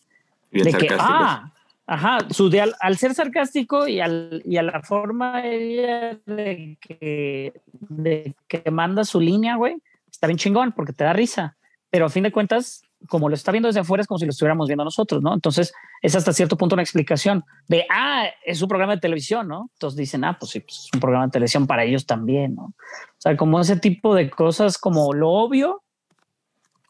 Bien 0.51 0.65
de 0.67 0.73
que, 0.79 0.89
ah, 0.99 1.53
ajá, 1.87 2.19
su 2.31 2.51
dial- 2.51 2.75
al 2.81 2.97
ser 2.97 3.15
sarcástico 3.15 3.87
y, 3.87 4.01
al, 4.01 4.43
y 4.45 4.57
a 4.57 4.63
la 4.63 4.83
forma 4.83 5.41
de 5.43 6.77
que, 6.81 7.61
de 7.71 8.35
que 8.49 8.71
manda 8.71 9.05
su 9.05 9.21
línea, 9.21 9.57
güey, 9.57 9.77
está 10.11 10.27
bien 10.27 10.39
chingón 10.39 10.73
porque 10.73 10.93
te 10.93 11.05
da 11.05 11.13
risa, 11.13 11.57
pero 11.91 12.07
a 12.07 12.09
fin 12.09 12.25
de 12.25 12.33
cuentas, 12.33 12.83
como 13.09 13.29
lo 13.29 13.35
está 13.35 13.53
viendo 13.53 13.69
desde 13.69 13.81
afuera, 13.81 14.01
es 14.01 14.09
como 14.09 14.19
si 14.19 14.25
lo 14.25 14.31
estuviéramos 14.31 14.67
viendo 14.67 14.85
nosotros, 14.85 15.23
¿no? 15.23 15.33
Entonces, 15.33 15.73
es 16.03 16.17
hasta 16.17 16.33
cierto 16.33 16.57
punto 16.57 16.75
una 16.75 16.83
explicación 16.83 17.45
de, 17.69 17.87
ah, 17.91 18.27
es 18.45 18.61
un 18.63 18.69
programa 18.69 18.95
de 18.97 19.01
televisión, 19.01 19.47
¿no? 19.47 19.71
Entonces 19.75 19.97
dicen, 19.97 20.25
ah, 20.25 20.37
pues 20.39 20.51
sí, 20.51 20.61
pues 20.61 20.87
es 20.87 20.91
un 20.93 21.01
programa 21.01 21.27
de 21.27 21.33
televisión 21.33 21.67
para 21.67 21.85
ellos 21.85 22.05
también, 22.05 22.57
¿no? 22.57 22.65
O 22.65 22.75
sea, 23.19 23.37
como 23.37 23.61
ese 23.61 23.77
tipo 23.77 24.15
de 24.15 24.29
cosas, 24.29 24.79
como 24.79 25.13
lo 25.13 25.31
obvio, 25.31 25.83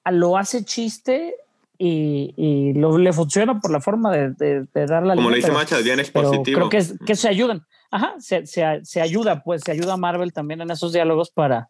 lo 0.07 0.37
hace 0.39 0.65
chiste 0.65 1.35
y, 1.79 2.35
y 2.37 2.73
lo, 2.75 2.97
le 2.99 3.13
funciona 3.13 3.61
por 3.61 3.71
la 3.71 3.81
forma 3.81 4.11
de, 4.13 4.31
de, 4.31 4.67
de 4.73 4.87
dar 4.87 5.05
la 5.05 5.15
Como 5.15 5.31
le 5.31 5.37
dice 5.37 5.53
Machas, 5.53 5.83
bien 5.85 5.97
pero 6.13 6.29
expositivo. 6.29 6.57
creo 6.59 6.69
que, 6.69 6.77
es- 6.79 6.95
que 7.05 7.17
se 7.17 7.29
ayudan. 7.29 7.67
Ajá, 7.91 8.15
se, 8.19 8.47
se, 8.47 8.81
se 8.85 9.01
ayuda, 9.01 9.43
pues 9.43 9.63
se 9.65 9.73
ayuda 9.73 9.95
a 9.95 9.97
Marvel 9.97 10.33
también 10.33 10.61
en 10.61 10.71
esos 10.71 10.93
diálogos 10.93 11.31
para, 11.31 11.69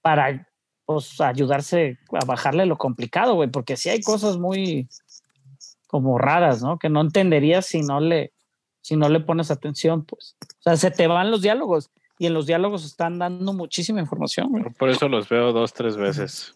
para 0.00 0.48
pues, 0.84 1.20
ayudarse 1.20 1.98
a 2.12 2.24
bajarle 2.24 2.66
lo 2.66 2.78
complicado, 2.78 3.34
güey, 3.34 3.50
porque 3.50 3.76
sí 3.76 3.88
hay 3.88 4.00
cosas 4.00 4.38
muy 4.38 4.88
como 5.88 6.18
raras, 6.18 6.62
¿no? 6.62 6.78
Que 6.78 6.88
no 6.88 7.00
entenderías 7.00 7.66
si 7.66 7.80
no 7.82 8.00
le, 8.00 8.32
si 8.80 8.96
no 8.96 9.08
le 9.08 9.20
pones 9.20 9.50
atención, 9.50 10.04
pues. 10.04 10.36
O 10.42 10.62
sea, 10.62 10.76
se 10.76 10.90
te 10.90 11.06
van 11.06 11.30
los 11.30 11.42
diálogos 11.42 11.90
y 12.18 12.26
en 12.26 12.34
los 12.34 12.46
diálogos 12.46 12.84
están 12.84 13.18
dando 13.18 13.52
muchísima 13.52 14.00
información, 14.00 14.48
güey. 14.50 14.64
Por 14.78 14.88
eso 14.88 15.08
los 15.08 15.28
veo 15.28 15.52
dos, 15.52 15.72
tres 15.72 15.96
veces. 15.96 16.54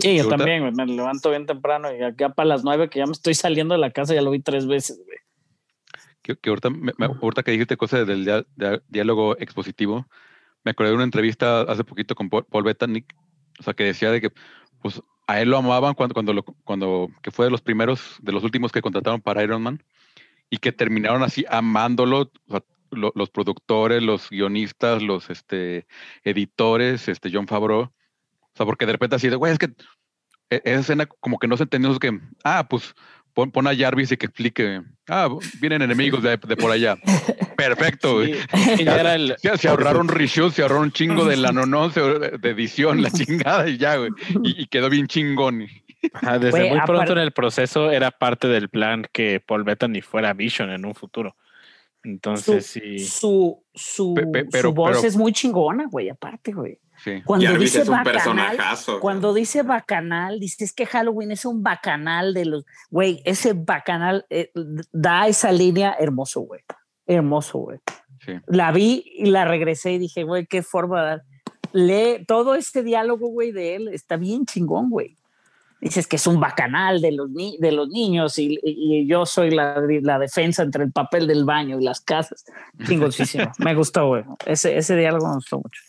Sí, 0.00 0.16
yo 0.16 0.28
también, 0.28 0.60
güey. 0.62 0.72
Me 0.72 0.86
levanto 0.86 1.30
bien 1.30 1.46
temprano 1.46 1.94
y 1.94 2.02
acá 2.02 2.30
para 2.30 2.48
las 2.48 2.64
nueve 2.64 2.88
que 2.88 2.98
ya 2.98 3.06
me 3.06 3.12
estoy 3.12 3.34
saliendo 3.34 3.74
de 3.74 3.80
la 3.80 3.90
casa 3.90 4.14
ya 4.14 4.22
lo 4.22 4.30
vi 4.30 4.40
tres 4.40 4.66
veces, 4.66 5.00
güey. 5.04 5.18
que, 6.22 6.36
que 6.36 6.50
ahorita, 6.50 6.68
me- 6.70 6.92
me- 6.98 7.06
ahorita 7.06 7.42
que 7.42 7.52
dijiste 7.52 7.76
cosas 7.78 8.06
del 8.06 8.24
dia- 8.24 8.44
diálogo 8.88 9.38
expositivo, 9.38 10.06
me 10.64 10.72
acordé 10.72 10.90
de 10.90 10.96
una 10.96 11.04
entrevista 11.04 11.62
hace 11.62 11.84
poquito 11.84 12.14
con 12.14 12.28
Paul, 12.28 12.44
Paul 12.44 12.64
Bettany, 12.64 13.04
o 13.58 13.62
sea, 13.62 13.72
que 13.72 13.84
decía 13.84 14.10
de 14.10 14.20
que 14.20 14.30
pues 14.82 15.00
a 15.26 15.40
él 15.40 15.48
lo 15.50 15.56
amaban 15.56 15.94
cuando, 15.94 16.12
cuando, 16.14 16.32
lo- 16.34 16.42
cuando 16.42 17.08
que 17.22 17.30
fue 17.30 17.46
de 17.46 17.50
los 17.50 17.62
primeros, 17.62 18.16
de 18.20 18.32
los 18.32 18.44
últimos 18.44 18.72
que 18.72 18.82
contrataron 18.82 19.20
para 19.22 19.42
Iron 19.42 19.62
Man, 19.62 19.82
y 20.50 20.58
que 20.58 20.72
terminaron 20.72 21.22
así 21.22 21.44
amándolo, 21.48 22.30
o 22.46 22.50
sea, 22.50 22.62
lo- 22.90 23.12
los 23.14 23.30
productores, 23.30 24.02
los 24.02 24.28
guionistas, 24.30 25.02
los 25.02 25.30
este, 25.30 25.86
editores, 26.24 27.08
este, 27.08 27.30
John 27.32 27.46
Favreau, 27.46 27.90
sea, 28.58 28.66
porque 28.66 28.84
de 28.86 28.92
repente 28.92 29.16
así 29.16 29.28
de, 29.28 29.36
güey, 29.36 29.52
es 29.52 29.58
que 29.58 29.66
e- 30.50 30.62
esa 30.64 30.80
escena 30.80 31.06
como 31.06 31.38
que 31.38 31.48
no 31.48 31.56
se 31.56 31.62
entendió, 31.64 31.90
es 31.92 31.98
que, 31.98 32.18
ah, 32.44 32.66
pues 32.68 32.94
pon, 33.34 33.50
pon 33.52 33.66
a 33.66 33.76
Jarvis 33.76 34.12
y 34.12 34.16
que 34.16 34.26
explique, 34.26 34.82
ah, 35.08 35.28
vienen 35.60 35.82
enemigos 35.82 36.22
de, 36.22 36.36
de 36.36 36.56
por 36.56 36.70
allá. 36.70 36.96
Perfecto, 37.56 38.14
güey. 38.14 38.34
Sí, 38.76 38.84
ya 38.84 39.00
era 39.00 39.14
el, 39.14 39.36
Ya 39.42 39.56
se 39.56 39.68
ahorraron 39.68 40.08
reshoots, 40.08 40.54
se 40.54 40.62
ahorraron 40.62 40.84
un 40.84 40.92
chingo 40.92 41.24
de 41.24 41.36
la 41.36 41.50
no, 41.52 41.88
de 41.88 42.38
edición, 42.50 43.02
la 43.02 43.10
chingada 43.12 43.68
y 43.68 43.78
ya, 43.78 43.96
güey. 43.96 44.10
Y, 44.44 44.62
y 44.62 44.66
quedó 44.66 44.88
bien 44.90 45.06
chingón. 45.06 45.66
Ajá, 46.12 46.38
desde 46.38 46.68
muy 46.70 46.78
pronto 46.80 46.92
aparte- 47.02 47.12
en 47.12 47.18
el 47.18 47.32
proceso 47.32 47.90
era 47.90 48.10
parte 48.12 48.46
del 48.48 48.68
plan 48.68 49.04
que 49.12 49.40
Paul 49.44 49.64
Bettany 49.64 50.00
fuera 50.00 50.32
Vision 50.32 50.70
en 50.70 50.84
un 50.86 50.94
futuro. 50.94 51.36
Entonces 52.04 52.66
sí. 52.66 53.00
Su, 53.00 53.64
su, 53.74 54.14
Pe- 54.14 54.26
pe- 54.26 54.44
pero- 54.44 54.68
su 54.68 54.74
voz 54.74 54.96
pero- 54.96 55.08
es 55.08 55.16
muy 55.16 55.32
chingona, 55.32 55.86
güey, 55.90 56.08
aparte, 56.08 56.52
güey. 56.52 56.78
Sí. 57.02 57.22
Cuando 57.24 57.56
dice 57.58 57.82
es 57.82 57.88
un 57.88 57.94
bacanal, 58.02 58.58
cuando 59.00 59.34
dice 59.34 59.62
bacanal, 59.62 60.40
dices 60.40 60.72
que 60.72 60.84
Halloween 60.86 61.30
es 61.30 61.44
un 61.44 61.62
bacanal 61.62 62.34
de 62.34 62.44
los, 62.44 62.64
güey, 62.90 63.22
ese 63.24 63.52
bacanal 63.52 64.26
eh, 64.30 64.50
da 64.92 65.28
esa 65.28 65.52
línea 65.52 65.96
hermoso, 65.98 66.40
güey. 66.40 66.60
Hermoso, 67.06 67.58
güey. 67.58 67.78
Sí. 68.24 68.32
La 68.46 68.72
vi 68.72 69.04
y 69.14 69.26
la 69.26 69.44
regresé 69.44 69.92
y 69.92 69.98
dije, 69.98 70.24
güey, 70.24 70.46
qué 70.46 70.62
forma 70.62 71.00
de 71.02 71.06
dar. 71.08 71.22
Lee 71.72 72.24
todo 72.26 72.54
este 72.54 72.82
diálogo, 72.82 73.28
güey, 73.28 73.52
de 73.52 73.76
él, 73.76 73.88
está 73.88 74.16
bien 74.16 74.44
chingón, 74.46 74.90
güey. 74.90 75.16
Dices 75.80 76.08
que 76.08 76.16
es 76.16 76.26
un 76.26 76.40
bacanal 76.40 77.00
de 77.00 77.12
los, 77.12 77.30
ni- 77.30 77.56
de 77.58 77.70
los 77.70 77.88
niños 77.88 78.36
y, 78.40 78.58
y 78.64 79.06
yo 79.06 79.24
soy 79.24 79.52
la, 79.52 79.80
la 80.02 80.18
defensa 80.18 80.64
entre 80.64 80.82
el 80.82 80.90
papel 80.90 81.28
del 81.28 81.44
baño 81.44 81.78
y 81.78 81.84
las 81.84 82.00
casas. 82.00 82.44
Chingoncísimo. 82.84 83.52
me 83.58 83.76
gustó, 83.76 84.08
güey. 84.08 84.24
Ese, 84.44 84.76
ese 84.76 84.96
diálogo 84.96 85.28
me 85.28 85.34
gustó 85.36 85.58
mucho. 85.58 85.80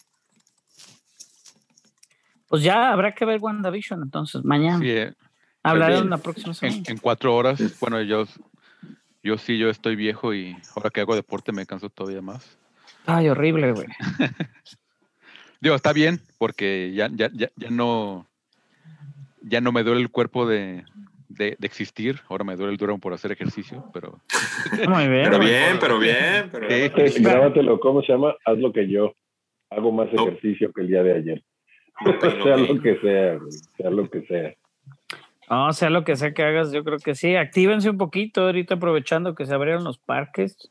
Pues 2.49 2.63
ya 2.63 2.91
habrá 2.91 3.13
que 3.13 3.25
ver 3.25 3.39
WandaVision, 3.41 4.01
entonces 4.03 4.43
mañana. 4.43 4.79
Sí, 4.79 4.89
eh, 4.89 5.13
Hablaré 5.63 5.95
bien. 5.95 6.09
la 6.09 6.17
próxima 6.17 6.53
semana. 6.53 6.77
en, 6.85 6.91
en 6.93 6.97
cuatro 6.97 7.35
horas, 7.35 7.61
bueno, 7.79 8.01
yo, 8.01 8.25
yo 9.23 9.37
sí, 9.37 9.57
yo 9.57 9.69
estoy 9.69 9.95
viejo 9.95 10.33
y 10.33 10.55
ahora 10.75 10.89
que 10.89 11.01
hago 11.01 11.15
deporte 11.15 11.51
me 11.51 11.65
canso 11.65 11.89
todavía 11.89 12.21
más. 12.21 12.57
Ay, 13.05 13.29
horrible, 13.29 13.71
güey. 13.73 13.87
Digo, 15.61 15.75
está 15.75 15.91
bien, 15.93 16.21
porque 16.37 16.91
ya, 16.95 17.09
ya, 17.13 17.29
ya, 17.33 17.49
ya 17.55 17.69
no 17.69 18.25
ya 19.41 19.61
no 19.61 19.71
me 19.71 19.83
duele 19.83 20.01
el 20.01 20.09
cuerpo 20.09 20.45
de, 20.47 20.85
de, 21.27 21.55
de 21.59 21.67
existir. 21.67 22.19
Ahora 22.29 22.43
me 22.43 22.55
duele 22.55 22.71
el 22.73 22.77
duro 22.77 22.97
por 22.97 23.13
hacer 23.13 23.31
ejercicio, 23.31 23.89
pero 23.93 24.21
Muy 24.87 25.07
bien. 25.07 25.23
Pero 25.25 25.39
bien, 25.39 25.77
pero 25.79 25.99
bien. 25.99 26.49
Pero 26.51 27.07
Sí. 27.09 27.21
Grábatelo, 27.23 27.79
¿cómo 27.79 28.01
se 28.01 28.11
llama? 28.13 28.35
Haz 28.45 28.57
lo 28.57 28.71
que 28.71 28.87
yo. 28.89 29.13
Hago 29.69 29.91
más 29.91 30.11
No. 30.13 30.27
ejercicio 30.27 30.71
que 30.73 30.81
el 30.81 30.87
día 30.87 31.03
de 31.03 31.13
ayer. 31.13 31.43
Ok, 32.05 32.21
sea 32.43 32.57
lo 32.57 32.81
que 32.81 32.99
sea, 32.99 33.35
güey, 33.35 33.51
sea 33.77 33.89
lo 33.89 34.09
que 34.09 34.21
sea. 34.25 34.53
No, 35.49 35.73
sea 35.73 35.89
lo 35.89 36.03
que 36.03 36.15
sea 36.15 36.33
que 36.33 36.43
hagas, 36.43 36.71
yo 36.71 36.83
creo 36.83 36.99
que 36.99 37.15
sí. 37.15 37.35
Actívense 37.35 37.89
un 37.89 37.97
poquito 37.97 38.41
ahorita 38.43 38.75
aprovechando 38.75 39.33
que 39.35 39.45
se 39.45 39.53
abrieron 39.53 39.83
los 39.83 39.97
parques. 39.97 40.69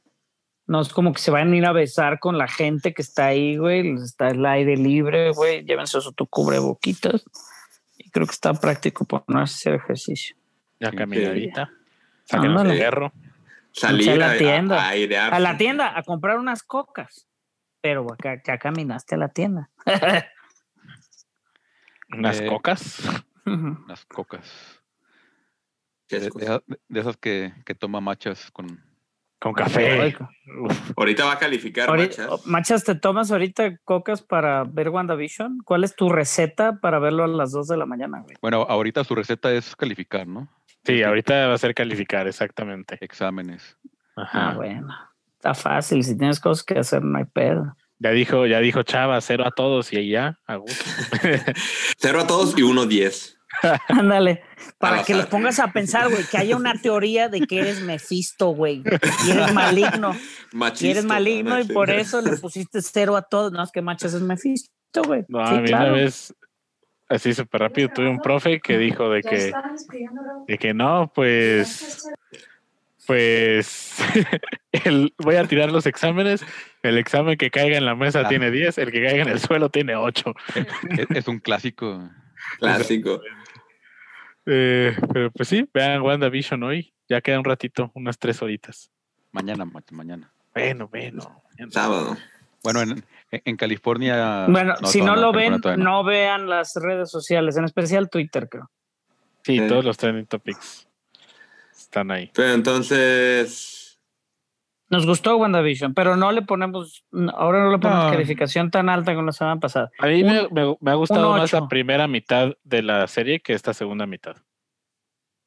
No 0.67 0.81
es 0.81 0.93
como 0.93 1.13
que 1.13 1.21
se 1.21 1.31
van 1.31 1.53
a 1.53 1.57
ir 1.57 1.67
a 1.67 1.73
besar 1.73 2.21
con 2.21 2.39
la 2.39 2.47
gente 2.47 2.95
que 2.95 3.03
está 3.03 3.27
ahí, 3.27 3.57
güey. 3.57 3.95
Está 3.95 4.29
el 4.29 4.45
aire 4.47 4.77
libre, 4.77 5.33
güey. 5.33 5.65
Llévense 5.65 6.01
su 6.01 6.15
cubreboquitas. 6.15 7.25
Y 7.97 8.11
creo 8.11 8.27
que 8.27 8.33
está 8.33 8.55
práctico 8.55 9.05
ponerse 9.05 9.71
hacer 9.71 9.75
ejercicio. 9.75 10.37
Ya 10.79 10.91
Sí. 10.91 10.97
caminadita. 10.97 11.71
Saquen 12.25 12.53
el 12.53 12.71
fierro. 12.73 13.13
Salir 13.73 14.11
a 14.11 14.17
la 14.17 14.37
tienda. 14.39 14.91
a 14.91 15.39
la 15.41 15.57
tienda 15.57 15.99
a 15.99 16.03
comprar 16.03 16.39
unas 16.39 16.63
cocas. 16.63 17.27
Pero 17.81 18.07
acá 18.13 18.41
ya 18.47 18.59
caminaste 18.59 19.15
a 19.17 19.19
la 19.19 19.29
tienda. 19.29 19.71
Unas 22.11 22.41
Eh, 22.41 22.47
cocas. 22.47 23.03
unas 23.47 24.05
cocas. 24.07 24.83
Qué 26.09 26.21
De, 26.21 26.31
de- 26.31 26.79
de 26.89 27.01
esas 27.01 27.17
que, 27.17 27.53
que 27.67 27.75
toma 27.75 28.01
machas 28.01 28.51
con... 28.51 28.83
Con 29.41 29.53
café. 29.53 30.03
Rico. 30.03 30.29
Uf, 30.63 30.93
Ahorita 30.97 31.25
va 31.25 31.35
a 31.35 31.39
calificar, 31.39 31.89
Ahorita- 31.89 32.23
machas. 32.29 32.47
Machas, 32.47 32.85
¿te 32.85 32.95
tomas 32.97 33.31
ahorita 33.31 33.77
cocas 33.85 34.21
para 34.23 34.65
ver 34.65 34.89
WandaVision? 34.89 35.59
¿Cuál 35.65 35.85
es 35.85 35.95
tu 35.95 36.09
receta 36.09 36.81
para 36.81 36.99
verlo 36.99 37.23
a 37.25 37.29
las 37.29 37.53
2 37.53 37.69
de 37.69 37.77
la 37.77 37.87
mañana, 37.87 38.21
güey? 38.23 38.35
Bueno, 38.43 38.63
ahorita 38.69 39.05
su 39.05 39.15
receta 39.15 39.53
es 39.53 39.77
calificar, 39.77 40.27
¿no? 40.27 40.49
sí, 40.85 41.03
ahorita 41.03 41.47
va 41.49 41.55
a 41.55 41.59
ser 41.59 41.75
calificar, 41.75 42.27
exactamente. 42.27 42.97
Exámenes. 43.01 43.77
Ah, 44.17 44.23
Ajá. 44.23 44.55
bueno. 44.55 44.93
Está 45.35 45.55
fácil. 45.55 46.03
Si 46.03 46.17
tienes 46.19 46.41
cosas 46.41 46.65
que 46.65 46.79
hacer, 46.79 47.05
no 47.05 47.19
hay 47.19 47.27
pedo. 47.27 47.77
Ya 48.01 48.11
dijo, 48.11 48.47
ya 48.47 48.61
dijo 48.61 48.83
Chava, 48.83 49.21
cero 49.21 49.45
a 49.47 49.51
todos 49.51 49.93
y 49.93 49.97
ahí 49.97 50.11
ya, 50.11 50.39
a 50.47 50.57
gusto. 50.57 50.85
Cero 51.99 52.21
a 52.21 52.27
todos 52.27 52.57
y 52.57 52.63
uno 52.63 52.87
diez. 52.87 53.39
Ándale. 53.89 54.43
Para 54.79 55.03
que 55.03 55.15
los 55.15 55.27
pongas 55.27 55.59
a 55.59 55.73
pensar, 55.73 56.09
güey, 56.09 56.25
que 56.25 56.39
haya 56.39 56.57
una 56.57 56.75
teoría 56.75 57.29
de 57.29 57.41
que 57.41 57.59
eres 57.59 57.81
Mefisto, 57.83 58.51
güey. 58.51 58.83
Y 59.27 59.31
eres 59.31 59.53
maligno. 59.53 60.15
Machista. 60.53 60.87
Y 60.87 60.91
eres 60.91 61.05
maligno 61.05 61.51
¿no? 61.51 61.61
y 61.61 61.65
por 61.65 61.91
eso 61.91 62.21
le 62.21 62.37
pusiste 62.37 62.81
cero 62.83 63.17
a 63.17 63.23
todos. 63.23 63.53
No, 63.53 63.63
es 63.63 63.73
que 63.73 63.83
Machas 63.83 64.15
es 64.15 64.23
Mefisto, 64.23 65.03
güey. 65.05 65.25
No, 65.29 65.45
Sí, 65.47 65.55
a 65.55 65.61
mí 65.61 65.69
claro. 65.69 65.93
una 65.93 66.03
vez, 66.03 66.35
así 67.09 67.35
súper 67.35 67.63
rápido, 67.63 67.89
tuve 67.89 68.09
un 68.09 68.21
profe 68.21 68.61
que 68.61 68.79
dijo 68.79 69.11
de 69.11 69.23
que, 69.23 69.53
de 70.47 70.59
que 70.59 70.75
no, 70.75 71.11
pues, 71.15 72.07
pues, 73.09 73.97
el, 74.85 75.13
voy 75.19 75.35
a 75.37 75.45
tirar 75.49 75.73
los 75.73 75.87
exámenes, 75.87 76.45
el 76.83 76.99
examen 76.99 77.37
que 77.39 77.51
caiga 77.51 77.77
en 77.79 77.87
la 77.87 77.95
mesa 77.97 78.21
Ah. 78.21 78.29
tiene 78.29 78.51
10, 78.53 78.77
el 78.79 78.93
que 78.93 79.03
caiga 79.03 79.23
en 79.23 79.29
el 79.31 79.41
suelo 79.41 79.71
tiene 79.71 79.97
8. 79.97 80.35
Es, 80.99 81.07
es 81.11 81.27
un 81.29 81.41
clásico. 81.41 82.09
Clásico. 82.61 83.21
Eh, 84.47 84.95
pero 85.13 85.31
pues 85.31 85.49
sí, 85.49 85.69
vean 85.75 86.03
WandaVision 86.03 86.63
hoy, 86.63 86.93
ya 87.09 87.21
queda 87.21 87.39
un 87.39 87.45
ratito, 87.45 87.91
unas 87.95 88.19
tres 88.19 88.41
horitas. 88.43 88.91
Mañana, 89.33 89.65
ma- 89.65 89.83
mañana. 89.91 90.31
Bueno, 90.55 90.89
bueno. 90.89 91.43
Sábado. 91.71 92.17
Bueno, 92.63 92.81
en, 92.83 93.05
en 93.31 93.57
California... 93.57 94.47
Bueno, 94.49 94.75
si 94.85 95.01
no 95.01 95.17
lo 95.17 95.33
ven, 95.33 95.61
no 95.79 96.03
vean 96.05 96.49
las 96.49 96.73
redes 96.75 97.11
sociales, 97.11 97.57
en 97.57 97.65
especial 97.65 98.11
Twitter, 98.11 98.49
creo. 98.51 98.71
Sí, 99.45 99.59
Sí. 99.59 99.67
todos 99.69 99.85
los 99.85 99.97
trending 99.97 100.27
topics 100.27 100.88
están 101.89 102.11
ahí. 102.11 102.31
Pero 102.35 102.53
entonces. 102.53 103.99
Nos 104.91 105.05
gustó 105.05 105.37
WandaVision, 105.37 105.93
pero 105.93 106.17
no 106.17 106.33
le 106.33 106.41
ponemos, 106.43 107.05
ahora 107.35 107.63
no 107.63 107.71
le 107.73 107.79
ponemos 107.79 108.05
No. 108.07 108.11
calificación 108.11 108.71
tan 108.71 108.89
alta 108.89 109.13
como 109.15 109.27
la 109.27 109.33
semana 109.33 109.61
pasada. 109.61 109.91
A 109.99 110.07
mí 110.07 110.25
me, 110.25 110.49
me- 110.49 110.77
me 110.81 110.91
ha 110.91 110.95
gustado 110.95 111.31
más 111.33 111.53
la 111.53 111.69
primera 111.69 112.09
mitad 112.09 112.53
de 112.65 112.83
la 112.83 113.07
serie 113.07 113.41
que 113.41 113.53
esta 113.53 113.75
segunda 113.75 114.07
mitad. 114.07 114.37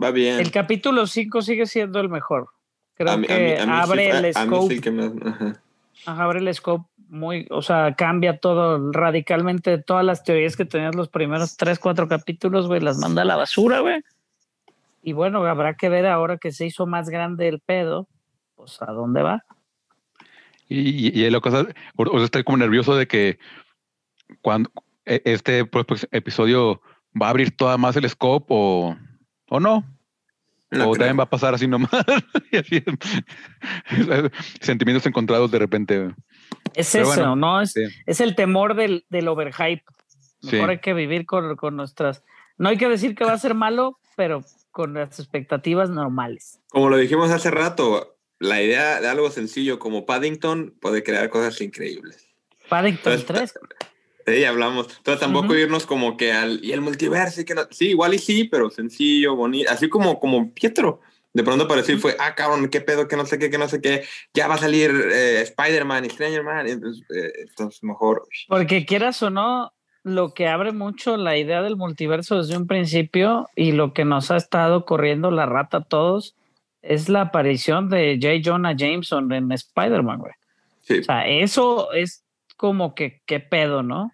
Va 0.03 0.11
bien. 0.11 0.39
El 0.39 0.51
capítulo 0.51 1.07
5 1.07 1.41
sigue 1.41 1.65
siendo 1.65 1.99
el 1.99 2.09
mejor. 2.09 2.49
Creo 2.95 3.11
A 3.13 3.17
mí- 3.17 3.25
a 3.25 3.35
que 3.35 3.43
mí- 3.43 3.51
a 3.61 3.65
mí 3.65 3.71
sí 3.73 3.79
abre 3.81 4.09
fue- 4.11 4.17
el 4.19 4.33
sí 4.35 4.41
scope, 4.43 4.73
el 4.75 4.81
que 4.81 4.91
más- 4.91 5.11
ajá. 5.25 5.61
ajá, 6.05 6.23
abre 6.23 6.39
el 6.39 6.53
scope 6.53 6.85
muy, 7.09 7.47
o 7.49 7.61
sea, 7.63 7.95
cambia 7.95 8.37
todo 8.37 8.91
radicalmente 8.91 9.79
todas 9.79 10.05
las 10.05 10.23
teorías 10.23 10.55
que 10.55 10.65
tenías 10.65 10.93
los 10.95 11.09
primeros 11.09 11.57
3, 11.57 11.79
4 11.79 12.07
capítulos, 12.07 12.67
güey, 12.67 12.79
las 12.79 12.97
manda 12.99 13.23
a 13.23 13.25
la 13.25 13.37
basura, 13.37 13.79
güey. 13.79 14.01
Y 15.01 15.13
bueno, 15.13 15.43
habrá 15.45 15.75
que 15.75 15.89
ver 15.89 16.05
ahora 16.05 16.37
que 16.37 16.51
se 16.51 16.65
hizo 16.65 16.85
más 16.85 17.09
grande 17.09 17.47
el 17.47 17.59
pedo, 17.59 18.07
pues 18.55 18.81
a 18.81 18.91
dónde 18.91 19.21
va. 19.23 19.43
Y, 20.67 21.07
y, 21.09 21.25
y 21.25 21.29
la 21.29 21.39
cosa, 21.39 21.65
o 21.97 22.05
sea, 22.17 22.23
estoy 22.25 22.43
como 22.43 22.57
nervioso 22.57 22.95
de 22.95 23.07
que 23.07 23.39
cuando 24.41 24.69
e- 25.05 25.21
este 25.25 25.65
próximo 25.65 26.07
episodio 26.11 26.81
va 27.19 27.27
a 27.27 27.29
abrir 27.31 27.55
toda 27.55 27.77
más 27.77 27.95
el 27.97 28.07
scope 28.09 28.45
o, 28.49 28.95
o 29.49 29.59
no. 29.59 29.83
No 30.69 30.83
o 30.89 30.91
creo. 30.93 30.99
también 30.99 31.19
va 31.19 31.23
a 31.23 31.29
pasar 31.29 31.53
así 31.53 31.67
nomás. 31.67 31.89
Y 32.51 32.57
así, 32.57 32.83
sentimientos 34.61 35.05
encontrados 35.05 35.51
de 35.51 35.59
repente. 35.59 36.13
Es 36.73 36.91
Pero 36.91 37.03
eso, 37.05 37.15
bueno, 37.15 37.35
¿no? 37.35 37.61
Es, 37.61 37.73
sí. 37.73 37.83
es 38.05 38.21
el 38.21 38.35
temor 38.35 38.75
del, 38.75 39.05
del 39.09 39.27
overhype. 39.27 39.83
Mejor 40.43 40.67
Sí. 40.67 40.71
hay 40.71 40.79
que 40.79 40.93
vivir 40.93 41.25
con, 41.25 41.55
con 41.55 41.75
nuestras. 41.75 42.23
No 42.57 42.69
hay 42.69 42.77
que 42.77 42.87
decir 42.89 43.15
que 43.15 43.23
va 43.25 43.33
a 43.33 43.37
ser 43.37 43.53
malo, 43.55 43.99
pero 44.15 44.43
con 44.71 44.93
las 44.93 45.19
expectativas 45.19 45.89
normales. 45.89 46.59
Como 46.69 46.89
lo 46.89 46.97
dijimos 46.97 47.29
hace 47.31 47.51
rato, 47.51 48.17
la 48.39 48.61
idea 48.61 48.99
de 49.01 49.07
algo 49.07 49.29
sencillo 49.29 49.77
como 49.79 50.05
Paddington 50.05 50.75
puede 50.81 51.03
crear 51.03 51.29
cosas 51.29 51.59
increíbles. 51.61 52.27
Paddington 52.69 53.13
Entonces, 53.13 53.53
3. 54.25 54.37
Sí, 54.37 54.45
hablamos. 54.45 54.87
Entonces 54.97 55.19
tampoco 55.19 55.47
Ujú. 55.47 55.55
irnos 55.55 55.85
como 55.85 56.15
que 56.15 56.31
al 56.31 56.63
y 56.63 56.71
el 56.71 56.81
multiverso 56.81 57.41
y 57.41 57.45
que 57.45 57.55
no. 57.55 57.63
Sí, 57.71 57.89
igual 57.89 58.13
y 58.13 58.19
sí, 58.19 58.45
pero 58.45 58.69
sencillo, 58.69 59.35
bonito, 59.35 59.69
así 59.71 59.89
como 59.89 60.19
como 60.19 60.53
Pietro. 60.53 61.01
De 61.33 61.43
pronto 61.43 61.65
pareció 61.67 61.95
y 61.95 61.97
fue, 61.97 62.15
ah, 62.19 62.35
cabrón, 62.35 62.67
qué 62.69 62.81
pedo, 62.81 63.07
que 63.07 63.15
no 63.15 63.25
sé 63.25 63.39
qué, 63.39 63.49
que 63.49 63.57
no 63.57 63.69
sé 63.69 63.79
qué. 63.81 64.03
Ya 64.33 64.47
va 64.47 64.55
a 64.55 64.57
salir 64.57 64.91
eh, 64.91 65.41
Spider-Man 65.41 66.05
y 66.05 66.09
Stranger-Man. 66.09 66.67
y 66.67 66.71
Entonces, 66.71 67.03
eh, 67.15 67.31
entonces 67.47 67.81
mejor. 67.83 68.27
Porque 68.49 68.85
quieras 68.85 69.23
o 69.23 69.29
no, 69.29 69.73
lo 70.03 70.33
que 70.33 70.47
abre 70.47 70.71
mucho 70.71 71.17
la 71.17 71.37
idea 71.37 71.61
del 71.61 71.75
multiverso 71.77 72.37
desde 72.37 72.57
un 72.57 72.67
principio 72.67 73.47
y 73.55 73.71
lo 73.71 73.93
que 73.93 74.05
nos 74.05 74.31
ha 74.31 74.37
estado 74.37 74.85
corriendo 74.85 75.29
la 75.31 75.45
rata 75.45 75.77
a 75.77 75.83
todos 75.83 76.35
es 76.81 77.09
la 77.09 77.21
aparición 77.21 77.89
de 77.89 78.17
J. 78.21 78.41
Jonah 78.43 78.75
Jameson 78.75 79.31
en 79.31 79.51
Spider-Man, 79.51 80.19
güey. 80.19 80.33
Sí. 80.81 80.99
O 80.99 81.03
sea, 81.03 81.27
eso 81.27 81.91
es 81.93 82.23
como 82.57 82.95
que 82.95 83.21
qué 83.27 83.39
pedo, 83.39 83.83
¿no? 83.83 84.11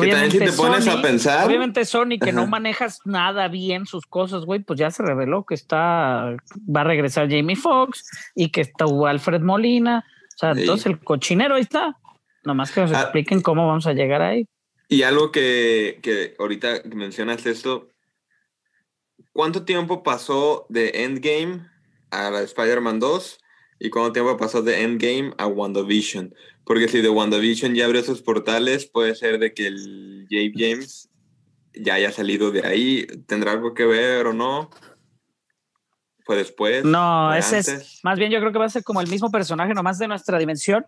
Que 0.00 0.10
también 0.10 0.30
si 0.30 0.38
te 0.38 0.52
pones 0.52 0.86
a 0.86 1.02
pensar. 1.02 1.44
Obviamente 1.44 1.84
Sony, 1.84 2.18
que 2.22 2.32
no 2.32 2.46
manejas 2.46 3.00
nada 3.04 3.48
bien 3.48 3.84
sus 3.86 4.06
cosas, 4.06 4.44
güey, 4.44 4.60
pues 4.60 4.78
ya 4.78 4.92
se 4.92 5.02
reveló 5.02 5.44
que 5.44 5.54
está, 5.54 6.36
va 6.74 6.80
a 6.82 6.84
regresar 6.84 7.28
Jamie 7.28 7.56
Foxx 7.56 8.04
y 8.36 8.50
que 8.50 8.60
está 8.60 8.84
Alfred 9.08 9.40
Molina. 9.42 10.04
O 10.34 10.38
sea, 10.38 10.54
Sí. 10.54 10.60
entonces 10.60 10.86
el 10.86 11.00
cochinero 11.00 11.56
ahí 11.56 11.62
está. 11.62 11.96
Nomás 12.44 12.70
que 12.70 12.80
nos 12.82 12.92
Ah. 12.92 13.00
expliquen 13.02 13.40
cómo 13.42 13.66
vamos 13.66 13.88
a 13.88 13.92
llegar 13.92 14.22
ahí. 14.22 14.46
Y 14.88 15.02
algo 15.02 15.32
que, 15.32 15.98
que 16.02 16.34
ahorita 16.38 16.82
mencionas 16.84 17.44
esto, 17.46 17.88
¿cuánto 19.32 19.64
tiempo 19.64 20.02
pasó 20.02 20.66
de 20.68 21.04
Endgame 21.04 21.68
a 22.10 22.30
la 22.30 22.42
Spider-Man 22.42 23.00
2? 23.00 23.38
¿Y 23.78 23.90
cuánto 23.90 24.12
tiempo 24.12 24.36
pasó 24.36 24.62
de 24.62 24.82
Endgame 24.82 25.34
a 25.38 25.46
WandaVision? 25.46 26.34
Porque 26.64 26.88
si 26.88 27.00
de 27.00 27.08
WandaVision 27.08 27.74
ya 27.74 27.84
abrió 27.84 28.00
esos 28.00 28.22
portales, 28.22 28.86
puede 28.86 29.14
ser 29.14 29.38
de 29.38 29.52
que 29.52 29.66
el 29.66 30.26
J. 30.30 30.52
James 30.54 31.10
ya 31.74 31.94
haya 31.94 32.12
salido 32.12 32.50
de 32.50 32.66
ahí. 32.66 33.06
¿Tendrá 33.26 33.52
algo 33.52 33.74
que 33.74 33.84
ver 33.84 34.26
o 34.26 34.32
no? 34.32 34.70
¿Fue 36.24 36.36
después? 36.36 36.84
No, 36.84 37.28
¿Fue 37.30 37.38
ese 37.38 37.58
es, 37.58 37.68
antes? 37.68 38.00
más 38.02 38.18
bien 38.18 38.30
yo 38.30 38.40
creo 38.40 38.52
que 38.52 38.58
va 38.58 38.64
a 38.64 38.70
ser 38.70 38.82
como 38.82 39.00
el 39.00 39.08
mismo 39.08 39.30
personaje, 39.30 39.74
nomás 39.74 39.98
de 39.98 40.08
nuestra 40.08 40.38
dimensión, 40.38 40.86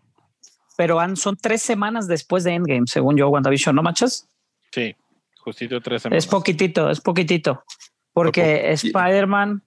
pero 0.78 1.00
han- 1.00 1.16
son 1.16 1.36
tres 1.36 1.60
semanas 1.60 2.06
después 2.06 2.44
de 2.44 2.52
Endgame, 2.54 2.86
según 2.86 3.16
yo, 3.16 3.28
WandaVision, 3.30 3.74
¿no, 3.74 3.82
machas? 3.82 4.28
Sí, 4.70 4.94
justito 5.40 5.80
tres 5.80 6.02
semanas. 6.02 6.24
Es 6.24 6.30
poquitito, 6.30 6.88
es 6.88 7.00
poquitito. 7.00 7.64
Porque. 8.12 8.70
Spider-Man, 8.70 9.64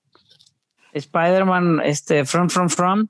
Spider-Man, 0.94 1.82
este, 1.84 2.24
From 2.26 2.50
From 2.50 2.70
From, 2.70 3.08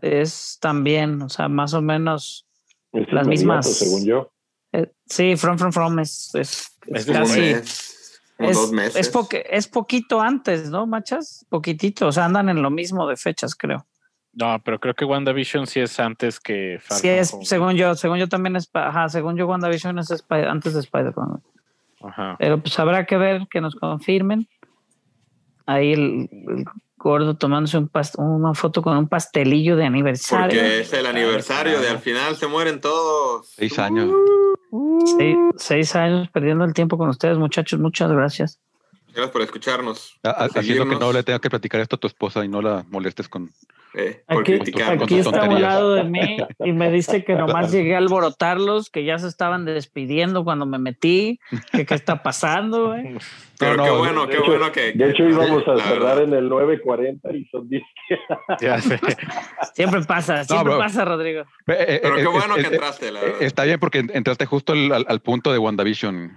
es 0.00 0.58
también, 0.60 1.20
o 1.22 1.28
sea, 1.28 1.48
más 1.48 1.74
o 1.74 1.82
menos, 1.82 2.44
Es 2.92 3.12
Las 3.12 3.26
mismas- 3.26 3.70
Según 3.74 4.04
yo. 4.06 4.32
eh, 4.72 4.90
sí, 5.06 5.36
From 5.36 5.58
From 5.58 5.72
From 5.72 5.98
es, 5.98 6.32
es, 6.34 6.70
casi, 7.06 7.40
mes, 7.40 8.20
es, 8.38 8.54
dos 8.56 8.72
meses. 8.72 8.96
es, 8.96 9.08
poque- 9.10 9.44
es 9.50 9.66
poquito 9.68 10.20
antes, 10.20 10.70
¿no, 10.70 10.86
machas? 10.86 11.44
Poquitito, 11.50 12.06
o 12.06 12.12
sea, 12.12 12.24
andan 12.26 12.48
en 12.48 12.62
lo 12.62 12.70
mismo 12.70 13.06
de 13.08 13.16
fechas, 13.16 13.54
creo. 13.56 13.84
No, 14.38 14.60
pero 14.62 14.78
creo 14.78 14.92
que 14.94 15.04
WandaVision 15.06 15.66
sí 15.66 15.80
es 15.80 15.98
antes 15.98 16.38
que 16.38 16.78
Far 16.82 16.98
Sí, 16.98 17.08
es, 17.08 17.34
según 17.42 17.72
yo, 17.74 17.94
según 17.94 18.18
yo 18.18 18.28
también 18.28 18.54
es, 18.56 18.68
ajá, 18.74 19.08
según 19.08 19.36
yo 19.36 19.46
WandaVision 19.46 19.98
es 19.98 20.24
antes 20.28 20.74
de 20.74 20.80
Spider-Man. 20.80 21.42
Ajá. 22.02 22.36
Pero 22.38 22.58
pues 22.60 22.78
habrá 22.78 23.06
que 23.06 23.16
ver 23.16 23.46
que 23.50 23.62
nos 23.62 23.74
confirmen. 23.74 24.46
Ahí 25.64 25.94
el, 25.94 26.28
el 26.30 26.64
gordo 26.98 27.36
tomándose 27.36 27.78
un 27.78 27.88
pas- 27.90 28.14
una 28.18 28.52
foto 28.54 28.82
con 28.82 28.96
un 28.96 29.08
pastelillo 29.08 29.74
de 29.74 29.86
aniversario. 29.86 30.46
Porque 30.60 30.80
es 30.80 30.92
el 30.92 31.06
aniversario 31.06 31.80
de 31.80 31.88
al 31.88 31.98
final 31.98 32.36
se 32.36 32.46
mueren 32.46 32.80
todos. 32.80 33.48
Seis 33.56 33.78
años. 33.78 34.10
Seis, 35.16 35.36
seis 35.56 35.96
años 35.96 36.28
perdiendo 36.30 36.64
el 36.64 36.74
tiempo 36.74 36.98
con 36.98 37.08
ustedes, 37.08 37.38
muchachos. 37.38 37.80
Muchas 37.80 38.12
gracias. 38.12 38.60
Gracias 39.14 39.30
por 39.30 39.40
escucharnos. 39.42 40.18
A- 40.22 40.30
a- 40.44 40.48
por 40.48 40.58
Haciendo 40.58 40.86
que 40.88 40.96
no 40.96 41.10
le 41.12 41.22
tenga 41.22 41.38
que 41.38 41.48
platicar 41.48 41.80
esto 41.80 41.96
a 41.96 41.98
tu 41.98 42.06
esposa 42.06 42.44
y 42.44 42.48
no 42.48 42.60
la 42.60 42.84
molestes 42.90 43.28
con. 43.28 43.50
Eh, 43.96 44.22
por 44.28 44.42
Aquí, 44.42 44.52
está 45.18 45.44
a 45.44 45.48
un 45.48 45.62
lado 45.62 45.94
de 45.94 46.04
mí 46.04 46.36
y 46.60 46.72
me 46.72 46.90
dice 46.90 47.24
que 47.24 47.34
nomás 47.34 47.72
llegué 47.72 47.94
a 47.94 47.98
alborotarlos, 47.98 48.90
que 48.90 49.04
ya 49.04 49.18
se 49.18 49.26
estaban 49.26 49.64
despidiendo 49.64 50.44
cuando 50.44 50.66
me 50.66 50.78
metí, 50.78 51.40
que 51.72 51.86
qué 51.86 51.94
está 51.94 52.22
pasando, 52.22 52.88
güey. 52.88 53.16
Pero 53.58 53.76
No, 53.76 53.84
qué 53.84 53.88
no, 53.90 53.98
bueno, 53.98 54.26
de 54.26 54.32
qué 54.32 54.36
hecho- 54.38 54.46
bueno 54.50 54.70
que. 54.72 54.92
De 54.92 55.10
hecho, 55.10 55.22
íbamos 55.24 55.62
a 55.66 55.76
cerrar 55.78 56.16
verdad. 56.18 56.22
en 56.24 56.34
el 56.34 56.50
9.40 56.50 57.34
y 57.34 57.44
son 57.46 57.68
10. 57.68 57.82
Ya 58.60 58.78
sé. 58.80 59.00
Siempre 59.74 60.02
pasa, 60.02 60.44
siempre 60.44 60.76
pasa, 60.76 61.04
Rodrigo. 61.06 61.40
Eh, 61.66 61.76
eh, 61.78 61.98
Pero 62.02 62.18
eh, 62.18 62.20
qué 62.20 62.26
bueno 62.28 62.54
que 62.56 62.60
entraste, 62.66 63.10
la 63.10 63.20
eh, 63.20 63.24
verdad. 63.24 63.42
Está 63.42 63.64
bien 63.64 63.80
porque 63.80 64.04
entraste 64.12 64.44
justo 64.46 64.74
al, 64.74 64.92
al- 64.92 65.06
al 65.08 65.20
punto 65.20 65.52
de 65.52 65.58
WandaVision, 65.58 66.32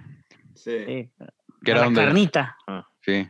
Sí. 0.54 0.72
Sí, 0.86 1.10
que 1.62 1.70
era 1.70 1.80
la 1.80 1.84
donde. 1.84 2.04
carnita. 2.04 2.56
Sí. 3.02 3.28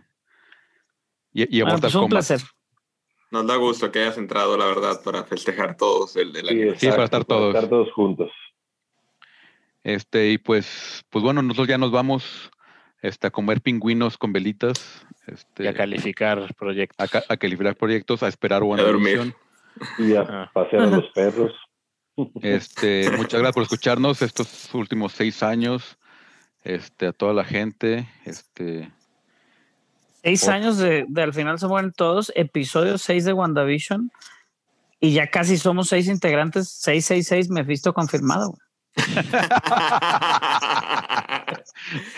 Y, 1.32 1.56
y 1.56 1.60
a 1.60 1.64
Bueno, 1.64 1.74
Mortal 1.78 1.80
pues 1.80 1.94
un 1.96 2.08
placer. 2.08 2.40
Nos 3.30 3.46
da 3.46 3.56
gusto 3.56 3.90
que 3.92 4.00
hayas 4.00 4.18
entrado, 4.18 4.56
la 4.56 4.66
verdad, 4.66 5.00
para 5.04 5.24
festejar 5.24 5.76
todos 5.76 6.16
el, 6.16 6.34
el 6.36 6.42
Sí, 6.46 6.48
aniversario. 6.50 6.78
Sí, 6.80 6.88
para 6.90 7.04
estar 7.04 7.24
todos. 7.24 7.54
estar 7.54 7.70
todos 7.70 7.92
juntos. 7.92 8.30
Este, 9.82 10.30
y 10.30 10.38
pues, 10.38 11.04
pues 11.10 11.22
bueno, 11.22 11.40
nosotros 11.42 11.68
ya 11.68 11.78
nos 11.78 11.90
vamos 11.90 12.50
este, 13.02 13.28
a 13.28 13.30
comer 13.30 13.60
pingüinos 13.62 14.18
con 14.18 14.32
velitas, 14.32 15.06
este, 15.26 15.64
Y 15.64 15.66
a 15.68 15.74
calificar 15.74 16.54
proyectos. 16.54 17.14
a, 17.14 17.32
a 17.32 17.36
calificar 17.36 17.76
proyectos, 17.76 18.22
a 18.22 18.28
esperar 18.28 18.60
dormir. 18.60 19.18
WandaVision. 19.18 19.34
Y 19.98 20.14
a 20.16 20.20
Ah. 20.22 20.50
pasear 20.52 20.82
a 20.82 20.86
los 20.86 21.06
perros. 21.14 21.52
Este, 22.42 23.10
muchas 23.16 23.40
gracias 23.40 23.54
por 23.54 23.62
escucharnos 23.62 24.20
estos 24.20 24.74
últimos 24.74 25.12
seis 25.12 25.42
años. 25.42 25.96
Este, 26.62 27.06
a 27.06 27.12
toda 27.12 27.32
la 27.32 27.44
gente. 27.44 28.06
Este, 28.26 28.90
Seis 30.22 30.46
Oh. 30.48 30.50
años 30.52 30.78
de, 30.78 31.04
de 31.08 31.22
al 31.22 31.32
final 31.32 31.58
se 31.58 31.66
mueren 31.66 31.92
todos, 31.92 32.30
episodio 32.34 32.98
6 32.98 33.24
de 33.24 33.32
WandaVision. 33.32 34.10
Y 35.02 35.12
ya 35.14 35.28
casi 35.28 35.56
somos 35.56 35.88
seis 35.88 36.08
integrantes, 36.08 36.68
666 36.68 37.48
Mephisto 37.50 37.94
confirmado. 37.94 38.54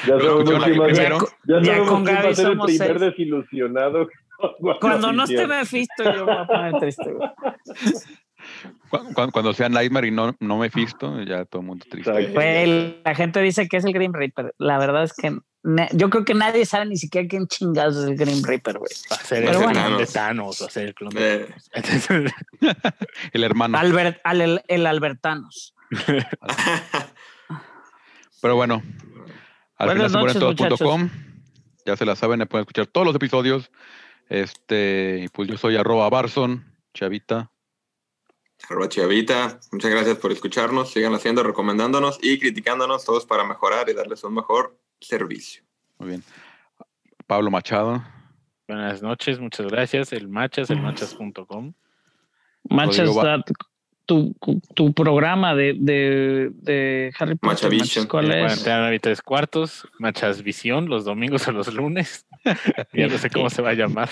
Ya 0.07 0.17
primero. 0.65 1.19
ya 1.47 1.61
Ya 1.61 1.65
sabemos 1.65 1.89
con 1.89 2.05
Gaby 2.05 2.35
ser 2.35 2.47
el 2.47 2.53
somos 2.53 2.67
primer 2.67 2.89
seis. 2.89 3.01
desilusionado. 3.01 4.09
Cuando 4.81 5.13
no 5.13 5.25
esté. 5.25 5.47
Mephisto, 5.47 6.03
yo 6.05 6.27
me 6.27 6.33
voy 6.33 6.37
a 6.37 6.47
poner 6.47 6.73
triste. 6.81 7.15
güey. 8.91 9.03
cu- 9.05 9.15
cu- 9.15 9.31
cuando, 9.33 9.53
sea 9.55 9.69
Nightmare 9.69 10.09
y 10.09 10.11
no, 10.11 10.35
no 10.41 10.59
Mephisto, 10.59 11.23
ya 11.23 11.45
todo 11.45 11.63
el 11.63 11.67
mundo 11.69 11.85
triste. 11.89 12.13
La 13.05 13.15
gente 13.15 13.41
dice 13.41 13.69
que 13.69 13.77
es 13.79 13.85
el 13.85 13.93
Grim 13.93 14.13
Reaper. 14.13 14.55
La 14.59 14.79
verdad 14.79 15.05
es 15.05 15.13
que 15.13 15.37
yo 15.93 16.11
creo 16.11 16.25
que 16.25 16.35
nadie 16.35 16.67
sabe 16.67 16.87
ni 16.87 16.97
siquiera 16.97 17.29
quién 17.29 17.47
chingados 17.47 17.97
es 17.97 18.05
el 18.09 18.17
Grim 18.17 18.43
Reaper, 18.45 18.79
güey. 18.79 18.91
Va 19.11 19.17
a 19.17 19.21
ser 19.21 19.45
Pero 19.45 19.59
el 19.59 19.65
bueno. 19.65 19.85
clon 19.87 19.99
de 19.99 20.07
Thanos, 20.07 20.61
va 20.63 20.67
a 20.67 20.71
ser 20.71 20.87
el 20.89 20.95
clon 20.95 21.11
de 21.15 21.35
Eh, 21.75 21.83
Thanos. 22.09 22.33
El 23.33 23.45
hermano. 23.45 23.79
Albert, 23.79 24.21
al- 24.25 24.41
el, 24.41 24.63
el 24.69 24.87
Albertanos. 24.87 25.75
Pero 28.41 28.57
bueno, 28.57 28.83
al 29.77 29.87
Buenas 29.87 30.09
final 30.13 30.27
noches, 30.35 30.41
todos.com. 30.79 31.09
Ya 31.87 31.97
se 31.97 32.05
la 32.05 32.17
saben, 32.17 32.41
pueden 32.49 32.63
escuchar 32.63 32.87
todos 32.89 33.07
los 33.07 33.15
episodios. 33.15 33.71
Este, 34.29 35.29
pues 35.33 35.49
yo 35.49 35.57
soy 35.57 35.77
arroba 35.77 36.09
Barson, 36.11 36.65
Chavita. 36.95 37.52
Arroba 38.69 38.89
Chavita, 38.89 39.59
muchas 39.71 39.91
gracias 39.91 40.19
por 40.19 40.33
escucharnos. 40.33 40.91
Sigan 40.93 41.15
haciendo, 41.15 41.43
recomendándonos 41.43 42.19
y 42.23 42.39
criticándonos 42.39 43.05
todos 43.05 43.27
para 43.27 43.45
mejorar 43.45 43.89
y 43.89 43.95
darles 43.95 44.25
un 44.25 44.35
mejor 44.35 44.79
servicio. 45.01 45.63
Muy 45.99 46.09
bien. 46.11 46.23
Pablo 47.27 47.51
Machado. 47.51 48.03
Buenas 48.69 49.03
noches, 49.03 49.39
muchas 49.39 49.67
gracias. 49.67 50.13
El 50.13 50.29
machas, 50.29 50.71
el 50.71 50.81
machas.com. 50.81 51.73
Da- 53.23 53.45
tu, 54.05 54.35
tu 54.75 54.93
programa 54.93 55.55
de, 55.55 55.75
de, 55.79 56.51
de 56.55 57.13
Harry 57.19 57.37
Potter. 57.37 57.71
Manchas, 57.73 58.07
¿Cuál 58.07 58.33
es? 58.33 58.63
tener 58.65 59.01
tres 59.01 59.23
cuartos, 59.23 59.89
machas 59.99 60.43
visión, 60.43 60.89
los 60.89 61.05
domingos 61.05 61.47
o 61.49 61.53
los 61.53 61.73
lunes. 61.73 62.27
ya 62.93 63.07
no 63.07 63.19
sé 63.19 63.31
cómo 63.31 63.49
se 63.49 63.63
va 63.63 63.71
a 63.71 63.75
llamar. 63.75 64.11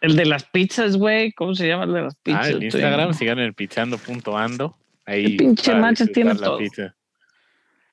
El 0.00 0.16
de 0.16 0.24
las 0.26 0.44
pizzas, 0.44 0.96
güey. 0.96 1.32
¿Cómo 1.32 1.54
se 1.54 1.66
llama 1.66 1.84
el 1.84 1.92
de 1.92 2.02
las 2.02 2.16
pizzas? 2.16 2.46
Ah, 2.46 2.50
el 2.50 2.62
Instagram, 2.62 3.14
sigan 3.14 3.38
en 3.38 3.44
el 3.46 3.54
pizzando.ando. 3.54 4.76
Ahí 5.06 5.24
El 5.24 5.36
pinche 5.36 5.70
para 5.72 5.80
Machas 5.82 6.12
tiene 6.12 6.34
la 6.34 6.40
todo. 6.46 6.58
pizza. 6.58 6.94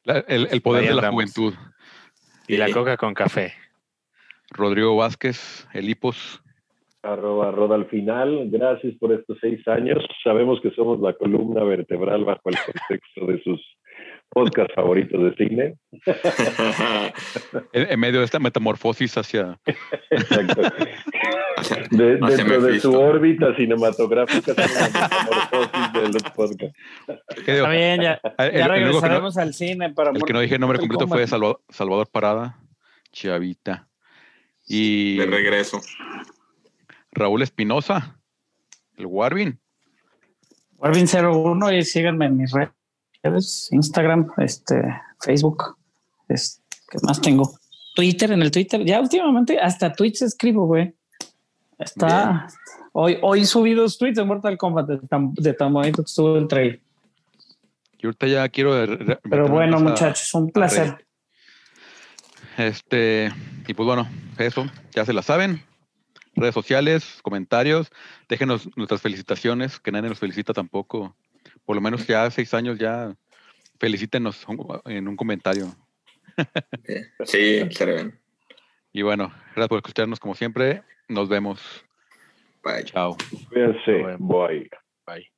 La- 0.03 0.19
el, 0.27 0.47
el 0.51 0.61
poder 0.61 0.83
Ahí 0.83 0.89
de 0.89 0.95
la 0.95 1.09
juventud. 1.11 1.53
Y 2.47 2.57
la 2.57 2.67
Sí. 2.67 2.73
coca 2.73 2.95
con 2.97 3.13
café. 3.13 3.53
Rodrigo 4.51 4.95
Vázquez, 4.95 5.67
el 5.73 5.89
Hipos. 5.89 6.41
Arroba 7.01 7.51
Roda 7.51 7.75
al 7.75 7.85
final. 7.87 8.49
Gracias 8.51 8.93
por 8.99 9.11
estos 9.13 9.37
seis 9.41 9.67
años. 9.67 10.03
Sabemos 10.23 10.59
que 10.61 10.71
somos 10.71 10.99
la 10.99 11.13
columna 11.13 11.63
vertebral 11.63 12.23
bajo 12.25 12.49
el 12.49 12.55
contexto 12.65 13.25
de 13.27 13.41
sus 13.43 13.61
podcast 14.35 14.69
favoritos 14.75 15.23
de 15.23 15.33
cine. 15.35 15.75
En, 17.73 17.89
en 17.91 17.99
medio 17.99 18.19
de 18.19 18.25
esta 18.25 18.39
metamorfosis 18.39 19.17
hacia. 19.17 19.57
Exacto. 20.09 20.61
De- 21.89 22.19
Hacia 22.21 22.37
dentro 22.43 22.61
de 22.61 22.79
su 22.79 22.93
órbita 22.93 23.55
cinematográfica 23.55 24.53
metamorfosis 24.53 25.93
de 25.93 26.01
los 26.09 26.23
podcasts. 26.35 26.77
¿qué 27.45 27.53
digo? 27.53 27.65
Está 27.65 27.69
bien, 27.71 28.01
ya, 28.01 28.19
El- 28.37 28.45
el 28.47 28.57
ya 28.57 28.67
no- 28.67 28.73
regresaremos 28.73 29.37
al 29.37 29.53
cine 29.53 29.89
para 29.93 30.11
El 30.11 30.21
que 30.23 30.33
no 30.33 30.41
dije 30.41 30.55
el 30.55 30.61
nombre 30.61 30.79
completo 30.79 31.07
fue 31.07 31.25
Salva- 31.27 31.57
Salvador 31.69 32.09
Parada, 32.11 32.59
Chavita. 33.13 33.87
Y 34.67 35.17
De 35.17 35.25
regreso. 35.27 35.79
Raúl 37.11 37.41
Espinosa, 37.41 38.19
el 38.97 39.05
Warvin. 39.05 39.59
Warvin01 40.77 41.77
y 41.77 41.83
síganme 41.83 42.25
en 42.25 42.37
mis 42.37 42.51
redes, 42.51 42.69
Instagram, 43.71 44.31
este, 44.37 44.83
Facebook. 45.21 45.77
Es, 46.27 46.61
¿Qué 46.89 46.97
más 47.03 47.21
tengo? 47.21 47.57
Twitter, 47.95 48.31
en 48.31 48.41
el 48.41 48.51
Twitter. 48.51 48.83
Ya 48.85 48.99
últimamente 48.99 49.59
hasta 49.59 49.93
tweets 49.93 50.21
escribo, 50.21 50.65
güey. 50.67 50.93
Está. 51.77 52.47
Hoy, 52.93 53.17
hoy 53.21 53.45
subí 53.45 53.73
dos 53.73 53.97
tweets 53.97 54.17
de 54.17 54.23
Mortal 54.23 54.57
Kombat 54.57 54.87
de 54.87 54.97
tan, 55.07 55.33
de 55.33 55.53
tan 55.53 55.73
bonito 55.73 56.03
que 56.03 56.07
estuvo 56.07 56.37
el 56.37 56.47
trailer. 56.47 56.81
Y 57.97 58.05
ahorita 58.05 58.27
ya 58.27 58.49
quiero. 58.49 58.71
Pero 59.29 59.47
bueno, 59.47 59.79
muchachos, 59.79 60.33
un 60.33 60.51
placer. 60.51 61.05
Este, 62.57 63.31
y 63.67 63.73
pues 63.73 63.85
bueno, 63.85 64.07
eso, 64.37 64.65
ya 64.93 65.05
se 65.05 65.13
la 65.13 65.21
saben. 65.21 65.63
Redes 66.35 66.53
sociales, 66.53 67.19
comentarios, 67.21 67.91
déjenos 68.27 68.69
nuestras 68.75 69.01
felicitaciones, 69.01 69.79
que 69.79 69.91
nadie 69.91 70.09
nos 70.09 70.19
felicita 70.19 70.53
tampoco. 70.53 71.15
Por 71.65 71.75
lo 71.75 71.81
menos 71.81 72.05
ya 72.07 72.29
seis 72.29 72.53
años 72.53 72.77
ya 72.77 73.15
felicítenos 73.79 74.45
en 74.85 75.07
un 75.07 75.15
comentario. 75.15 75.67
Sí, 77.25 77.61
se 77.71 77.85
ven. 77.85 78.19
Y 78.91 79.01
bueno, 79.01 79.33
gracias 79.47 79.67
por 79.67 79.77
escucharnos 79.77 80.19
como 80.19 80.35
siempre. 80.35 80.83
Nos 81.07 81.29
vemos. 81.29 81.85
Bye. 82.63 82.83
Chao. 82.85 83.17
Cuídense. 83.49 84.17
Bye. 84.19 84.69
Bye. 85.05 85.34